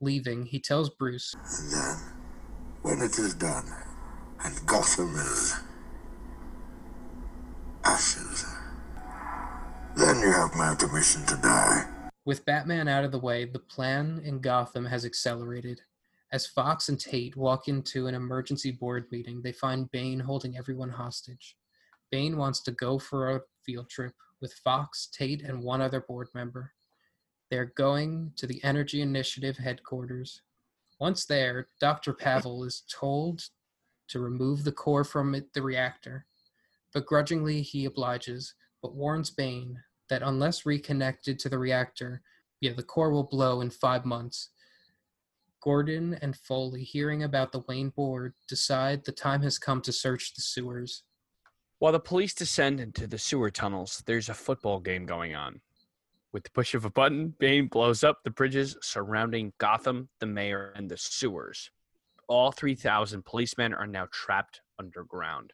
Leaving, 0.00 0.44
he 0.44 0.58
tells 0.58 0.90
Bruce, 0.90 1.32
And 1.34 1.72
then, 1.72 2.19
when 2.82 3.00
it 3.00 3.18
is 3.18 3.34
done, 3.34 3.66
and 4.44 4.66
Gotham 4.66 5.14
is 5.14 5.54
ashes, 7.84 8.46
then 9.96 10.20
you 10.20 10.32
have 10.32 10.54
my 10.54 10.74
permission 10.78 11.24
to 11.26 11.36
die. 11.36 11.86
With 12.24 12.44
Batman 12.44 12.88
out 12.88 13.04
of 13.04 13.12
the 13.12 13.18
way, 13.18 13.44
the 13.44 13.58
plan 13.58 14.20
in 14.24 14.40
Gotham 14.40 14.86
has 14.86 15.04
accelerated. 15.04 15.80
As 16.32 16.46
Fox 16.46 16.88
and 16.88 17.00
Tate 17.00 17.36
walk 17.36 17.66
into 17.66 18.06
an 18.06 18.14
emergency 18.14 18.70
board 18.70 19.06
meeting, 19.10 19.42
they 19.42 19.52
find 19.52 19.90
Bane 19.90 20.20
holding 20.20 20.56
everyone 20.56 20.90
hostage. 20.90 21.56
Bane 22.10 22.36
wants 22.36 22.60
to 22.62 22.72
go 22.72 22.98
for 22.98 23.30
a 23.30 23.40
field 23.64 23.88
trip 23.90 24.14
with 24.40 24.52
Fox, 24.64 25.08
Tate, 25.12 25.42
and 25.42 25.62
one 25.62 25.80
other 25.80 26.00
board 26.00 26.28
member. 26.34 26.72
They're 27.50 27.72
going 27.76 28.32
to 28.36 28.46
the 28.46 28.62
Energy 28.62 29.02
Initiative 29.02 29.56
headquarters. 29.56 30.42
Once 31.00 31.24
there, 31.24 31.68
Dr. 31.80 32.12
Pavel 32.12 32.62
is 32.64 32.82
told 32.90 33.42
to 34.08 34.20
remove 34.20 34.64
the 34.64 34.72
core 34.72 35.04
from 35.04 35.34
it, 35.34 35.52
the 35.54 35.62
reactor. 35.62 36.26
Begrudgingly, 36.92 37.62
he 37.62 37.86
obliges, 37.86 38.54
but 38.82 38.94
warns 38.94 39.30
Bane 39.30 39.78
that 40.10 40.22
unless 40.22 40.66
reconnected 40.66 41.38
to 41.38 41.48
the 41.48 41.58
reactor, 41.58 42.20
yeah, 42.60 42.72
the 42.72 42.82
core 42.82 43.10
will 43.10 43.24
blow 43.24 43.62
in 43.62 43.70
five 43.70 44.04
months. 44.04 44.50
Gordon 45.62 46.18
and 46.20 46.36
Foley, 46.36 46.84
hearing 46.84 47.22
about 47.22 47.52
the 47.52 47.62
Wayne 47.68 47.90
board, 47.90 48.34
decide 48.48 49.04
the 49.04 49.12
time 49.12 49.42
has 49.42 49.58
come 49.58 49.80
to 49.82 49.92
search 49.92 50.34
the 50.34 50.42
sewers. 50.42 51.04
While 51.78 51.92
the 51.92 52.00
police 52.00 52.34
descend 52.34 52.78
into 52.78 53.06
the 53.06 53.18
sewer 53.18 53.50
tunnels, 53.50 54.02
there's 54.04 54.28
a 54.28 54.34
football 54.34 54.80
game 54.80 55.06
going 55.06 55.34
on. 55.34 55.60
With 56.32 56.44
the 56.44 56.50
push 56.50 56.74
of 56.74 56.84
a 56.84 56.90
button, 56.90 57.34
Bane 57.40 57.66
blows 57.66 58.04
up 58.04 58.18
the 58.22 58.30
bridges 58.30 58.76
surrounding 58.82 59.52
Gotham, 59.58 60.08
the 60.20 60.26
mayor, 60.26 60.72
and 60.76 60.88
the 60.88 60.96
sewers. 60.96 61.70
All 62.28 62.52
3,000 62.52 63.24
policemen 63.24 63.74
are 63.74 63.86
now 63.86 64.06
trapped 64.12 64.60
underground. 64.78 65.52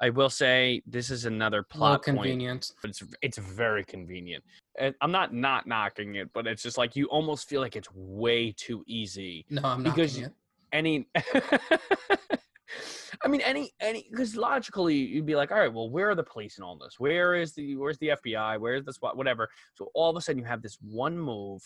I 0.00 0.10
will 0.10 0.30
say 0.30 0.82
this 0.86 1.10
is 1.10 1.24
another 1.24 1.62
plot 1.64 2.02
convenient. 2.04 2.70
but 2.80 2.90
it's 2.90 3.02
it's 3.20 3.38
very 3.38 3.82
convenient. 3.84 4.44
And 4.78 4.94
I'm 5.00 5.10
not 5.10 5.34
not 5.34 5.66
knocking 5.66 6.14
it, 6.14 6.28
but 6.32 6.46
it's 6.46 6.62
just 6.62 6.78
like 6.78 6.94
you 6.94 7.06
almost 7.06 7.48
feel 7.48 7.60
like 7.60 7.74
it's 7.74 7.88
way 7.92 8.52
too 8.52 8.84
easy. 8.86 9.44
No, 9.50 9.62
I'm 9.64 9.82
not 9.82 9.94
Because- 9.96 10.18
it. 10.18 10.32
Any, 10.70 11.08
I 13.24 13.28
mean, 13.28 13.40
any 13.40 13.72
any 13.80 14.06
because 14.10 14.36
logically 14.36 14.94
you'd 14.96 15.26
be 15.26 15.36
like, 15.36 15.50
all 15.50 15.58
right, 15.58 15.72
well, 15.72 15.90
where 15.90 16.10
are 16.10 16.14
the 16.14 16.22
police 16.24 16.58
in 16.58 16.64
all 16.64 16.76
this? 16.76 16.98
Where 16.98 17.34
is 17.34 17.54
the 17.54 17.76
where's 17.76 17.98
the 17.98 18.08
FBI? 18.08 18.60
Where's 18.60 18.84
the 18.84 18.92
spot? 18.92 19.16
Whatever. 19.16 19.48
So 19.74 19.90
all 19.94 20.10
of 20.10 20.16
a 20.16 20.20
sudden 20.20 20.40
you 20.40 20.46
have 20.46 20.62
this 20.62 20.78
one 20.82 21.18
move, 21.18 21.62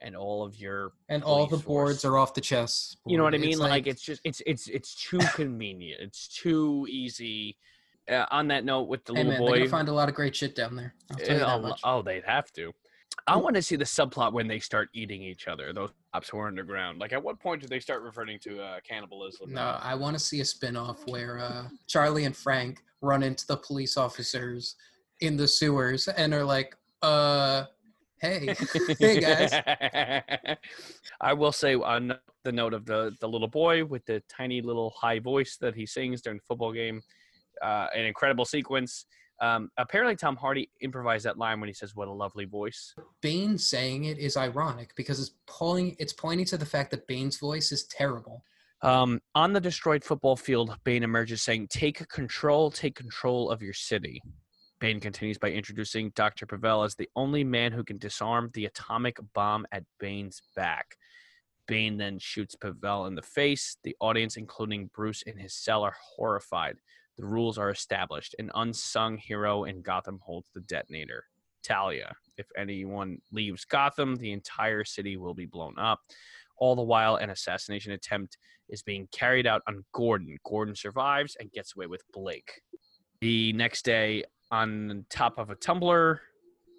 and 0.00 0.14
all 0.16 0.44
of 0.44 0.56
your 0.56 0.92
And 1.08 1.22
all 1.22 1.46
the 1.46 1.56
police 1.56 1.64
boards 1.64 2.04
are 2.04 2.18
off 2.18 2.34
the 2.34 2.40
chess. 2.40 2.96
you 3.06 3.16
know 3.16 3.24
what 3.24 3.34
I 3.34 3.38
mean? 3.38 3.50
It's 3.50 3.58
Like, 3.60 3.86
it's 3.86 4.02
just 4.02 4.20
it's 4.24 4.42
it's 4.46 4.68
it's 4.68 4.94
too 4.94 5.18
convenient. 5.34 6.00
It's 6.00 6.28
too 6.28 6.86
easy. 6.90 7.56
Uh, 8.08 8.24
on 8.30 8.46
that 8.48 8.64
note, 8.64 8.82
with 8.82 9.04
the 9.04 9.14
hey 9.14 9.24
little 9.24 9.32
man, 9.32 9.40
boy, 9.40 9.58
gonna 9.58 9.68
find 9.68 9.88
a 9.88 9.92
lot 9.92 10.08
of 10.08 10.14
great 10.14 10.36
shit 10.36 10.54
down 10.54 10.76
there. 10.76 10.94
I'll 11.10 11.16
tell 11.18 11.36
you 11.38 11.42
Eh, 11.44 11.58
much. 11.58 11.80
Oh, 11.82 12.02
they'd 12.02 12.22
have 12.24 12.52
to. 12.52 12.72
I 13.26 13.36
want 13.36 13.56
to 13.56 13.62
see 13.62 13.76
the 13.76 13.84
subplot 13.84 14.32
when 14.32 14.46
they 14.46 14.60
start 14.60 14.88
eating 14.92 15.22
each 15.22 15.48
other. 15.48 15.72
Those 15.72 15.90
cops 16.12 16.28
who 16.28 16.38
are 16.38 16.46
underground. 16.46 17.00
Like, 17.00 17.12
at 17.12 17.22
what 17.22 17.40
point 17.40 17.60
do 17.60 17.66
they 17.66 17.80
start 17.80 18.02
referring 18.02 18.38
to 18.40 18.62
uh, 18.62 18.80
cannibalism? 18.88 19.52
No, 19.52 19.78
I 19.80 19.94
want 19.94 20.16
to 20.16 20.20
see 20.20 20.40
a 20.40 20.44
spin-off 20.44 21.06
where 21.06 21.38
uh, 21.38 21.64
Charlie 21.88 22.24
and 22.24 22.36
Frank 22.36 22.82
run 23.00 23.22
into 23.22 23.46
the 23.46 23.56
police 23.56 23.96
officers 23.96 24.76
in 25.20 25.36
the 25.36 25.48
sewers 25.48 26.08
and 26.08 26.32
are 26.34 26.44
like, 26.44 26.76
uh, 27.02 27.64
hey, 28.20 28.54
hey 28.98 29.20
guys. 29.20 29.52
I 31.20 31.32
will 31.32 31.52
say 31.52 31.74
on 31.74 32.14
the 32.44 32.52
note 32.52 32.74
of 32.74 32.86
the 32.86 33.14
the 33.20 33.28
little 33.28 33.48
boy 33.48 33.84
with 33.84 34.04
the 34.06 34.22
tiny 34.28 34.60
little 34.62 34.90
high 34.90 35.18
voice 35.18 35.56
that 35.60 35.74
he 35.74 35.86
sings 35.86 36.22
during 36.22 36.38
the 36.38 36.44
football 36.46 36.72
game, 36.72 37.02
uh, 37.62 37.88
an 37.94 38.04
incredible 38.04 38.44
sequence. 38.44 39.06
Um, 39.40 39.70
apparently, 39.76 40.16
Tom 40.16 40.36
Hardy 40.36 40.70
improvised 40.80 41.26
that 41.26 41.36
line 41.38 41.60
when 41.60 41.68
he 41.68 41.74
says, 41.74 41.94
"What 41.94 42.08
a 42.08 42.12
lovely 42.12 42.46
voice." 42.46 42.94
Bane 43.20 43.58
saying 43.58 44.04
it 44.04 44.18
is 44.18 44.36
ironic 44.36 44.94
because 44.96 45.20
it's 45.20 45.34
pulling 45.46 45.96
it's 45.98 46.12
pointing 46.12 46.46
to 46.46 46.56
the 46.56 46.66
fact 46.66 46.90
that 46.92 47.06
Bane's 47.06 47.38
voice 47.38 47.72
is 47.72 47.86
terrible. 47.86 48.42
Um, 48.82 49.20
on 49.34 49.52
the 49.52 49.60
destroyed 49.60 50.04
football 50.04 50.36
field, 50.36 50.76
Bane 50.84 51.02
emerges 51.02 51.42
saying, 51.42 51.68
Take 51.68 52.06
control, 52.08 52.70
take 52.70 52.94
control 52.94 53.50
of 53.50 53.62
your 53.62 53.72
city. 53.72 54.22
Bane 54.78 55.00
continues 55.00 55.38
by 55.38 55.50
introducing 55.50 56.10
Dr. 56.10 56.44
Pavel 56.44 56.82
as 56.82 56.94
the 56.94 57.08
only 57.16 57.44
man 57.44 57.72
who 57.72 57.82
can 57.82 57.96
disarm 57.96 58.50
the 58.52 58.66
atomic 58.66 59.16
bomb 59.34 59.66
at 59.72 59.84
Bane's 59.98 60.42
back. 60.54 60.96
Bane 61.66 61.96
then 61.96 62.18
shoots 62.18 62.54
Pavel 62.54 63.06
in 63.06 63.14
the 63.14 63.22
face. 63.22 63.78
The 63.82 63.96
audience, 64.00 64.36
including 64.36 64.90
Bruce 64.94 65.22
in 65.22 65.38
his 65.38 65.54
cell, 65.54 65.82
are 65.82 65.96
horrified. 66.14 66.76
The 67.16 67.26
rules 67.26 67.58
are 67.58 67.70
established. 67.70 68.34
An 68.38 68.50
unsung 68.54 69.16
hero 69.16 69.64
in 69.64 69.82
Gotham 69.82 70.20
holds 70.22 70.48
the 70.54 70.60
detonator. 70.60 71.24
Talia. 71.62 72.14
If 72.36 72.46
anyone 72.56 73.18
leaves 73.32 73.64
Gotham, 73.64 74.16
the 74.16 74.32
entire 74.32 74.84
city 74.84 75.16
will 75.16 75.34
be 75.34 75.46
blown 75.46 75.78
up. 75.78 76.00
All 76.58 76.76
the 76.76 76.82
while, 76.82 77.16
an 77.16 77.30
assassination 77.30 77.92
attempt 77.92 78.38
is 78.68 78.82
being 78.82 79.08
carried 79.12 79.46
out 79.46 79.62
on 79.66 79.84
Gordon. 79.92 80.38
Gordon 80.44 80.74
survives 80.74 81.36
and 81.40 81.52
gets 81.52 81.74
away 81.74 81.86
with 81.86 82.02
Blake. 82.12 82.62
The 83.20 83.52
next 83.54 83.84
day, 83.84 84.24
on 84.50 85.04
top 85.10 85.38
of 85.38 85.50
a 85.50 85.56
tumbler, 85.56 86.20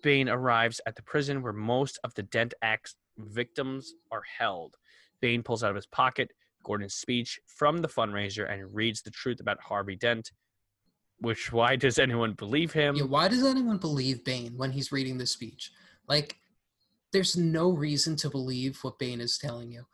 Bane 0.03 0.29
arrives 0.29 0.79
at 0.85 0.95
the 0.95 1.03
prison 1.03 1.41
where 1.41 1.53
most 1.53 1.99
of 2.03 2.13
the 2.13 2.23
Dent 2.23 2.53
Act 2.61 2.95
victims 3.17 3.93
are 4.11 4.23
held. 4.37 4.75
Bane 5.19 5.43
pulls 5.43 5.63
out 5.63 5.71
of 5.71 5.75
his 5.75 5.87
pocket 5.87 6.31
Gordon's 6.67 6.95
speech 6.95 7.39
from 7.45 7.77
the 7.77 7.87
fundraiser 7.87 8.51
and 8.51 8.75
reads 8.75 9.01
the 9.01 9.09
truth 9.09 9.39
about 9.39 9.57
Harvey 9.61 9.95
Dent. 9.95 10.31
Which, 11.19 11.51
why 11.51 11.77
does 11.77 11.97
anyone 11.97 12.33
believe 12.33 12.73
him? 12.73 12.95
Yeah, 12.95 13.05
why 13.05 13.29
does 13.29 13.43
anyone 13.43 13.77
believe 13.77 14.23
Bane 14.23 14.53
when 14.57 14.71
he's 14.71 14.91
reading 14.91 15.17
this 15.17 15.31
speech? 15.31 15.71
Like, 16.07 16.35
there's 17.13 17.35
no 17.37 17.71
reason 17.71 18.17
to 18.17 18.29
believe 18.29 18.77
what 18.83 18.99
Bane 18.99 19.21
is 19.21 19.37
telling 19.37 19.71
you. 19.71 19.85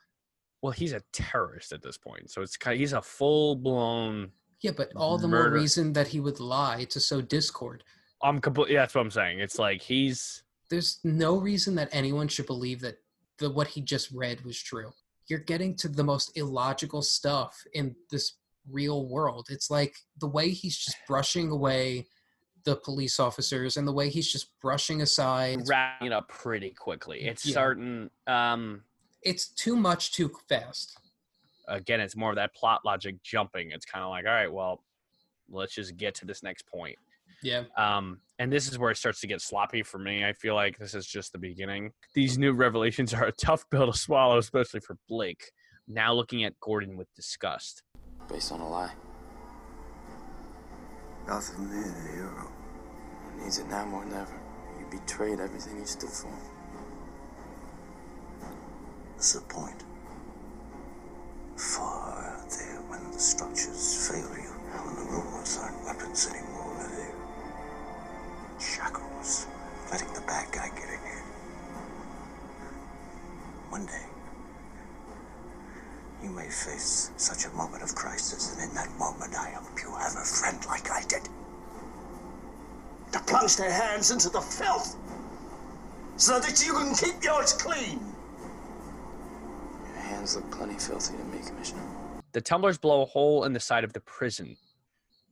Well, 0.60 0.72
he's 0.72 0.92
a 0.92 1.02
terrorist 1.12 1.72
at 1.72 1.82
this 1.82 1.96
point, 1.96 2.30
so 2.30 2.42
it's 2.42 2.56
kind. 2.56 2.74
of, 2.74 2.80
he's 2.80 2.92
a 2.92 3.00
full 3.00 3.54
blown. 3.54 4.32
Yeah, 4.60 4.72
but 4.76 4.90
all 4.96 5.16
the 5.16 5.28
more 5.28 5.50
reason 5.50 5.92
that 5.92 6.08
he 6.08 6.20
would 6.20 6.40
lie 6.40 6.84
to 6.90 7.00
sow 7.00 7.20
discord. 7.20 7.84
I'm 8.22 8.40
complete. 8.40 8.70
Yeah, 8.70 8.80
that's 8.80 8.94
what 8.94 9.02
I'm 9.02 9.10
saying. 9.10 9.40
It's 9.40 9.58
like 9.58 9.82
he's 9.82 10.42
There's 10.70 11.00
no 11.04 11.36
reason 11.36 11.74
that 11.76 11.90
anyone 11.92 12.28
should 12.28 12.46
believe 12.46 12.80
that 12.80 12.96
the 13.38 13.50
what 13.50 13.68
he 13.68 13.80
just 13.80 14.10
read 14.10 14.42
was 14.44 14.60
true. 14.60 14.92
You're 15.28 15.40
getting 15.40 15.74
to 15.76 15.88
the 15.88 16.04
most 16.04 16.36
illogical 16.36 17.02
stuff 17.02 17.64
in 17.72 17.96
this 18.10 18.34
real 18.70 19.06
world. 19.08 19.46
It's 19.50 19.70
like 19.70 19.96
the 20.18 20.26
way 20.28 20.50
he's 20.50 20.76
just 20.76 20.96
brushing 21.06 21.50
away 21.50 22.06
the 22.64 22.76
police 22.76 23.20
officers 23.20 23.76
and 23.76 23.86
the 23.86 23.92
way 23.92 24.08
he's 24.08 24.30
just 24.30 24.48
brushing 24.60 25.02
aside. 25.02 25.68
wrapping 25.68 26.06
it 26.06 26.12
up 26.12 26.28
pretty 26.28 26.70
quickly. 26.70 27.22
It's 27.24 27.44
Yeah. 27.44 27.54
certain. 27.54 28.10
Um, 28.26 28.84
It's 29.22 29.48
too 29.48 29.76
much 29.76 30.12
too 30.12 30.30
fast. 30.48 30.98
again, 31.68 31.98
it's 32.00 32.14
more 32.16 32.28
of 32.30 32.36
that 32.36 32.54
plot 32.54 32.82
logic 32.84 33.22
jumping. 33.22 33.70
It's 33.70 33.86
kind 33.86 34.02
of 34.04 34.10
like, 34.10 34.26
all 34.26 34.32
right, 34.32 34.52
well, 34.52 34.84
let's 35.48 35.74
just 35.74 35.96
get 35.96 36.14
to 36.16 36.26
this 36.26 36.42
next 36.42 36.66
point. 36.66 36.98
Yeah. 37.44 37.64
Um, 37.76 38.20
and 38.38 38.52
this 38.52 38.68
is 38.68 38.78
where 38.78 38.90
it 38.90 38.96
starts 38.96 39.20
to 39.20 39.26
get 39.26 39.40
sloppy 39.40 39.82
for 39.82 39.98
me. 39.98 40.24
I 40.24 40.32
feel 40.32 40.54
like 40.54 40.78
this 40.78 40.94
is 40.94 41.06
just 41.06 41.32
the 41.32 41.38
beginning. 41.38 41.92
These 42.14 42.38
new 42.38 42.52
revelations 42.52 43.14
are 43.14 43.24
a 43.24 43.32
tough 43.32 43.68
pill 43.70 43.92
to 43.92 43.96
swallow, 43.96 44.38
especially 44.38 44.80
for 44.80 44.96
Blake. 45.08 45.52
Now 45.86 46.14
looking 46.14 46.44
at 46.44 46.58
Gordon 46.60 46.96
with 46.96 47.06
disgust. 47.14 47.82
Based 48.28 48.50
on 48.50 48.60
a 48.60 48.68
lie. 48.68 48.92
Gotham 51.26 51.70
needs 51.70 51.88
a 51.88 52.12
hero. 52.12 52.52
It 53.28 53.44
needs 53.44 53.58
it 53.58 53.68
now 53.68 53.84
more 53.84 54.04
than 54.04 54.14
ever. 54.14 54.40
You 54.78 54.86
betrayed 54.90 55.40
everything 55.40 55.78
you 55.78 55.86
stood 55.86 56.10
for. 56.10 56.32
What's 59.14 59.32
the 59.34 59.40
point? 59.42 59.84
Far 61.56 62.44
there 62.50 62.80
when 62.88 63.10
the 63.12 63.18
structures 63.18 64.08
fail 64.08 64.28
you, 64.36 64.50
when 64.50 64.96
the 64.96 65.12
rules 65.12 65.58
aren't 65.58 65.84
weapons 65.84 66.28
anymore, 66.28 66.53
they're 66.53 66.53
shackles, 68.60 69.46
letting 69.90 70.12
the 70.14 70.20
bad 70.22 70.50
guy 70.52 70.68
get 70.68 70.84
ahead. 70.84 71.22
One 73.70 73.86
day, 73.86 74.06
you 76.22 76.30
may 76.30 76.48
face 76.48 77.10
such 77.16 77.44
a 77.46 77.56
moment 77.56 77.82
of 77.82 77.94
crisis, 77.94 78.54
and 78.54 78.68
in 78.68 78.74
that 78.76 78.90
moment, 78.98 79.34
I 79.34 79.50
hope 79.50 79.78
you 79.82 79.90
have 79.96 80.14
a 80.16 80.24
friend 80.24 80.58
like 80.66 80.90
I 80.90 81.02
did. 81.02 81.28
To 83.12 83.20
plunge 83.20 83.56
their 83.56 83.72
hands 83.72 84.10
into 84.10 84.28
the 84.28 84.40
filth, 84.40 84.96
so 86.16 86.38
that 86.40 86.64
you 86.64 86.72
can 86.72 86.94
keep 86.94 87.22
yours 87.22 87.52
clean. 87.52 88.00
Your 89.84 90.02
hands 90.02 90.36
look 90.36 90.50
plenty 90.50 90.78
filthy 90.78 91.16
to 91.16 91.24
me, 91.24 91.38
Commissioner. 91.46 91.82
The 92.32 92.40
tumblers 92.40 92.78
blow 92.78 93.02
a 93.02 93.06
hole 93.06 93.44
in 93.44 93.52
the 93.52 93.60
side 93.60 93.84
of 93.84 93.92
the 93.92 94.00
prison. 94.00 94.56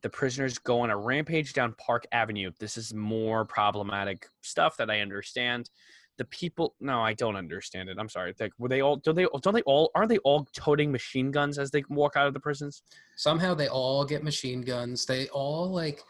The 0.03 0.11
prisoners 0.11 0.59
go 0.59 0.81
on 0.81 0.91
a 0.91 0.97
rampage 0.97 1.53
down 1.53 1.74
Park 1.79 2.07
Avenue. 2.12 2.51
This 2.59 2.77
is 2.77 2.93
more 2.93 3.45
problematic 3.45 4.27
stuff 4.43 4.77
that 4.77 4.91
I 4.91 5.01
understand. 5.01 5.70
The 6.19 6.24
people, 6.27 6.74
no, 6.81 7.01
I 7.01 7.15
don't 7.15 7.37
understand 7.37 7.89
it. 7.89 7.97
I'm 7.99 8.09
sorry. 8.09 8.35
Like, 8.39 8.53
were 8.59 8.69
they 8.69 8.81
all? 8.81 8.97
Do 8.97 9.12
they? 9.12 9.27
Don't 9.41 9.55
they 9.55 9.62
all? 9.62 9.91
Aren't 9.95 10.11
they 10.11 10.19
all 10.19 10.47
toting 10.55 10.93
machine 10.93 11.31
guns 11.31 11.57
as 11.57 11.70
they 11.70 11.85
walk 11.89 12.16
out 12.16 12.27
of 12.27 12.35
the 12.35 12.41
prisons? 12.41 12.83
Somehow 13.16 13.55
they 13.55 13.69
all 13.69 14.05
get 14.05 14.23
machine 14.23 14.61
guns. 14.61 15.07
They 15.07 15.29
all 15.29 15.70
like 15.70 16.03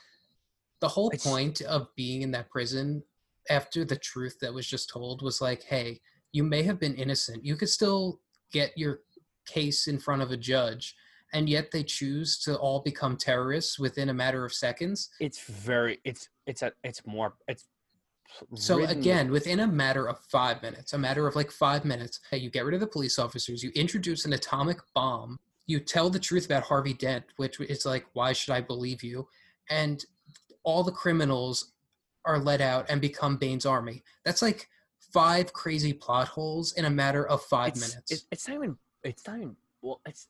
the 0.80 0.88
whole 0.88 1.10
It's- 1.10 1.24
point 1.24 1.60
of 1.62 1.86
being 1.94 2.22
in 2.22 2.30
that 2.32 2.50
prison 2.50 3.02
after 3.50 3.84
the 3.84 3.96
truth 3.96 4.38
that 4.40 4.52
was 4.52 4.66
just 4.66 4.88
told 4.88 5.22
was 5.22 5.40
like, 5.40 5.62
hey, 5.64 6.00
you 6.32 6.42
may 6.42 6.62
have 6.62 6.80
been 6.80 6.94
innocent. 6.94 7.44
You 7.44 7.56
could 7.56 7.68
still 7.68 8.20
get 8.52 8.76
your 8.76 9.00
case 9.46 9.86
in 9.86 9.98
front 9.98 10.22
of 10.22 10.30
a 10.30 10.36
judge. 10.36 10.96
And 11.32 11.48
yet 11.48 11.70
they 11.70 11.82
choose 11.82 12.38
to 12.40 12.56
all 12.56 12.80
become 12.80 13.16
terrorists 13.16 13.78
within 13.78 14.08
a 14.10 14.14
matter 14.14 14.44
of 14.44 14.52
seconds. 14.52 15.10
It's 15.20 15.40
very. 15.40 15.98
It's 16.04 16.28
it's 16.46 16.62
a. 16.62 16.72
It's 16.84 17.04
more. 17.06 17.34
It's 17.48 17.64
So 18.54 18.84
again, 18.84 19.30
within 19.30 19.60
a 19.60 19.66
matter 19.66 20.08
of 20.08 20.18
five 20.20 20.62
minutes, 20.62 20.92
a 20.92 20.98
matter 20.98 21.26
of 21.26 21.34
like 21.36 21.50
five 21.50 21.84
minutes, 21.84 22.20
hey, 22.30 22.38
you 22.38 22.50
get 22.50 22.64
rid 22.64 22.74
of 22.74 22.80
the 22.80 22.86
police 22.86 23.18
officers, 23.18 23.62
you 23.62 23.70
introduce 23.74 24.24
an 24.24 24.32
atomic 24.32 24.78
bomb, 24.94 25.38
you 25.66 25.80
tell 25.80 26.10
the 26.10 26.18
truth 26.18 26.46
about 26.46 26.64
Harvey 26.64 26.94
Dent, 26.94 27.24
which 27.36 27.60
is 27.60 27.86
like, 27.86 28.06
why 28.12 28.32
should 28.32 28.52
I 28.52 28.60
believe 28.60 29.02
you? 29.02 29.26
And 29.70 30.04
all 30.64 30.82
the 30.82 30.92
criminals 30.92 31.72
are 32.24 32.38
let 32.38 32.60
out 32.60 32.86
and 32.88 33.00
become 33.00 33.36
Bane's 33.36 33.66
army. 33.66 34.02
That's 34.24 34.42
like 34.42 34.68
five 35.12 35.52
crazy 35.52 35.92
plot 35.92 36.28
holes 36.28 36.72
in 36.72 36.84
a 36.84 36.90
matter 36.90 37.26
of 37.26 37.42
five 37.42 37.72
it's, 37.72 37.80
minutes. 37.80 38.12
it- 38.12 38.22
it's 38.30 38.48
not 38.48 38.54
even. 38.56 38.76
It's 39.02 39.26
not 39.26 39.38
even. 39.38 39.56
Well, 39.82 40.00
it's 40.06 40.28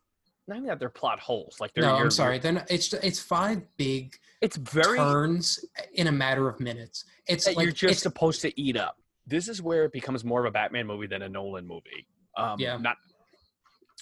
not 0.61 0.67
that 0.67 0.79
they're 0.79 0.89
plot 0.89 1.19
holes. 1.21 1.59
Like 1.61 1.73
they're. 1.75 1.85
no, 1.85 1.93
you're- 1.95 2.03
I'm 2.05 2.11
sorry. 2.11 2.39
Then 2.39 2.65
it's 2.69 2.93
it's 2.95 3.19
five 3.21 3.63
big 3.77 4.15
It's 4.41 4.57
very. 4.57 4.99
turns 4.99 5.65
in 5.95 6.07
a 6.07 6.13
matter 6.13 6.49
of 6.49 6.61
minutes. 6.61 7.05
It's 7.29 7.45
that 7.47 7.57
like 7.57 7.65
you're 7.65 7.73
just 7.73 7.93
it's, 7.95 8.03
supposed 8.03 8.41
to 8.43 8.61
eat 8.61 8.77
up. 8.77 8.97
This 9.27 9.49
is 9.49 9.63
where 9.63 9.85
it 9.85 9.93
becomes 9.93 10.25
more 10.25 10.41
of 10.41 10.47
a 10.47 10.51
Batman 10.51 10.87
movie 10.87 11.07
than 11.07 11.23
a 11.23 11.29
Nolan 11.29 11.67
movie. 11.67 12.07
Um, 12.37 12.59
Yeah. 12.59 12.77
Not. 12.79 12.97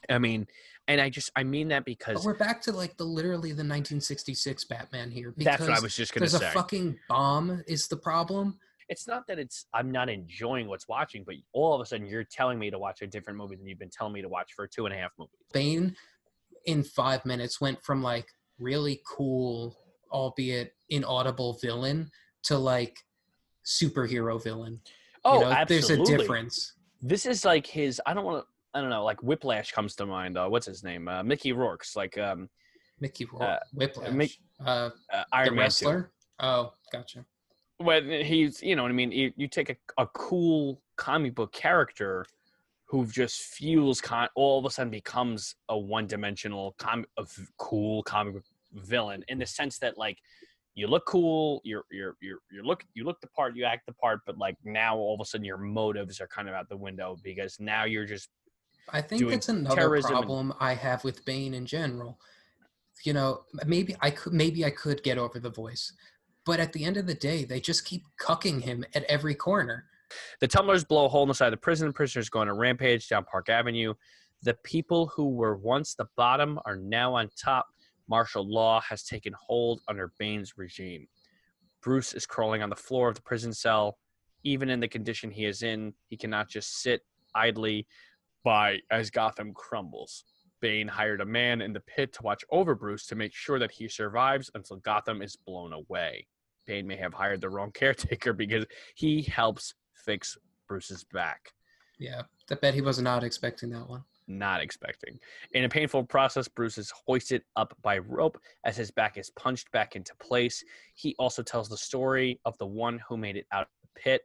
I 0.09 0.19
mean, 0.19 0.47
and 0.89 1.01
I 1.01 1.11
just 1.11 1.31
I 1.37 1.45
mean 1.45 1.69
that 1.69 1.81
but 1.81 1.85
because 1.87 2.25
we're 2.25 2.35
back 2.35 2.63
to 2.63 2.73
like 2.73 2.97
the 2.97 3.05
literally 3.05 3.51
the 3.51 3.63
1966 3.63 4.65
Batman 4.65 5.11
here. 5.11 5.35
that's 5.37 5.61
what 5.61 5.71
I 5.71 5.81
was 5.81 5.95
just 5.95 6.15
gonna 6.15 6.27
There's 6.27 6.41
say. 6.41 6.49
a 6.49 6.53
fucking 6.53 6.99
bomb 7.09 7.63
is 7.67 7.87
the 7.89 7.97
problem. 7.99 8.59
it's 8.89 9.07
not 9.07 9.27
that 9.29 9.39
it's 9.39 9.67
I'm 9.75 9.93
not 9.93 10.09
enjoying 10.09 10.69
what's 10.69 10.89
watching, 10.89 11.23
but 11.25 11.35
all 11.53 11.75
of 11.75 11.81
a 11.83 11.87
sudden 11.87 12.07
you're 12.07 12.25
telling 12.25 12.59
me 12.59 12.71
to 12.71 12.79
watch 12.79 13.03
a 13.03 13.07
different 13.07 13.37
movie 13.39 13.57
than 13.57 13.69
you've 13.69 13.79
been 13.79 13.91
telling 13.91 14.15
me 14.15 14.23
to 14.23 14.29
watch 14.29 14.53
for 14.57 14.67
two 14.67 14.87
and 14.87 14.95
a 14.95 14.99
half 14.99 15.11
movies. 15.19 15.35
Bane 15.53 15.95
in 16.67 16.83
five 16.83 17.25
minutes 17.25 17.61
went 17.61 17.83
from 17.83 18.03
like 18.03 18.27
really 18.59 19.01
cool, 19.07 19.77
albeit 20.13 20.73
inaudible 20.89 21.59
villain 21.63 22.11
to 22.45 22.59
like 22.59 22.97
superhero 23.65 24.43
villain. 24.43 24.81
Oh, 25.25 25.35
you 25.35 25.41
know, 25.41 25.51
absolutely. 25.51 25.97
there's 25.97 26.11
a 26.11 26.19
difference. 26.19 26.75
This 27.03 27.27
is 27.27 27.45
like 27.45 27.67
his. 27.67 28.01
I 28.07 28.15
don't 28.15 28.25
want 28.25 28.45
to. 28.45 28.79
I 28.79 28.81
don't 28.81 28.91
know. 28.91 29.05
Like 29.05 29.23
Whiplash 29.23 29.73
comes 29.73 29.97
to 29.97 30.07
mind. 30.07 30.39
Uh, 30.39 30.47
what's 30.49 30.67
his 30.67 30.85
name? 30.85 31.09
Uh, 31.09 31.23
Mickey 31.23 31.53
Rourke's 31.53 31.97
like 31.97 32.17
um, 32.19 32.49
Mickey 33.01 33.25
Rourke, 33.25 33.43
Uh, 33.43 33.59
Whiplash, 33.75 34.11
Mick- 34.13 34.39
uh, 34.65 34.91
uh, 35.13 35.25
Iron 35.33 35.49
Man 35.49 35.55
2. 35.57 35.61
wrestler. 35.61 36.13
Oh, 36.39 36.73
gotcha. 36.93 37.25
when 37.79 38.09
he's 38.25 38.63
you 38.63 38.77
know 38.77 38.83
what 38.83 38.91
I 38.91 38.95
mean 38.95 39.11
you, 39.13 39.33
you 39.37 39.49
take 39.49 39.71
a, 39.71 39.77
a 39.99 40.07
cool 40.09 40.81
comic 40.97 41.35
book 41.35 41.53
character 41.53 42.25
who 42.91 43.07
just 43.07 43.43
fuels 43.43 44.01
con 44.01 44.29
all 44.35 44.59
of 44.59 44.65
a 44.65 44.71
sudden 44.71 44.91
becomes 44.91 45.55
a 45.69 45.79
one-dimensional 45.79 46.75
com- 46.79 47.07
cool 47.57 48.03
comic 48.03 48.35
book 48.35 48.45
villain 48.73 49.25
in 49.29 49.39
the 49.39 49.47
sense 49.47 49.79
that 49.79 49.97
like 49.97 50.19
you 50.75 50.87
look 50.87 51.05
cool 51.07 51.61
you're 51.65 51.85
you're 51.91 52.17
you're 52.21 52.39
you 52.51 52.63
look 52.63 52.85
you 52.95 53.05
look 53.05 53.21
the 53.21 53.27
part 53.29 53.57
you 53.57 53.65
act 53.65 53.87
the 53.87 53.93
part 53.95 54.21
but 54.27 54.39
like 54.39 54.57
now 54.65 54.97
all 54.97 55.15
of 55.15 55.21
a 55.21 55.25
sudden 55.25 55.45
your 55.45 55.57
motives 55.57 56.21
are 56.21 56.29
kind 56.29 56.49
of 56.49 56.55
out 56.55 56.69
the 56.69 56.77
window 56.77 57.17
because 57.23 57.59
now 57.61 57.85
you're 57.85 58.07
just 58.07 58.29
I 58.93 59.01
think 59.01 59.29
that's 59.29 59.49
another 59.49 59.95
and- 59.95 60.05
problem 60.05 60.53
I 60.59 60.75
have 60.75 61.05
with 61.05 61.25
Bane 61.25 61.55
in 61.55 61.67
general. 61.67 62.19
You 63.05 63.13
know, 63.13 63.45
maybe 63.65 63.97
I 64.01 64.11
could 64.11 64.33
maybe 64.33 64.65
I 64.65 64.71
could 64.71 65.03
get 65.03 65.17
over 65.17 65.39
the 65.39 65.51
voice, 65.51 65.93
but 66.45 66.61
at 66.61 66.73
the 66.73 66.85
end 66.85 66.97
of 66.97 67.07
the 67.07 67.15
day, 67.15 67.45
they 67.45 67.61
just 67.61 67.85
keep 67.85 68.03
cucking 68.21 68.63
him 68.63 68.85
at 68.95 69.05
every 69.05 69.35
corner. 69.35 69.87
The 70.41 70.49
tumblers 70.49 70.85
blow 70.85 71.07
a 71.07 71.09
hole 71.09 71.23
in 71.23 71.29
the 71.29 71.35
side 71.35 71.49
of 71.49 71.53
the 71.53 71.57
prison. 71.59 71.93
Prisoners 71.93 72.29
go 72.29 72.41
on 72.41 72.49
a 72.49 72.55
rampage 72.55 73.09
down 73.09 73.25
Park 73.25 73.49
Avenue. 73.49 73.95
The 74.43 74.55
people 74.65 75.07
who 75.09 75.29
were 75.29 75.57
once 75.57 75.95
the 75.95 76.07
bottom 76.17 76.59
are 76.65 76.77
now 76.77 77.15
on 77.15 77.29
top. 77.37 77.67
Martial 78.09 78.49
law 78.49 78.81
has 78.81 79.05
taken 79.05 79.33
hold 79.39 79.81
under 79.87 80.13
Bane's 80.19 80.55
regime. 80.57 81.07
Bruce 81.83 82.13
is 82.13 82.27
crawling 82.27 82.63
on 82.63 82.71
the 82.71 82.77
floor 82.77 83.09
of 83.09 83.15
the 83.15 83.23
prison 83.23 83.53
cell. 83.53 83.99
Even 84.43 84.69
in 84.71 84.81
the 84.81 84.89
condition 84.89 85.31
he 85.31 85.45
is 85.45 85.63
in, 85.63 85.93
he 86.09 86.17
cannot 86.17 86.49
just 86.49 86.83
sit 86.83 87.03
idly 87.35 87.87
by 88.43 88.79
as 88.91 89.11
Gotham 89.11 89.53
crumbles. 89.55 90.25
Bane 90.61 90.89
hired 90.89 91.21
a 91.21 91.27
man 91.27 91.63
in 91.63 91.73
the 91.73 91.81
pit 91.81 92.13
to 92.15 92.23
watch 92.23 92.45
over 92.51 92.75
Bruce 92.75 93.07
to 93.07 93.15
make 93.15 93.35
sure 93.35 93.59
that 93.59 93.71
he 93.71 93.89
survives 93.89 94.51
until 94.55 94.77
Gotham 94.77 95.23
is 95.23 95.37
blown 95.37 95.73
away. 95.73 96.27
Bane 96.67 96.87
may 96.87 96.97
have 96.97 97.15
hired 97.15 97.41
the 97.41 97.49
wrong 97.49 97.71
caretaker 97.75 98.33
because 98.33 98.67
he 98.95 99.23
helps 99.23 99.75
fix 100.05 100.37
Bruce's 100.69 101.05
back. 101.05 101.53
Yeah, 101.99 102.23
I 102.51 102.55
bet 102.55 102.75
he 102.75 102.81
was 102.81 103.01
not 103.01 103.25
expecting 103.25 103.71
that 103.71 103.89
one. 103.89 104.05
Not 104.27 104.61
expecting. 104.61 105.19
In 105.53 105.65
a 105.65 105.69
painful 105.69 106.05
process, 106.05 106.47
Bruce 106.47 106.79
is 106.79 106.93
hoisted 107.07 107.43
up 107.57 107.77
by 107.83 107.99
rope 107.99 108.39
as 108.65 108.77
his 108.77 108.91
back 108.91 109.19
is 109.19 109.31
punched 109.31 109.71
back 109.73 109.97
into 109.97 110.15
place. 110.21 110.63
He 110.95 111.17
also 111.19 111.43
tells 111.43 111.69
the 111.69 111.77
story 111.77 112.41
of 112.45 112.57
the 112.59 112.67
one 112.67 113.01
who 113.09 113.17
made 113.17 113.37
it 113.37 113.47
out 113.53 113.63
of 113.63 113.69
the 113.83 114.01
pit, 114.01 114.23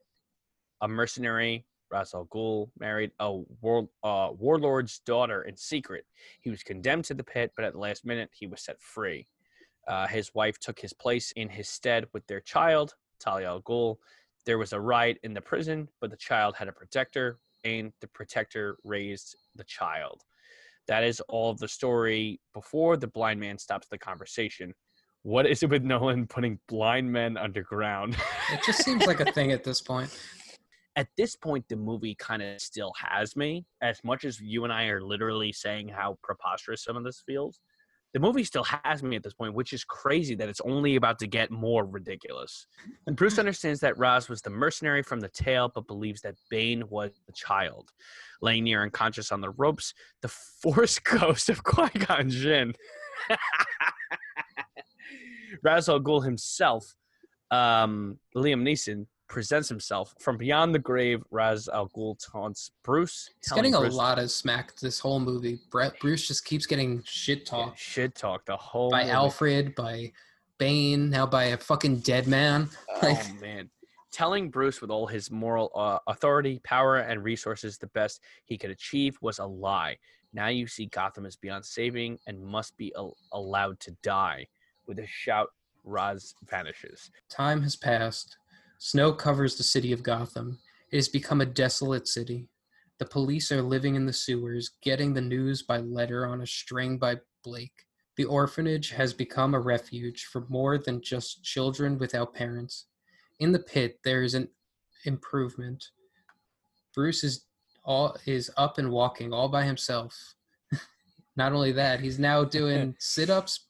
a 0.81 0.87
mercenary. 0.87 1.65
Ra's 1.91 2.13
al 2.13 2.25
Ghul 2.27 2.69
married 2.79 3.11
a 3.19 3.31
war, 3.61 3.89
uh, 4.03 4.29
warlord's 4.37 4.99
daughter 4.99 5.43
in 5.43 5.57
secret. 5.57 6.05
He 6.41 6.49
was 6.49 6.63
condemned 6.63 7.05
to 7.05 7.13
the 7.13 7.23
pit, 7.23 7.51
but 7.55 7.65
at 7.65 7.73
the 7.73 7.79
last 7.79 8.05
minute, 8.05 8.29
he 8.33 8.47
was 8.47 8.63
set 8.63 8.81
free. 8.81 9.27
Uh, 9.87 10.07
his 10.07 10.33
wife 10.33 10.59
took 10.59 10.79
his 10.79 10.93
place 10.93 11.31
in 11.33 11.49
his 11.49 11.69
stead 11.69 12.05
with 12.13 12.25
their 12.27 12.41
child, 12.41 12.93
Talia 13.19 13.47
al 13.47 13.61
Ghul. 13.61 13.97
There 14.45 14.57
was 14.57 14.73
a 14.73 14.79
riot 14.79 15.17
in 15.23 15.33
the 15.33 15.41
prison, 15.41 15.89
but 16.01 16.11
the 16.11 16.17
child 16.17 16.55
had 16.55 16.67
a 16.67 16.71
protector, 16.71 17.39
and 17.63 17.91
the 18.01 18.07
protector 18.07 18.77
raised 18.83 19.35
the 19.55 19.63
child. 19.63 20.21
That 20.87 21.03
is 21.03 21.19
all 21.21 21.49
of 21.49 21.57
the 21.57 21.67
story 21.67 22.39
before 22.53 22.95
the 22.95 23.07
blind 23.07 23.39
man 23.39 23.57
stops 23.57 23.87
the 23.89 23.97
conversation. 23.97 24.73
What 25.23 25.47
is 25.47 25.63
it 25.63 25.71
with 25.71 25.83
Nolan 25.83 26.27
putting 26.27 26.59
blind 26.67 27.11
men 27.11 27.37
underground? 27.37 28.15
It 28.53 28.61
just 28.63 28.83
seems 28.83 29.07
like 29.07 29.19
a 29.19 29.31
thing 29.31 29.51
at 29.51 29.63
this 29.63 29.81
point. 29.81 30.15
At 30.95 31.07
this 31.17 31.35
point, 31.35 31.65
the 31.67 31.75
movie 31.75 32.13
kind 32.13 32.43
of 32.43 32.61
still 32.61 32.93
has 32.99 33.35
me. 33.35 33.65
As 33.81 33.99
much 34.03 34.23
as 34.23 34.39
you 34.39 34.63
and 34.63 34.71
I 34.71 34.85
are 34.85 35.01
literally 35.01 35.51
saying 35.51 35.89
how 35.89 36.19
preposterous 36.21 36.83
some 36.83 36.95
of 36.95 37.03
this 37.03 37.23
feels, 37.25 37.59
the 38.15 38.19
movie 38.21 38.45
still 38.45 38.63
has 38.63 39.03
me 39.03 39.17
at 39.17 39.23
this 39.23 39.33
point, 39.33 39.53
which 39.53 39.73
is 39.73 39.83
crazy 39.83 40.35
that 40.35 40.47
it's 40.47 40.61
only 40.61 40.95
about 40.95 41.19
to 41.19 41.27
get 41.27 41.51
more 41.51 41.85
ridiculous. 41.85 42.65
And 43.07 43.15
Bruce 43.17 43.37
understands 43.39 43.81
that 43.81 43.97
Ra's 43.97 44.29
was 44.29 44.41
the 44.41 44.49
mercenary 44.49 45.03
from 45.03 45.19
the 45.19 45.27
tale, 45.27 45.69
but 45.75 45.85
believes 45.85 46.21
that 46.21 46.35
Bane 46.49 46.87
was 46.87 47.11
the 47.27 47.33
child. 47.33 47.91
Laying 48.41 48.63
near 48.63 48.83
unconscious 48.83 49.33
on 49.33 49.41
the 49.41 49.49
ropes, 49.49 49.93
the 50.21 50.29
force 50.61 50.97
ghost 50.97 51.49
of 51.49 51.61
Qui 51.65 51.89
Gon 51.89 52.29
Jinn 52.29 52.73
Ra's 55.61 55.89
al 55.89 55.99
Ghul 55.99 56.23
himself, 56.23 56.95
um, 57.51 58.17
Liam 58.33 58.61
Neeson, 58.61 59.07
presents 59.27 59.69
himself 59.69 60.13
from 60.19 60.37
beyond 60.37 60.73
the 60.73 60.79
grave. 60.79 61.23
Ra's 61.31 61.67
al 61.67 61.89
Ghul 61.89 62.15
taunts 62.19 62.71
Bruce. 62.83 63.29
He's 63.41 63.51
getting 63.51 63.73
a 63.73 63.79
lot 63.79 64.19
of 64.19 64.31
smack 64.31 64.75
this 64.77 64.99
whole 64.99 65.19
movie. 65.19 65.59
Brett 65.71 65.99
Bruce 65.99 66.27
just 66.27 66.45
keeps 66.45 66.65
getting 66.65 67.01
shit 67.05 67.45
talked 67.45 67.79
shit 67.79 68.15
talk 68.15 68.45
the 68.45 68.57
whole 68.57 68.89
by 68.89 69.01
movie. 69.01 69.11
Alfred, 69.11 69.75
by 69.75 70.11
Bane, 70.57 71.09
now 71.09 71.25
by 71.25 71.45
a 71.45 71.57
fucking 71.57 71.99
dead 71.99 72.27
man. 72.27 72.69
Oh 73.01 73.21
man. 73.41 73.69
Telling 74.11 74.49
Bruce 74.49 74.79
with 74.79 74.89
all 74.89 75.07
his 75.07 75.29
moral 75.29 75.71
uh, 75.75 75.99
authority, 76.07 76.61
power, 76.63 76.97
and 76.97 77.21
resources 77.21 77.77
the 77.77 77.87
best 77.87 78.21
he 78.45 78.57
could 78.57 78.69
achieve 78.69 79.17
was 79.21 79.39
a 79.39 79.45
lie. 79.45 79.97
Now 80.31 80.47
you 80.47 80.67
see 80.67 80.85
Gotham 80.85 81.25
is 81.25 81.35
beyond 81.35 81.65
saving 81.65 82.19
and 82.25 82.41
must 82.41 82.77
be 82.77 82.93
al- 82.95 83.17
allowed 83.33 83.79
to 83.81 83.91
die. 84.03 84.47
With 84.87 84.99
a 84.99 85.07
shout, 85.07 85.49
Ra's 85.83 86.33
vanishes. 86.49 87.11
Time 87.29 87.61
has 87.63 87.75
passed. 87.75 88.37
Snow 88.77 89.13
covers 89.13 89.55
the 89.55 89.63
city 89.63 89.91
of 89.91 90.03
Gotham. 90.03 90.59
It 90.91 90.97
has 90.97 91.07
become 91.07 91.41
a 91.41 91.45
desolate 91.45 92.07
city. 92.07 92.47
The 92.99 93.05
police 93.05 93.51
are 93.51 93.61
living 93.61 93.95
in 93.95 94.05
the 94.05 94.13
sewers, 94.13 94.71
getting 94.81 95.13
the 95.13 95.21
news 95.21 95.61
by 95.61 95.77
letter 95.77 96.25
on 96.25 96.41
a 96.41 96.47
string 96.47 96.97
by 96.97 97.17
Blake. 97.43 97.85
The 98.15 98.25
orphanage 98.25 98.91
has 98.91 99.13
become 99.13 99.53
a 99.53 99.59
refuge 99.59 100.25
for 100.25 100.45
more 100.47 100.77
than 100.77 101.01
just 101.01 101.43
children 101.43 101.97
without 101.97 102.33
parents. 102.33 102.85
In 103.39 103.51
the 103.51 103.59
pit, 103.59 103.99
there 104.03 104.23
is 104.23 104.33
an 104.33 104.47
improvement. 105.03 105.89
Bruce 106.93 107.23
is 107.23 107.45
all 107.83 108.17
is 108.25 108.49
up 108.57 108.77
and 108.77 108.89
walking 108.89 109.33
all 109.33 109.49
by 109.49 109.63
himself. 109.63 110.33
Not 111.35 111.51
only 111.51 111.73
that, 111.73 111.99
he's 111.99 112.17
now 112.17 112.43
doing 112.45 112.95
sit-ups, 112.99 113.67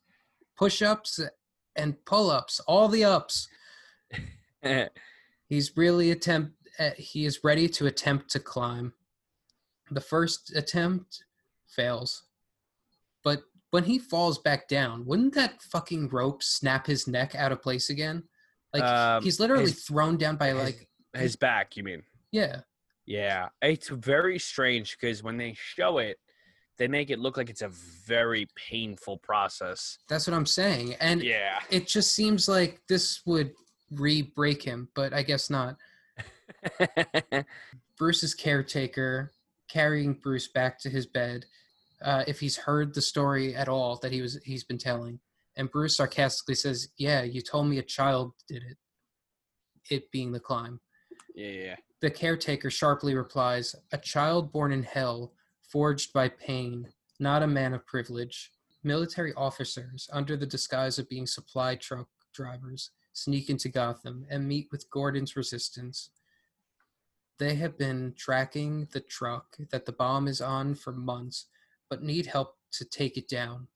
push-ups, 0.55 1.19
and 1.75 2.05
pull-ups, 2.05 2.59
all 2.61 2.87
the 2.87 3.03
ups. 3.03 3.47
He's 5.47 5.75
really 5.77 6.11
attempt. 6.11 6.53
Uh, 6.79 6.91
he 6.97 7.25
is 7.25 7.43
ready 7.43 7.69
to 7.69 7.85
attempt 7.85 8.29
to 8.31 8.39
climb. 8.39 8.93
The 9.91 10.01
first 10.01 10.55
attempt 10.55 11.23
fails, 11.67 12.23
but 13.23 13.43
when 13.69 13.83
he 13.83 13.99
falls 13.99 14.39
back 14.39 14.67
down, 14.67 15.05
wouldn't 15.05 15.35
that 15.35 15.61
fucking 15.61 16.09
rope 16.09 16.41
snap 16.41 16.87
his 16.87 17.07
neck 17.07 17.35
out 17.35 17.51
of 17.51 17.61
place 17.61 17.89
again? 17.89 18.23
Like 18.73 18.83
Um, 18.83 19.23
he's 19.23 19.39
literally 19.39 19.65
his- 19.65 19.83
thrown 19.85 20.17
down 20.17 20.37
by 20.37 20.47
his- 20.49 20.57
like 20.57 20.89
His 21.13 21.35
back, 21.35 21.77
you 21.77 21.83
mean? 21.83 22.03
yeah. 22.31 22.61
Yeah. 23.05 23.49
It's 23.61 23.87
very 23.89 24.39
strange 24.39 24.97
because 24.99 25.21
when 25.21 25.37
they 25.37 25.53
show 25.53 25.99
it, 25.99 26.19
they 26.77 26.87
make 26.87 27.09
it 27.11 27.19
look 27.19 27.37
like 27.37 27.49
it's 27.51 27.61
a 27.61 27.69
very 27.69 28.47
painful 28.55 29.19
process. 29.19 29.99
That's 30.09 30.25
what 30.27 30.33
I'm 30.33 30.45
saying, 30.47 30.95
and 30.95 31.21
Yeah. 31.23 31.61
it 31.69 31.87
just 31.87 32.13
seems 32.13 32.47
like 32.49 32.81
this 32.87 33.21
would 33.25 33.53
re-break 33.91 34.63
him, 34.63 34.89
but 34.95 35.13
I 35.13 35.23
guess 35.23 35.49
not. 35.49 35.77
Bruce's 37.97 38.33
caretaker 38.33 39.31
carrying 39.67 40.13
Bruce 40.13 40.47
back 40.47 40.79
to 40.79 40.89
his 40.89 41.05
bed 41.05 41.45
uh, 42.01 42.23
if 42.27 42.39
he's 42.39 42.57
heard 42.57 42.93
the 42.93 43.01
story 43.01 43.55
at 43.55 43.69
all 43.69 43.97
that 43.97 44.11
he 44.11 44.21
was 44.21 44.39
he's 44.43 44.63
been 44.63 44.77
telling. 44.77 45.19
And 45.57 45.71
Bruce 45.71 45.97
sarcastically 45.97 46.55
says, 46.55 46.89
"Yeah, 46.97 47.23
you 47.23 47.41
told 47.41 47.67
me 47.67 47.77
a 47.77 47.83
child 47.83 48.33
did 48.47 48.63
it." 48.63 48.77
It 49.89 50.11
being 50.11 50.31
the 50.31 50.39
climb. 50.39 50.79
yeah, 51.35 51.47
yeah. 51.47 51.75
The 52.01 52.11
caretaker 52.11 52.69
sharply 52.69 53.15
replies, 53.15 53.75
"A 53.91 53.97
child 53.97 54.51
born 54.51 54.71
in 54.71 54.83
hell, 54.83 55.33
forged 55.61 56.11
by 56.13 56.29
pain, 56.29 56.89
not 57.19 57.43
a 57.43 57.47
man 57.47 57.73
of 57.73 57.85
privilege." 57.85 58.51
Military 58.83 59.33
officers, 59.33 60.07
under 60.13 60.37
the 60.37 60.45
disguise 60.45 60.99
of 60.99 61.09
being 61.09 61.25
supply 61.25 61.75
truck 61.75 62.07
drivers, 62.33 62.91
sneak 63.15 63.49
into 63.49 63.69
Gotham 63.69 64.25
and 64.29 64.47
meet 64.47 64.67
with 64.71 64.89
Gordon's 64.89 65.35
resistance. 65.35 66.09
They 67.39 67.55
have 67.55 67.77
been 67.77 68.13
tracking 68.17 68.87
the 68.91 68.99
truck 68.99 69.57
that 69.71 69.85
the 69.85 69.93
bomb 69.93 70.27
is 70.27 70.41
on 70.41 70.75
for 70.75 70.91
months, 70.91 71.47
but 71.89 72.03
need 72.03 72.27
help 72.27 72.57
to 72.73 72.85
take 72.85 73.17
it 73.17 73.27
down. 73.27 73.67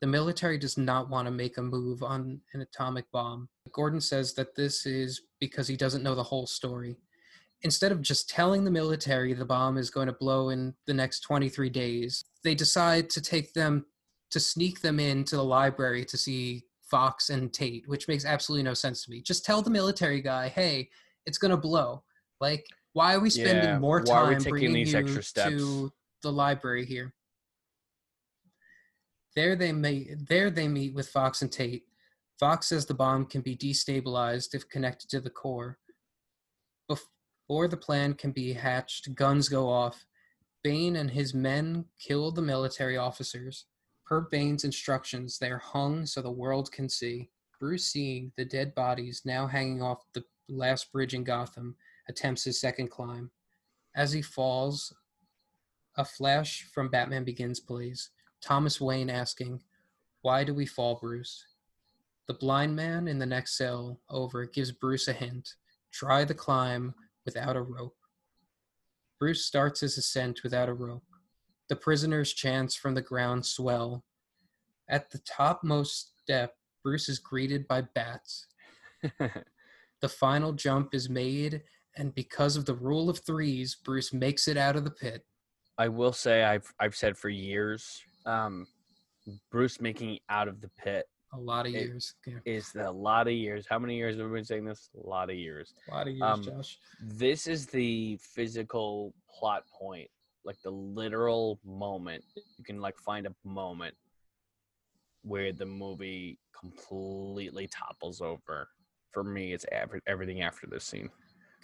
The 0.00 0.06
military 0.06 0.58
does 0.58 0.76
not 0.76 1.08
want 1.08 1.26
to 1.26 1.32
make 1.32 1.58
a 1.58 1.62
move 1.62 2.02
on 2.02 2.40
an 2.52 2.60
atomic 2.60 3.10
bomb. 3.12 3.48
Gordon 3.72 4.00
says 4.00 4.34
that 4.34 4.54
this 4.54 4.84
is 4.84 5.22
because 5.40 5.68
he 5.68 5.76
doesn't 5.76 6.02
know 6.02 6.14
the 6.14 6.22
whole 6.22 6.46
story. 6.46 6.96
Instead 7.62 7.92
of 7.92 8.02
just 8.02 8.28
telling 8.28 8.64
the 8.64 8.70
military 8.70 9.32
the 9.32 9.44
bomb 9.44 9.78
is 9.78 9.90
going 9.90 10.08
to 10.08 10.12
blow 10.12 10.48
in 10.48 10.74
the 10.86 10.94
next 10.94 11.20
23 11.20 11.70
days, 11.70 12.24
they 12.42 12.54
decide 12.54 13.08
to 13.10 13.20
take 13.22 13.54
them 13.54 13.86
to 14.32 14.40
sneak 14.40 14.80
them 14.80 14.98
into 14.98 15.36
the 15.36 15.44
library 15.44 16.04
to 16.06 16.16
see 16.16 16.64
Fox 16.92 17.30
and 17.30 17.50
Tate, 17.50 17.88
which 17.88 18.06
makes 18.06 18.26
absolutely 18.26 18.62
no 18.62 18.74
sense 18.74 19.02
to 19.02 19.10
me. 19.10 19.22
Just 19.22 19.46
tell 19.46 19.62
the 19.62 19.70
military 19.70 20.20
guy, 20.20 20.48
"Hey, 20.48 20.90
it's 21.24 21.38
going 21.38 21.50
to 21.50 21.56
blow." 21.56 22.04
Like, 22.38 22.66
why 22.92 23.14
are 23.14 23.20
we 23.20 23.30
spending 23.30 23.64
Yeah, 23.64 23.78
more 23.78 24.02
why 24.04 24.16
are 24.18 24.28
we 24.28 24.34
time 24.34 24.38
taking 24.40 24.50
bringing 24.50 24.72
these 24.74 24.92
you 24.92 24.98
extra 24.98 25.22
steps? 25.22 25.50
to 25.52 25.90
the 26.22 26.30
library 26.30 26.84
here? 26.84 27.14
There 29.34 29.56
they 29.56 29.72
meet. 29.72 30.28
There 30.28 30.50
they 30.50 30.68
meet 30.68 30.92
with 30.92 31.08
Fox 31.08 31.40
and 31.40 31.50
Tate. 31.50 31.84
Fox 32.38 32.68
says 32.68 32.84
the 32.84 32.92
bomb 32.92 33.24
can 33.24 33.40
be 33.40 33.56
destabilized 33.56 34.54
if 34.54 34.68
connected 34.68 35.08
to 35.10 35.20
the 35.20 35.30
core. 35.30 35.78
Before 36.88 37.68
the 37.68 37.76
plan 37.78 38.12
can 38.12 38.32
be 38.32 38.52
hatched, 38.52 39.14
guns 39.14 39.48
go 39.48 39.70
off. 39.70 40.04
Bane 40.62 40.96
and 40.96 41.10
his 41.10 41.32
men 41.32 41.86
kill 41.98 42.30
the 42.32 42.42
military 42.42 42.98
officers. 42.98 43.64
Per 44.12 44.20
Bane's 44.20 44.64
instructions, 44.64 45.38
they 45.38 45.50
are 45.50 45.56
hung 45.56 46.04
so 46.04 46.20
the 46.20 46.30
world 46.30 46.70
can 46.70 46.86
see. 46.86 47.30
Bruce, 47.58 47.86
seeing 47.86 48.30
the 48.36 48.44
dead 48.44 48.74
bodies 48.74 49.22
now 49.24 49.46
hanging 49.46 49.80
off 49.80 50.04
the 50.12 50.22
last 50.50 50.92
bridge 50.92 51.14
in 51.14 51.24
Gotham, 51.24 51.76
attempts 52.10 52.44
his 52.44 52.60
second 52.60 52.90
climb. 52.90 53.30
As 53.96 54.12
he 54.12 54.20
falls, 54.20 54.92
a 55.96 56.04
flash 56.04 56.68
from 56.74 56.90
Batman 56.90 57.24
Begins 57.24 57.58
plays. 57.58 58.10
Thomas 58.42 58.82
Wayne 58.82 59.08
asking, 59.08 59.62
Why 60.20 60.44
do 60.44 60.52
we 60.52 60.66
fall, 60.66 60.98
Bruce? 61.00 61.46
The 62.26 62.34
blind 62.34 62.76
man 62.76 63.08
in 63.08 63.18
the 63.18 63.24
next 63.24 63.56
cell 63.56 63.98
over 64.10 64.44
gives 64.44 64.72
Bruce 64.72 65.08
a 65.08 65.14
hint 65.14 65.54
try 65.90 66.26
the 66.26 66.34
climb 66.34 66.92
without 67.24 67.56
a 67.56 67.62
rope. 67.62 67.96
Bruce 69.18 69.46
starts 69.46 69.80
his 69.80 69.96
ascent 69.96 70.42
without 70.42 70.68
a 70.68 70.74
rope. 70.74 71.11
The 71.68 71.76
prisoners' 71.76 72.32
chants 72.32 72.74
from 72.74 72.94
the 72.94 73.02
ground 73.02 73.46
swell. 73.46 74.04
At 74.88 75.10
the 75.10 75.18
topmost 75.20 76.12
step, 76.22 76.54
Bruce 76.82 77.08
is 77.08 77.18
greeted 77.18 77.66
by 77.68 77.82
bats. 77.94 78.46
The 80.00 80.08
final 80.08 80.52
jump 80.52 80.94
is 80.96 81.08
made, 81.08 81.62
and 81.96 82.12
because 82.12 82.56
of 82.56 82.64
the 82.64 82.74
rule 82.74 83.08
of 83.08 83.20
threes, 83.20 83.76
Bruce 83.84 84.12
makes 84.12 84.48
it 84.48 84.56
out 84.56 84.74
of 84.74 84.82
the 84.82 84.90
pit. 84.90 85.24
I 85.78 85.86
will 85.86 86.12
say 86.12 86.42
I've 86.42 86.66
I've 86.80 86.96
said 86.96 87.16
for 87.16 87.28
years, 87.28 88.02
um, 88.26 88.66
Bruce 89.52 89.80
making 89.80 90.18
out 90.28 90.48
of 90.48 90.60
the 90.60 90.68
pit 90.70 91.06
A 91.32 91.38
lot 91.38 91.66
of 91.66 91.72
years. 91.72 92.16
Yeah, 92.26 92.38
is 92.44 92.74
a 92.74 92.90
lot 92.90 93.28
of 93.28 93.34
years. 93.34 93.64
How 93.70 93.78
many 93.78 93.94
years 93.96 94.16
have 94.18 94.26
we 94.28 94.38
been 94.38 94.44
saying 94.44 94.64
this? 94.64 94.90
A 95.00 95.08
lot 95.08 95.30
of 95.30 95.36
years. 95.36 95.72
a 95.88 95.94
lot 95.94 96.08
of 96.08 96.14
years, 96.14 96.22
Um, 96.22 96.42
Josh. 96.42 96.78
This 97.00 97.46
is 97.46 97.66
the 97.66 98.18
physical 98.20 99.14
plot 99.32 99.62
point, 99.68 100.10
like 100.44 100.60
the 100.62 100.70
literal 100.70 101.60
moment. 101.64 102.24
You 102.58 102.64
can 102.64 102.80
like 102.80 102.98
find 102.98 103.26
a 103.26 103.34
moment 103.44 103.94
where 105.22 105.52
the 105.52 105.66
movie 105.66 106.38
completely 106.58 107.68
topples 107.68 108.20
over. 108.20 108.68
For 109.12 109.22
me, 109.22 109.52
it's 109.52 109.66
ever, 109.70 110.00
everything 110.06 110.42
after 110.42 110.66
this 110.66 110.84
scene. 110.84 111.10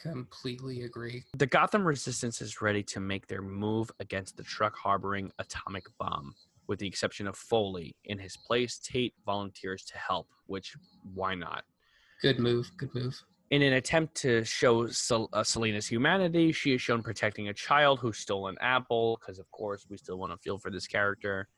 Completely 0.01 0.83
agree. 0.83 1.25
The 1.37 1.47
Gotham 1.47 1.85
Resistance 1.85 2.41
is 2.41 2.61
ready 2.61 2.83
to 2.85 3.01
make 3.01 3.27
their 3.27 3.43
move 3.43 3.91
against 3.99 4.37
the 4.37 4.45
truck 4.45 4.77
harboring 4.77 5.33
atomic 5.39 5.87
bomb. 5.99 6.35
With 6.69 6.79
the 6.79 6.87
exception 6.87 7.27
of 7.27 7.35
Foley, 7.37 7.97
in 8.05 8.19
his 8.19 8.37
place, 8.37 8.79
Tate 8.79 9.15
volunteers 9.25 9.85
to 9.87 9.97
help, 9.97 10.29
which 10.47 10.77
why 11.15 11.35
not? 11.35 11.65
Good 12.21 12.39
move. 12.39 12.71
Good 12.77 12.95
move. 12.95 13.21
In 13.51 13.63
an 13.63 13.73
attempt 13.75 14.15
to 14.17 14.45
show 14.45 14.89
Sel- 14.89 15.31
uh, 15.33 15.43
Selina's 15.43 15.87
humanity, 15.87 16.53
she 16.53 16.75
is 16.75 16.83
shown 16.83 17.03
protecting 17.03 17.49
a 17.49 17.55
child 17.55 17.99
who 17.99 18.13
stole 18.13 18.49
an 18.49 18.57
apple, 18.61 19.19
because 19.21 19.39
of 19.39 19.51
course 19.51 19.87
we 19.89 19.97
still 19.97 20.19
want 20.19 20.33
to 20.33 20.39
feel 20.39 20.59
for 20.59 20.71
this 20.71 20.87
character. 20.87 21.49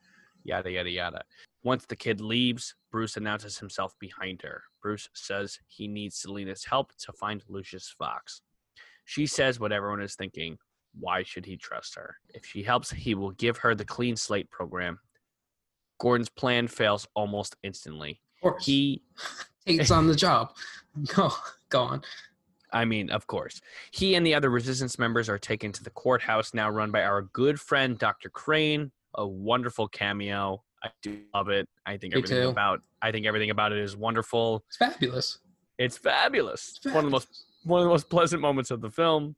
Yada, 0.44 0.70
yada, 0.70 0.90
yada. 0.90 1.22
Once 1.64 1.84
the 1.86 1.96
kid 1.96 2.20
leaves, 2.20 2.74
Bruce 2.92 3.16
announces 3.16 3.58
himself 3.58 3.94
behind 3.98 4.40
her. 4.42 4.62
Bruce 4.80 5.08
says 5.14 5.58
he 5.66 5.88
needs 5.88 6.16
Selina's 6.16 6.64
help 6.64 6.92
to 6.96 7.12
find 7.12 7.42
Lucius 7.48 7.94
Fox. 7.98 8.40
She 9.04 9.26
says 9.26 9.58
what 9.58 9.72
everyone 9.72 10.00
is 10.00 10.14
thinking. 10.14 10.58
Why 10.98 11.24
should 11.24 11.44
he 11.44 11.56
trust 11.56 11.96
her? 11.96 12.16
If 12.30 12.46
she 12.46 12.62
helps, 12.62 12.90
he 12.90 13.14
will 13.14 13.32
give 13.32 13.58
her 13.58 13.74
the 13.74 13.84
clean 13.84 14.16
slate 14.16 14.50
program. 14.50 15.00
Gordon's 15.98 16.30
plan 16.30 16.68
fails 16.68 17.06
almost 17.14 17.56
instantly. 17.62 18.20
Of 18.42 18.52
course. 18.52 18.64
He 18.66 19.02
Tate's 19.66 19.90
on 19.90 20.06
the 20.06 20.16
job. 20.16 20.54
Go, 21.14 21.30
go 21.70 21.80
on. 21.82 22.02
I 22.72 22.84
mean, 22.84 23.10
of 23.10 23.26
course. 23.26 23.60
He 23.90 24.14
and 24.14 24.24
the 24.24 24.34
other 24.34 24.48
resistance 24.50 24.98
members 24.98 25.28
are 25.28 25.38
taken 25.38 25.72
to 25.72 25.82
the 25.82 25.90
courthouse, 25.90 26.54
now 26.54 26.70
run 26.70 26.90
by 26.92 27.02
our 27.02 27.22
good 27.22 27.58
friend 27.60 27.98
Dr. 27.98 28.28
Crane. 28.28 28.92
A 29.16 29.26
wonderful 29.26 29.88
cameo. 29.88 30.62
I 30.84 30.90
do 31.02 31.18
love 31.34 31.48
it. 31.48 31.68
I 31.84 31.96
think 31.96 32.14
Me 32.14 32.20
everything 32.20 32.42
too. 32.42 32.48
about 32.48 32.80
I 33.02 33.10
think 33.10 33.26
everything 33.26 33.50
about 33.50 33.72
it 33.72 33.78
is 33.78 33.96
wonderful. 33.96 34.64
It's 34.68 34.76
fabulous. 34.76 35.38
It's 35.78 35.98
fabulous. 35.98 36.78
It's 36.84 36.94
One 36.94 36.98
of 36.98 37.04
the 37.06 37.10
most 37.10 37.44
one 37.64 37.80
of 37.80 37.84
the 37.86 37.90
most 37.90 38.08
pleasant 38.08 38.40
moments 38.40 38.70
of 38.70 38.80
the 38.80 38.90
film. 38.90 39.34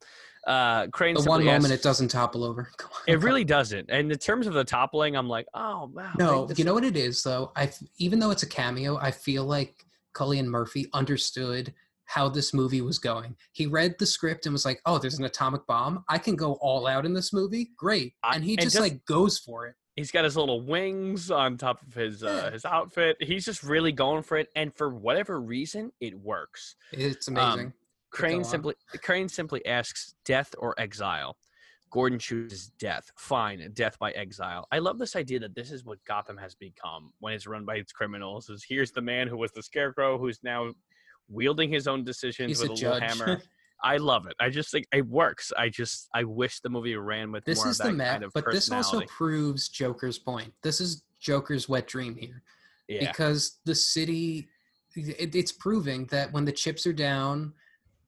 Uh, 0.46 0.88
Crane 0.88 1.14
The 1.14 1.22
one 1.22 1.42
moment 1.44 1.64
asks- 1.72 1.80
it 1.80 1.82
doesn't 1.82 2.08
topple 2.08 2.44
over. 2.44 2.68
On. 2.84 2.88
It 3.06 3.20
really 3.22 3.44
doesn't. 3.44 3.88
And 3.90 4.12
in 4.12 4.18
terms 4.18 4.46
of 4.46 4.52
the 4.54 4.64
toppling, 4.64 5.16
I'm 5.16 5.28
like, 5.28 5.46
oh 5.54 5.90
wow. 5.94 6.12
No, 6.18 6.46
they- 6.46 6.54
you 6.56 6.64
know 6.64 6.74
what 6.74 6.84
it 6.84 6.96
is 6.98 7.22
though. 7.22 7.50
I 7.56 7.70
even 7.96 8.18
though 8.18 8.30
it's 8.30 8.42
a 8.42 8.48
cameo, 8.48 8.98
I 8.98 9.10
feel 9.10 9.44
like 9.44 9.74
Cillian 10.14 10.44
Murphy 10.46 10.88
understood 10.92 11.72
how 12.04 12.28
this 12.28 12.52
movie 12.52 12.80
was 12.80 12.98
going. 12.98 13.36
He 13.52 13.66
read 13.66 13.94
the 13.98 14.06
script 14.06 14.46
and 14.46 14.52
was 14.52 14.64
like, 14.64 14.80
"Oh, 14.86 14.98
there's 14.98 15.18
an 15.18 15.24
atomic 15.24 15.66
bomb. 15.66 16.04
I 16.08 16.18
can 16.18 16.36
go 16.36 16.54
all 16.54 16.86
out 16.86 17.06
in 17.06 17.14
this 17.14 17.32
movie. 17.32 17.70
Great!" 17.76 18.14
And 18.22 18.44
he 18.44 18.52
and 18.52 18.62
just, 18.62 18.74
just- 18.74 18.82
like 18.82 19.04
goes 19.06 19.38
for 19.38 19.66
it. 19.66 19.74
he's 19.96 20.10
got 20.10 20.24
his 20.24 20.36
little 20.36 20.60
wings 20.64 21.30
on 21.30 21.56
top 21.58 21.80
of 21.86 21.94
his 21.94 22.22
uh, 22.22 22.50
his 22.52 22.64
outfit. 22.64 23.16
He's 23.20 23.44
just 23.44 23.62
really 23.62 23.92
going 23.92 24.22
for 24.22 24.36
it, 24.38 24.48
and 24.56 24.74
for 24.74 24.90
whatever 24.94 25.40
reason, 25.40 25.92
it 26.00 26.18
works. 26.18 26.76
It's 26.92 27.28
Um, 27.28 27.36
amazing. 27.36 27.72
Crane 28.10 28.44
simply 28.44 28.74
Crane 29.02 29.28
simply 29.28 29.64
asks 29.64 30.14
death 30.24 30.54
or 30.58 30.74
exile. 30.78 31.36
Gordon 31.90 32.18
chooses 32.18 32.68
death. 32.78 33.10
Fine, 33.18 33.70
death 33.74 33.98
by 33.98 34.12
exile. 34.12 34.66
I 34.72 34.78
love 34.78 34.98
this 34.98 35.14
idea 35.14 35.38
that 35.40 35.54
this 35.54 35.70
is 35.70 35.84
what 35.84 36.02
Gotham 36.06 36.38
has 36.38 36.54
become 36.54 37.12
when 37.20 37.34
it's 37.34 37.46
run 37.46 37.66
by 37.66 37.76
its 37.76 37.92
criminals. 37.92 38.48
Is 38.48 38.64
here's 38.66 38.92
the 38.92 39.02
man 39.02 39.28
who 39.28 39.36
was 39.36 39.52
the 39.52 39.62
scarecrow 39.62 40.16
who's 40.18 40.40
now 40.42 40.72
wielding 41.32 41.70
his 41.70 41.86
own 41.88 42.04
decisions 42.04 42.48
He's 42.48 42.68
with 42.68 42.82
a 42.82 42.86
a, 42.86 42.90
little 42.92 43.08
hammer. 43.08 43.42
I 43.84 43.96
love 43.96 44.26
it. 44.26 44.34
I 44.40 44.48
just 44.48 44.70
think 44.70 44.86
it 44.92 45.06
works. 45.06 45.52
I 45.58 45.68
just 45.68 46.08
I 46.14 46.22
wish 46.22 46.60
the 46.60 46.70
movie 46.70 46.94
ran 46.94 47.32
with 47.32 47.44
this 47.44 47.58
more 47.58 47.70
is 47.70 47.80
of 47.80 47.86
that 47.86 47.92
the 47.92 47.96
map, 47.96 48.12
kind 48.12 48.24
of 48.24 48.32
but 48.32 48.50
this 48.50 48.70
also 48.70 49.00
proves 49.02 49.68
Joker's 49.68 50.18
point. 50.18 50.52
This 50.62 50.80
is 50.80 51.02
Joker's 51.20 51.68
wet 51.68 51.88
dream 51.88 52.16
here. 52.16 52.42
yeah. 52.88 53.08
because 53.08 53.58
the 53.64 53.74
city 53.74 54.48
it, 54.94 55.34
it's 55.34 55.52
proving 55.52 56.06
that 56.06 56.32
when 56.32 56.44
the 56.44 56.52
chips 56.52 56.86
are 56.86 56.92
down 56.92 57.52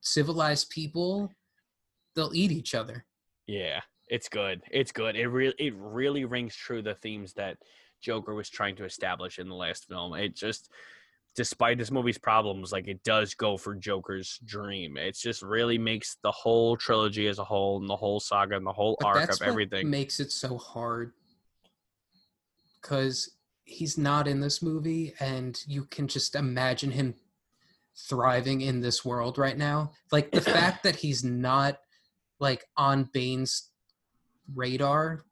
civilized 0.02 0.68
people 0.68 1.30
they'll 2.14 2.34
eat 2.34 2.52
each 2.52 2.74
other 2.74 3.06
Yeah, 3.46 3.80
it's 4.08 4.28
good. 4.28 4.62
It's 4.70 4.92
good. 4.92 5.16
It 5.16 5.28
really 5.28 5.54
it 5.58 5.74
really 5.76 6.24
rings 6.24 6.54
true 6.54 6.82
the 6.82 6.94
themes 6.94 7.32
that 7.34 7.56
Joker 8.00 8.34
was 8.34 8.50
trying 8.50 8.76
to 8.76 8.84
establish 8.84 9.38
in 9.38 9.48
the 9.48 9.54
last 9.54 9.86
film. 9.88 10.14
It 10.14 10.36
just 10.36 10.70
despite 11.34 11.78
this 11.78 11.90
movie's 11.90 12.18
problems, 12.18 12.72
like 12.72 12.86
it 12.86 13.02
does 13.02 13.34
go 13.34 13.56
for 13.56 13.74
Joker's 13.74 14.38
dream. 14.44 14.96
It 14.96 15.16
just 15.16 15.42
really 15.42 15.78
makes 15.78 16.16
the 16.22 16.30
whole 16.30 16.76
trilogy 16.76 17.26
as 17.26 17.38
a 17.38 17.44
whole 17.44 17.80
and 17.80 17.88
the 17.88 17.96
whole 17.96 18.20
saga 18.20 18.56
and 18.56 18.66
the 18.66 18.72
whole 18.72 18.96
but 19.00 19.06
arc 19.06 19.32
of 19.32 19.42
everything. 19.42 19.90
makes 19.90 20.20
it 20.20 20.30
so 20.30 20.56
hard 20.56 21.12
because 22.80 23.30
he's 23.64 23.96
not 23.96 24.28
in 24.28 24.40
this 24.40 24.62
movie 24.62 25.14
and 25.20 25.62
you 25.66 25.84
can 25.86 26.06
just 26.06 26.34
imagine 26.34 26.90
him 26.90 27.14
thriving 27.96 28.60
in 28.60 28.80
this 28.80 29.04
world 29.04 29.38
right 29.38 29.56
now 29.56 29.90
like 30.12 30.30
the 30.30 30.40
fact 30.56 30.82
that 30.82 30.96
he's 30.96 31.24
not 31.24 31.78
like 32.40 32.64
on 32.76 33.08
bane's 33.12 33.70
radar 34.54 35.24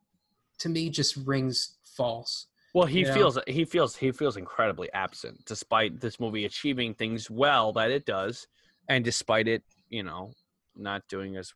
to 0.58 0.68
me 0.68 0.88
just 0.88 1.16
rings 1.16 1.76
false 1.84 2.46
well, 2.74 2.86
he 2.86 3.02
Yeah. 3.02 3.14
feels 3.14 3.38
he 3.46 3.64
feels 3.64 3.96
he 3.96 4.12
feels 4.12 4.36
incredibly 4.36 4.92
absent 4.92 5.44
despite 5.46 6.00
this 6.00 6.18
movie 6.18 6.44
achieving 6.44 6.94
things 6.94 7.30
well 7.30 7.72
that 7.74 7.90
it 7.90 8.06
does 8.06 8.46
and 8.88 9.04
despite 9.04 9.46
it, 9.48 9.62
you 9.88 10.02
know, 10.02 10.32
not 10.74 11.06
doing 11.08 11.36
as 11.36 11.52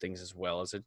things 0.00 0.20
as 0.20 0.34
well 0.34 0.60
as 0.60 0.74
it 0.74 0.84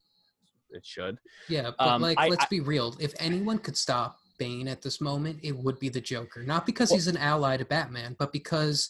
it 0.74 0.86
should. 0.86 1.20
Yeah, 1.50 1.72
but 1.78 1.86
Um, 1.88 2.02
like, 2.02 2.18
I- 2.18 2.30
let's 2.30 2.46
I- 2.46 2.48
be 2.50 2.62
real. 2.62 2.96
If 3.00 3.14
anyone 3.20 3.60
could 3.60 3.76
stop 3.78 4.20
Bane 4.38 4.68
at 4.70 4.82
this 4.82 5.02
moment, 5.02 5.40
it 5.44 5.52
would 5.52 5.78
be 5.80 5.90
the 5.90 6.00
Joker. 6.00 6.44
Not 6.44 6.66
because 6.66 6.90
Well- 6.90 6.98
he's 6.98 7.08
an 7.08 7.18
ally 7.18 7.58
to 7.58 7.66
Batman, 7.66 8.16
but 8.18 8.32
because 8.32 8.90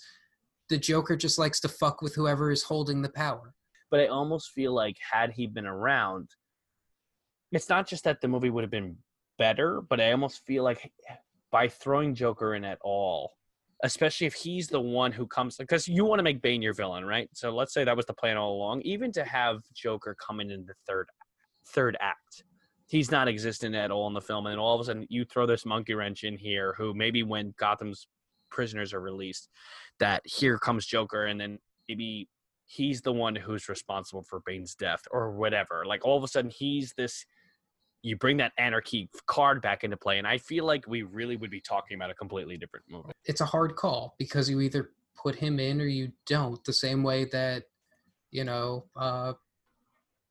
the 0.70 0.78
Joker 0.78 1.16
just 1.16 1.38
likes 1.40 1.60
to 1.62 1.68
fuck 1.68 2.02
with 2.04 2.14
whoever 2.16 2.52
is 2.52 2.64
holding 2.64 3.02
the 3.02 3.10
power. 3.10 3.54
but 3.90 4.00
I 4.00 4.08
almost 4.08 4.52
feel 4.52 4.74
like 4.74 4.96
had 5.12 5.34
he 5.34 5.48
been 5.48 5.66
around, 5.66 6.30
it's 7.52 7.68
not 7.68 7.86
just 7.88 8.06
that 8.06 8.22
the 8.22 8.28
movie 8.30 8.50
would 8.50 8.64
have 8.64 8.72
been 8.72 9.04
better, 9.38 9.82
but 9.82 10.00
I 10.00 10.12
almost 10.12 10.46
feel 10.46 10.64
like 10.64 10.92
by 11.52 11.68
throwing 11.68 12.16
Joker 12.16 12.56
in 12.56 12.64
at 12.64 12.80
all, 12.82 13.34
especially 13.84 14.28
if 14.28 14.34
he's 14.34 14.68
the 14.68 14.80
one 14.80 15.12
who 15.12 15.28
comes, 15.28 15.58
because 15.58 15.88
you 15.88 16.06
want 16.06 16.20
to 16.20 16.24
make 16.24 16.42
Bane 16.42 16.62
your 16.62 16.74
villain, 16.74 17.06
right? 17.06 17.30
So 17.34 17.52
let's 17.52 17.74
say 17.74 17.84
that 17.84 17.98
was 17.98 18.06
the 18.06 18.14
plan 18.14 18.38
all 18.38 18.56
along. 18.56 18.82
Even 18.82 19.12
to 19.14 19.24
have 19.24 19.62
Joker 19.74 20.16
coming 20.26 20.52
in 20.52 20.66
the 20.66 20.74
third 20.88 21.08
third 21.68 21.98
act, 22.00 22.44
he's 22.88 23.12
not 23.12 23.28
existent 23.28 23.76
at 23.76 23.92
all 23.92 24.08
in 24.08 24.14
the 24.14 24.22
film, 24.22 24.48
and 24.48 24.60
all 24.60 24.76
of 24.76 24.82
a 24.82 24.86
sudden 24.86 25.06
you 25.10 25.26
throw 25.26 25.46
this 25.46 25.66
monkey 25.66 25.94
wrench 25.94 26.24
in 26.24 26.38
here, 26.38 26.74
who 26.78 26.94
maybe 26.94 27.24
when 27.24 27.54
Gotham's 27.58 28.08
prisoners 28.50 28.94
are 28.94 29.02
released, 29.02 29.50
that 30.00 30.22
here 30.26 30.58
comes 30.58 30.86
Joker, 30.86 31.26
and 31.26 31.40
then 31.40 31.60
maybe 31.88 32.28
he's 32.66 33.02
the 33.02 33.12
one 33.12 33.36
who's 33.36 33.68
responsible 33.68 34.24
for 34.24 34.42
Bane's 34.46 34.76
death 34.76 35.02
or 35.12 35.32
whatever. 35.32 35.84
Like 35.86 36.06
all 36.06 36.18
of 36.18 36.24
a 36.24 36.28
sudden 36.28 36.52
he's 36.52 36.94
this 36.96 37.26
you 38.04 38.16
bring 38.16 38.38
that 38.38 38.52
anarchy 38.58 39.10
card 39.28 39.62
back 39.62 39.84
into 39.84 39.98
play 39.98 40.18
and 40.18 40.28
I 40.28 40.38
feel 40.38 40.66
like 40.66 40.88
we 40.88 41.04
really 41.04 41.38
would 41.38 41.52
be 41.52 41.62
talking 41.62 41.96
about 41.96 42.10
a 42.10 42.14
completely 42.16 42.58
different 42.58 42.86
movie. 42.90 43.12
It's 43.26 43.42
a 43.42 43.46
hard 43.46 43.76
call 43.76 44.16
because 44.18 44.50
you 44.50 44.62
either 44.62 44.92
put 45.16 45.36
him 45.36 45.60
in 45.60 45.80
or 45.80 45.86
you 45.86 46.12
don't. 46.26 46.64
The 46.64 46.74
same 46.74 47.04
way 47.04 47.26
that, 47.26 47.66
you 48.32 48.44
know, 48.44 48.86
uh, 48.96 49.34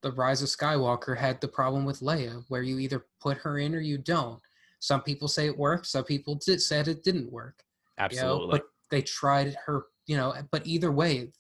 the 0.02 0.12
Rise 0.12 0.42
of 0.42 0.48
Skywalker 0.48 1.16
had 1.16 1.40
the 1.40 1.48
problem 1.48 1.84
with 1.84 2.00
Leia, 2.00 2.42
where 2.48 2.62
you 2.62 2.78
either 2.78 3.06
put 3.20 3.36
her 3.38 3.58
in 3.58 3.74
or 3.74 3.80
you 3.80 3.98
don't. 3.98 4.40
Some 4.80 5.02
people 5.02 5.28
say 5.28 5.46
it 5.46 5.58
worked. 5.58 5.86
Some 5.86 6.04
people 6.04 6.40
did, 6.44 6.60
said 6.60 6.88
it 6.88 7.04
didn't 7.04 7.30
work. 7.30 7.62
you 7.98 8.02
know, 8.02 8.04
Absolutely. 8.04 8.50
but 8.50 8.62
they 8.90 9.02
tried 9.02 9.56
her 9.66 9.84
you 10.10 10.16
know 10.16 10.34
but 10.50 10.66
either 10.66 10.90
way 10.90 11.30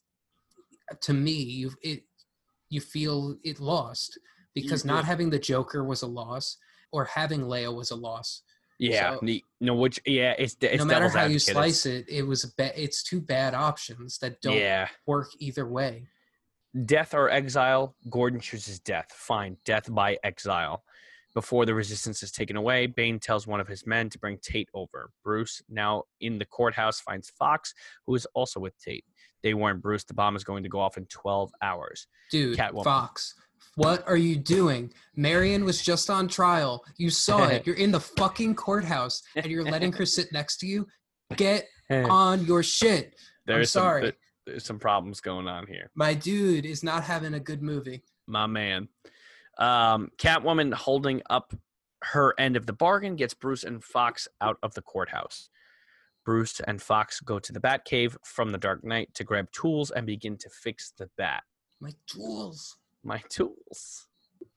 to 1.00 1.12
me 1.12 1.32
you 1.32 1.72
it 1.82 2.04
you 2.68 2.80
feel 2.80 3.36
it 3.42 3.58
lost 3.58 4.18
because 4.54 4.84
not 4.84 5.04
having 5.04 5.30
the 5.30 5.38
joker 5.38 5.84
was 5.84 6.02
a 6.02 6.06
loss 6.06 6.56
or 6.92 7.04
having 7.04 7.40
leia 7.42 7.74
was 7.74 7.90
a 7.90 7.96
loss 7.96 8.42
yeah, 8.78 9.18
so- 9.18 9.38
no 9.60 9.74
which 9.74 10.00
yeah, 10.06 10.34
it's 10.38 10.56
it's 10.62 10.78
no 10.78 10.86
matter 10.86 11.08
how 11.10 11.24
you 11.26 11.38
slice 11.38 11.84
it 11.84 12.06
it 12.08 12.22
was 12.22 12.44
a 12.44 12.48
ba- 12.56 12.82
it's 12.82 13.02
two 13.02 13.20
bad 13.20 13.52
options 13.54 14.16
that 14.18 14.40
don't 14.40 14.56
Yeah. 14.56 14.88
work 15.06 15.28
either 15.38 15.66
way 15.68 16.06
Death 16.84 17.14
or 17.14 17.28
exile, 17.28 17.96
Gordon 18.08 18.38
chooses 18.38 18.78
death. 18.78 19.10
Fine, 19.10 19.56
death 19.64 19.92
by 19.92 20.18
exile. 20.22 20.84
Before 21.34 21.66
the 21.66 21.74
resistance 21.74 22.22
is 22.22 22.30
taken 22.30 22.54
away, 22.56 22.86
Bane 22.86 23.18
tells 23.18 23.44
one 23.44 23.58
of 23.58 23.66
his 23.66 23.86
men 23.88 24.08
to 24.10 24.20
bring 24.20 24.38
Tate 24.38 24.68
over. 24.72 25.10
Bruce, 25.24 25.62
now 25.68 26.04
in 26.20 26.38
the 26.38 26.44
courthouse, 26.44 27.00
finds 27.00 27.28
Fox, 27.30 27.74
who 28.06 28.14
is 28.14 28.24
also 28.34 28.60
with 28.60 28.78
Tate. 28.78 29.04
They 29.42 29.52
warn 29.52 29.80
Bruce 29.80 30.04
the 30.04 30.14
bomb 30.14 30.36
is 30.36 30.44
going 30.44 30.62
to 30.62 30.68
go 30.68 30.78
off 30.78 30.96
in 30.96 31.06
12 31.06 31.50
hours. 31.60 32.06
dude 32.30 32.56
Catwoman. 32.56 32.84
fox 32.84 33.34
what 33.76 34.06
are 34.08 34.16
you 34.16 34.36
doing 34.36 34.92
marion 35.16 35.64
was 35.64 35.80
just 35.82 36.10
on 36.10 36.26
trial 36.28 36.84
you 36.96 37.10
saw 37.10 37.46
it 37.46 37.62
you're 37.66 37.76
in 37.76 37.90
the 37.90 38.00
fucking 38.00 38.54
courthouse 38.54 39.22
and 39.36 39.46
you're 39.46 39.64
letting 39.64 39.92
her 39.92 40.04
sit 40.06 40.32
next 40.32 40.58
to 40.58 40.66
you 40.66 40.86
get 41.36 41.66
on 41.90 42.44
your 42.46 42.62
shit 42.62 43.14
There's 43.46 43.70
some, 43.70 43.82
sorry. 43.82 44.02
there- 44.02 44.12
there's 44.46 44.64
some 44.64 44.78
problems 44.78 45.20
going 45.20 45.46
on 45.46 45.66
here. 45.66 45.90
my 45.94 46.14
dude 46.14 46.64
is 46.66 46.82
not 46.82 47.04
having 47.04 47.34
a 47.34 47.40
good 47.40 47.62
movie 47.62 48.02
my 48.26 48.46
man. 48.46 48.88
Um, 49.58 50.10
Catwoman 50.18 50.72
holding 50.72 51.20
up 51.28 51.52
her 52.02 52.34
end 52.38 52.56
of 52.56 52.64
the 52.66 52.72
bargain 52.72 53.16
gets 53.16 53.34
Bruce 53.34 53.64
and 53.64 53.82
Fox 53.84 54.26
out 54.40 54.56
of 54.62 54.72
the 54.74 54.82
courthouse. 54.82 55.50
Bruce 56.24 56.60
and 56.66 56.80
Fox 56.80 57.20
go 57.20 57.38
to 57.38 57.52
the 57.52 57.60
Batcave 57.60 58.16
from 58.24 58.50
the 58.52 58.58
Dark 58.58 58.84
Knight 58.84 59.12
to 59.14 59.24
grab 59.24 59.50
tools 59.52 59.90
and 59.90 60.06
begin 60.06 60.36
to 60.38 60.48
fix 60.48 60.92
the 60.96 61.10
bat. 61.18 61.42
my 61.80 61.90
tools 62.06 62.76
My 63.02 63.22
tools. 63.28 64.06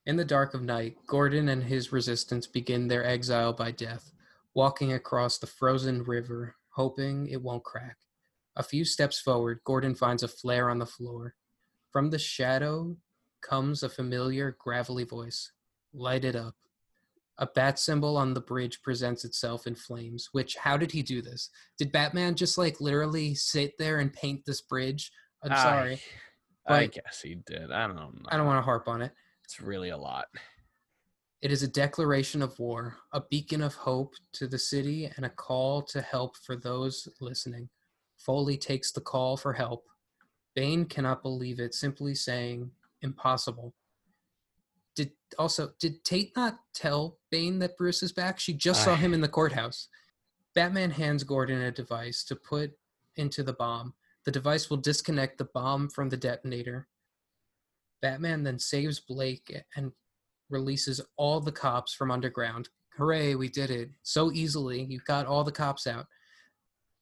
In 0.05 0.17
the 0.17 0.25
dark 0.25 0.53
of 0.53 0.61
night, 0.61 0.97
Gordon 1.07 1.49
and 1.49 1.63
his 1.63 1.93
resistance 1.93 2.45
begin 2.45 2.87
their 2.87 3.05
exile 3.05 3.53
by 3.53 3.71
death, 3.71 4.11
walking 4.53 4.93
across 4.93 5.37
the 5.37 5.47
frozen 5.47 6.03
river, 6.03 6.55
hoping 6.69 7.27
it 7.27 7.41
won't 7.41 7.63
crack. 7.63 7.97
A 8.55 8.63
few 8.63 8.83
steps 8.83 9.19
forward, 9.19 9.61
Gordon 9.63 9.95
finds 9.95 10.23
a 10.23 10.27
flare 10.27 10.69
on 10.69 10.77
the 10.77 10.85
floor. 10.85 11.35
From 11.91 12.09
the 12.09 12.19
shadow 12.19 12.97
comes 13.41 13.81
a 13.81 13.89
familiar, 13.89 14.55
gravelly 14.59 15.05
voice 15.05 15.51
Light 15.93 16.25
it 16.25 16.35
up. 16.35 16.55
A 17.37 17.47
bat 17.47 17.79
symbol 17.79 18.17
on 18.17 18.33
the 18.33 18.41
bridge 18.41 18.81
presents 18.81 19.25
itself 19.25 19.67
in 19.67 19.75
flames, 19.75 20.29
which, 20.33 20.55
how 20.55 20.77
did 20.77 20.91
he 20.91 21.01
do 21.01 21.21
this? 21.21 21.49
Did 21.77 21.91
Batman 21.91 22.35
just 22.35 22.57
like 22.57 22.81
literally 22.81 23.35
sit 23.35 23.77
there 23.77 23.99
and 23.99 24.13
paint 24.13 24.45
this 24.45 24.61
bridge? 24.61 25.11
I'm 25.43 25.55
sorry. 25.57 26.01
I, 26.67 26.81
I 26.81 26.85
guess 26.87 27.21
he 27.21 27.35
did. 27.35 27.71
I 27.71 27.87
don't 27.87 27.95
know. 27.95 28.11
I 28.29 28.37
don't 28.37 28.45
want 28.45 28.57
to 28.57 28.63
harp 28.63 28.87
on 28.87 29.01
it. 29.01 29.11
It's 29.43 29.59
really 29.59 29.89
a 29.89 29.97
lot. 29.97 30.25
It 31.41 31.51
is 31.51 31.61
a 31.61 31.67
declaration 31.67 32.41
of 32.41 32.57
war, 32.57 32.95
a 33.11 33.21
beacon 33.29 33.61
of 33.61 33.73
hope 33.73 34.13
to 34.33 34.47
the 34.47 34.57
city, 34.57 35.11
and 35.17 35.25
a 35.25 35.29
call 35.29 35.81
to 35.83 36.01
help 36.01 36.37
for 36.37 36.55
those 36.55 37.07
listening. 37.19 37.67
Foley 38.17 38.55
takes 38.57 38.93
the 38.93 39.01
call 39.01 39.35
for 39.35 39.51
help. 39.51 39.83
Bane 40.55 40.85
cannot 40.85 41.21
believe 41.21 41.59
it, 41.59 41.73
simply 41.73 42.15
saying, 42.15 42.71
impossible. 43.01 43.73
did 44.95 45.11
also 45.37 45.71
did 45.79 46.05
Tate 46.05 46.33
not 46.37 46.59
tell 46.73 47.17
Bane 47.31 47.59
that 47.59 47.75
Bruce 47.75 48.03
is 48.03 48.13
back? 48.13 48.39
She 48.39 48.53
just 48.53 48.83
saw 48.83 48.93
I- 48.93 48.97
him 48.97 49.13
in 49.13 49.19
the 49.25 49.27
courthouse. 49.27 49.89
Batman 50.55 50.91
hands 50.91 51.23
Gordon 51.23 51.61
a 51.61 51.71
device 51.71 52.23
to 52.25 52.35
put 52.35 52.71
into 53.17 53.43
the 53.43 53.53
bomb. 53.53 53.93
The 54.25 54.31
device 54.31 54.69
will 54.69 54.77
disconnect 54.77 55.37
the 55.37 55.45
bomb 55.53 55.89
from 55.89 56.09
the 56.09 56.17
detonator. 56.17 56.87
Batman 58.01 58.43
then 58.43 58.59
saves 58.59 58.99
Blake 58.99 59.63
and 59.75 59.91
releases 60.49 61.01
all 61.17 61.39
the 61.39 61.51
cops 61.51 61.93
from 61.93 62.11
underground. 62.11 62.69
Hooray, 62.97 63.35
we 63.35 63.49
did 63.49 63.71
it. 63.71 63.89
So 64.03 64.31
easily. 64.31 64.83
You 64.83 64.99
got 65.05 65.25
all 65.25 65.43
the 65.43 65.51
cops 65.51 65.87
out. 65.87 66.07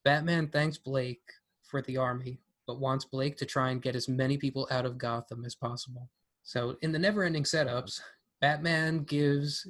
Batman 0.04 0.48
thanks 0.48 0.78
Blake 0.78 1.22
for 1.64 1.82
the 1.84 1.98
army, 1.98 2.40
but 2.66 2.80
wants 2.80 3.06
Blake 3.06 3.38
to 3.38 3.46
try 3.46 3.70
and 3.70 3.82
get 3.82 3.96
as 3.96 4.08
many 4.08 4.38
people 4.38 4.68
out 4.72 4.86
of 4.86 4.98
Gotham 4.98 5.46
as 5.46 5.56
possible. 5.56 6.10
So, 6.44 6.76
in 6.82 6.92
the 6.92 7.00
never 7.00 7.24
ending 7.24 7.44
setups, 7.44 8.02
Batman 8.40 9.04
gives 9.04 9.68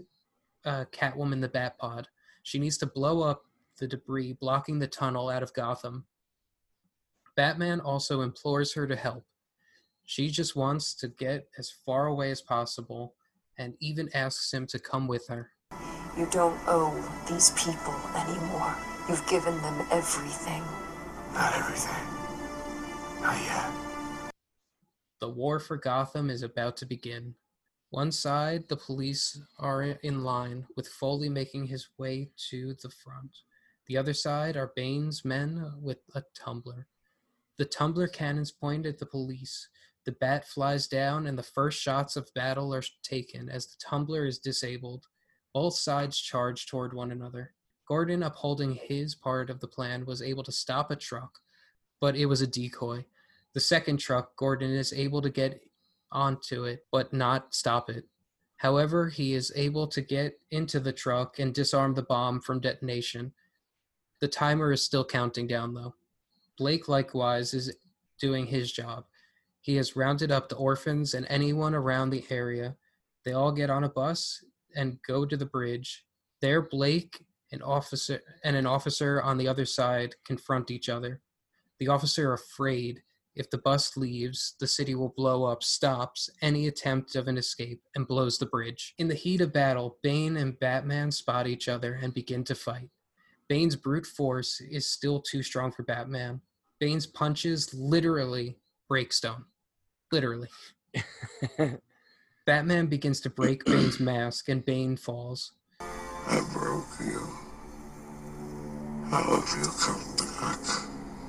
uh, 0.66 0.86
Catwoman 0.92 1.42
the 1.42 1.50
Batpod. 1.50 2.06
She 2.44 2.60
needs 2.60 2.78
to 2.78 2.86
blow 2.86 3.22
up 3.22 3.44
the 3.78 3.88
debris 3.88 4.34
blocking 4.34 4.80
the 4.80 4.88
tunnel 4.88 5.30
out 5.30 5.44
of 5.44 5.54
Gotham. 5.54 6.06
Batman 7.36 7.80
also 7.80 8.22
implores 8.22 8.74
her 8.74 8.88
to 8.88 8.96
help. 8.96 9.26
She 10.04 10.30
just 10.30 10.56
wants 10.56 10.94
to 10.96 11.08
get 11.08 11.48
as 11.58 11.72
far 11.86 12.08
away 12.08 12.32
as 12.32 12.42
possible 12.42 13.16
and 13.58 13.76
even 13.80 14.10
asks 14.14 14.54
him 14.54 14.68
to 14.68 14.80
come 14.80 15.08
with 15.08 15.28
her. 15.28 15.52
You 16.18 16.28
don't 16.32 16.60
owe 16.68 16.94
these 17.30 17.52
people 17.52 17.96
anymore. 18.16 18.76
You've 19.08 19.26
given 19.28 19.56
them 19.62 19.88
everything. 19.92 20.64
Not 21.34 21.56
everything. 21.56 23.22
Not 23.22 23.38
yet. 23.44 24.32
The 25.22 25.30
war 25.30 25.60
for 25.60 25.78
Gotham 25.78 26.30
is 26.30 26.44
about 26.44 26.76
to 26.78 26.86
begin. 26.86 27.36
One 27.92 28.12
side, 28.12 28.68
the 28.68 28.78
police 28.78 29.40
are 29.60 29.84
in 29.84 30.24
line, 30.24 30.66
with 30.76 30.88
Foley 30.88 31.30
making 31.30 31.68
his 31.68 31.90
way 31.98 32.32
to 32.50 32.74
the 32.82 32.90
front. 32.90 33.38
The 33.88 33.98
other 33.98 34.14
side 34.14 34.58
are 34.58 34.74
Bane's 34.76 35.24
men 35.24 35.74
with 35.82 36.00
a 36.16 36.24
tumbler. 36.34 36.88
The 37.58 37.66
tumbler 37.66 38.08
cannons 38.08 38.52
point 38.52 38.86
at 38.86 38.98
the 38.98 39.06
police. 39.06 39.68
The 40.06 40.14
bat 40.14 40.48
flies 40.48 40.88
down, 40.88 41.28
and 41.28 41.38
the 41.38 41.44
first 41.44 41.80
shots 41.82 42.16
of 42.16 42.34
battle 42.34 42.74
are 42.74 42.84
taken 43.04 43.50
as 43.50 43.68
the 43.68 43.78
tumbler 43.78 44.26
is 44.26 44.40
disabled. 44.40 45.06
Both 45.54 45.76
sides 45.76 46.20
charge 46.20 46.66
toward 46.66 46.94
one 46.94 47.12
another. 47.12 47.54
Gordon, 47.88 48.24
upholding 48.24 48.74
his 48.74 49.16
part 49.16 49.50
of 49.50 49.60
the 49.60 49.68
plan, 49.68 50.06
was 50.06 50.22
able 50.22 50.44
to 50.44 50.52
stop 50.52 50.92
a 50.92 50.96
truck, 50.96 51.40
but 52.00 52.16
it 52.16 52.26
was 52.26 52.42
a 52.42 52.48
decoy. 52.48 53.06
The 53.54 53.60
second 53.60 53.98
truck, 53.98 54.36
Gordon 54.38 54.72
is 54.72 54.94
able 54.94 55.22
to 55.22 55.30
get 55.30 55.62
onto 56.12 56.64
it, 56.64 56.86
but 56.92 57.14
not 57.14 57.54
stop 57.54 57.90
it. 57.90 58.06
However, 58.58 59.10
he 59.10 59.34
is 59.34 59.52
able 59.56 59.88
to 59.88 60.02
get 60.02 60.40
into 60.52 60.80
the 60.80 60.94
truck 60.94 61.40
and 61.40 61.54
disarm 61.54 61.96
the 61.96 62.04
bomb 62.04 62.40
from 62.40 62.60
detonation. 62.60 63.34
The 64.20 64.28
timer 64.28 64.72
is 64.72 64.84
still 64.84 65.04
counting 65.04 65.48
down, 65.48 65.74
though. 65.74 65.96
Blake, 66.58 66.88
likewise, 66.88 67.54
is 67.54 67.76
doing 68.20 68.46
his 68.46 68.72
job. 68.72 69.06
He 69.62 69.76
has 69.76 69.96
rounded 69.96 70.32
up 70.32 70.50
the 70.50 70.56
orphans 70.56 71.14
and 71.14 71.26
anyone 71.30 71.76
around 71.76 72.10
the 72.10 72.26
area. 72.30 72.76
They 73.26 73.34
all 73.34 73.52
get 73.52 73.70
on 73.70 73.84
a 73.84 73.90
bus 73.90 74.44
and 74.76 75.00
go 75.08 75.26
to 75.26 75.38
the 75.38 75.46
bridge. 75.46 76.06
There, 76.42 76.62
Blake 76.62 77.24
and 77.52 77.62
officer 77.62 78.22
and 78.44 78.56
an 78.56 78.66
officer 78.66 79.22
on 79.22 79.38
the 79.38 79.48
other 79.48 79.66
side 79.66 80.16
confront 80.26 80.72
each 80.72 80.90
other. 80.90 81.22
The 81.80 81.90
officer, 81.90 82.34
afraid 82.34 83.02
if 83.36 83.50
the 83.50 83.58
bus 83.60 83.96
leaves, 83.96 84.56
the 84.60 84.68
city 84.68 84.94
will 84.94 85.14
blow 85.16 85.46
up, 85.46 85.64
stops 85.64 86.30
any 86.42 86.68
attempt 86.68 87.16
of 87.16 87.28
an 87.28 87.38
escape, 87.38 87.82
and 87.96 88.08
blows 88.08 88.38
the 88.38 88.46
bridge. 88.46 88.94
In 88.98 89.08
the 89.08 89.16
heat 89.16 89.42
of 89.42 89.54
battle, 89.54 89.98
Bane 90.04 90.38
and 90.38 90.60
Batman 90.60 91.12
spot 91.12 91.48
each 91.48 91.70
other 91.70 92.00
and 92.02 92.14
begin 92.14 92.44
to 92.46 92.56
fight. 92.56 92.90
Bane's 93.52 93.76
brute 93.76 94.06
force 94.06 94.62
is 94.62 94.88
still 94.88 95.20
too 95.20 95.44
strong 95.44 95.74
for 95.74 95.84
Batman. 95.84 96.40
Bane's 96.80 97.06
punches 97.06 97.74
literally 97.74 98.56
break 98.88 99.12
stone. 99.12 99.44
Literally. 100.10 100.48
Batman 102.46 102.86
begins 102.86 103.20
to 103.20 103.30
break 103.30 103.66
Bane's 103.66 104.00
mask, 104.00 104.48
and 104.48 104.64
Bane 104.64 104.96
falls. 104.96 105.52
I 105.82 106.40
broke 106.54 106.88
you. 107.02 107.28
How 109.10 109.22
hope 109.22 109.44
you'll 109.58 109.74
come 109.74 110.00
back. 110.16 110.58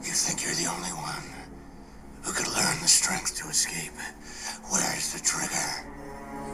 You 0.05 0.13
think 0.15 0.45
you're 0.45 0.55
the 0.55 0.71
only 0.73 0.95
one 0.95 1.27
who 2.23 2.33
could 2.33 2.47
learn 2.55 2.79
the 2.83 2.87
strength 2.87 3.35
to 3.43 3.49
escape? 3.49 3.99
Where's 4.71 5.13
the 5.13 5.19
trigger? 5.19 5.89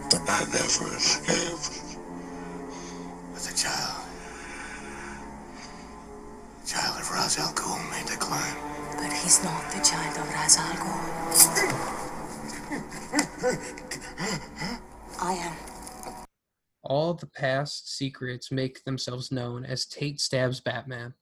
The 0.09 0.17
I 0.31 0.45
never 0.51 0.97
escaped. 0.97 1.99
But 3.35 3.53
a 3.53 3.55
child. 3.55 4.08
Child 6.69 7.01
of 7.01 7.11
Ra's 7.11 7.39
al 7.39 7.55
Ghul 7.55 7.91
made 7.91 8.07
the 8.07 8.19
climb. 8.19 8.57
But 8.99 9.11
he's 9.11 9.43
not 9.43 9.73
the 9.73 9.81
child 9.81 10.19
of 10.19 10.29
Ra's 10.35 10.59
al 10.59 10.75
Ghul. 10.77 11.19
I 15.19 15.33
am. 15.33 15.57
All 16.83 17.15
the 17.15 17.27
past 17.27 17.97
secrets 17.97 18.53
make 18.53 18.85
themselves 18.85 19.33
known 19.33 19.65
as 19.65 19.87
Tate 19.87 20.21
stabs 20.21 20.61
Batman. 20.61 21.15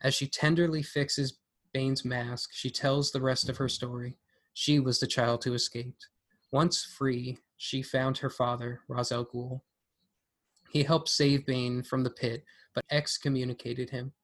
As 0.00 0.14
she 0.14 0.26
tenderly 0.26 0.82
fixes 0.82 1.38
Bane's 1.74 2.02
mask, 2.02 2.48
she 2.54 2.70
tells 2.70 3.12
the 3.12 3.20
rest 3.20 3.50
of 3.50 3.58
her 3.58 3.68
story. 3.68 4.16
She 4.54 4.80
was 4.80 4.98
the 4.98 5.06
child 5.06 5.44
who 5.44 5.52
escaped. 5.52 6.08
Once 6.52 6.82
free, 6.84 7.36
she 7.58 7.82
found 7.82 8.16
her 8.16 8.30
father, 8.30 8.80
Ra's 8.88 9.12
al 9.12 9.26
Ghul. 9.26 9.60
He 10.70 10.84
helped 10.84 11.10
save 11.10 11.44
Bane 11.44 11.82
from 11.82 12.02
the 12.02 12.08
pit, 12.08 12.44
but 12.74 12.84
excommunicated 12.90 13.90
him. 13.90 14.14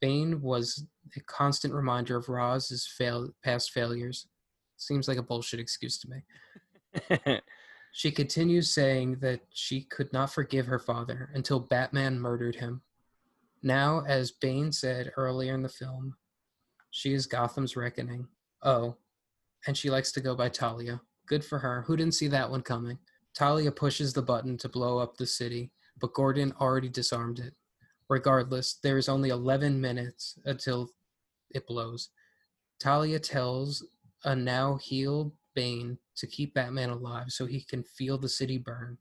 Bane 0.00 0.40
was 0.40 0.86
a 1.16 1.20
constant 1.20 1.74
reminder 1.74 2.16
of 2.16 2.28
Raz's 2.28 2.86
fail- 2.86 3.30
past 3.44 3.72
failures. 3.72 4.26
Seems 4.76 5.08
like 5.08 5.18
a 5.18 5.22
bullshit 5.22 5.60
excuse 5.60 5.98
to 5.98 6.08
me. 6.08 7.40
She 7.92 8.10
continues 8.10 8.70
saying 8.70 9.16
that 9.22 9.40
she 9.52 9.82
could 9.82 10.12
not 10.12 10.32
forgive 10.32 10.66
her 10.66 10.78
father 10.78 11.30
until 11.34 11.58
Batman 11.58 12.20
murdered 12.20 12.54
him. 12.54 12.82
Now, 13.62 14.04
as 14.06 14.30
Bane 14.30 14.70
said 14.70 15.10
earlier 15.16 15.54
in 15.54 15.62
the 15.62 15.68
film, 15.68 16.16
she 16.90 17.12
is 17.12 17.26
Gotham's 17.26 17.76
reckoning. 17.76 18.28
Oh, 18.62 18.96
and 19.66 19.76
she 19.76 19.90
likes 19.90 20.12
to 20.12 20.20
go 20.20 20.36
by 20.36 20.48
Talia. 20.48 21.00
Good 21.26 21.44
for 21.44 21.58
her. 21.58 21.82
Who 21.88 21.96
didn't 21.96 22.14
see 22.14 22.28
that 22.28 22.50
one 22.50 22.62
coming? 22.62 22.98
Talia 23.34 23.72
pushes 23.72 24.12
the 24.12 24.22
button 24.22 24.56
to 24.58 24.68
blow 24.68 24.98
up 24.98 25.16
the 25.16 25.26
city, 25.26 25.72
but 26.00 26.14
Gordon 26.14 26.54
already 26.60 26.88
disarmed 26.88 27.40
it. 27.40 27.54
Regardless, 28.08 28.78
there 28.82 28.98
is 28.98 29.08
only 29.08 29.28
11 29.28 29.80
minutes 29.80 30.38
until 30.44 30.90
it 31.50 31.66
blows. 31.66 32.10
Talia 32.80 33.18
tells 33.18 33.84
a 34.24 34.34
now 34.34 34.76
healed 34.76 35.32
Bane 35.54 35.98
to 36.16 36.26
keep 36.26 36.54
Batman 36.54 36.90
alive 36.90 37.26
so 37.28 37.44
he 37.46 37.60
can 37.60 37.82
feel 37.82 38.18
the 38.18 38.28
city 38.28 38.58
burn. 38.58 38.98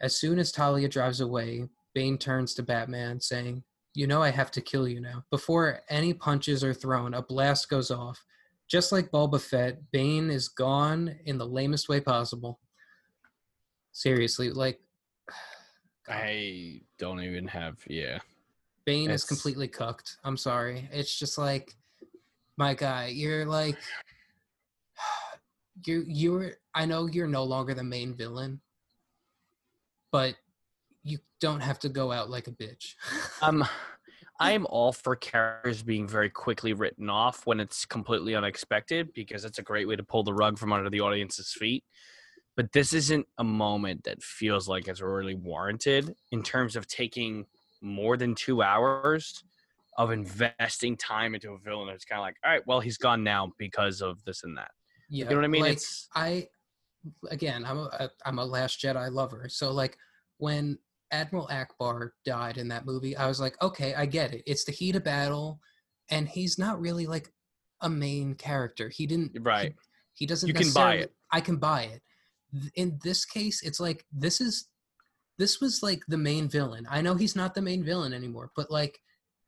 As 0.00 0.16
soon 0.16 0.38
as 0.38 0.52
Talia 0.52 0.88
drives 0.88 1.20
away, 1.20 1.68
Bane 1.94 2.18
turns 2.18 2.54
to 2.54 2.62
Batman, 2.62 3.20
saying, 3.20 3.62
You 3.94 4.06
know 4.06 4.22
I 4.22 4.30
have 4.30 4.50
to 4.52 4.60
kill 4.60 4.86
you 4.86 5.00
now. 5.00 5.24
Before 5.30 5.80
any 5.88 6.12
punches 6.12 6.62
are 6.62 6.74
thrown, 6.74 7.14
a 7.14 7.22
blast 7.22 7.68
goes 7.68 7.90
off. 7.90 8.24
Just 8.68 8.92
like 8.92 9.10
Boba 9.10 9.40
Fett, 9.40 9.78
Bane 9.92 10.30
is 10.30 10.48
gone 10.48 11.16
in 11.24 11.38
the 11.38 11.46
lamest 11.46 11.88
way 11.88 12.00
possible. 12.00 12.60
Seriously, 13.92 14.50
like, 14.50 14.80
I 16.08 16.80
don't 16.98 17.20
even 17.20 17.46
have 17.48 17.78
yeah. 17.86 18.18
Bane 18.84 19.10
is 19.10 19.24
completely 19.24 19.68
cooked. 19.68 20.16
I'm 20.24 20.36
sorry. 20.36 20.88
It's 20.90 21.18
just 21.18 21.36
like, 21.36 21.74
my 22.56 22.72
guy, 22.74 23.08
you're 23.08 23.44
like, 23.44 23.76
you 25.86 26.04
you're. 26.06 26.52
I 26.74 26.86
know 26.86 27.06
you're 27.06 27.28
no 27.28 27.44
longer 27.44 27.74
the 27.74 27.84
main 27.84 28.14
villain, 28.14 28.60
but 30.10 30.36
you 31.02 31.18
don't 31.40 31.60
have 31.60 31.78
to 31.80 31.88
go 31.88 32.12
out 32.12 32.30
like 32.30 32.48
a 32.48 32.52
bitch. 32.52 32.94
Um, 33.42 33.64
I 34.40 34.52
am 34.52 34.66
all 34.68 34.92
for 34.92 35.14
characters 35.16 35.82
being 35.82 36.08
very 36.08 36.30
quickly 36.30 36.72
written 36.72 37.08
off 37.08 37.46
when 37.46 37.60
it's 37.60 37.84
completely 37.84 38.34
unexpected 38.34 39.12
because 39.12 39.44
it's 39.44 39.58
a 39.58 39.62
great 39.62 39.86
way 39.86 39.96
to 39.96 40.02
pull 40.02 40.22
the 40.22 40.32
rug 40.32 40.58
from 40.58 40.72
under 40.72 40.90
the 40.90 41.00
audience's 41.00 41.52
feet. 41.52 41.84
But 42.58 42.72
this 42.72 42.92
isn't 42.92 43.24
a 43.38 43.44
moment 43.44 44.02
that 44.02 44.20
feels 44.20 44.68
like 44.68 44.88
it's 44.88 45.00
really 45.00 45.36
warranted 45.36 46.16
in 46.32 46.42
terms 46.42 46.74
of 46.74 46.88
taking 46.88 47.46
more 47.80 48.16
than 48.16 48.34
two 48.34 48.62
hours 48.62 49.44
of 49.96 50.10
investing 50.10 50.96
time 50.96 51.36
into 51.36 51.52
a 51.52 51.58
villain. 51.58 51.88
It's 51.90 52.04
kind 52.04 52.18
of 52.18 52.24
like, 52.24 52.34
all 52.44 52.50
right, 52.50 52.62
well, 52.66 52.80
he's 52.80 52.98
gone 52.98 53.22
now 53.22 53.52
because 53.58 54.02
of 54.02 54.24
this 54.24 54.42
and 54.42 54.58
that. 54.58 54.72
yeah, 55.08 55.26
You 55.26 55.30
know 55.30 55.36
what 55.36 55.44
I 55.44 55.48
mean? 55.48 55.62
Like, 55.62 55.72
it's 55.74 56.08
I, 56.16 56.48
again, 57.30 57.64
I'm 57.64 57.78
a 57.78 57.84
uh, 57.84 58.08
I'm 58.26 58.40
a 58.40 58.44
Last 58.44 58.82
Jedi 58.82 59.08
lover. 59.12 59.46
So 59.48 59.70
like 59.70 59.96
when 60.38 60.80
Admiral 61.12 61.48
Ackbar 61.52 62.10
died 62.26 62.58
in 62.58 62.66
that 62.68 62.86
movie, 62.86 63.16
I 63.16 63.28
was 63.28 63.40
like, 63.40 63.54
okay, 63.62 63.94
I 63.94 64.04
get 64.04 64.34
it. 64.34 64.42
It's 64.46 64.64
the 64.64 64.72
heat 64.72 64.96
of 64.96 65.04
battle, 65.04 65.60
and 66.10 66.28
he's 66.28 66.58
not 66.58 66.80
really 66.80 67.06
like 67.06 67.32
a 67.82 67.88
main 67.88 68.34
character. 68.34 68.88
He 68.88 69.06
didn't 69.06 69.38
right. 69.42 69.76
he 70.14 70.26
doesn't 70.26 70.48
You 70.48 70.54
can 70.54 70.72
buy 70.72 70.94
it. 70.94 71.12
I 71.30 71.40
can 71.40 71.58
buy 71.58 71.82
it. 71.82 72.02
In 72.74 72.98
this 73.02 73.24
case, 73.24 73.62
it's 73.62 73.80
like 73.80 74.04
this 74.12 74.40
is 74.40 74.68
this 75.38 75.60
was 75.60 75.82
like 75.82 76.02
the 76.08 76.18
main 76.18 76.48
villain. 76.48 76.86
I 76.90 77.00
know 77.00 77.14
he's 77.14 77.36
not 77.36 77.54
the 77.54 77.62
main 77.62 77.84
villain 77.84 78.12
anymore, 78.12 78.50
but 78.56 78.70
like 78.70 79.00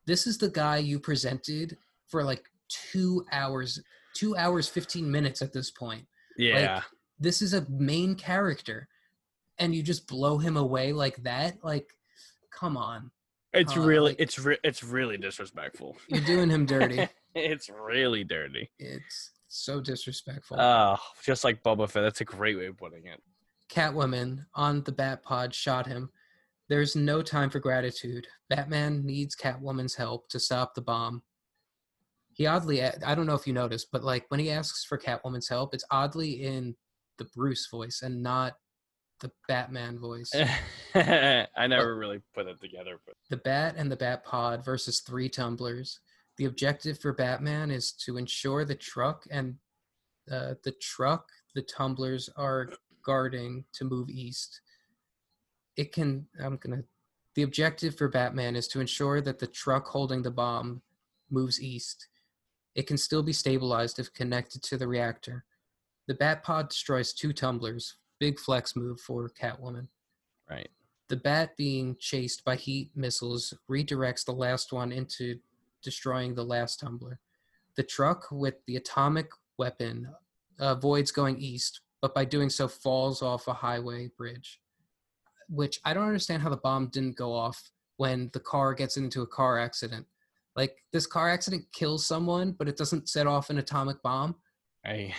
this 0.06 0.26
is 0.26 0.38
the 0.38 0.48
guy 0.48 0.78
you 0.78 0.98
presented 1.00 1.76
for 2.08 2.22
like 2.24 2.44
two 2.68 3.24
hours, 3.32 3.80
two 4.14 4.36
hours, 4.36 4.68
15 4.68 5.10
minutes 5.10 5.42
at 5.42 5.52
this 5.52 5.70
point. 5.70 6.06
Yeah. 6.36 6.82
This 7.18 7.42
is 7.42 7.54
a 7.54 7.66
main 7.68 8.14
character. 8.14 8.88
And 9.58 9.74
you 9.74 9.82
just 9.82 10.06
blow 10.06 10.38
him 10.38 10.56
away 10.56 10.92
like 10.92 11.16
that? 11.24 11.62
Like, 11.62 11.90
come 12.50 12.76
on. 12.78 13.10
it's 13.52 13.76
uh, 13.76 13.80
really 13.80 14.10
like- 14.12 14.20
it's 14.20 14.38
re- 14.38 14.58
it's 14.64 14.82
really 14.82 15.18
disrespectful. 15.18 15.96
You're 16.08 16.24
doing 16.24 16.48
him 16.48 16.64
dirty. 16.66 17.06
it's 17.34 17.68
really 17.68 18.24
dirty. 18.24 18.70
it's 18.78 19.32
so 19.50 19.80
disrespectful. 19.80 20.60
Oh, 20.60 20.96
just 21.22 21.44
like 21.44 21.62
Boba 21.62 21.90
Fett. 21.90 22.02
That's 22.02 22.20
a 22.20 22.24
great 22.24 22.56
way 22.56 22.66
of 22.66 22.78
putting 22.78 23.06
it. 23.06 23.20
Catwoman 23.70 24.46
on 24.54 24.82
the 24.84 24.92
Bat 24.92 25.22
Pod 25.22 25.54
shot 25.54 25.86
him. 25.86 26.10
There's 26.68 26.94
no 26.94 27.20
time 27.20 27.50
for 27.50 27.58
gratitude. 27.58 28.26
Batman 28.48 29.04
needs 29.04 29.34
Catwoman's 29.34 29.96
help 29.96 30.28
to 30.28 30.38
stop 30.38 30.74
the 30.74 30.80
bomb. 30.80 31.22
He 32.32 32.46
oddly, 32.46 32.82
I 32.82 33.14
don't 33.14 33.26
know 33.26 33.34
if 33.34 33.46
you 33.46 33.52
noticed, 33.52 33.88
but 33.90 34.04
like 34.04 34.24
when 34.28 34.40
he 34.40 34.50
asks 34.50 34.84
for 34.84 34.96
Catwoman's 34.96 35.48
help, 35.48 35.74
it's 35.74 35.84
oddly 35.90 36.44
in 36.44 36.76
the 37.18 37.24
Bruce 37.36 37.68
voice 37.68 38.02
and 38.02 38.22
not 38.22 38.54
the 39.18 39.32
Batman 39.48 39.98
voice. 39.98 40.30
I 40.94 41.66
never 41.66 41.96
really 41.96 42.20
put 42.34 42.46
it 42.46 42.60
together, 42.60 43.00
but 43.04 43.16
the 43.28 43.36
Bat 43.36 43.74
and 43.76 43.90
the 43.90 43.96
Bat 43.96 44.24
Pod 44.24 44.64
versus 44.64 45.00
three 45.00 45.28
tumblers. 45.28 46.00
The 46.40 46.46
objective 46.46 46.98
for 46.98 47.12
Batman 47.12 47.70
is 47.70 47.92
to 48.06 48.16
ensure 48.16 48.64
the 48.64 48.74
truck 48.74 49.26
and 49.30 49.56
uh, 50.32 50.54
the 50.64 50.72
truck 50.80 51.28
the 51.54 51.60
tumblers 51.60 52.30
are 52.34 52.70
guarding 53.04 53.66
to 53.74 53.84
move 53.84 54.08
east. 54.08 54.62
It 55.76 55.92
can. 55.92 56.24
I'm 56.42 56.56
gonna. 56.56 56.84
The 57.34 57.42
objective 57.42 57.94
for 57.94 58.08
Batman 58.08 58.56
is 58.56 58.68
to 58.68 58.80
ensure 58.80 59.20
that 59.20 59.38
the 59.38 59.48
truck 59.48 59.86
holding 59.88 60.22
the 60.22 60.30
bomb 60.30 60.80
moves 61.30 61.60
east. 61.60 62.08
It 62.74 62.86
can 62.86 62.96
still 62.96 63.22
be 63.22 63.34
stabilized 63.34 63.98
if 63.98 64.10
connected 64.14 64.62
to 64.62 64.78
the 64.78 64.88
reactor. 64.88 65.44
The 66.08 66.14
Batpod 66.14 66.70
destroys 66.70 67.12
two 67.12 67.34
tumblers. 67.34 67.98
Big 68.18 68.38
flex 68.38 68.74
move 68.74 68.98
for 68.98 69.30
Catwoman. 69.38 69.88
right. 70.48 70.70
The 71.10 71.16
bat 71.16 71.54
being 71.58 71.96
chased 72.00 72.46
by 72.46 72.56
heat 72.56 72.92
missiles 72.94 73.52
redirects 73.70 74.24
the 74.24 74.32
last 74.32 74.72
one 74.72 74.90
into 74.90 75.38
destroying 75.82 76.34
the 76.34 76.44
last 76.44 76.80
tumbler. 76.80 77.20
The 77.76 77.82
truck 77.82 78.26
with 78.30 78.54
the 78.66 78.76
atomic 78.76 79.30
weapon 79.58 80.08
avoids 80.58 81.10
going 81.10 81.38
east, 81.38 81.80
but 82.02 82.14
by 82.14 82.24
doing 82.24 82.50
so 82.50 82.68
falls 82.68 83.22
off 83.22 83.48
a 83.48 83.52
highway 83.52 84.10
bridge. 84.16 84.60
Which 85.48 85.80
I 85.84 85.94
don't 85.94 86.06
understand 86.06 86.42
how 86.42 86.50
the 86.50 86.56
bomb 86.56 86.88
didn't 86.88 87.16
go 87.16 87.32
off 87.32 87.70
when 87.96 88.30
the 88.32 88.40
car 88.40 88.74
gets 88.74 88.96
into 88.96 89.22
a 89.22 89.26
car 89.26 89.58
accident. 89.58 90.06
Like 90.56 90.76
this 90.92 91.06
car 91.06 91.30
accident 91.30 91.64
kills 91.72 92.06
someone, 92.06 92.52
but 92.52 92.68
it 92.68 92.76
doesn't 92.76 93.08
set 93.08 93.26
off 93.26 93.50
an 93.50 93.58
atomic 93.58 94.02
bomb. 94.02 94.36
I 94.84 95.14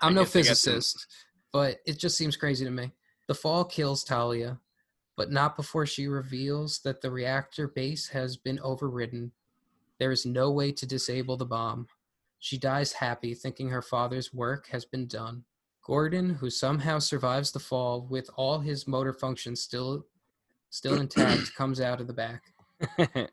I'm 0.00 0.12
I 0.12 0.20
no 0.20 0.24
physicist, 0.24 1.06
but 1.52 1.78
it 1.86 1.98
just 1.98 2.16
seems 2.16 2.36
crazy 2.36 2.64
to 2.64 2.70
me. 2.70 2.92
The 3.26 3.34
fall 3.34 3.64
kills 3.64 4.04
Talia, 4.04 4.58
but 5.16 5.30
not 5.32 5.56
before 5.56 5.86
she 5.86 6.06
reveals 6.06 6.80
that 6.84 7.00
the 7.00 7.10
reactor 7.10 7.68
base 7.68 8.08
has 8.08 8.36
been 8.36 8.60
overridden. 8.60 9.32
There 9.98 10.12
is 10.12 10.24
no 10.24 10.50
way 10.50 10.72
to 10.72 10.86
disable 10.86 11.36
the 11.36 11.44
bomb. 11.44 11.88
She 12.38 12.56
dies 12.56 12.92
happy, 12.92 13.34
thinking 13.34 13.68
her 13.68 13.82
father's 13.82 14.32
work 14.32 14.68
has 14.68 14.84
been 14.84 15.06
done. 15.06 15.44
Gordon, 15.84 16.30
who 16.30 16.50
somehow 16.50 16.98
survives 16.98 17.50
the 17.50 17.58
fall 17.58 18.06
with 18.08 18.30
all 18.36 18.60
his 18.60 18.86
motor 18.86 19.12
functions 19.12 19.62
still 19.62 20.06
still 20.70 20.94
intact, 21.00 21.54
comes 21.54 21.80
out 21.80 22.00
of 22.00 22.06
the 22.06 22.12
back. 22.12 22.42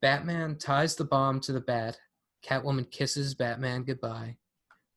Batman 0.00 0.56
ties 0.58 0.94
the 0.94 1.04
bomb 1.04 1.40
to 1.40 1.52
the 1.52 1.60
bat. 1.60 1.98
Catwoman 2.44 2.90
kisses 2.90 3.34
Batman 3.34 3.82
goodbye. 3.82 4.36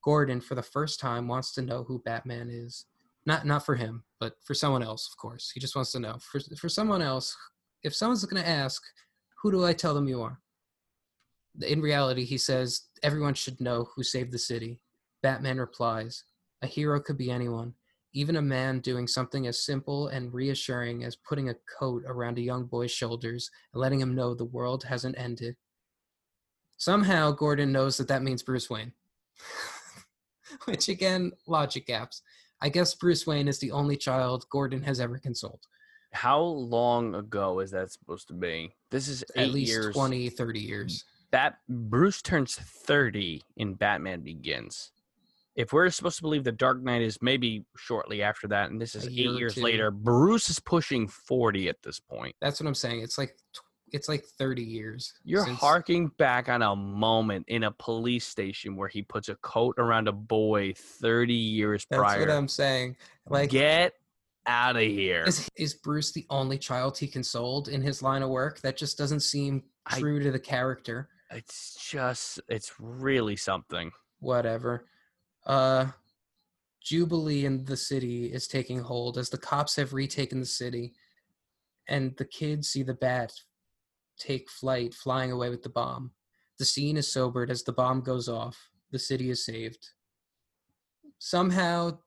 Gordon, 0.04 0.40
for 0.40 0.56
the 0.56 0.64
first 0.64 1.00
time, 1.00 1.28
wants 1.28 1.52
to 1.54 1.62
know 1.62 1.84
who 1.84 2.00
Batman 2.00 2.50
is. 2.50 2.86
Not 3.26 3.46
not 3.46 3.66
for 3.66 3.76
him, 3.76 4.04
but 4.20 4.36
for 4.44 4.54
someone 4.54 4.84
else, 4.84 5.10
of 5.12 5.18
course. 5.18 5.52
He 5.52 5.60
just 5.60 5.76
wants 5.76 5.92
to 5.92 6.00
know. 6.00 6.18
For 6.20 6.40
for 6.56 6.70
someone 6.70 7.02
else, 7.02 7.36
if 7.84 7.96
someone's 7.96 8.24
going 8.24 8.42
to 8.42 8.48
ask, 8.50 8.82
who 9.42 9.52
do 9.52 9.66
I 9.66 9.74
tell 9.74 9.94
them 9.94 10.08
you 10.08 10.22
are? 10.22 10.40
In 11.62 11.82
reality, 11.82 12.26
he 12.26 12.38
says 12.38 12.88
everyone 13.04 13.34
should 13.34 13.60
know 13.60 13.88
who 13.96 14.04
saved 14.04 14.32
the 14.32 14.40
city. 14.40 14.80
Batman 15.22 15.58
replies, 15.58 16.24
a 16.62 16.68
hero 16.68 17.00
could 17.00 17.18
be 17.18 17.32
anyone, 17.32 17.74
even 18.14 18.38
a 18.38 18.42
man 18.42 18.80
doing 18.80 19.08
something 19.08 19.48
as 19.48 19.64
simple 19.64 20.08
and 20.08 20.34
reassuring 20.34 21.04
as 21.04 21.16
putting 21.16 21.50
a 21.50 21.56
coat 21.80 22.04
around 22.06 22.38
a 22.38 22.42
young 22.42 22.66
boy's 22.66 22.92
shoulders 22.92 23.50
and 23.74 23.82
letting 23.82 24.00
him 24.00 24.16
know 24.16 24.34
the 24.34 24.46
world 24.46 24.84
hasn't 24.84 25.18
ended. 25.18 25.56
Somehow, 26.78 27.32
Gordon 27.32 27.72
knows 27.72 27.98
that 27.98 28.08
that 28.08 28.24
means 28.24 28.42
Bruce 28.42 28.70
Wayne. 28.70 28.94
Which, 30.66 30.88
again, 30.88 31.32
logic 31.46 31.88
gaps. 31.88 32.22
I 32.62 32.70
guess 32.70 32.96
Bruce 32.96 33.28
Wayne 33.28 33.48
is 33.48 33.60
the 33.60 33.72
only 33.72 33.98
child 33.98 34.46
Gordon 34.50 34.82
has 34.84 35.00
ever 35.00 35.18
consoled. 35.18 35.62
How 36.12 36.42
long 36.42 37.16
ago 37.16 37.60
is 37.60 37.72
that 37.72 37.92
supposed 37.92 38.28
to 38.30 38.34
be? 38.34 38.74
This 38.92 39.08
is 39.08 39.24
At 39.36 39.52
least 39.52 39.72
years. 39.72 39.94
20, 39.94 40.30
30 40.30 40.60
years. 40.60 41.06
Bat 41.32 41.58
Bruce 41.68 42.22
turns 42.22 42.56
thirty 42.56 43.44
in 43.58 43.76
Batman 43.76 44.22
Begins. 44.22 44.92
If 45.56 45.74
we're 45.74 45.90
supposed 45.90 46.18
to 46.18 46.22
believe 46.22 46.44
the 46.44 46.52
Dark 46.52 46.82
Knight 46.82 47.02
is 47.02 47.18
maybe 47.22 47.66
shortly 47.76 48.22
after 48.24 48.48
that, 48.48 48.70
and 48.72 48.80
this 48.82 48.96
is 48.96 49.06
A 49.06 49.10
eight 49.10 49.14
year 49.14 49.32
years 49.34 49.56
two. 49.56 49.62
later, 49.62 49.92
Bruce 49.92 50.50
is 50.50 50.60
pushing 50.60 51.08
forty 51.08 51.68
at 51.70 51.82
this 51.84 52.00
point. 52.00 52.36
That's 52.42 52.60
what 52.60 52.68
I'm 52.68 52.76
saying. 52.76 53.02
It's 53.02 53.18
like 53.18 53.36
it's 53.92 54.08
like 54.08 54.24
30 54.24 54.62
years. 54.62 55.16
You're 55.24 55.46
since- 55.46 55.58
harking 55.60 56.10
back 56.20 56.48
on 56.48 56.62
a 56.62 56.76
moment 56.76 57.46
in 57.48 57.64
a 57.64 57.72
police 57.72 58.28
station 58.28 58.76
where 58.76 58.88
he 58.88 59.02
puts 59.02 59.30
a 59.30 59.36
coat 59.38 59.74
around 59.80 60.08
a 60.08 60.12
boy 60.12 60.74
30 60.76 61.34
years 61.34 61.88
That's 61.90 62.00
prior. 62.00 62.20
That's 62.20 62.30
what 62.30 62.38
I'm 62.38 62.48
saying. 62.48 62.98
Like, 63.28 63.50
Get 63.50 63.94
out 64.46 64.76
of 64.76 64.84
here. 64.84 65.24
is, 65.26 65.50
is 65.58 65.74
Bruce 65.74 66.12
the 66.12 66.28
only 66.30 66.60
child 66.60 67.00
he 67.00 67.08
consoled 67.08 67.68
in 67.68 67.82
his 67.82 68.04
line 68.04 68.22
of 68.22 68.30
work? 68.30 68.60
That 68.62 68.78
just 68.78 68.96
doesn't 68.96 69.22
seem 69.22 69.64
I- 69.88 69.98
true 70.00 70.20
to 70.20 70.30
the 70.32 70.40
character. 70.40 71.10
It's 71.32 71.78
just, 71.90 72.40
it's 72.48 72.74
really 72.80 73.36
something. 73.36 73.92
Whatever. 74.20 74.86
Uh, 75.46 75.88
Jubilee 76.84 77.46
in 77.46 77.66
the 77.66 77.78
city 77.78 78.26
is 78.26 78.48
taking 78.48 78.80
hold 78.80 79.18
as 79.18 79.30
the 79.30 79.38
cops 79.38 79.76
have 79.76 79.94
retaken 79.94 80.40
the 80.40 80.46
city, 80.46 80.94
and 81.88 82.16
the 82.18 82.26
kids 82.26 82.70
see 82.70 82.84
the 82.84 82.94
bat 82.94 83.32
take 84.18 84.50
flight, 84.50 84.94
flying 84.94 85.32
away 85.32 85.50
with 85.50 85.64
the 85.64 85.70
bomb. 85.70 86.12
The 86.58 86.66
scene 86.66 86.98
is 86.98 87.12
sobered 87.12 87.50
as 87.50 87.64
the 87.64 87.72
bomb 87.72 88.02
goes 88.02 88.28
off. 88.28 88.70
The 88.92 89.00
city 89.00 89.30
is 89.30 89.46
saved. 89.46 89.90
Somehow, 91.20 92.00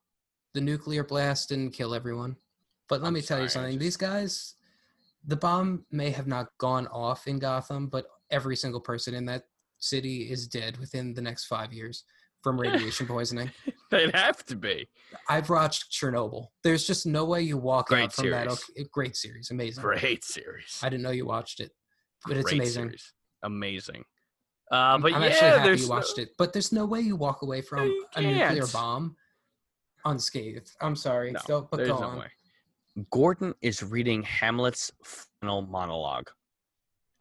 the 0.52 0.60
nuclear 0.60 1.04
blast 1.04 1.48
didn't 1.48 1.72
kill 1.72 1.94
everyone. 1.94 2.36
But 2.88 3.00
let 3.00 3.08
I'm 3.08 3.14
me 3.14 3.22
tell 3.22 3.40
you 3.40 3.48
sorry, 3.48 3.66
I 3.66 3.68
something. 3.68 3.78
These 3.78 3.96
guys, 3.96 4.54
the 5.26 5.36
bomb 5.36 5.86
may 5.90 6.10
have 6.10 6.26
not 6.26 6.48
gone 6.58 6.86
off 6.88 7.26
in 7.26 7.38
Gotham, 7.38 7.86
but 7.86 8.06
every 8.32 8.56
single 8.56 8.80
person 8.80 9.14
in 9.14 9.24
that 9.26 9.44
city 9.78 10.30
is 10.30 10.46
dead 10.48 10.76
within 10.78 11.14
the 11.14 11.22
next 11.22 11.44
five 11.46 11.72
years 11.72 12.04
from 12.42 12.60
radiation 12.60 13.06
poisoning. 13.06 13.50
They'd 13.90 14.14
have 14.14 14.44
to 14.46 14.56
be. 14.56 14.88
I've 15.28 15.48
watched 15.48 15.92
Chernobyl. 15.92 16.46
There's 16.64 16.86
just 16.86 17.06
no 17.06 17.24
way 17.24 17.42
you 17.42 17.58
walk 17.58 17.88
Great 17.88 18.04
out 18.04 18.12
from 18.12 18.30
that. 18.30 18.44
series. 18.50 18.64
Okay, 18.70 18.88
great 18.92 19.16
series, 19.16 19.50
amazing. 19.50 19.82
Great 19.82 20.24
series. 20.24 20.80
I 20.82 20.88
didn't 20.88 21.02
know 21.02 21.10
you 21.10 21.26
watched 21.26 21.60
it, 21.60 21.70
but 22.26 22.36
it's 22.36 22.50
amazing. 22.50 22.84
series. 22.84 23.12
Amazing. 23.44 24.04
Uh, 24.70 24.98
but 24.98 25.12
I'm 25.12 25.22
yeah, 25.22 25.28
actually 25.28 25.50
happy 25.50 25.80
you 25.82 25.88
watched 25.88 26.18
it. 26.18 26.30
But 26.38 26.52
there's 26.52 26.72
no 26.72 26.86
way 26.86 27.00
you 27.00 27.14
walk 27.14 27.42
away 27.42 27.60
from 27.60 27.92
a 28.16 28.20
nuclear 28.22 28.66
bomb 28.72 29.16
unscathed. 30.04 30.70
I'm 30.80 30.96
sorry. 30.96 31.32
No, 31.32 31.40
Go, 31.46 31.68
but 31.70 31.78
go 31.78 32.00
no 32.00 32.06
on. 32.06 32.18
way. 32.20 32.26
Gordon 33.10 33.54
is 33.62 33.82
reading 33.82 34.22
Hamlet's 34.22 34.90
final 35.40 35.62
monologue. 35.62 36.28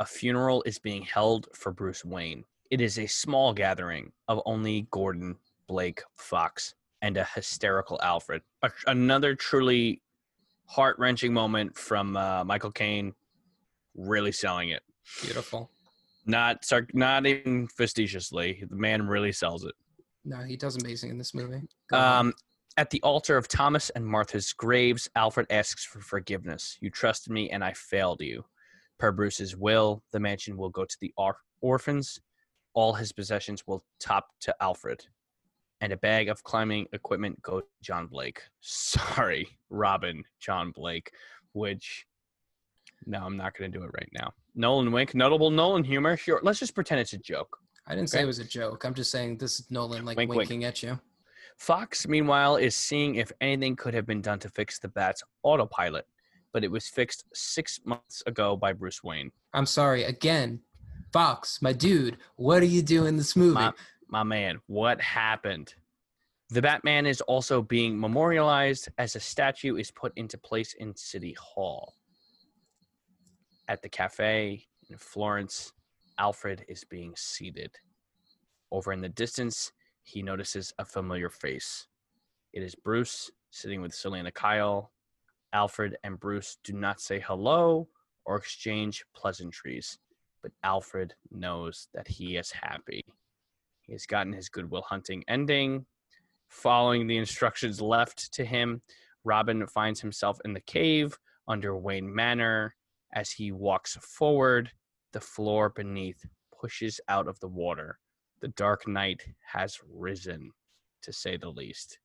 A 0.02 0.06
funeral 0.06 0.64
is 0.66 0.80
being 0.80 1.04
held 1.04 1.48
for 1.54 1.72
Bruce 1.72 2.04
Wayne. 2.04 2.44
It 2.72 2.82
is 2.82 2.98
a 2.98 3.06
small 3.06 3.54
gathering 3.54 4.12
of 4.28 4.42
only 4.48 4.88
Gordon, 4.90 5.38
Blake, 5.68 6.02
Fox, 6.16 6.74
and 7.04 7.18
a 7.18 7.28
hysterical 7.36 8.00
Alfred. 8.02 8.42
A, 8.64 8.72
another 8.88 9.36
truly 9.36 10.02
heart 10.66 10.98
wrenching 10.98 11.32
moment 11.32 11.78
from 11.78 12.18
uh, 12.18 12.44
Michael 12.44 12.72
Caine, 12.72 13.14
really 13.94 14.32
selling 14.32 14.70
it. 14.70 14.82
Beautiful. 15.22 15.70
Not 16.26 16.68
not 16.96 17.28
even 17.28 17.68
facetiously. 17.68 18.64
The 18.68 18.76
man 18.76 19.08
really 19.08 19.32
sells 19.32 19.64
it. 19.66 19.76
No, 20.26 20.38
he 20.38 20.58
does 20.58 20.78
amazing 20.78 21.12
in 21.12 21.20
this 21.20 21.36
movie. 21.36 21.62
Go. 21.92 22.00
Um, 22.00 22.34
at 22.76 22.90
the 22.90 23.04
altar 23.04 23.38
of 23.38 23.48
Thomas 23.48 23.92
and 23.92 24.08
Martha's 24.08 24.52
graves, 24.52 25.08
Alfred 25.16 25.46
asks 25.52 25.86
for 25.86 26.02
forgiveness. 26.02 26.80
You 26.82 26.90
trusted 26.90 27.32
me 27.32 27.52
and 27.52 27.64
I 27.64 27.74
failed 27.74 28.22
you. 28.22 28.46
Per 29.02 29.12
Bruce's 29.12 29.58
will, 29.58 30.04
the 30.12 30.20
mansion 30.20 30.56
will 30.56 30.70
go 30.70 30.86
to 30.86 30.98
the 31.02 31.12
or- 31.18 31.40
orphans. 31.62 32.22
All 32.76 32.94
his 32.94 33.12
possessions 33.12 33.66
will 33.66 33.84
top 34.00 34.28
to 34.42 34.56
Alfred. 34.62 35.04
and 35.82 35.92
a 35.92 35.98
bag 35.98 36.30
of 36.30 36.44
climbing 36.44 36.86
equipment 36.94 37.42
go 37.42 37.62
to 37.62 37.68
John 37.82 38.06
Blake. 38.06 38.44
Sorry, 38.62 39.48
Robin 39.72 40.24
John 40.40 40.70
Blake, 40.70 41.12
which 41.54 42.06
no, 43.08 43.26
I'm 43.26 43.36
not 43.36 43.58
going 43.58 43.72
to 43.72 43.76
do 43.80 43.84
it 43.84 43.90
right 43.96 44.10
now. 44.14 44.32
Nolan 44.54 44.92
Wink, 44.92 45.16
notable 45.16 45.50
Nolan 45.50 45.84
humor. 45.84 46.16
Sure, 46.16 46.40
let's 46.44 46.60
just 46.60 46.76
pretend 46.76 47.02
it's 47.02 47.14
a 47.14 47.18
joke. 47.18 47.58
I 47.88 47.96
didn't 47.96 48.12
say 48.12 48.22
it 48.22 48.26
was 48.26 48.38
a 48.38 48.46
joke. 48.46 48.86
I'm 48.86 48.94
just 48.94 49.10
saying 49.10 49.38
this 49.40 49.60
is 49.62 49.72
Nolan 49.72 50.06
like 50.06 50.16
Wink, 50.16 50.30
wink. 50.30 50.38
winking 50.38 50.64
at 50.66 50.84
you. 50.84 51.00
Fox, 51.58 52.08
meanwhile, 52.08 52.58
is 52.58 52.76
seeing 52.76 53.16
if 53.16 53.32
anything 53.42 53.76
could 53.76 53.96
have 53.96 54.06
been 54.06 54.22
done 54.22 54.38
to 54.38 54.50
fix 54.50 54.78
the 54.78 54.90
bat's 54.90 55.24
autopilot, 55.42 56.06
but 56.54 56.64
it 56.64 56.72
was 56.72 56.88
fixed 56.88 57.26
six 57.34 57.80
months 57.86 58.24
ago 58.26 58.56
by 58.56 58.74
Bruce 58.74 59.04
Wayne. 59.04 59.32
I'm 59.54 59.66
sorry 59.66 60.04
again, 60.04 60.62
Fox, 61.12 61.62
my 61.62 61.74
dude. 61.74 62.18
What 62.36 62.62
are 62.62 62.66
you 62.66 62.82
doing 62.82 63.10
in 63.10 63.18
this 63.18 63.36
movie? 63.36 63.56
My, 63.56 63.74
my 64.08 64.24
man, 64.24 64.60
what 64.68 65.02
happened? 65.02 65.74
The 66.50 66.62
Batman 66.62 67.06
is 67.06 67.22
also 67.22 67.62
being 67.62 67.98
memorialized 67.98 68.90
as 68.98 69.16
a 69.16 69.20
statue 69.22 69.78
is 69.78 69.90
put 69.90 70.12
into 70.18 70.38
place 70.38 70.74
in 70.74 70.96
City 70.96 71.34
Hall. 71.40 71.94
At 73.70 73.82
the 73.82 73.90
cafe 73.90 74.66
in 74.90 74.98
Florence, 74.98 75.72
Alfred 76.18 76.66
is 76.68 76.84
being 76.84 77.14
seated. 77.16 77.72
Over 78.70 78.92
in 78.92 79.00
the 79.00 79.10
distance, 79.10 79.72
he 80.04 80.22
notices 80.22 80.74
a 80.78 80.84
familiar 80.84 81.30
face. 81.30 81.88
It 82.52 82.64
is 82.64 82.76
Bruce 82.76 83.32
sitting 83.50 83.82
with 83.82 83.94
Selina 83.94 84.32
Kyle. 84.32 84.92
Alfred 85.54 85.98
and 86.04 86.20
Bruce 86.20 86.58
do 86.64 86.74
not 86.74 87.02
say 87.02 87.20
hello 87.20 87.88
or 88.26 88.38
exchange 88.38 89.04
pleasantries, 89.16 89.98
but 90.42 90.52
Alfred 90.64 91.14
knows 91.32 91.88
that 91.94 92.08
he 92.08 92.38
is 92.38 92.52
happy. 92.52 93.04
He 93.82 93.94
has 93.94 94.06
gotten 94.06 94.34
his 94.34 94.50
Good 94.50 94.70
Will 94.70 94.84
Hunting 94.84 95.24
ending. 95.28 95.86
Following 96.48 97.08
the 97.08 97.18
instructions 97.18 97.82
left 97.82 98.34
to 98.34 98.46
him, 98.46 98.82
Robin 99.24 99.66
finds 99.68 100.02
himself 100.02 100.40
in 100.46 100.54
the 100.54 100.62
cave 100.62 101.18
under 101.48 101.76
Wayne 101.76 102.14
Manor. 102.14 102.76
As 103.14 103.32
he 103.32 103.52
walks 103.52 103.98
forward, 103.98 104.72
the 105.12 105.20
floor 105.20 105.70
beneath 105.70 106.26
pushes 106.58 107.02
out 107.10 107.28
of 107.28 107.40
the 107.40 107.48
water. 107.48 108.00
The 108.40 108.50
dark 108.50 108.88
knight 108.88 109.24
has 109.52 109.80
risen, 109.90 110.52
to 111.04 111.12
say 111.12 111.38
the 111.38 111.50
least. 111.50 112.00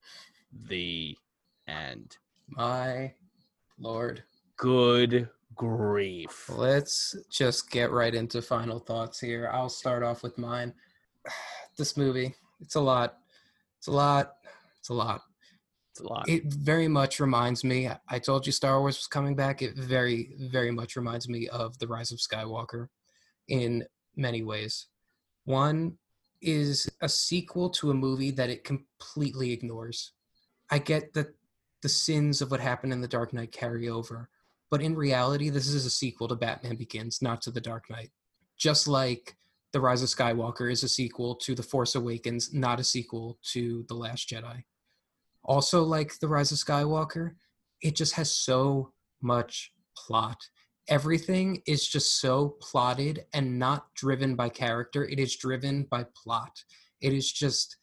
The 0.53 1.17
end. 1.69 2.17
My 2.49 3.15
lord. 3.79 4.23
Good 4.57 5.29
grief. 5.55 6.49
Let's 6.49 7.17
just 7.31 7.71
get 7.71 7.91
right 7.91 8.15
into 8.15 8.43
final 8.43 8.79
thoughts 8.79 9.21
here. 9.21 9.51
I'll 9.53 9.69
start 9.69 10.03
off 10.03 10.23
with 10.23 10.39
mine. 10.39 10.73
This 11.79 11.95
movie, 11.95 12.35
it's 12.63 12.77
a 12.77 12.81
lot. 12.81 13.19
It's 13.77 13.87
a 13.87 13.93
lot. 13.93 14.37
It's 14.79 14.89
a 14.89 14.95
lot. 14.95 15.21
It's 15.91 16.01
a 16.01 16.09
lot. 16.09 16.27
It 16.27 16.45
very 16.47 16.89
much 16.89 17.21
reminds 17.21 17.65
me. 17.65 17.91
I 18.09 18.19
told 18.19 18.47
you 18.47 18.53
Star 18.53 18.81
Wars 18.81 18.97
was 18.97 19.07
coming 19.07 19.37
back. 19.37 19.61
It 19.61 19.77
very, 19.77 20.31
very 20.39 20.71
much 20.71 20.97
reminds 20.97 21.29
me 21.29 21.49
of 21.49 21.79
The 21.79 21.87
Rise 21.87 22.13
of 22.13 22.19
Skywalker 22.19 22.89
in 23.49 23.85
many 24.17 24.43
ways. 24.43 24.87
One 25.45 25.99
is 26.41 26.89
a 27.03 27.09
sequel 27.11 27.69
to 27.71 27.91
a 27.91 27.95
movie 27.95 28.31
that 28.31 28.49
it 28.49 28.65
completely 28.65 29.53
ignores. 29.53 30.13
I 30.71 30.79
get 30.79 31.13
that 31.13 31.35
the 31.87 31.91
sins 31.91 32.43
of 32.43 32.51
what 32.51 32.59
happened 32.59 32.93
in 32.93 33.01
The 33.01 33.07
Dark 33.07 33.33
Knight 33.33 33.53
carry 33.53 33.89
over, 33.89 34.29
but 34.73 34.83
in 34.83 34.97
reality, 34.97 35.51
this 35.51 35.69
is 35.69 35.87
a 35.87 35.91
sequel 35.91 36.27
to 36.27 36.35
Batman 36.35 36.75
Begins, 36.75 37.23
not 37.23 37.41
to 37.43 37.53
The 37.53 37.61
Dark 37.61 37.89
Knight. 37.89 38.11
Just 38.57 38.89
like 38.89 39.37
The 39.73 39.81
Rise 39.81 40.03
of 40.03 40.09
Skywalker 40.09 40.69
is 40.69 40.83
a 40.83 40.89
sequel 40.89 41.37
to 41.37 41.55
The 41.55 41.63
Force 41.63 41.95
Awakens, 41.95 42.53
not 42.53 42.81
a 42.81 42.83
sequel 42.83 43.39
to 43.53 43.85
The 43.87 43.95
Last 43.95 44.29
Jedi. 44.29 44.65
Also 45.45 45.85
like 45.85 46.19
the 46.19 46.27
rise 46.27 46.51
of 46.51 46.59
skywalker 46.59 47.35
it 47.81 47.95
just 47.95 48.15
has 48.15 48.33
so 48.33 48.93
much 49.23 49.71
plot. 49.97 50.39
Everything 50.89 51.63
is 51.69 51.87
just 51.87 52.21
so 52.21 52.57
plotted 52.61 53.27
and 53.33 53.61
not 53.61 53.95
driven 53.95 54.35
by 54.35 54.49
character. 54.49 55.05
It 55.05 55.21
is 55.21 55.37
driven 55.37 55.85
by 55.85 56.07
plot. 56.21 56.65
It 57.01 57.13
is 57.13 57.31
just 57.31 57.77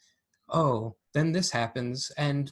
oh 0.50 0.98
then 1.14 1.32
this 1.32 1.52
happens 1.52 2.12
and 2.18 2.52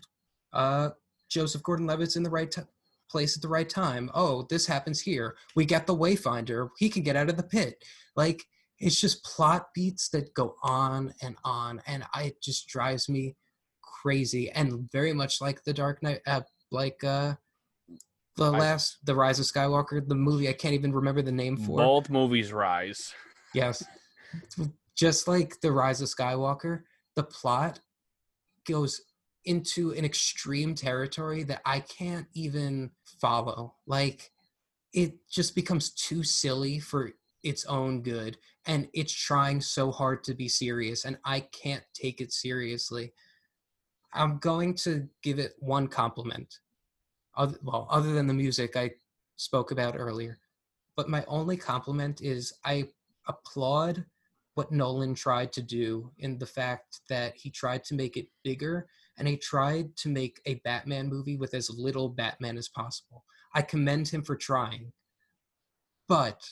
uh 0.54 0.92
joseph 1.32 1.64
gordon-levitt's 1.64 2.16
in 2.18 2.24
the 2.24 2.30
right 2.30 2.52
t- 2.52 2.62
place 3.10 3.36
at 3.36 3.42
the 3.42 3.48
right 3.48 3.68
time. 3.70 4.10
Oh 4.14 4.48
this 4.50 4.66
happens 4.66 5.02
here. 5.02 5.36
We 5.56 5.66
get 5.66 5.86
the 5.86 5.96
wayfinder. 5.96 6.70
He 6.78 6.88
can 6.90 7.04
get 7.04 7.18
out 7.18 7.30
of 7.30 7.36
the 7.36 7.44
pit. 7.44 7.84
Like 8.16 8.44
it's 8.80 9.00
just 9.02 9.24
plot 9.26 9.68
beats 9.76 10.08
that 10.10 10.34
go 10.34 10.56
on 10.64 11.14
and 11.22 11.36
on 11.44 11.82
and 11.86 12.06
I, 12.14 12.24
it 12.24 12.42
just 12.42 12.68
drives 12.68 13.10
me 13.10 13.36
crazy. 13.82 14.50
And 14.50 14.90
very 14.92 15.12
much 15.14 15.42
like 15.42 15.64
the 15.66 15.74
dark 15.74 16.02
knight 16.02 16.22
uh, 16.26 16.42
like 16.72 17.04
uh 17.04 17.36
the 18.38 18.52
I- 18.52 18.60
last 18.60 18.98
the 19.04 19.14
rise 19.14 19.40
of 19.40 19.46
skywalker 19.46 20.08
the 20.08 20.16
movie 20.16 20.48
i 20.48 20.54
can't 20.54 20.74
even 20.74 20.94
remember 20.94 21.22
the 21.22 21.34
name 21.34 21.58
for. 21.58 21.78
Both 21.80 22.10
movies 22.10 22.54
rise. 22.54 23.14
yes. 23.54 23.84
Just 24.96 25.28
like 25.28 25.60
the 25.60 25.72
rise 25.74 26.02
of 26.02 26.08
skywalker. 26.08 26.84
The 27.18 27.24
plot 27.24 27.82
goes 28.66 29.02
into 29.46 29.92
an 29.92 30.06
extreme 30.06 30.76
territory 30.76 31.44
that 31.44 31.62
i 31.66 31.80
can't 31.80 32.28
even 32.34 32.92
follow. 33.20 33.76
Like 33.86 34.32
it 34.94 35.14
just 35.30 35.56
becomes 35.56 35.92
too 35.92 36.24
silly 36.24 36.80
for 36.80 37.12
its 37.44 37.66
own 37.66 38.02
good 38.02 38.38
and 38.68 38.88
it's 38.94 39.14
trying 39.14 39.62
so 39.62 39.92
hard 39.92 40.24
to 40.24 40.34
be 40.34 40.48
serious 40.48 41.06
and 41.06 41.18
i 41.26 41.40
can't 41.40 41.84
take 41.94 42.22
it 42.22 42.32
seriously. 42.32 43.14
I'm 44.14 44.40
going 44.40 44.76
to 44.76 45.08
give 45.24 45.40
it 45.40 45.54
one 45.60 45.88
compliment 45.88 46.60
other, 47.36 47.58
well 47.64 47.88
other 47.90 48.14
than 48.14 48.28
the 48.28 48.34
music 48.34 48.76
i 48.76 48.92
spoke 49.38 49.72
about 49.72 49.96
earlier. 49.98 50.38
But 50.96 51.10
my 51.10 51.24
only 51.28 51.58
compliment 51.58 52.22
is 52.22 52.54
i 52.66 52.88
applaud 53.28 54.06
what 54.56 54.72
nolan 54.72 55.16
tried 55.16 55.52
to 55.54 55.62
do 55.62 56.12
in 56.20 56.38
the 56.38 56.46
fact 56.46 57.00
that 57.10 57.36
he 57.36 57.50
tried 57.50 57.84
to 57.86 57.96
make 57.96 58.18
it 58.18 58.28
bigger 58.44 58.88
and 59.18 59.28
he 59.28 59.38
tried 59.38 59.96
to 59.98 60.10
make 60.10 60.42
a 60.46 60.56
batman 60.64 61.08
movie 61.08 61.38
with 61.38 61.54
as 61.54 61.70
little 61.70 62.10
batman 62.10 62.58
as 62.58 62.70
possible 62.70 63.24
i 63.54 63.62
commend 63.62 64.08
him 64.08 64.24
for 64.24 64.36
trying 64.36 64.92
but 66.12 66.44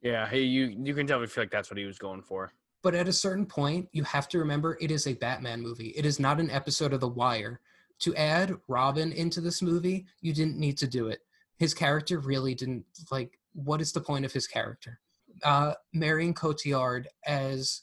Yeah, 0.00 0.28
hey, 0.28 0.42
you 0.42 0.76
you 0.80 0.94
can 0.94 1.08
tell 1.08 1.18
me 1.18 1.26
feel 1.26 1.42
like 1.42 1.50
that's 1.50 1.70
what 1.70 1.78
he 1.78 1.84
was 1.86 1.98
going 1.98 2.22
for. 2.22 2.52
But 2.84 2.94
at 2.94 3.08
a 3.08 3.12
certain 3.12 3.46
point, 3.46 3.88
you 3.90 4.04
have 4.04 4.28
to 4.28 4.38
remember 4.38 4.78
it 4.80 4.92
is 4.92 5.08
a 5.08 5.14
Batman 5.14 5.60
movie. 5.60 5.88
It 5.96 6.06
is 6.06 6.20
not 6.20 6.38
an 6.38 6.50
episode 6.50 6.92
of 6.92 7.00
The 7.00 7.08
Wire. 7.08 7.60
To 8.00 8.14
add 8.14 8.54
Robin 8.68 9.10
into 9.10 9.40
this 9.40 9.60
movie, 9.60 10.06
you 10.20 10.32
didn't 10.32 10.56
need 10.56 10.78
to 10.78 10.86
do 10.86 11.08
it. 11.08 11.20
His 11.58 11.74
character 11.74 12.20
really 12.20 12.54
didn't 12.54 12.84
like. 13.10 13.40
What 13.54 13.80
is 13.80 13.90
the 13.90 14.00
point 14.00 14.24
of 14.24 14.32
his 14.32 14.46
character? 14.46 15.00
Uh, 15.42 15.74
Marion 15.92 16.32
Cotillard 16.32 17.06
as 17.26 17.82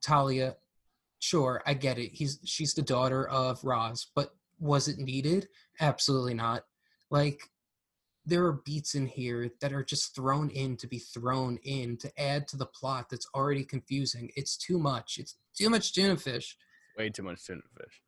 Talia. 0.00 0.56
Sure, 1.20 1.62
I 1.66 1.74
get 1.74 1.98
it. 1.98 2.10
He's 2.12 2.38
she's 2.44 2.74
the 2.74 2.82
daughter 2.82 3.28
of 3.28 3.62
Ra's, 3.64 4.06
but 4.14 4.30
was 4.58 4.88
it 4.88 4.98
needed? 4.98 5.48
Absolutely 5.80 6.34
not. 6.34 6.64
Like 7.10 7.40
there 8.28 8.44
are 8.44 8.60
beats 8.64 8.94
in 8.94 9.06
here 9.06 9.50
that 9.60 9.72
are 9.72 9.82
just 9.82 10.14
thrown 10.14 10.50
in 10.50 10.76
to 10.76 10.86
be 10.86 10.98
thrown 10.98 11.58
in 11.64 11.96
to 11.96 12.20
add 12.20 12.46
to 12.46 12.58
the 12.58 12.66
plot 12.66 13.06
that's 13.10 13.26
already 13.34 13.64
confusing. 13.64 14.30
It's 14.36 14.56
too 14.56 14.78
much. 14.78 15.16
It's 15.18 15.36
too 15.56 15.70
much 15.70 15.94
tuna 15.94 16.16
fish. 16.16 16.56
Way 16.98 17.08
too 17.08 17.22
much 17.22 17.44
tuna 17.46 17.62
fish. 17.76 18.02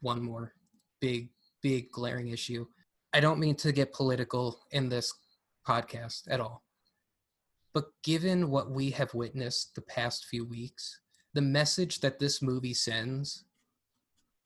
One 0.00 0.22
more 0.22 0.54
big, 1.00 1.28
big 1.62 1.90
glaring 1.90 2.28
issue. 2.28 2.66
I 3.12 3.20
don't 3.20 3.38
mean 3.38 3.56
to 3.56 3.72
get 3.72 3.92
political 3.92 4.58
in 4.70 4.88
this 4.88 5.12
podcast 5.66 6.22
at 6.30 6.40
all. 6.40 6.62
But 7.74 7.86
given 8.02 8.50
what 8.50 8.70
we 8.70 8.90
have 8.90 9.12
witnessed 9.12 9.74
the 9.74 9.82
past 9.82 10.24
few 10.24 10.46
weeks, 10.46 10.98
the 11.38 11.42
message 11.42 12.00
that 12.00 12.18
this 12.18 12.42
movie 12.42 12.74
sends 12.74 13.44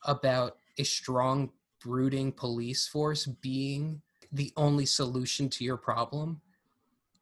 about 0.05 0.59
a 0.77 0.85
strong, 0.85 1.51
brooding 1.81 2.31
police 2.31 2.87
force 2.87 3.25
being 3.25 4.03
the 4.31 4.53
only 4.59 4.85
solution 4.85 5.49
to 5.49 5.65
your 5.65 5.79
problem 5.79 6.39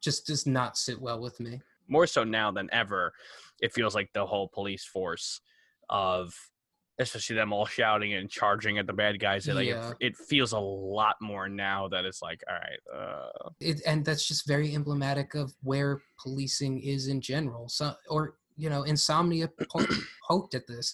just 0.01 0.27
does 0.27 0.45
not 0.45 0.77
sit 0.77 0.99
well 0.99 1.21
with 1.21 1.39
me. 1.39 1.61
More 1.87 2.05
so 2.05 2.25
now 2.25 2.51
than 2.51 2.67
ever, 2.73 3.13
it 3.61 3.71
feels 3.71 3.95
like 3.95 4.09
the 4.11 4.25
whole 4.25 4.49
police 4.49 4.83
force 4.83 5.39
of 5.87 6.35
especially 6.99 7.37
them 7.37 7.53
all 7.53 7.65
shouting 7.79 8.13
and 8.15 8.29
charging 8.29 8.77
at 8.77 8.87
the 8.87 8.93
bad 8.93 9.21
guys. 9.21 9.47
It, 9.47 9.55
like 9.55 9.67
Yeah. 9.67 9.91
it, 10.01 10.07
it 10.07 10.17
feels 10.17 10.51
a 10.51 10.59
lot 10.59 11.15
more 11.21 11.47
now 11.47 11.87
that 11.87 12.03
it's 12.03 12.21
like, 12.21 12.43
all 12.49 12.55
right, 12.55 12.99
uh, 13.01 13.49
It, 13.61 13.81
and 13.87 14.03
that's 14.03 14.27
just 14.27 14.45
very 14.45 14.75
emblematic 14.75 15.33
of 15.33 15.53
where 15.63 16.01
policing 16.21 16.81
is 16.81 17.07
in 17.07 17.21
general. 17.21 17.69
So, 17.69 17.93
or 18.09 18.35
you 18.61 18.69
know, 18.69 18.83
Insomnia 18.83 19.49
po- 19.71 19.85
poked 20.27 20.53
at 20.53 20.67
this. 20.67 20.93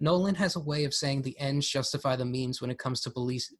Nolan 0.00 0.34
has 0.34 0.56
a 0.56 0.60
way 0.60 0.84
of 0.84 0.92
saying 0.92 1.22
the 1.22 1.38
ends 1.38 1.68
justify 1.68 2.16
the 2.16 2.24
means 2.24 2.60
when 2.60 2.70
it 2.70 2.78
comes 2.78 3.00
to 3.02 3.10
police 3.10 3.54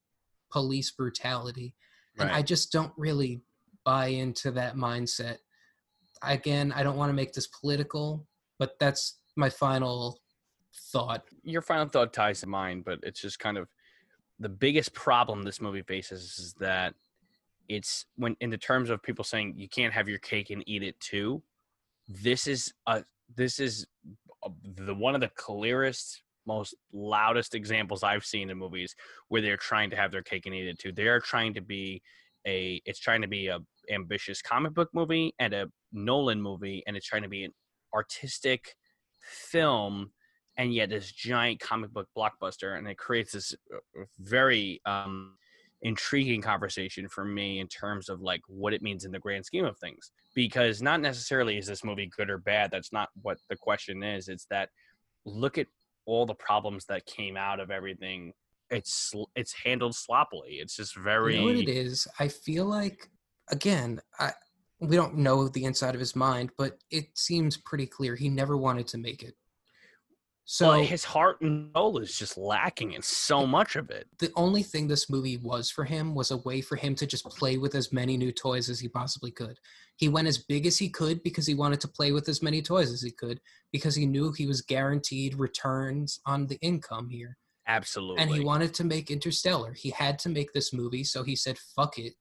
police 0.50 0.90
brutality, 0.90 1.74
and 2.18 2.30
I 2.30 2.42
just 2.42 2.72
don't 2.72 2.92
really 2.96 3.42
buy 3.84 4.06
into 4.06 4.50
that 4.52 4.76
mindset. 4.76 5.38
Again, 6.22 6.72
I 6.72 6.82
don't 6.82 6.96
want 6.96 7.10
to 7.10 7.14
make 7.14 7.32
this 7.32 7.46
political, 7.46 8.26
but 8.58 8.78
that's 8.80 9.20
my 9.36 9.50
final 9.50 10.20
thought. 10.92 11.22
Your 11.44 11.62
final 11.62 11.86
thought 11.86 12.12
ties 12.12 12.40
to 12.40 12.48
mine, 12.48 12.82
but 12.84 12.98
it's 13.02 13.20
just 13.20 13.38
kind 13.38 13.56
of 13.56 13.68
the 14.40 14.48
biggest 14.48 14.92
problem 14.94 15.42
this 15.42 15.60
movie 15.60 15.82
faces 15.82 16.38
is 16.38 16.54
that 16.58 16.94
it's 17.68 18.06
when 18.16 18.36
in 18.40 18.50
the 18.50 18.58
terms 18.58 18.90
of 18.90 19.02
people 19.02 19.24
saying 19.24 19.54
you 19.56 19.68
can't 19.68 19.92
have 19.92 20.08
your 20.08 20.18
cake 20.18 20.50
and 20.50 20.64
eat 20.66 20.82
it 20.82 20.98
too. 20.98 21.42
This 22.08 22.46
is 22.46 22.74
a 22.86 23.04
this 23.34 23.58
is 23.58 23.86
the 24.76 24.94
one 24.94 25.14
of 25.14 25.20
the 25.20 25.30
clearest 25.36 26.22
most 26.46 26.74
loudest 26.92 27.54
examples 27.54 28.02
I've 28.02 28.24
seen 28.24 28.50
in 28.50 28.58
movies 28.58 28.94
where 29.28 29.40
they're 29.40 29.56
trying 29.56 29.90
to 29.90 29.96
have 29.96 30.12
their 30.12 30.22
cake 30.22 30.46
and 30.46 30.54
eat 30.54 30.68
it 30.68 30.78
too. 30.78 30.92
They 30.92 31.08
are 31.08 31.20
trying 31.20 31.54
to 31.54 31.62
be 31.62 32.02
a 32.46 32.80
it's 32.84 32.98
trying 32.98 33.22
to 33.22 33.28
be 33.28 33.48
a 33.48 33.58
ambitious 33.90 34.42
comic 34.42 34.74
book 34.74 34.90
movie 34.92 35.34
and 35.38 35.54
a 35.54 35.66
Nolan 35.92 36.40
movie 36.40 36.82
and 36.86 36.96
it's 36.96 37.06
trying 37.06 37.22
to 37.22 37.28
be 37.28 37.44
an 37.44 37.52
artistic 37.94 38.74
film 39.20 40.10
and 40.56 40.74
yet 40.74 40.90
this 40.90 41.10
giant 41.10 41.60
comic 41.60 41.90
book 41.92 42.08
blockbuster 42.16 42.76
and 42.76 42.86
it 42.86 42.98
creates 42.98 43.32
this 43.32 43.54
uh, 43.74 44.04
very 44.18 44.80
um 44.84 45.36
intriguing 45.84 46.42
conversation 46.42 47.06
for 47.08 47.24
me 47.24 47.60
in 47.60 47.68
terms 47.68 48.08
of 48.08 48.20
like 48.20 48.40
what 48.48 48.72
it 48.72 48.82
means 48.82 49.04
in 49.04 49.12
the 49.12 49.18
grand 49.18 49.44
scheme 49.44 49.64
of 49.64 49.78
things 49.78 50.10
because 50.34 50.82
not 50.82 51.00
necessarily 51.00 51.58
is 51.58 51.66
this 51.66 51.84
movie 51.84 52.10
good 52.16 52.30
or 52.30 52.38
bad 52.38 52.70
that's 52.70 52.92
not 52.92 53.10
what 53.22 53.38
the 53.48 53.56
question 53.56 54.02
is 54.02 54.28
it's 54.28 54.46
that 54.50 54.70
look 55.26 55.58
at 55.58 55.66
all 56.06 56.24
the 56.24 56.34
problems 56.34 56.86
that 56.86 57.04
came 57.06 57.36
out 57.36 57.60
of 57.60 57.70
everything 57.70 58.32
it's 58.70 59.12
it's 59.36 59.52
handled 59.52 59.94
sloppily 59.94 60.54
it's 60.54 60.74
just 60.74 60.96
very 60.96 61.34
You 61.34 61.40
know 61.40 61.46
what 61.46 61.56
it 61.56 61.68
is? 61.68 62.08
I 62.18 62.28
feel 62.28 62.64
like 62.64 63.08
again, 63.50 64.00
I 64.18 64.32
we 64.80 64.96
don't 64.96 65.16
know 65.16 65.48
the 65.48 65.64
inside 65.64 65.94
of 65.94 66.00
his 66.00 66.16
mind, 66.16 66.50
but 66.58 66.78
it 66.90 67.06
seems 67.14 67.56
pretty 67.56 67.86
clear 67.86 68.16
he 68.16 68.28
never 68.28 68.56
wanted 68.56 68.86
to 68.88 68.98
make 68.98 69.22
it. 69.22 69.34
So 70.46 70.68
well, 70.68 70.84
his 70.84 71.04
heart 71.04 71.40
and 71.40 71.70
soul 71.74 71.98
is 71.98 72.18
just 72.18 72.36
lacking 72.36 72.92
in 72.92 73.00
so 73.00 73.46
much 73.46 73.76
of 73.76 73.90
it 73.90 74.06
the 74.18 74.30
only 74.36 74.62
thing 74.62 74.86
this 74.86 75.08
movie 75.08 75.38
was 75.38 75.70
for 75.70 75.84
him 75.84 76.14
was 76.14 76.30
a 76.30 76.36
way 76.38 76.60
for 76.60 76.76
him 76.76 76.94
to 76.96 77.06
just 77.06 77.24
play 77.24 77.56
with 77.56 77.74
as 77.74 77.94
many 77.94 78.18
new 78.18 78.30
toys 78.30 78.68
as 78.68 78.78
he 78.78 78.88
possibly 78.88 79.30
could. 79.30 79.58
He 79.96 80.08
went 80.08 80.28
as 80.28 80.38
big 80.38 80.66
as 80.66 80.76
he 80.76 80.90
could 80.90 81.22
because 81.22 81.46
he 81.46 81.54
wanted 81.54 81.80
to 81.80 81.88
play 81.88 82.12
with 82.12 82.28
as 82.28 82.42
many 82.42 82.60
toys 82.60 82.92
as 82.92 83.00
he 83.00 83.10
could 83.10 83.40
because 83.72 83.94
he 83.94 84.04
knew 84.04 84.32
he 84.32 84.46
was 84.46 84.60
guaranteed 84.60 85.34
returns 85.38 86.20
on 86.26 86.46
the 86.46 86.58
income 86.60 87.08
here. 87.08 87.38
absolutely 87.66 88.22
And 88.22 88.30
he 88.30 88.40
wanted 88.40 88.74
to 88.74 88.84
make 88.84 89.10
Interstellar. 89.10 89.72
He 89.72 89.90
had 89.90 90.18
to 90.20 90.28
make 90.28 90.52
this 90.52 90.72
movie, 90.72 91.04
so 91.04 91.22
he 91.22 91.36
said, 91.36 91.58
"Fuck 91.58 91.98
it. 91.98 92.14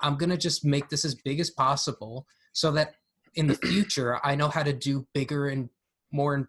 I'm 0.00 0.16
going 0.16 0.30
to 0.30 0.36
just 0.36 0.64
make 0.64 0.88
this 0.88 1.04
as 1.04 1.14
big 1.14 1.38
as 1.38 1.50
possible 1.50 2.26
so 2.52 2.72
that 2.72 2.94
in 3.34 3.46
the 3.46 3.54
future 3.54 4.18
I 4.24 4.34
know 4.34 4.48
how 4.48 4.64
to 4.64 4.72
do 4.72 5.06
bigger 5.14 5.48
and 5.48 5.68
more 6.12 6.48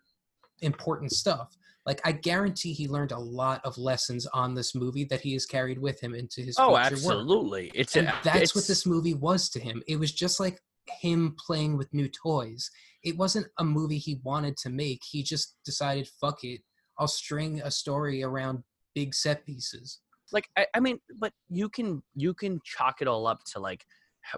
important 0.63 1.11
stuff." 1.11 1.55
Like 1.85 1.99
I 2.05 2.13
guarantee 2.13 2.71
he 2.73 2.87
learned 2.87 3.11
a 3.11 3.19
lot 3.19 3.59
of 3.65 3.77
lessons 3.77 4.25
on 4.27 4.53
this 4.55 4.73
movie 4.73 5.03
that 5.05 5.19
he 5.21 5.33
has 5.33 5.45
carried 5.45 5.77
with 5.79 5.99
him 5.99 6.15
into 6.15 6.41
his 6.41 6.55
oh 6.57 6.69
future 6.69 6.79
work. 6.79 6.91
absolutely 6.93 7.71
it's 7.75 7.95
And 7.97 8.07
a- 8.07 8.19
that's 8.23 8.55
what 8.55 8.67
this 8.67 8.85
movie 8.85 9.13
was 9.15 9.49
to 9.49 9.59
him. 9.59 9.83
It 9.87 9.97
was 9.97 10.11
just 10.13 10.39
like 10.39 10.59
him 10.87 11.35
playing 11.45 11.77
with 11.77 11.93
new 11.93 12.07
toys. 12.07 12.69
It 13.03 13.17
wasn't 13.17 13.47
a 13.59 13.65
movie 13.65 13.97
he 13.97 14.21
wanted 14.23 14.55
to 14.57 14.69
make. 14.69 15.01
He 15.03 15.23
just 15.23 15.57
decided, 15.65 16.07
fuck 16.21 16.43
it. 16.45 16.61
I'll 16.97 17.07
string 17.07 17.59
a 17.61 17.69
story 17.71 18.23
around 18.23 18.63
big 18.95 19.13
set 19.13 19.45
pieces. 19.45 19.99
like 20.31 20.47
I, 20.57 20.65
I 20.73 20.79
mean 20.79 20.99
but 21.19 21.33
you 21.49 21.67
can 21.67 22.01
you 22.15 22.33
can 22.33 22.61
chalk 22.63 23.01
it 23.01 23.07
all 23.09 23.27
up 23.27 23.39
to 23.51 23.59
like 23.59 23.83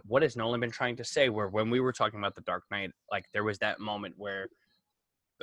what 0.06 0.23
has 0.23 0.35
nolan 0.35 0.61
been 0.61 0.72
trying 0.72 0.95
to 0.95 1.03
say 1.03 1.30
where 1.30 1.49
when 1.49 1.69
we 1.69 1.80
were 1.80 1.93
talking 1.93 2.18
about 2.18 2.34
the 2.35 2.41
dark 2.41 2.64
knight 2.72 2.89
like 3.11 3.26
there 3.34 3.43
was 3.43 3.60
that 3.60 3.80
moment 3.80 4.15
where 4.18 4.47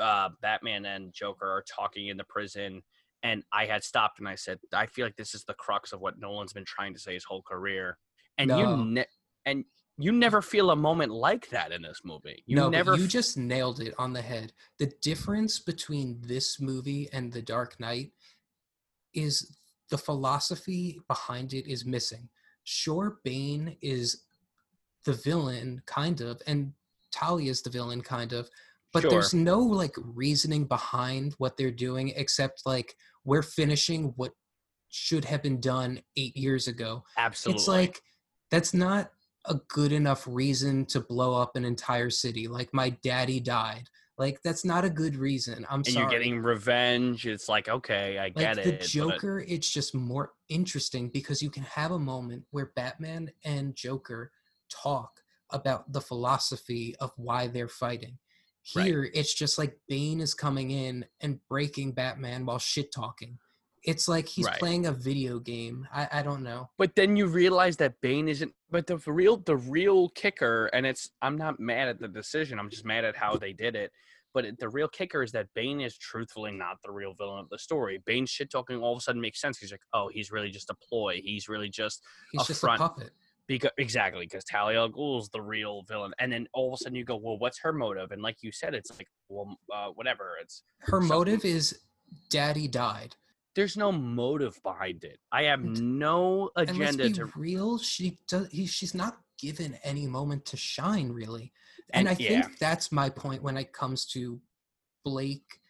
uh 0.00 0.28
batman 0.40 0.84
and 0.86 1.12
joker 1.12 1.46
are 1.46 1.64
talking 1.68 2.08
in 2.08 2.16
the 2.16 2.24
prison 2.24 2.82
and 3.22 3.42
i 3.52 3.66
had 3.66 3.84
stopped 3.84 4.18
and 4.18 4.28
i 4.28 4.34
said 4.34 4.58
i 4.72 4.86
feel 4.86 5.06
like 5.06 5.16
this 5.16 5.34
is 5.34 5.44
the 5.44 5.54
crux 5.54 5.92
of 5.92 6.00
what 6.00 6.18
nolan's 6.18 6.52
been 6.52 6.64
trying 6.64 6.92
to 6.94 7.00
say 7.00 7.14
his 7.14 7.24
whole 7.24 7.42
career 7.42 7.98
and 8.38 8.48
No. 8.48 8.58
you 8.58 8.84
ne- 8.84 9.06
and 9.44 9.64
you 9.98 10.10
never 10.10 10.40
feel 10.40 10.70
a 10.70 10.76
moment 10.76 11.12
like 11.12 11.50
that 11.50 11.70
in 11.70 11.82
this 11.82 12.00
movie 12.04 12.42
you 12.46 12.56
no, 12.56 12.70
never 12.70 12.96
you 12.96 13.04
f- 13.04 13.10
just 13.10 13.36
nailed 13.36 13.80
it 13.80 13.92
on 13.98 14.14
the 14.14 14.22
head. 14.22 14.52
The 14.78 14.90
difference 15.02 15.58
between 15.58 16.18
this 16.22 16.58
movie 16.58 17.08
and 17.12 17.30
The 17.30 17.42
Dark 17.42 17.78
Knight 17.78 18.12
is 19.14 19.54
the 19.90 19.98
philosophy 19.98 20.98
behind 21.08 21.52
it 21.52 21.70
is 21.70 21.84
missing. 21.84 22.28
Sure, 22.64 23.18
Bane 23.22 23.76
is 23.82 24.22
the 25.04 25.12
villain, 25.12 25.82
kind 25.86 26.20
of, 26.22 26.40
and 26.46 26.72
Talia 27.10 27.50
is 27.50 27.60
the 27.62 27.70
villain, 27.70 28.00
kind 28.00 28.32
of, 28.32 28.48
but 28.92 29.08
there's 29.08 29.34
no 29.34 29.58
like 29.58 29.94
reasoning 29.96 30.64
behind 30.64 31.34
what 31.38 31.56
they're 31.56 31.70
doing 31.70 32.12
except 32.16 32.62
like 32.66 32.94
we're 33.24 33.42
finishing 33.42 34.12
what 34.16 34.32
should 34.90 35.24
have 35.24 35.42
been 35.42 35.60
done 35.60 36.00
eight 36.16 36.36
years 36.36 36.68
ago. 36.68 37.02
absolutely 37.16 37.58
It's 37.58 37.68
like 37.68 38.00
that's 38.50 38.74
not 38.74 39.10
a 39.46 39.56
good 39.68 39.92
enough 39.92 40.26
reason 40.28 40.84
to 40.86 41.00
blow 41.00 41.40
up 41.40 41.56
an 41.56 41.64
entire 41.64 42.10
city. 42.10 42.46
Like 42.46 42.68
my 42.72 42.90
daddy 43.02 43.40
died. 43.40 43.88
Like 44.18 44.40
that's 44.44 44.64
not 44.64 44.84
a 44.84 44.90
good 44.90 45.16
reason. 45.16 45.66
I'm 45.70 45.80
and 45.80 45.86
sorry. 45.86 46.02
you're 46.02 46.10
getting 46.10 46.38
revenge 46.38 47.26
it's 47.26 47.48
like 47.48 47.68
okay 47.68 48.18
i 48.18 48.24
like 48.24 48.36
get 48.36 48.56
the 48.56 48.68
it 48.68 48.80
but- 48.80 48.88
Joker, 48.88 49.44
it's 49.48 49.70
just 49.70 49.94
more 49.94 50.32
interesting 50.48 51.08
because 51.08 51.42
you 51.42 51.50
can 51.50 51.64
have 51.64 51.92
a 51.92 51.98
moment 51.98 52.44
where 52.50 52.72
Batman 52.76 53.30
and 53.44 53.74
Joker 53.74 54.30
talk 54.70 55.10
about 55.50 55.92
the 55.92 56.00
philosophy 56.00 56.94
of 57.00 57.12
why 57.16 57.46
they're 57.46 57.68
fighting. 57.68 58.18
Right. 58.76 58.86
Here, 58.86 59.10
it's 59.12 59.34
just 59.34 59.58
like 59.58 59.76
Bane 59.88 60.20
is 60.20 60.34
coming 60.34 60.70
in 60.70 61.04
and 61.20 61.40
breaking 61.48 61.92
Batman 61.92 62.46
while 62.46 62.58
shit 62.58 62.92
talking. 62.92 63.38
It's 63.84 64.06
like 64.06 64.28
he's 64.28 64.46
Right. 64.46 64.58
playing 64.60 64.86
a 64.86 64.92
video 64.92 65.40
game. 65.40 65.88
I, 65.92 66.08
I 66.12 66.22
don't 66.22 66.44
know. 66.44 66.70
but 66.78 66.94
then 66.94 67.16
you 67.16 67.26
realize 67.26 67.76
that 67.78 68.00
Bane 68.00 68.28
isn't. 68.28 68.52
But 68.70 68.86
the 68.86 68.98
real, 69.06 69.36
the 69.38 69.56
real 69.56 70.08
kicker, 70.10 70.66
and 70.66 70.86
it's. 70.86 71.10
I'm 71.20 71.36
not 71.36 71.58
mad 71.58 71.88
at 71.88 71.98
the 71.98 72.06
decision. 72.08 72.58
I'm 72.60 72.70
just 72.70 72.84
mad 72.84 73.04
at 73.04 73.16
how 73.16 73.36
they 73.36 73.52
did 73.52 73.74
it. 73.74 73.90
But 74.34 74.44
it, 74.46 74.58
the 74.60 74.68
real 74.68 74.88
kicker 74.88 75.22
is 75.22 75.32
that 75.32 75.48
Bane 75.54 75.80
is 75.80 75.98
truthfully 75.98 76.52
not 76.52 76.78
the 76.82 76.90
real 76.92 77.12
villain 77.12 77.40
of 77.40 77.50
the 77.50 77.58
story. 77.58 78.00
Bane 78.06 78.24
shit 78.24 78.50
talking 78.50 78.78
all 78.80 78.92
of 78.92 78.98
a 78.98 79.00
sudden 79.02 79.20
makes 79.20 79.40
sense. 79.40 79.58
He's 79.58 79.72
like, 79.72 79.82
oh, 79.92 80.08
he's 80.08 80.30
really 80.30 80.50
just 80.50 80.70
a 80.70 80.74
ploy. 80.88 81.20
He's 81.22 81.48
really 81.50 81.68
just 81.68 82.02
He's 82.30 82.42
a 82.42 82.46
just 82.46 82.60
front. 82.60 82.80
a 82.80 82.88
puppet. 82.88 83.10
Because 83.52 83.70
exactly, 83.78 84.24
because 84.26 84.44
Talia 84.44 84.78
al 84.80 84.88
Ghul's 84.88 85.28
the 85.28 85.42
real 85.42 85.82
villain, 85.88 86.12
and 86.18 86.32
then 86.32 86.46
all 86.54 86.68
of 86.72 86.74
a 86.74 86.82
sudden 86.82 86.96
you 86.96 87.04
go, 87.04 87.16
well, 87.16 87.38
what's 87.38 87.58
her 87.60 87.72
motive? 87.72 88.10
And 88.12 88.22
like 88.22 88.38
you 88.42 88.50
said, 88.52 88.74
it's 88.74 88.90
like, 88.98 89.08
well, 89.28 89.58
uh, 89.72 89.88
whatever. 89.88 90.36
It's 90.40 90.62
Her 90.78 90.92
something- 91.00 91.08
motive 91.08 91.44
is 91.44 91.78
daddy 92.30 92.66
died. 92.68 93.16
there's 93.54 93.76
no 93.76 93.92
motive 93.92 94.58
behind 94.62 95.04
it. 95.04 95.18
I 95.30 95.42
have 95.44 95.60
And- 95.60 95.98
no 95.98 96.50
agenda 96.56 97.04
be 97.08 97.12
to. 97.12 97.26
real, 97.36 97.76
she 97.78 98.18
does. 98.26 98.48
He, 98.50 98.64
she's 98.64 98.94
not 98.94 99.18
given 99.38 99.74
any 99.84 100.06
moment 100.06 100.46
to 100.46 100.56
shine, 100.56 101.10
really. 101.12 101.52
And, 101.92 102.08
And- 102.08 102.16
I 102.16 102.22
yeah. 102.22 102.28
think 102.42 102.58
that's 102.58 102.90
my 102.90 103.10
point 103.10 103.42
when 103.42 103.58
it 103.58 103.74
comes 103.74 104.06
to 104.14 104.40
Blake 105.04 105.60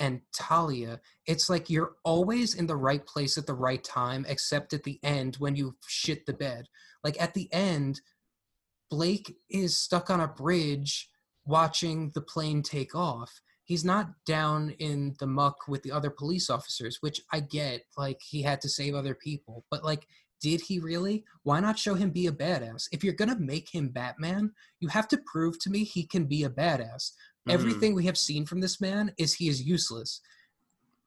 and 0.00 0.22
Talia. 0.34 1.00
It's 1.26 1.48
like 1.48 1.70
you're 1.70 1.94
always 2.04 2.54
in 2.54 2.66
the 2.66 2.76
right 2.76 3.04
place 3.06 3.38
at 3.38 3.46
the 3.46 3.54
right 3.54 3.84
time, 3.84 4.24
except 4.28 4.72
at 4.72 4.82
the 4.82 4.98
end 5.04 5.36
when 5.36 5.54
you 5.54 5.76
shit 5.86 6.26
the 6.26 6.32
bed. 6.32 6.68
Like 7.04 7.20
at 7.20 7.34
the 7.34 7.52
end, 7.52 8.00
Blake 8.90 9.36
is 9.48 9.76
stuck 9.76 10.10
on 10.10 10.20
a 10.20 10.28
bridge 10.28 11.08
watching 11.46 12.10
the 12.14 12.20
plane 12.20 12.62
take 12.62 12.94
off. 12.94 13.40
He's 13.64 13.84
not 13.84 14.10
down 14.26 14.70
in 14.80 15.14
the 15.20 15.28
muck 15.28 15.68
with 15.68 15.82
the 15.84 15.92
other 15.92 16.10
police 16.10 16.50
officers, 16.50 16.98
which 17.02 17.20
I 17.32 17.38
get. 17.40 17.82
Like, 17.96 18.20
he 18.20 18.42
had 18.42 18.60
to 18.62 18.68
save 18.68 18.96
other 18.96 19.14
people. 19.14 19.64
But, 19.70 19.84
like, 19.84 20.08
did 20.42 20.60
he 20.62 20.80
really? 20.80 21.24
Why 21.44 21.60
not 21.60 21.78
show 21.78 21.94
him 21.94 22.10
be 22.10 22.26
a 22.26 22.32
badass? 22.32 22.88
If 22.90 23.04
you're 23.04 23.14
going 23.14 23.28
to 23.32 23.38
make 23.38 23.68
him 23.72 23.90
Batman, 23.90 24.52
you 24.80 24.88
have 24.88 25.06
to 25.08 25.20
prove 25.24 25.60
to 25.60 25.70
me 25.70 25.84
he 25.84 26.04
can 26.04 26.24
be 26.24 26.42
a 26.42 26.50
badass. 26.50 27.12
Mhm. 27.46 27.52
Everything 27.52 27.94
we 27.94 28.06
have 28.06 28.18
seen 28.18 28.44
from 28.44 28.60
this 28.60 28.80
man 28.80 29.14
is 29.18 29.34
he 29.34 29.48
is 29.48 29.62
useless. 29.62 30.20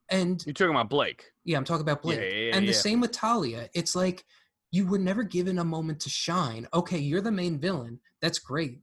And 0.09 0.41
You're 0.45 0.53
talking 0.53 0.73
about 0.75 0.89
Blake. 0.89 1.31
yeah, 1.43 1.57
I'm 1.57 1.65
talking 1.65 1.81
about 1.81 2.01
Blake. 2.01 2.19
yeah, 2.19 2.25
yeah, 2.27 2.45
yeah, 2.45 2.55
and 2.55 2.67
the 2.67 2.73
same 2.73 3.01
with 3.01 3.11
Talia. 3.11 3.69
It's 3.73 3.95
like 3.95 4.23
you 4.73 4.87
were 4.87 4.97
never 4.97 5.21
given 5.21 5.59
a 5.59 5.63
moment 5.63 5.99
to 5.99 6.09
shine. 6.09 6.67
Okay, 6.73 6.97
you're 6.97 7.21
the 7.21 7.31
main 7.31 7.59
villain. 7.59 7.99
That's 8.21 8.39
great. 8.39 8.79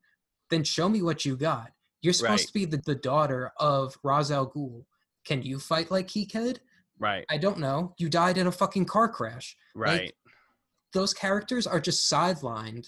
Then 0.49 0.62
show 0.62 0.89
me 0.89 1.03
what 1.03 1.25
you 1.25 1.37
got. 1.37 1.73
You're 2.01 2.12
supposed 2.12 2.43
Right. 2.43 2.47
to 2.47 2.53
be 2.55 2.65
the, 2.65 2.77
the 2.77 2.95
daughter 2.95 3.51
of 3.59 3.99
Ra's 4.05 4.31
al 4.31 4.49
Ghul. 4.49 4.85
Can 5.25 5.43
you 5.43 5.59
fight 5.59 5.91
like 5.91 6.09
he 6.09 6.27
could? 6.27 6.61
Right. 7.01 7.25
I 7.29 7.39
don't 7.39 7.59
know. 7.59 7.95
You 7.99 8.09
died 8.09 8.39
in 8.39 8.47
a 8.47 8.53
fucking 8.53 8.85
car 8.85 9.09
crash. 9.09 9.57
Right. 9.75 10.12
Those 10.93 11.12
characters 11.12 11.67
are 11.67 11.81
just 11.81 12.11
sidelined. 12.11 12.87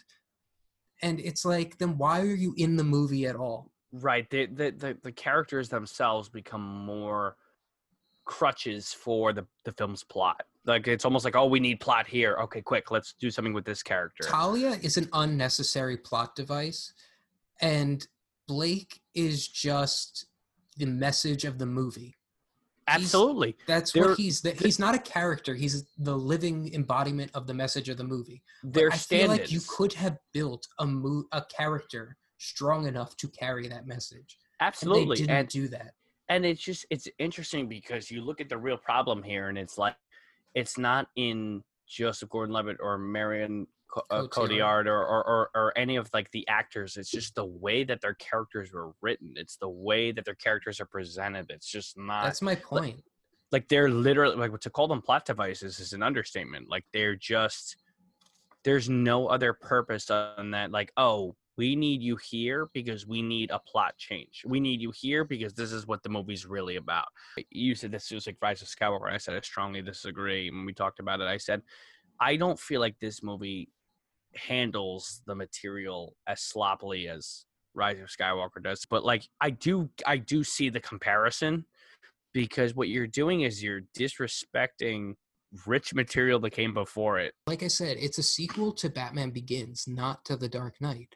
And 1.02 1.18
it's 1.18 1.44
like, 1.44 1.78
then 1.78 1.98
why 1.98 2.20
are 2.20 2.36
you 2.36 2.54
in 2.56 2.76
the 2.76 2.84
movie 2.84 3.26
at 3.26 3.34
all? 3.34 3.72
Right. 3.92 4.30
The, 4.30 4.46
the 4.46 4.70
the 4.70 4.98
the 5.02 5.12
characters 5.12 5.68
themselves 5.70 6.28
become 6.28 6.62
more 6.62 7.36
crutches 8.24 8.92
for 8.92 9.32
the 9.32 9.46
the 9.64 9.72
film's 9.72 10.04
plot. 10.04 10.42
Like 10.64 10.86
it's 10.86 11.04
almost 11.04 11.24
like, 11.24 11.34
oh, 11.36 11.46
we 11.46 11.60
need 11.60 11.80
plot 11.80 12.06
here. 12.06 12.36
Okay, 12.42 12.62
quick, 12.62 12.90
let's 12.90 13.14
do 13.14 13.30
something 13.30 13.52
with 13.52 13.64
this 13.64 13.82
character. 13.82 14.24
Talia 14.28 14.78
is 14.82 14.96
an 14.96 15.08
unnecessary 15.12 15.96
plot 15.96 16.36
device, 16.36 16.92
and 17.60 18.06
Blake 18.46 19.00
is 19.14 19.48
just 19.48 20.26
the 20.76 20.86
message 20.86 21.44
of 21.44 21.58
the 21.58 21.66
movie. 21.66 22.16
Absolutely. 22.88 23.56
That's 23.66 23.92
They're- 23.92 24.08
what 24.08 24.18
he's. 24.18 24.40
The, 24.40 24.52
he's 24.52 24.78
not 24.78 24.94
a 24.94 24.98
character. 24.98 25.54
He's 25.54 25.84
the 25.98 26.16
living 26.16 26.72
embodiment 26.74 27.30
of 27.34 27.46
the 27.46 27.54
message 27.54 27.88
of 27.88 27.96
the 27.96 28.04
movie. 28.04 28.42
Their 28.64 28.90
I 28.90 28.96
feel 28.96 29.28
like 29.28 29.52
you 29.52 29.60
could 29.68 29.92
have 29.94 30.18
built 30.32 30.66
a 30.78 30.86
mo- 30.86 31.24
a 31.32 31.42
character 31.44 32.16
strong 32.38 32.86
enough 32.86 33.16
to 33.18 33.28
carry 33.28 33.68
that 33.68 33.86
message. 33.86 34.38
Absolutely. 34.60 35.02
And 35.02 35.10
they 35.10 35.14
didn't 35.16 35.30
and 35.30 35.48
do 35.48 35.68
that. 35.68 35.94
And 36.32 36.46
it's 36.46 36.62
just 36.62 36.86
it's 36.90 37.08
interesting 37.18 37.68
because 37.68 38.10
you 38.10 38.22
look 38.22 38.40
at 38.40 38.48
the 38.48 38.56
real 38.56 38.76
problem 38.76 39.22
here 39.22 39.48
and 39.48 39.58
it's 39.58 39.76
like 39.78 39.96
it's 40.54 40.78
not 40.78 41.06
in 41.16 41.62
joseph 41.86 42.28
gordon-levitt 42.30 42.78
or 42.80 42.98
marion 42.98 43.66
uh, 44.10 44.26
Cotillard. 44.26 44.86
or, 44.86 45.04
or, 45.04 45.24
or, 45.24 45.50
or 45.54 45.78
any 45.78 45.96
of 45.96 46.08
like 46.14 46.30
the 46.30 46.48
actors. 46.48 46.96
It's 46.96 47.10
just 47.10 47.34
the 47.34 47.44
way 47.44 47.84
that 47.84 48.00
their 48.00 48.14
characters 48.14 48.72
were 48.72 48.92
written. 49.02 49.34
It's 49.36 49.58
the 49.58 49.68
way 49.68 50.12
that 50.12 50.24
their 50.24 50.34
characters 50.34 50.80
are 50.80 50.86
presented. 50.86 51.50
It's 51.50 51.70
just 51.70 51.98
not 51.98 52.24
That's 52.24 52.40
my 52.40 52.54
point. 52.54 53.02
like 53.50 53.68
they're 53.68 53.90
literally 53.90 54.36
like 54.36 54.58
to 54.60 54.70
call 54.70 54.88
them 54.88 55.02
plot 55.02 55.26
devices 55.26 55.78
is 55.78 55.92
an 55.92 56.02
understatement. 56.02 56.70
Like 56.70 56.84
they're 56.94 57.16
just 57.16 57.76
there's 58.64 58.88
no 58.88 59.26
other 59.26 59.52
purpose 59.52 60.08
on 60.10 60.52
that. 60.52 60.70
Like 60.70 60.90
oh 60.96 61.36
we 61.56 61.76
need 61.76 62.02
you 62.02 62.16
here 62.16 62.68
because 62.72 63.06
we 63.06 63.22
need 63.22 63.50
a 63.50 63.58
plot 63.58 63.96
change 63.96 64.42
we 64.46 64.60
need 64.60 64.80
you 64.80 64.92
here 64.94 65.24
because 65.24 65.52
this 65.54 65.72
is 65.72 65.86
what 65.86 66.02
the 66.02 66.08
movie's 66.08 66.46
really 66.46 66.76
about 66.76 67.06
you 67.50 67.74
said 67.74 67.92
this 67.92 68.10
was 68.10 68.26
like 68.26 68.36
rise 68.40 68.62
of 68.62 68.68
skywalker 68.68 69.12
i 69.12 69.18
said 69.18 69.34
i 69.34 69.40
strongly 69.40 69.82
disagree 69.82 70.50
when 70.50 70.64
we 70.64 70.72
talked 70.72 71.00
about 71.00 71.20
it 71.20 71.26
i 71.26 71.36
said 71.36 71.62
i 72.20 72.36
don't 72.36 72.58
feel 72.58 72.80
like 72.80 72.98
this 73.00 73.22
movie 73.22 73.68
handles 74.34 75.20
the 75.26 75.34
material 75.34 76.14
as 76.26 76.40
sloppily 76.40 77.08
as 77.08 77.44
rise 77.74 77.98
of 78.00 78.08
skywalker 78.08 78.62
does 78.62 78.84
but 78.88 79.04
like 79.04 79.28
i 79.40 79.50
do 79.50 79.88
i 80.06 80.16
do 80.16 80.42
see 80.42 80.68
the 80.68 80.80
comparison 80.80 81.64
because 82.32 82.74
what 82.74 82.88
you're 82.88 83.06
doing 83.06 83.42
is 83.42 83.62
you're 83.62 83.82
disrespecting 83.98 85.14
rich 85.66 85.94
material 85.94 86.38
that 86.40 86.50
came 86.50 86.74
before 86.74 87.18
it. 87.18 87.34
Like 87.46 87.62
I 87.62 87.68
said, 87.68 87.96
it's 88.00 88.18
a 88.18 88.22
sequel 88.22 88.72
to 88.74 88.88
Batman 88.88 89.30
Begins, 89.30 89.86
not 89.86 90.24
to 90.26 90.36
The 90.36 90.48
Dark 90.48 90.80
Knight. 90.80 91.14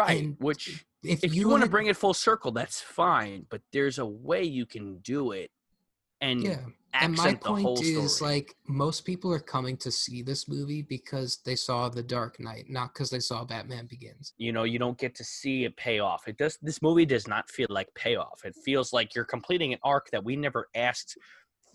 Right. 0.00 0.22
And 0.24 0.36
Which, 0.38 0.84
If, 1.02 1.24
if 1.24 1.34
you, 1.34 1.48
want 1.48 1.62
to 1.62 1.68
bring 1.68 1.86
it 1.86 1.96
full 1.96 2.14
circle, 2.14 2.52
that's 2.52 2.80
fine. 2.80 3.46
But 3.50 3.62
there's 3.72 3.98
a 3.98 4.06
way 4.06 4.44
you 4.44 4.66
can 4.66 4.98
do 4.98 5.32
it 5.32 5.50
and 6.20 6.42
yeah, 6.42 6.58
and 6.92 7.16
my 7.16 7.24
accent 7.24 7.40
the 7.42 7.48
whole 7.48 7.76
point 7.76 7.86
is 7.86 8.16
story. 8.16 8.30
like 8.30 8.56
most 8.68 9.04
people 9.04 9.32
are 9.32 9.40
coming 9.40 9.76
to 9.78 9.90
see 9.90 10.22
this 10.22 10.48
movie 10.48 10.82
because 10.82 11.38
they 11.44 11.56
saw 11.56 11.88
The 11.88 12.02
Dark 12.02 12.38
Knight, 12.40 12.66
not 12.68 12.92
because 12.92 13.10
they 13.10 13.20
saw 13.20 13.44
Batman 13.44 13.86
Begins. 13.86 14.34
you 14.36 14.52
know, 14.52 14.64
you 14.64 14.78
don't 14.78 14.98
get 14.98 15.14
to 15.16 15.24
see 15.24 15.64
a 15.64 15.70
payoff. 15.70 16.28
It 16.28 16.36
does. 16.36 16.58
This 16.62 16.82
movie 16.82 17.06
does 17.06 17.26
not 17.26 17.48
feel 17.50 17.68
like 17.70 17.88
payoff. 17.94 18.42
It 18.44 18.54
feels 18.64 18.92
like 18.92 19.14
you're 19.14 19.24
completing 19.24 19.72
an 19.72 19.78
arc 19.82 20.10
that 20.10 20.24
we 20.24 20.36
never 20.36 20.68
asked 20.74 21.16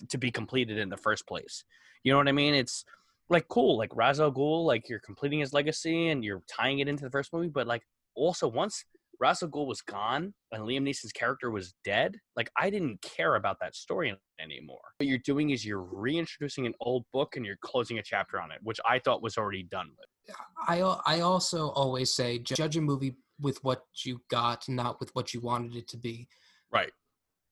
to 0.09 0.17
be 0.17 0.29
completed 0.29 0.77
in 0.77 0.89
the 0.89 0.97
first 0.97 1.27
place. 1.27 1.63
You 2.03 2.11
know 2.11 2.17
what 2.17 2.27
I 2.27 2.33
mean? 2.33 2.53
It's 2.53 2.85
like 3.29 3.47
cool, 3.47 3.77
like 3.77 3.95
Ra's 3.95 4.19
al 4.19 4.31
Ghul, 4.31 4.65
like 4.65 4.89
you're 4.89 4.99
completing 4.99 5.39
his 5.39 5.53
legacy 5.53 6.09
and 6.09 6.23
you're 6.23 6.43
tying 6.47 6.79
it 6.79 6.87
into 6.87 7.03
the 7.03 7.09
first 7.09 7.33
movie. 7.33 7.47
But 7.47 7.65
like 7.65 7.81
also 8.15 8.47
once 8.47 8.85
Ra's 9.19 9.41
al 9.41 9.49
Ghul 9.49 9.67
was 9.67 9.81
gone 9.81 10.33
and 10.51 10.63
Liam 10.63 10.83
Neeson's 10.83 11.11
character 11.11 11.51
was 11.51 11.73
dead, 11.83 12.17
like 12.35 12.49
I 12.57 12.69
didn't 12.69 13.01
care 13.01 13.35
about 13.35 13.57
that 13.61 13.75
story 13.75 14.13
anymore. 14.39 14.81
What 14.97 15.07
you're 15.07 15.17
doing 15.19 15.51
is 15.51 15.65
you're 15.65 15.81
reintroducing 15.81 16.65
an 16.65 16.73
old 16.81 17.05
book 17.13 17.35
and 17.35 17.45
you're 17.45 17.57
closing 17.61 17.97
a 17.97 18.03
chapter 18.03 18.39
on 18.41 18.51
it, 18.51 18.59
which 18.63 18.79
I 18.87 18.99
thought 18.99 19.23
was 19.23 19.37
already 19.37 19.63
done 19.63 19.89
with. 19.97 20.35
I 20.67 20.79
I 21.05 21.21
also 21.21 21.69
always 21.69 22.13
say 22.13 22.39
judge 22.39 22.77
a 22.77 22.81
movie 22.81 23.15
with 23.39 23.63
what 23.63 23.83
you 24.03 24.21
got, 24.29 24.67
not 24.67 24.99
with 24.99 25.13
what 25.13 25.33
you 25.33 25.41
wanted 25.41 25.75
it 25.75 25.87
to 25.89 25.97
be. 25.97 26.27
Right. 26.71 26.91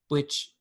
Which, 0.07 0.51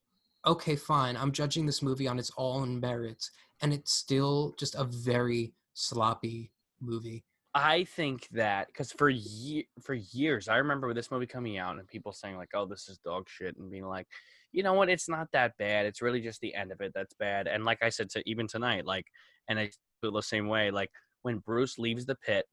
okay, 0.47 0.77
fine. 0.77 1.16
I'm 1.16 1.33
judging 1.33 1.66
this 1.66 1.83
movie 1.83 2.09
on 2.09 2.19
its 2.19 2.31
own 2.37 2.81
merits, 2.81 3.31
and 3.61 3.73
it's 3.73 3.93
still 3.93 4.55
just 4.59 4.74
a 4.74 4.85
very 4.85 5.55
sloppy 5.74 6.53
movie. 6.81 7.24
I 7.55 7.85
think 7.85 8.29
that 8.33 8.69
because 8.69 8.93
for 8.93 9.11
ye- 9.11 9.69
for 9.83 9.95
years, 9.95 10.49
I 10.49 10.57
remember 10.57 10.95
this 10.95 11.11
movie 11.11 11.27
coming 11.27 11.59
out 11.59 11.79
and 11.79 11.87
people 11.87 12.12
saying 12.12 12.37
like, 12.37 12.51
"Oh, 12.55 12.65
this 12.66 12.89
is 12.89 12.99
dog 12.99 13.29
shit," 13.29 13.57
and 13.59 13.70
being 13.70 13.87
like, 13.87 14.07
"You 14.53 14.62
know 14.62 14.73
what? 14.74 14.89
It's 14.89 15.09
not 15.09 15.29
that 15.33 15.57
bad. 15.59 15.85
It's 15.87 16.01
really 16.01 16.20
just 16.23 16.41
the 16.41 16.55
end 16.55 16.73
of 16.73 16.81
it 16.81 16.93
that's 16.95 17.15
bad." 17.15 17.47
And 17.47 17.65
like 17.65 17.83
I 17.83 17.91
said 17.91 18.09
to 18.11 18.23
even 18.27 18.49
tonight, 18.49 18.87
like, 18.87 19.07
and 19.49 19.59
I 19.59 19.70
feel 20.01 20.12
the 20.12 20.23
same 20.23 20.49
way. 20.49 20.70
Like 20.70 20.91
when 21.23 21.39
Bruce 21.39 21.79
leaves 21.79 22.07
the 22.07 22.15
pit, 22.16 22.47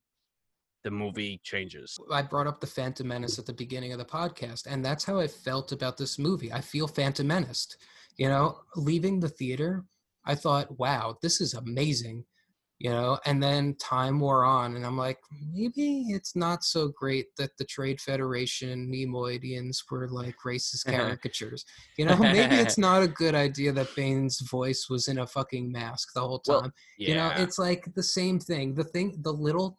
the 0.84 0.92
movie 0.92 1.40
changes. 1.44 1.98
I 2.12 2.22
brought 2.22 2.48
up 2.48 2.60
the 2.60 2.68
Phantom 2.68 3.08
Menace 3.08 3.40
at 3.40 3.46
the 3.46 3.54
beginning 3.54 3.92
of 3.92 4.00
the 4.00 4.06
podcast, 4.06 4.66
and 4.68 4.84
that's 4.84 5.04
how 5.04 5.20
I 5.20 5.28
felt 5.28 5.72
about 5.72 5.98
this 5.98 6.18
movie. 6.20 6.52
I 6.52 6.62
feel 6.62 6.88
Phantom 6.88 7.28
Menaced. 7.28 7.78
You 8.18 8.28
know, 8.30 8.60
leaving 8.76 9.20
the 9.20 9.30
theater, 9.30 9.86
I 10.26 10.36
thought, 10.36 10.78
wow, 10.78 11.18
this 11.22 11.42
is 11.42 11.54
amazing. 11.54 12.26
You 12.80 12.92
know, 12.92 13.20
and 13.26 13.44
then 13.44 13.76
time 13.76 14.22
wore 14.22 14.46
on, 14.46 14.78
and 14.78 14.86
I'm 14.86 14.98
like, 14.98 15.18
maybe 15.52 16.06
it's 16.10 16.34
not 16.34 16.64
so 16.64 16.88
great 16.88 17.26
that 17.38 17.52
the 17.58 17.66
Trade 17.66 18.00
Federation 18.00 18.90
Neimoidians 18.90 19.80
were 19.92 20.08
like 20.08 20.36
racist 20.46 20.88
uh-huh. 20.88 20.98
caricatures. 20.98 21.66
You 21.98 22.06
know, 22.06 22.16
maybe 22.16 22.56
it's 22.56 22.78
not 22.88 23.04
a 23.04 23.08
good 23.08 23.36
idea 23.36 23.74
that 23.74 23.94
Bane's 23.98 24.40
voice 24.40 24.88
was 24.90 25.10
in 25.10 25.20
a 25.20 25.28
fucking 25.28 25.70
mask 25.70 26.14
the 26.16 26.22
whole 26.22 26.40
time. 26.40 26.62
Well, 26.62 26.72
You 26.98 27.16
know, 27.16 27.34
it's 27.36 27.60
like 27.60 27.94
the 27.96 28.04
same 28.04 28.40
thing. 28.40 28.76
The 28.76 28.86
thing, 28.86 29.20
the 29.24 29.34
little 29.34 29.78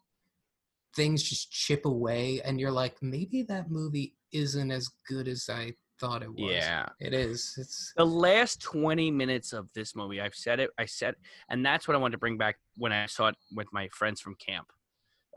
things 0.95 1.23
just 1.23 1.51
chip 1.51 1.85
away, 1.85 2.39
and 2.45 2.59
you're 2.59 2.71
like, 2.71 2.97
maybe 3.01 3.41
that 3.43 3.71
movie 3.71 4.15
isn't 4.31 4.69
as 4.69 4.89
good 5.07 5.27
as 5.27 5.49
I 5.49 5.73
thought 6.01 6.23
it 6.23 6.33
was. 6.33 6.51
Yeah. 6.51 6.87
it 6.99 7.13
is. 7.13 7.55
It's 7.57 7.93
the 7.95 8.05
last 8.05 8.61
20 8.61 9.11
minutes 9.11 9.53
of 9.53 9.71
this 9.73 9.95
movie 9.95 10.19
i've 10.19 10.35
said 10.35 10.59
it 10.59 10.69
i 10.77 10.85
said 10.85 11.15
and 11.49 11.65
that's 11.65 11.87
what 11.87 11.95
i 11.95 11.97
wanted 11.97 12.13
to 12.13 12.17
bring 12.17 12.37
back 12.37 12.57
when 12.75 12.91
i 12.91 13.05
saw 13.05 13.27
it 13.27 13.35
with 13.55 13.67
my 13.71 13.87
friends 13.89 14.19
from 14.19 14.35
camp 14.35 14.67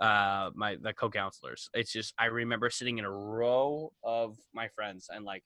uh 0.00 0.50
my 0.54 0.76
the 0.82 0.92
co-counselors. 0.92 1.68
It's 1.74 1.92
just 1.92 2.14
i 2.18 2.26
remember 2.26 2.68
sitting 2.70 2.98
in 2.98 3.04
a 3.04 3.10
row 3.10 3.92
of 4.02 4.36
my 4.52 4.68
friends 4.68 5.08
and 5.12 5.24
like 5.24 5.44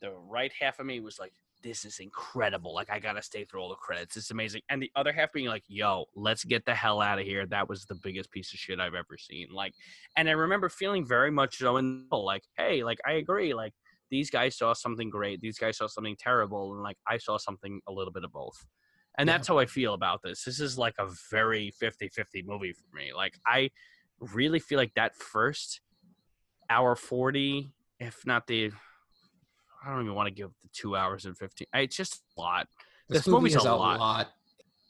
the 0.00 0.12
right 0.12 0.52
half 0.58 0.78
of 0.80 0.86
me 0.86 1.00
was 1.00 1.18
like 1.18 1.32
this 1.62 1.84
is 1.84 1.98
incredible. 1.98 2.74
Like 2.74 2.90
i 2.90 2.98
gotta 2.98 3.22
stay 3.22 3.44
through 3.44 3.60
all 3.60 3.68
the 3.68 3.74
credits. 3.76 4.16
It's 4.16 4.30
amazing. 4.30 4.62
And 4.68 4.82
the 4.82 4.90
other 4.96 5.12
half 5.12 5.32
being 5.32 5.48
like 5.48 5.64
yo 5.68 6.06
let's 6.16 6.44
get 6.44 6.64
the 6.64 6.74
hell 6.74 7.00
out 7.00 7.18
of 7.18 7.24
here. 7.24 7.46
That 7.46 7.68
was 7.68 7.84
the 7.84 7.96
biggest 7.96 8.30
piece 8.30 8.52
of 8.52 8.58
shit 8.58 8.80
i've 8.80 8.94
ever 8.94 9.16
seen. 9.18 9.48
Like 9.52 9.74
and 10.16 10.28
i 10.28 10.32
remember 10.32 10.68
feeling 10.68 11.06
very 11.06 11.30
much 11.30 11.58
so 11.58 11.76
in 11.76 11.86
the 11.86 12.02
middle, 12.04 12.24
like 12.24 12.42
hey 12.56 12.82
like 12.82 12.98
i 13.06 13.12
agree. 13.12 13.54
Like 13.54 13.74
these 14.10 14.30
guys 14.30 14.56
saw 14.56 14.72
something 14.72 15.10
great 15.10 15.40
these 15.40 15.58
guys 15.58 15.76
saw 15.78 15.86
something 15.86 16.16
terrible 16.18 16.72
and 16.74 16.82
like 16.82 16.96
i 17.06 17.16
saw 17.18 17.36
something 17.36 17.80
a 17.88 17.92
little 17.92 18.12
bit 18.12 18.24
of 18.24 18.32
both 18.32 18.64
and 19.18 19.26
Yeah. 19.28 19.34
that's 19.36 19.48
how 19.48 19.58
i 19.58 19.66
feel 19.66 19.94
about 19.94 20.20
this 20.22 20.44
this 20.44 20.60
is 20.60 20.78
like 20.78 20.94
a 20.98 21.08
very 21.30 21.72
50-50 21.82 22.44
movie 22.46 22.72
for 22.72 22.96
me 22.96 23.12
like 23.14 23.34
i 23.46 23.70
really 24.20 24.58
feel 24.58 24.78
like 24.78 24.94
that 24.94 25.14
first 25.14 25.80
hour 26.70 26.94
40 26.96 27.70
if 28.00 28.24
not 28.26 28.46
the 28.46 28.70
i 29.84 29.90
don't 29.90 30.02
even 30.02 30.14
want 30.14 30.26
to 30.28 30.34
give 30.34 30.50
the 30.62 30.68
two 30.72 30.96
hours 30.96 31.24
and 31.24 31.36
15 31.36 31.66
it's 31.74 31.96
just 31.96 32.22
a 32.36 32.40
lot 32.40 32.66
this, 33.08 33.18
This 33.20 33.26
movie 33.28 33.40
movie's 33.42 33.56
is 33.56 33.64
a 33.64 33.70
a 33.70 33.74
lot. 33.74 33.98
lot. 33.98 34.28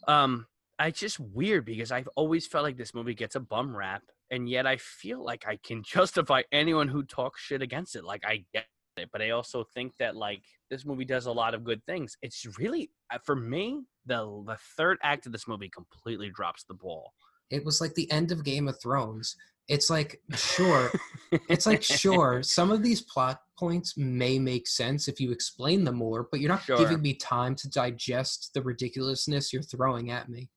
um 0.08 0.46
it's 0.80 1.00
just 1.00 1.18
weird 1.20 1.64
because 1.64 1.90
i've 1.92 2.08
always 2.16 2.46
felt 2.46 2.64
like 2.64 2.76
this 2.76 2.94
movie 2.94 3.14
gets 3.14 3.34
a 3.36 3.40
bum 3.40 3.76
rap 3.76 4.02
and 4.30 4.48
yet 4.48 4.66
i 4.66 4.76
feel 4.76 5.22
like 5.24 5.46
i 5.46 5.56
can 5.56 5.82
justify 5.86 6.42
anyone 6.52 6.88
who 6.88 7.02
talks 7.02 7.40
shit 7.40 7.62
against 7.62 7.96
it 7.96 8.04
like 8.04 8.24
i 8.24 8.44
get 8.52 8.66
it 8.98 9.08
but 9.12 9.22
i 9.22 9.30
also 9.30 9.64
think 9.74 9.92
that 9.98 10.16
like 10.16 10.42
this 10.70 10.84
movie 10.84 11.04
does 11.04 11.26
a 11.26 11.32
lot 11.32 11.54
of 11.54 11.64
good 11.64 11.84
things 11.86 12.16
it's 12.22 12.44
really 12.58 12.90
uh, 13.12 13.18
for 13.24 13.36
me 13.36 13.82
the 14.06 14.42
the 14.46 14.56
third 14.76 14.98
act 15.02 15.26
of 15.26 15.32
this 15.32 15.46
movie 15.48 15.68
completely 15.68 16.30
drops 16.30 16.64
the 16.64 16.74
ball 16.74 17.12
It 17.50 17.64
was 17.64 17.80
like 17.80 17.94
the 17.94 18.10
end 18.10 18.30
of 18.32 18.44
Game 18.44 18.68
of 18.68 18.78
Thrones. 18.80 19.36
It's 19.68 19.88
like 19.90 20.20
sure, 20.34 20.92
it's 21.32 21.66
like 21.66 21.82
sure, 21.82 22.42
some 22.42 22.70
of 22.70 22.82
these 22.82 23.00
plot 23.02 23.40
points 23.58 23.96
may 23.96 24.38
make 24.38 24.66
sense 24.66 25.08
if 25.08 25.20
you 25.20 25.30
explain 25.32 25.84
them 25.84 25.96
more, 25.96 26.28
but 26.30 26.40
you're 26.40 26.48
not 26.50 26.62
Sure. 26.62 26.76
giving 26.78 27.00
me 27.02 27.14
time 27.14 27.54
to 27.56 27.68
digest 27.70 28.50
the 28.54 28.62
ridiculousness 28.62 29.52
you're 29.52 29.62
throwing 29.62 30.10
at 30.10 30.28
me. 30.28 30.48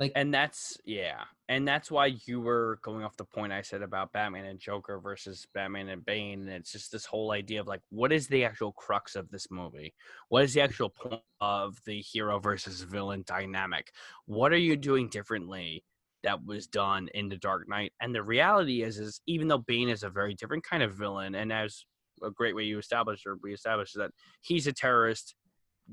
Like 0.00 0.12
and 0.16 0.32
that's 0.32 0.78
yeah 0.86 1.24
and 1.50 1.68
that's 1.68 1.90
why 1.90 2.16
you 2.24 2.40
were 2.40 2.78
going 2.82 3.04
off 3.04 3.18
the 3.18 3.24
point 3.24 3.52
i 3.52 3.60
said 3.60 3.82
about 3.82 4.12
batman 4.12 4.46
and 4.46 4.58
joker 4.58 4.98
versus 4.98 5.46
batman 5.52 5.90
and 5.90 6.02
bane 6.06 6.40
and 6.40 6.48
it's 6.48 6.72
just 6.72 6.90
this 6.90 7.04
whole 7.04 7.32
idea 7.32 7.60
of 7.60 7.66
like 7.66 7.82
what 7.90 8.10
is 8.10 8.26
the 8.26 8.46
actual 8.46 8.72
crux 8.72 9.14
of 9.14 9.28
this 9.28 9.48
movie? 9.50 9.92
What 10.30 10.42
is 10.44 10.54
the 10.54 10.62
actual 10.62 10.88
point 10.88 11.20
of 11.42 11.76
the 11.84 12.00
hero 12.00 12.38
versus 12.38 12.80
villain 12.80 13.24
dynamic? 13.26 13.92
What 14.24 14.52
are 14.52 14.58
you 14.58 14.74
doing 14.74 15.10
differently 15.10 15.84
that 16.22 16.46
was 16.46 16.66
done 16.66 17.08
in 17.12 17.28
the 17.28 17.36
dark 17.36 17.68
knight? 17.68 17.92
And 18.00 18.14
the 18.14 18.22
reality 18.22 18.82
is 18.82 18.98
is 18.98 19.20
even 19.26 19.48
though 19.48 19.58
bane 19.58 19.90
is 19.90 20.02
a 20.02 20.08
very 20.08 20.34
different 20.34 20.64
kind 20.64 20.82
of 20.82 20.94
villain 20.94 21.34
and 21.34 21.52
as 21.52 21.84
a 22.22 22.30
great 22.30 22.56
way 22.56 22.62
you 22.62 22.78
established 22.78 23.26
or 23.26 23.36
we 23.42 23.52
established 23.52 23.96
that 23.96 24.12
he's 24.40 24.66
a 24.66 24.72
terrorist 24.72 25.34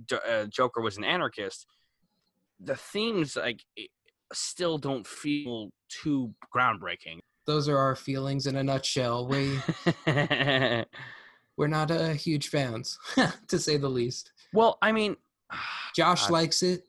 J- 0.06 0.20
uh, 0.30 0.46
joker 0.46 0.80
was 0.80 0.98
an 0.98 1.04
anarchist 1.04 1.66
the 2.60 2.76
themes 2.76 3.36
like 3.36 3.64
still 4.34 4.78
don't 4.78 5.06
feel 5.06 5.70
too 5.90 6.34
groundbreaking. 6.56 7.20
those 7.46 7.70
are 7.70 7.78
our 7.78 7.96
feelings 7.96 8.46
in 8.46 8.58
a 8.58 8.64
nutshell. 8.64 9.28
We 9.28 9.60
we're 11.58 11.68
not 11.68 11.92
uh, 11.92 12.10
huge 12.10 12.50
fans, 12.50 12.98
to 13.48 13.60
say 13.60 13.78
the 13.78 13.90
least. 13.90 14.32
well, 14.54 14.78
I 14.82 14.92
mean, 14.92 15.16
Josh 15.96 16.30
likes 16.30 16.64
it. 16.64 16.84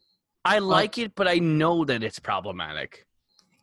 I 0.44 0.60
like 0.60 0.98
it, 0.98 1.14
but 1.14 1.28
I 1.28 1.38
know 1.38 1.84
that 1.84 2.02
it's 2.02 2.18
problematic. 2.18 3.06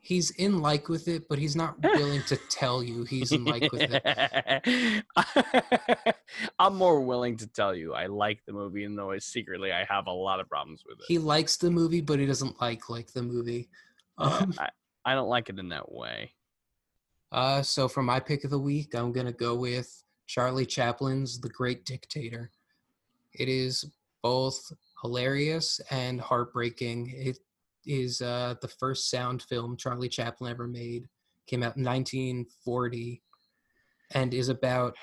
He's 0.05 0.29
in 0.29 0.61
like 0.61 0.87
with 0.87 1.07
it, 1.07 1.27
but 1.27 1.39
he's 1.39 1.55
not 1.55 1.81
willing 1.81 2.21
to 2.27 2.35
tell 2.49 2.83
you 2.83 3.05
he's 3.05 3.31
in 3.31 3.43
like 3.43 3.71
with 3.71 3.89
it. 3.89 5.03
I'm 6.59 6.75
more 6.75 7.01
willing 7.01 7.37
to 7.37 7.47
tell 7.47 7.73
you 7.73 7.95
I 7.95 8.05
like 8.05 8.45
the 8.45 8.53
movie, 8.53 8.83
even 8.83 8.95
though 8.95 9.09
I 9.09 9.17
secretly 9.17 9.71
I 9.71 9.83
have 9.89 10.05
a 10.05 10.11
lot 10.11 10.39
of 10.39 10.47
problems 10.47 10.83
with 10.87 10.99
it. 10.99 11.05
He 11.07 11.17
likes 11.17 11.57
the 11.57 11.71
movie, 11.71 12.01
but 12.01 12.19
he 12.19 12.27
doesn't 12.27 12.61
like 12.61 12.87
like 12.87 13.13
the 13.13 13.23
movie. 13.23 13.67
Um, 14.19 14.53
I, 14.59 14.69
I 15.05 15.15
don't 15.15 15.27
like 15.27 15.49
it 15.49 15.57
in 15.57 15.69
that 15.69 15.91
way. 15.91 16.33
Uh, 17.31 17.63
so 17.63 17.87
for 17.87 18.03
my 18.03 18.19
pick 18.19 18.43
of 18.43 18.51
the 18.51 18.59
week, 18.59 18.93
I'm 18.93 19.11
gonna 19.11 19.33
go 19.33 19.55
with 19.55 20.03
Charlie 20.27 20.67
Chaplin's 20.67 21.39
The 21.39 21.49
Great 21.49 21.83
Dictator. 21.83 22.51
It 23.33 23.49
is 23.49 23.85
both 24.21 24.71
hilarious 25.01 25.81
and 25.89 26.21
heartbreaking. 26.21 27.11
It 27.11 27.39
is 27.85 28.21
uh, 28.21 28.55
the 28.61 28.67
first 28.67 29.09
sound 29.09 29.43
film 29.43 29.77
Charlie 29.77 30.09
Chaplin 30.09 30.51
ever 30.51 30.67
made. 30.67 31.07
Came 31.47 31.61
out 31.61 31.77
in 31.77 31.83
1940, 31.83 33.21
and 34.11 34.33
is 34.33 34.49
about 34.49 34.95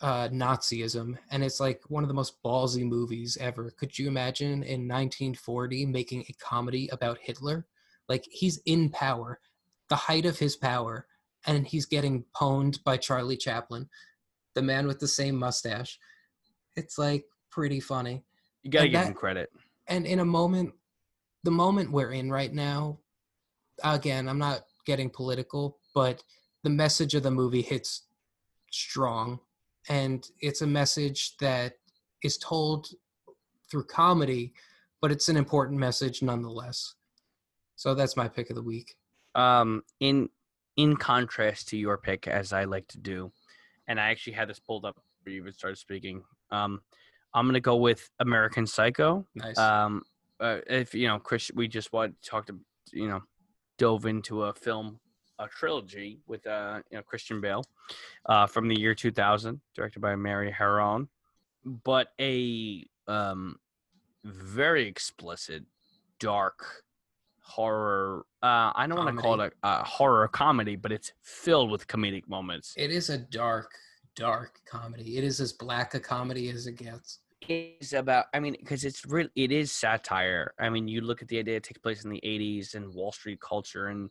uh, 0.00 0.28
Nazism. 0.28 1.16
And 1.30 1.44
it's 1.44 1.60
like 1.60 1.82
one 1.88 2.02
of 2.04 2.08
the 2.08 2.14
most 2.14 2.42
ballsy 2.42 2.84
movies 2.84 3.36
ever. 3.40 3.70
Could 3.78 3.98
you 3.98 4.08
imagine 4.08 4.62
in 4.62 4.88
1940 4.88 5.86
making 5.86 6.24
a 6.28 6.32
comedy 6.34 6.88
about 6.92 7.18
Hitler? 7.20 7.66
Like 8.08 8.26
he's 8.30 8.58
in 8.66 8.90
power, 8.90 9.40
the 9.88 9.96
height 9.96 10.26
of 10.26 10.38
his 10.38 10.56
power, 10.56 11.06
and 11.46 11.66
he's 11.66 11.86
getting 11.86 12.24
pwned 12.34 12.82
by 12.84 12.96
Charlie 12.96 13.36
Chaplin, 13.36 13.88
the 14.54 14.62
man 14.62 14.86
with 14.86 15.00
the 15.00 15.08
same 15.08 15.36
mustache. 15.36 15.98
It's 16.76 16.98
like 16.98 17.24
pretty 17.50 17.80
funny. 17.80 18.24
You 18.62 18.70
gotta 18.70 18.84
And 18.84 18.92
give 18.92 19.00
that- 19.00 19.08
him 19.08 19.14
credit. 19.14 19.50
And 19.86 20.06
in 20.06 20.18
a 20.20 20.24
moment, 20.24 20.72
the 21.44 21.50
moment 21.50 21.92
we're 21.92 22.12
in 22.12 22.30
right 22.30 22.52
now, 22.52 22.98
again, 23.84 24.28
I'm 24.28 24.38
not 24.38 24.62
getting 24.86 25.10
political, 25.10 25.78
but 25.94 26.22
the 26.64 26.70
message 26.70 27.14
of 27.14 27.22
the 27.22 27.30
movie 27.30 27.62
hits 27.62 28.06
strong. 28.72 29.38
And 29.88 30.26
it's 30.40 30.62
a 30.62 30.66
message 30.66 31.36
that 31.38 31.74
is 32.22 32.38
told 32.38 32.88
through 33.70 33.84
comedy, 33.84 34.54
but 35.02 35.12
it's 35.12 35.28
an 35.28 35.36
important 35.36 35.78
message 35.78 36.22
nonetheless. 36.22 36.94
So 37.76 37.94
that's 37.94 38.16
my 38.16 38.26
pick 38.28 38.48
of 38.50 38.56
the 38.56 38.62
week. 38.62 38.94
Um, 39.34 39.82
in 40.00 40.28
in 40.76 40.96
contrast 40.96 41.68
to 41.68 41.76
your 41.76 41.98
pick, 41.98 42.26
as 42.26 42.52
I 42.52 42.64
like 42.64 42.88
to 42.88 42.98
do, 42.98 43.30
and 43.86 44.00
I 44.00 44.10
actually 44.10 44.32
had 44.32 44.48
this 44.48 44.60
pulled 44.60 44.84
up 44.84 44.96
before 44.96 45.32
you 45.32 45.40
even 45.40 45.52
started 45.52 45.76
speaking. 45.76 46.22
Um, 46.50 46.80
I'm 47.34 47.46
gonna 47.46 47.60
go 47.60 47.76
with 47.76 48.08
American 48.20 48.66
Psycho. 48.66 49.26
Nice. 49.34 49.58
Um, 49.58 50.02
uh, 50.40 50.58
if 50.66 50.94
you 50.94 51.08
know, 51.08 51.18
Chris, 51.18 51.50
we 51.54 51.68
just 51.68 51.92
what 51.92 52.12
talked, 52.22 52.48
to, 52.48 52.58
you 52.92 53.08
know, 53.08 53.22
dove 53.78 54.06
into 54.06 54.44
a 54.44 54.52
film, 54.52 54.98
a 55.38 55.48
trilogy 55.48 56.20
with 56.26 56.46
uh, 56.46 56.80
you 56.90 56.96
know, 56.96 57.02
Christian 57.02 57.40
Bale, 57.40 57.64
uh, 58.26 58.46
from 58.46 58.68
the 58.68 58.78
year 58.78 58.94
2000, 58.94 59.60
directed 59.74 60.00
by 60.00 60.16
Mary 60.16 60.52
Harron, 60.52 61.08
but 61.64 62.08
a 62.20 62.84
um, 63.06 63.58
very 64.24 64.86
explicit, 64.86 65.64
dark 66.18 66.84
horror. 67.40 68.26
Uh, 68.42 68.72
I 68.74 68.86
don't 68.86 68.98
want 68.98 69.16
to 69.16 69.22
call 69.22 69.40
it 69.40 69.52
a, 69.62 69.68
a 69.68 69.84
horror 69.84 70.28
comedy, 70.28 70.76
but 70.76 70.92
it's 70.92 71.12
filled 71.22 71.70
with 71.70 71.86
comedic 71.86 72.28
moments. 72.28 72.74
It 72.76 72.90
is 72.90 73.10
a 73.10 73.18
dark, 73.18 73.70
dark 74.16 74.60
comedy. 74.66 75.18
It 75.18 75.24
is 75.24 75.40
as 75.40 75.52
black 75.52 75.94
a 75.94 76.00
comedy 76.00 76.50
as 76.50 76.66
it 76.66 76.76
gets. 76.76 77.20
Is 77.48 77.92
about 77.92 78.26
i 78.34 78.40
mean 78.40 78.56
because 78.58 78.84
it's 78.84 79.04
really 79.06 79.30
it 79.36 79.52
is 79.52 79.70
satire 79.72 80.54
i 80.58 80.68
mean 80.68 80.88
you 80.88 81.00
look 81.00 81.22
at 81.22 81.28
the 81.28 81.38
idea 81.38 81.56
it 81.56 81.62
takes 81.62 81.80
place 81.80 82.04
in 82.04 82.10
the 82.10 82.20
80s 82.24 82.74
and 82.74 82.92
wall 82.94 83.12
street 83.12 83.40
culture 83.40 83.88
and 83.88 84.10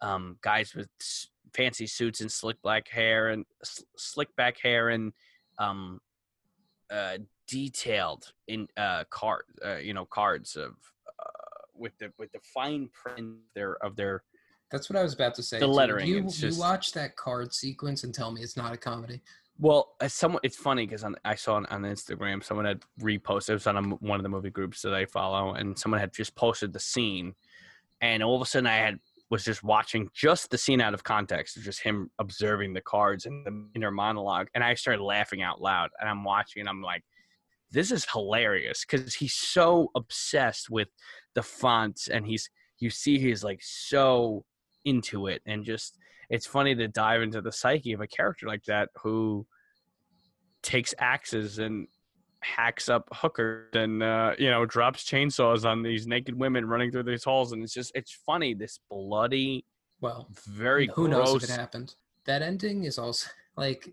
um, 0.00 0.36
guys 0.42 0.74
with 0.74 0.88
s- 1.00 1.28
fancy 1.54 1.86
suits 1.86 2.20
and 2.20 2.30
slick 2.30 2.60
black 2.62 2.88
hair 2.88 3.28
and 3.28 3.46
s- 3.62 3.84
slick 3.96 4.34
back 4.36 4.58
hair 4.58 4.90
and 4.90 5.12
um, 5.58 6.00
uh, 6.92 7.16
detailed 7.48 8.32
in 8.48 8.66
uh, 8.76 9.04
card 9.10 9.44
uh, 9.64 9.76
you 9.76 9.94
know 9.94 10.04
cards 10.04 10.56
of 10.56 10.72
uh, 11.20 11.62
with 11.74 11.96
the 11.98 12.12
with 12.18 12.30
the 12.32 12.40
fine 12.52 12.88
print 12.92 13.36
there 13.54 13.76
of 13.84 13.96
their 13.96 14.22
That's 14.70 14.90
what 14.90 14.98
I 14.98 15.02
was 15.02 15.14
about 15.14 15.34
to 15.36 15.42
say. 15.42 15.58
The 15.60 15.68
lettering, 15.68 16.08
You, 16.08 16.18
it's 16.24 16.42
you 16.42 16.58
watch 16.58 16.92
that 16.92 17.16
card 17.16 17.54
sequence 17.54 18.04
and 18.04 18.12
tell 18.12 18.30
me 18.30 18.42
it's 18.42 18.56
not 18.56 18.72
a 18.74 18.76
comedy. 18.76 19.22
Well, 19.58 19.94
as 20.00 20.12
someone, 20.12 20.40
it's 20.42 20.56
funny 20.56 20.86
because 20.86 21.04
I 21.24 21.34
saw 21.36 21.54
on, 21.54 21.66
on 21.66 21.82
Instagram 21.82 22.42
someone 22.42 22.66
had 22.66 22.82
reposted. 23.00 23.50
It 23.50 23.54
was 23.54 23.66
on 23.66 23.76
a 23.76 23.82
one 23.82 24.18
of 24.18 24.24
the 24.24 24.28
movie 24.28 24.50
groups 24.50 24.82
that 24.82 24.94
I 24.94 25.06
follow, 25.06 25.54
and 25.54 25.78
someone 25.78 26.00
had 26.00 26.12
just 26.12 26.34
posted 26.34 26.72
the 26.72 26.80
scene, 26.80 27.34
and 28.00 28.22
all 28.22 28.34
of 28.34 28.42
a 28.42 28.46
sudden 28.46 28.66
I 28.66 28.76
had 28.76 28.98
was 29.30 29.44
just 29.44 29.62
watching 29.62 30.08
just 30.12 30.50
the 30.50 30.58
scene 30.58 30.80
out 30.80 30.92
of 30.92 31.04
context, 31.04 31.58
just 31.62 31.80
him 31.80 32.10
observing 32.18 32.74
the 32.74 32.80
cards 32.80 33.26
and 33.26 33.46
the 33.46 33.66
inner 33.74 33.90
monologue, 33.90 34.48
and 34.54 34.64
I 34.64 34.74
started 34.74 35.02
laughing 35.02 35.42
out 35.42 35.60
loud. 35.60 35.90
And 36.00 36.08
I'm 36.08 36.24
watching, 36.24 36.60
and 36.60 36.68
I'm 36.68 36.82
like, 36.82 37.04
"This 37.70 37.92
is 37.92 38.06
hilarious," 38.12 38.84
because 38.84 39.14
he's 39.14 39.34
so 39.34 39.90
obsessed 39.94 40.68
with 40.68 40.88
the 41.34 41.42
fonts, 41.42 42.08
and 42.08 42.26
he's 42.26 42.50
you 42.80 42.90
see 42.90 43.20
he's 43.20 43.44
like 43.44 43.60
so 43.62 44.44
into 44.84 45.28
it, 45.28 45.42
and 45.46 45.64
just 45.64 45.96
it's 46.30 46.46
funny 46.46 46.74
to 46.74 46.88
dive 46.88 47.22
into 47.22 47.40
the 47.40 47.52
psyche 47.52 47.92
of 47.92 48.00
a 48.00 48.06
character 48.06 48.46
like 48.46 48.64
that 48.64 48.88
who 49.02 49.46
takes 50.62 50.94
axes 50.98 51.58
and 51.58 51.86
hacks 52.44 52.88
up 52.88 53.08
hookers 53.12 53.70
and 53.74 54.02
uh, 54.02 54.32
you 54.38 54.50
know 54.50 54.66
drops 54.66 55.04
chainsaws 55.04 55.64
on 55.64 55.82
these 55.82 56.06
naked 56.06 56.38
women 56.38 56.66
running 56.66 56.90
through 56.90 57.02
these 57.02 57.24
halls 57.24 57.52
and 57.52 57.62
it's 57.62 57.72
just 57.72 57.90
it's 57.94 58.12
funny 58.26 58.54
this 58.54 58.78
bloody 58.90 59.64
Well, 60.00 60.28
very 60.46 60.88
who 60.94 61.08
gross 61.08 61.32
knows 61.32 61.44
if 61.44 61.50
it 61.50 61.56
happened? 61.56 61.94
That 62.26 62.42
ending 62.42 62.84
is 62.84 62.98
also 62.98 63.28
like, 63.56 63.88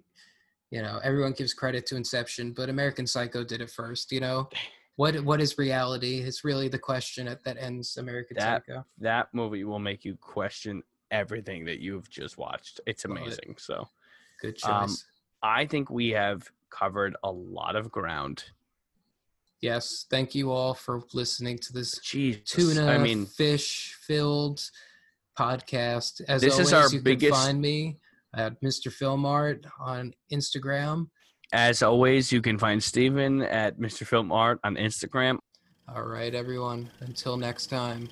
you 0.69 0.81
know, 0.81 0.99
everyone 1.03 1.33
gives 1.33 1.53
credit 1.53 1.85
to 1.87 1.95
Inception, 1.95 2.53
but 2.53 2.69
American 2.69 3.07
Psycho 3.07 3.43
did 3.43 3.61
it 3.61 3.69
first. 3.69 4.11
You 4.11 4.19
know, 4.19 4.49
what 4.95 5.19
what 5.23 5.41
is 5.41 5.57
reality? 5.57 6.19
It's 6.19 6.43
really 6.43 6.67
the 6.67 6.79
question 6.79 7.27
at, 7.27 7.43
that 7.43 7.57
ends 7.57 7.97
American 7.97 8.37
that 8.37 8.63
Psycho. 8.67 8.85
that 8.99 9.27
movie 9.33 9.63
will 9.63 9.79
make 9.79 10.03
you 10.03 10.17
question 10.19 10.83
everything 11.11 11.65
that 11.65 11.79
you've 11.79 12.09
just 12.09 12.38
watched 12.38 12.79
it's 12.88 13.05
Love 13.05 13.17
it. 13.17 13.21
amazing 13.21 13.55
so 13.57 13.88
Good 14.41 14.55
choice. 14.57 14.69
um, 14.69 14.95
i 15.43 15.65
think 15.65 15.89
we 15.89 16.09
have 16.09 16.49
covered 16.69 17.15
a 17.23 17.31
lot 17.31 17.75
of 17.75 17.91
ground 17.91 18.45
yes, 19.61 20.05
thank 20.09 20.33
you 20.33 20.51
all 20.51 20.73
for 20.73 21.01
listening 21.13 21.57
to 21.59 21.73
this 21.73 21.99
Jeez, 21.99 22.43
tuna 22.45 22.88
i 22.88 22.97
mean 22.97 23.25
fish 23.27 23.95
filled 24.01 24.61
podcast. 25.38 26.21
As 26.27 26.41
This 26.41 26.53
always, 26.53 26.67
is 26.67 26.73
our 26.73 26.89
you 26.91 27.01
biggest- 27.01 27.31
can 27.33 27.41
find 27.45 27.61
me 27.61 27.97
at 28.33 28.61
Mr. 28.61 28.88
Filmart 28.91 29.65
on 29.79 30.13
Instagram. 30.31 31.09
as 31.53 31.81
always 31.83 32.31
you 32.31 32.41
can 32.41 32.57
find 32.57 32.81
steven 32.83 33.41
at 33.41 33.79
mr 33.79 34.05
film 34.05 34.31
art 34.31 34.59
on 34.63 34.75
instagram 34.75 35.38
All 35.93 36.03
right, 36.03 36.33
everyone. 36.33 36.89
Until 37.01 37.35
next 37.38 37.67
time. 37.67 38.07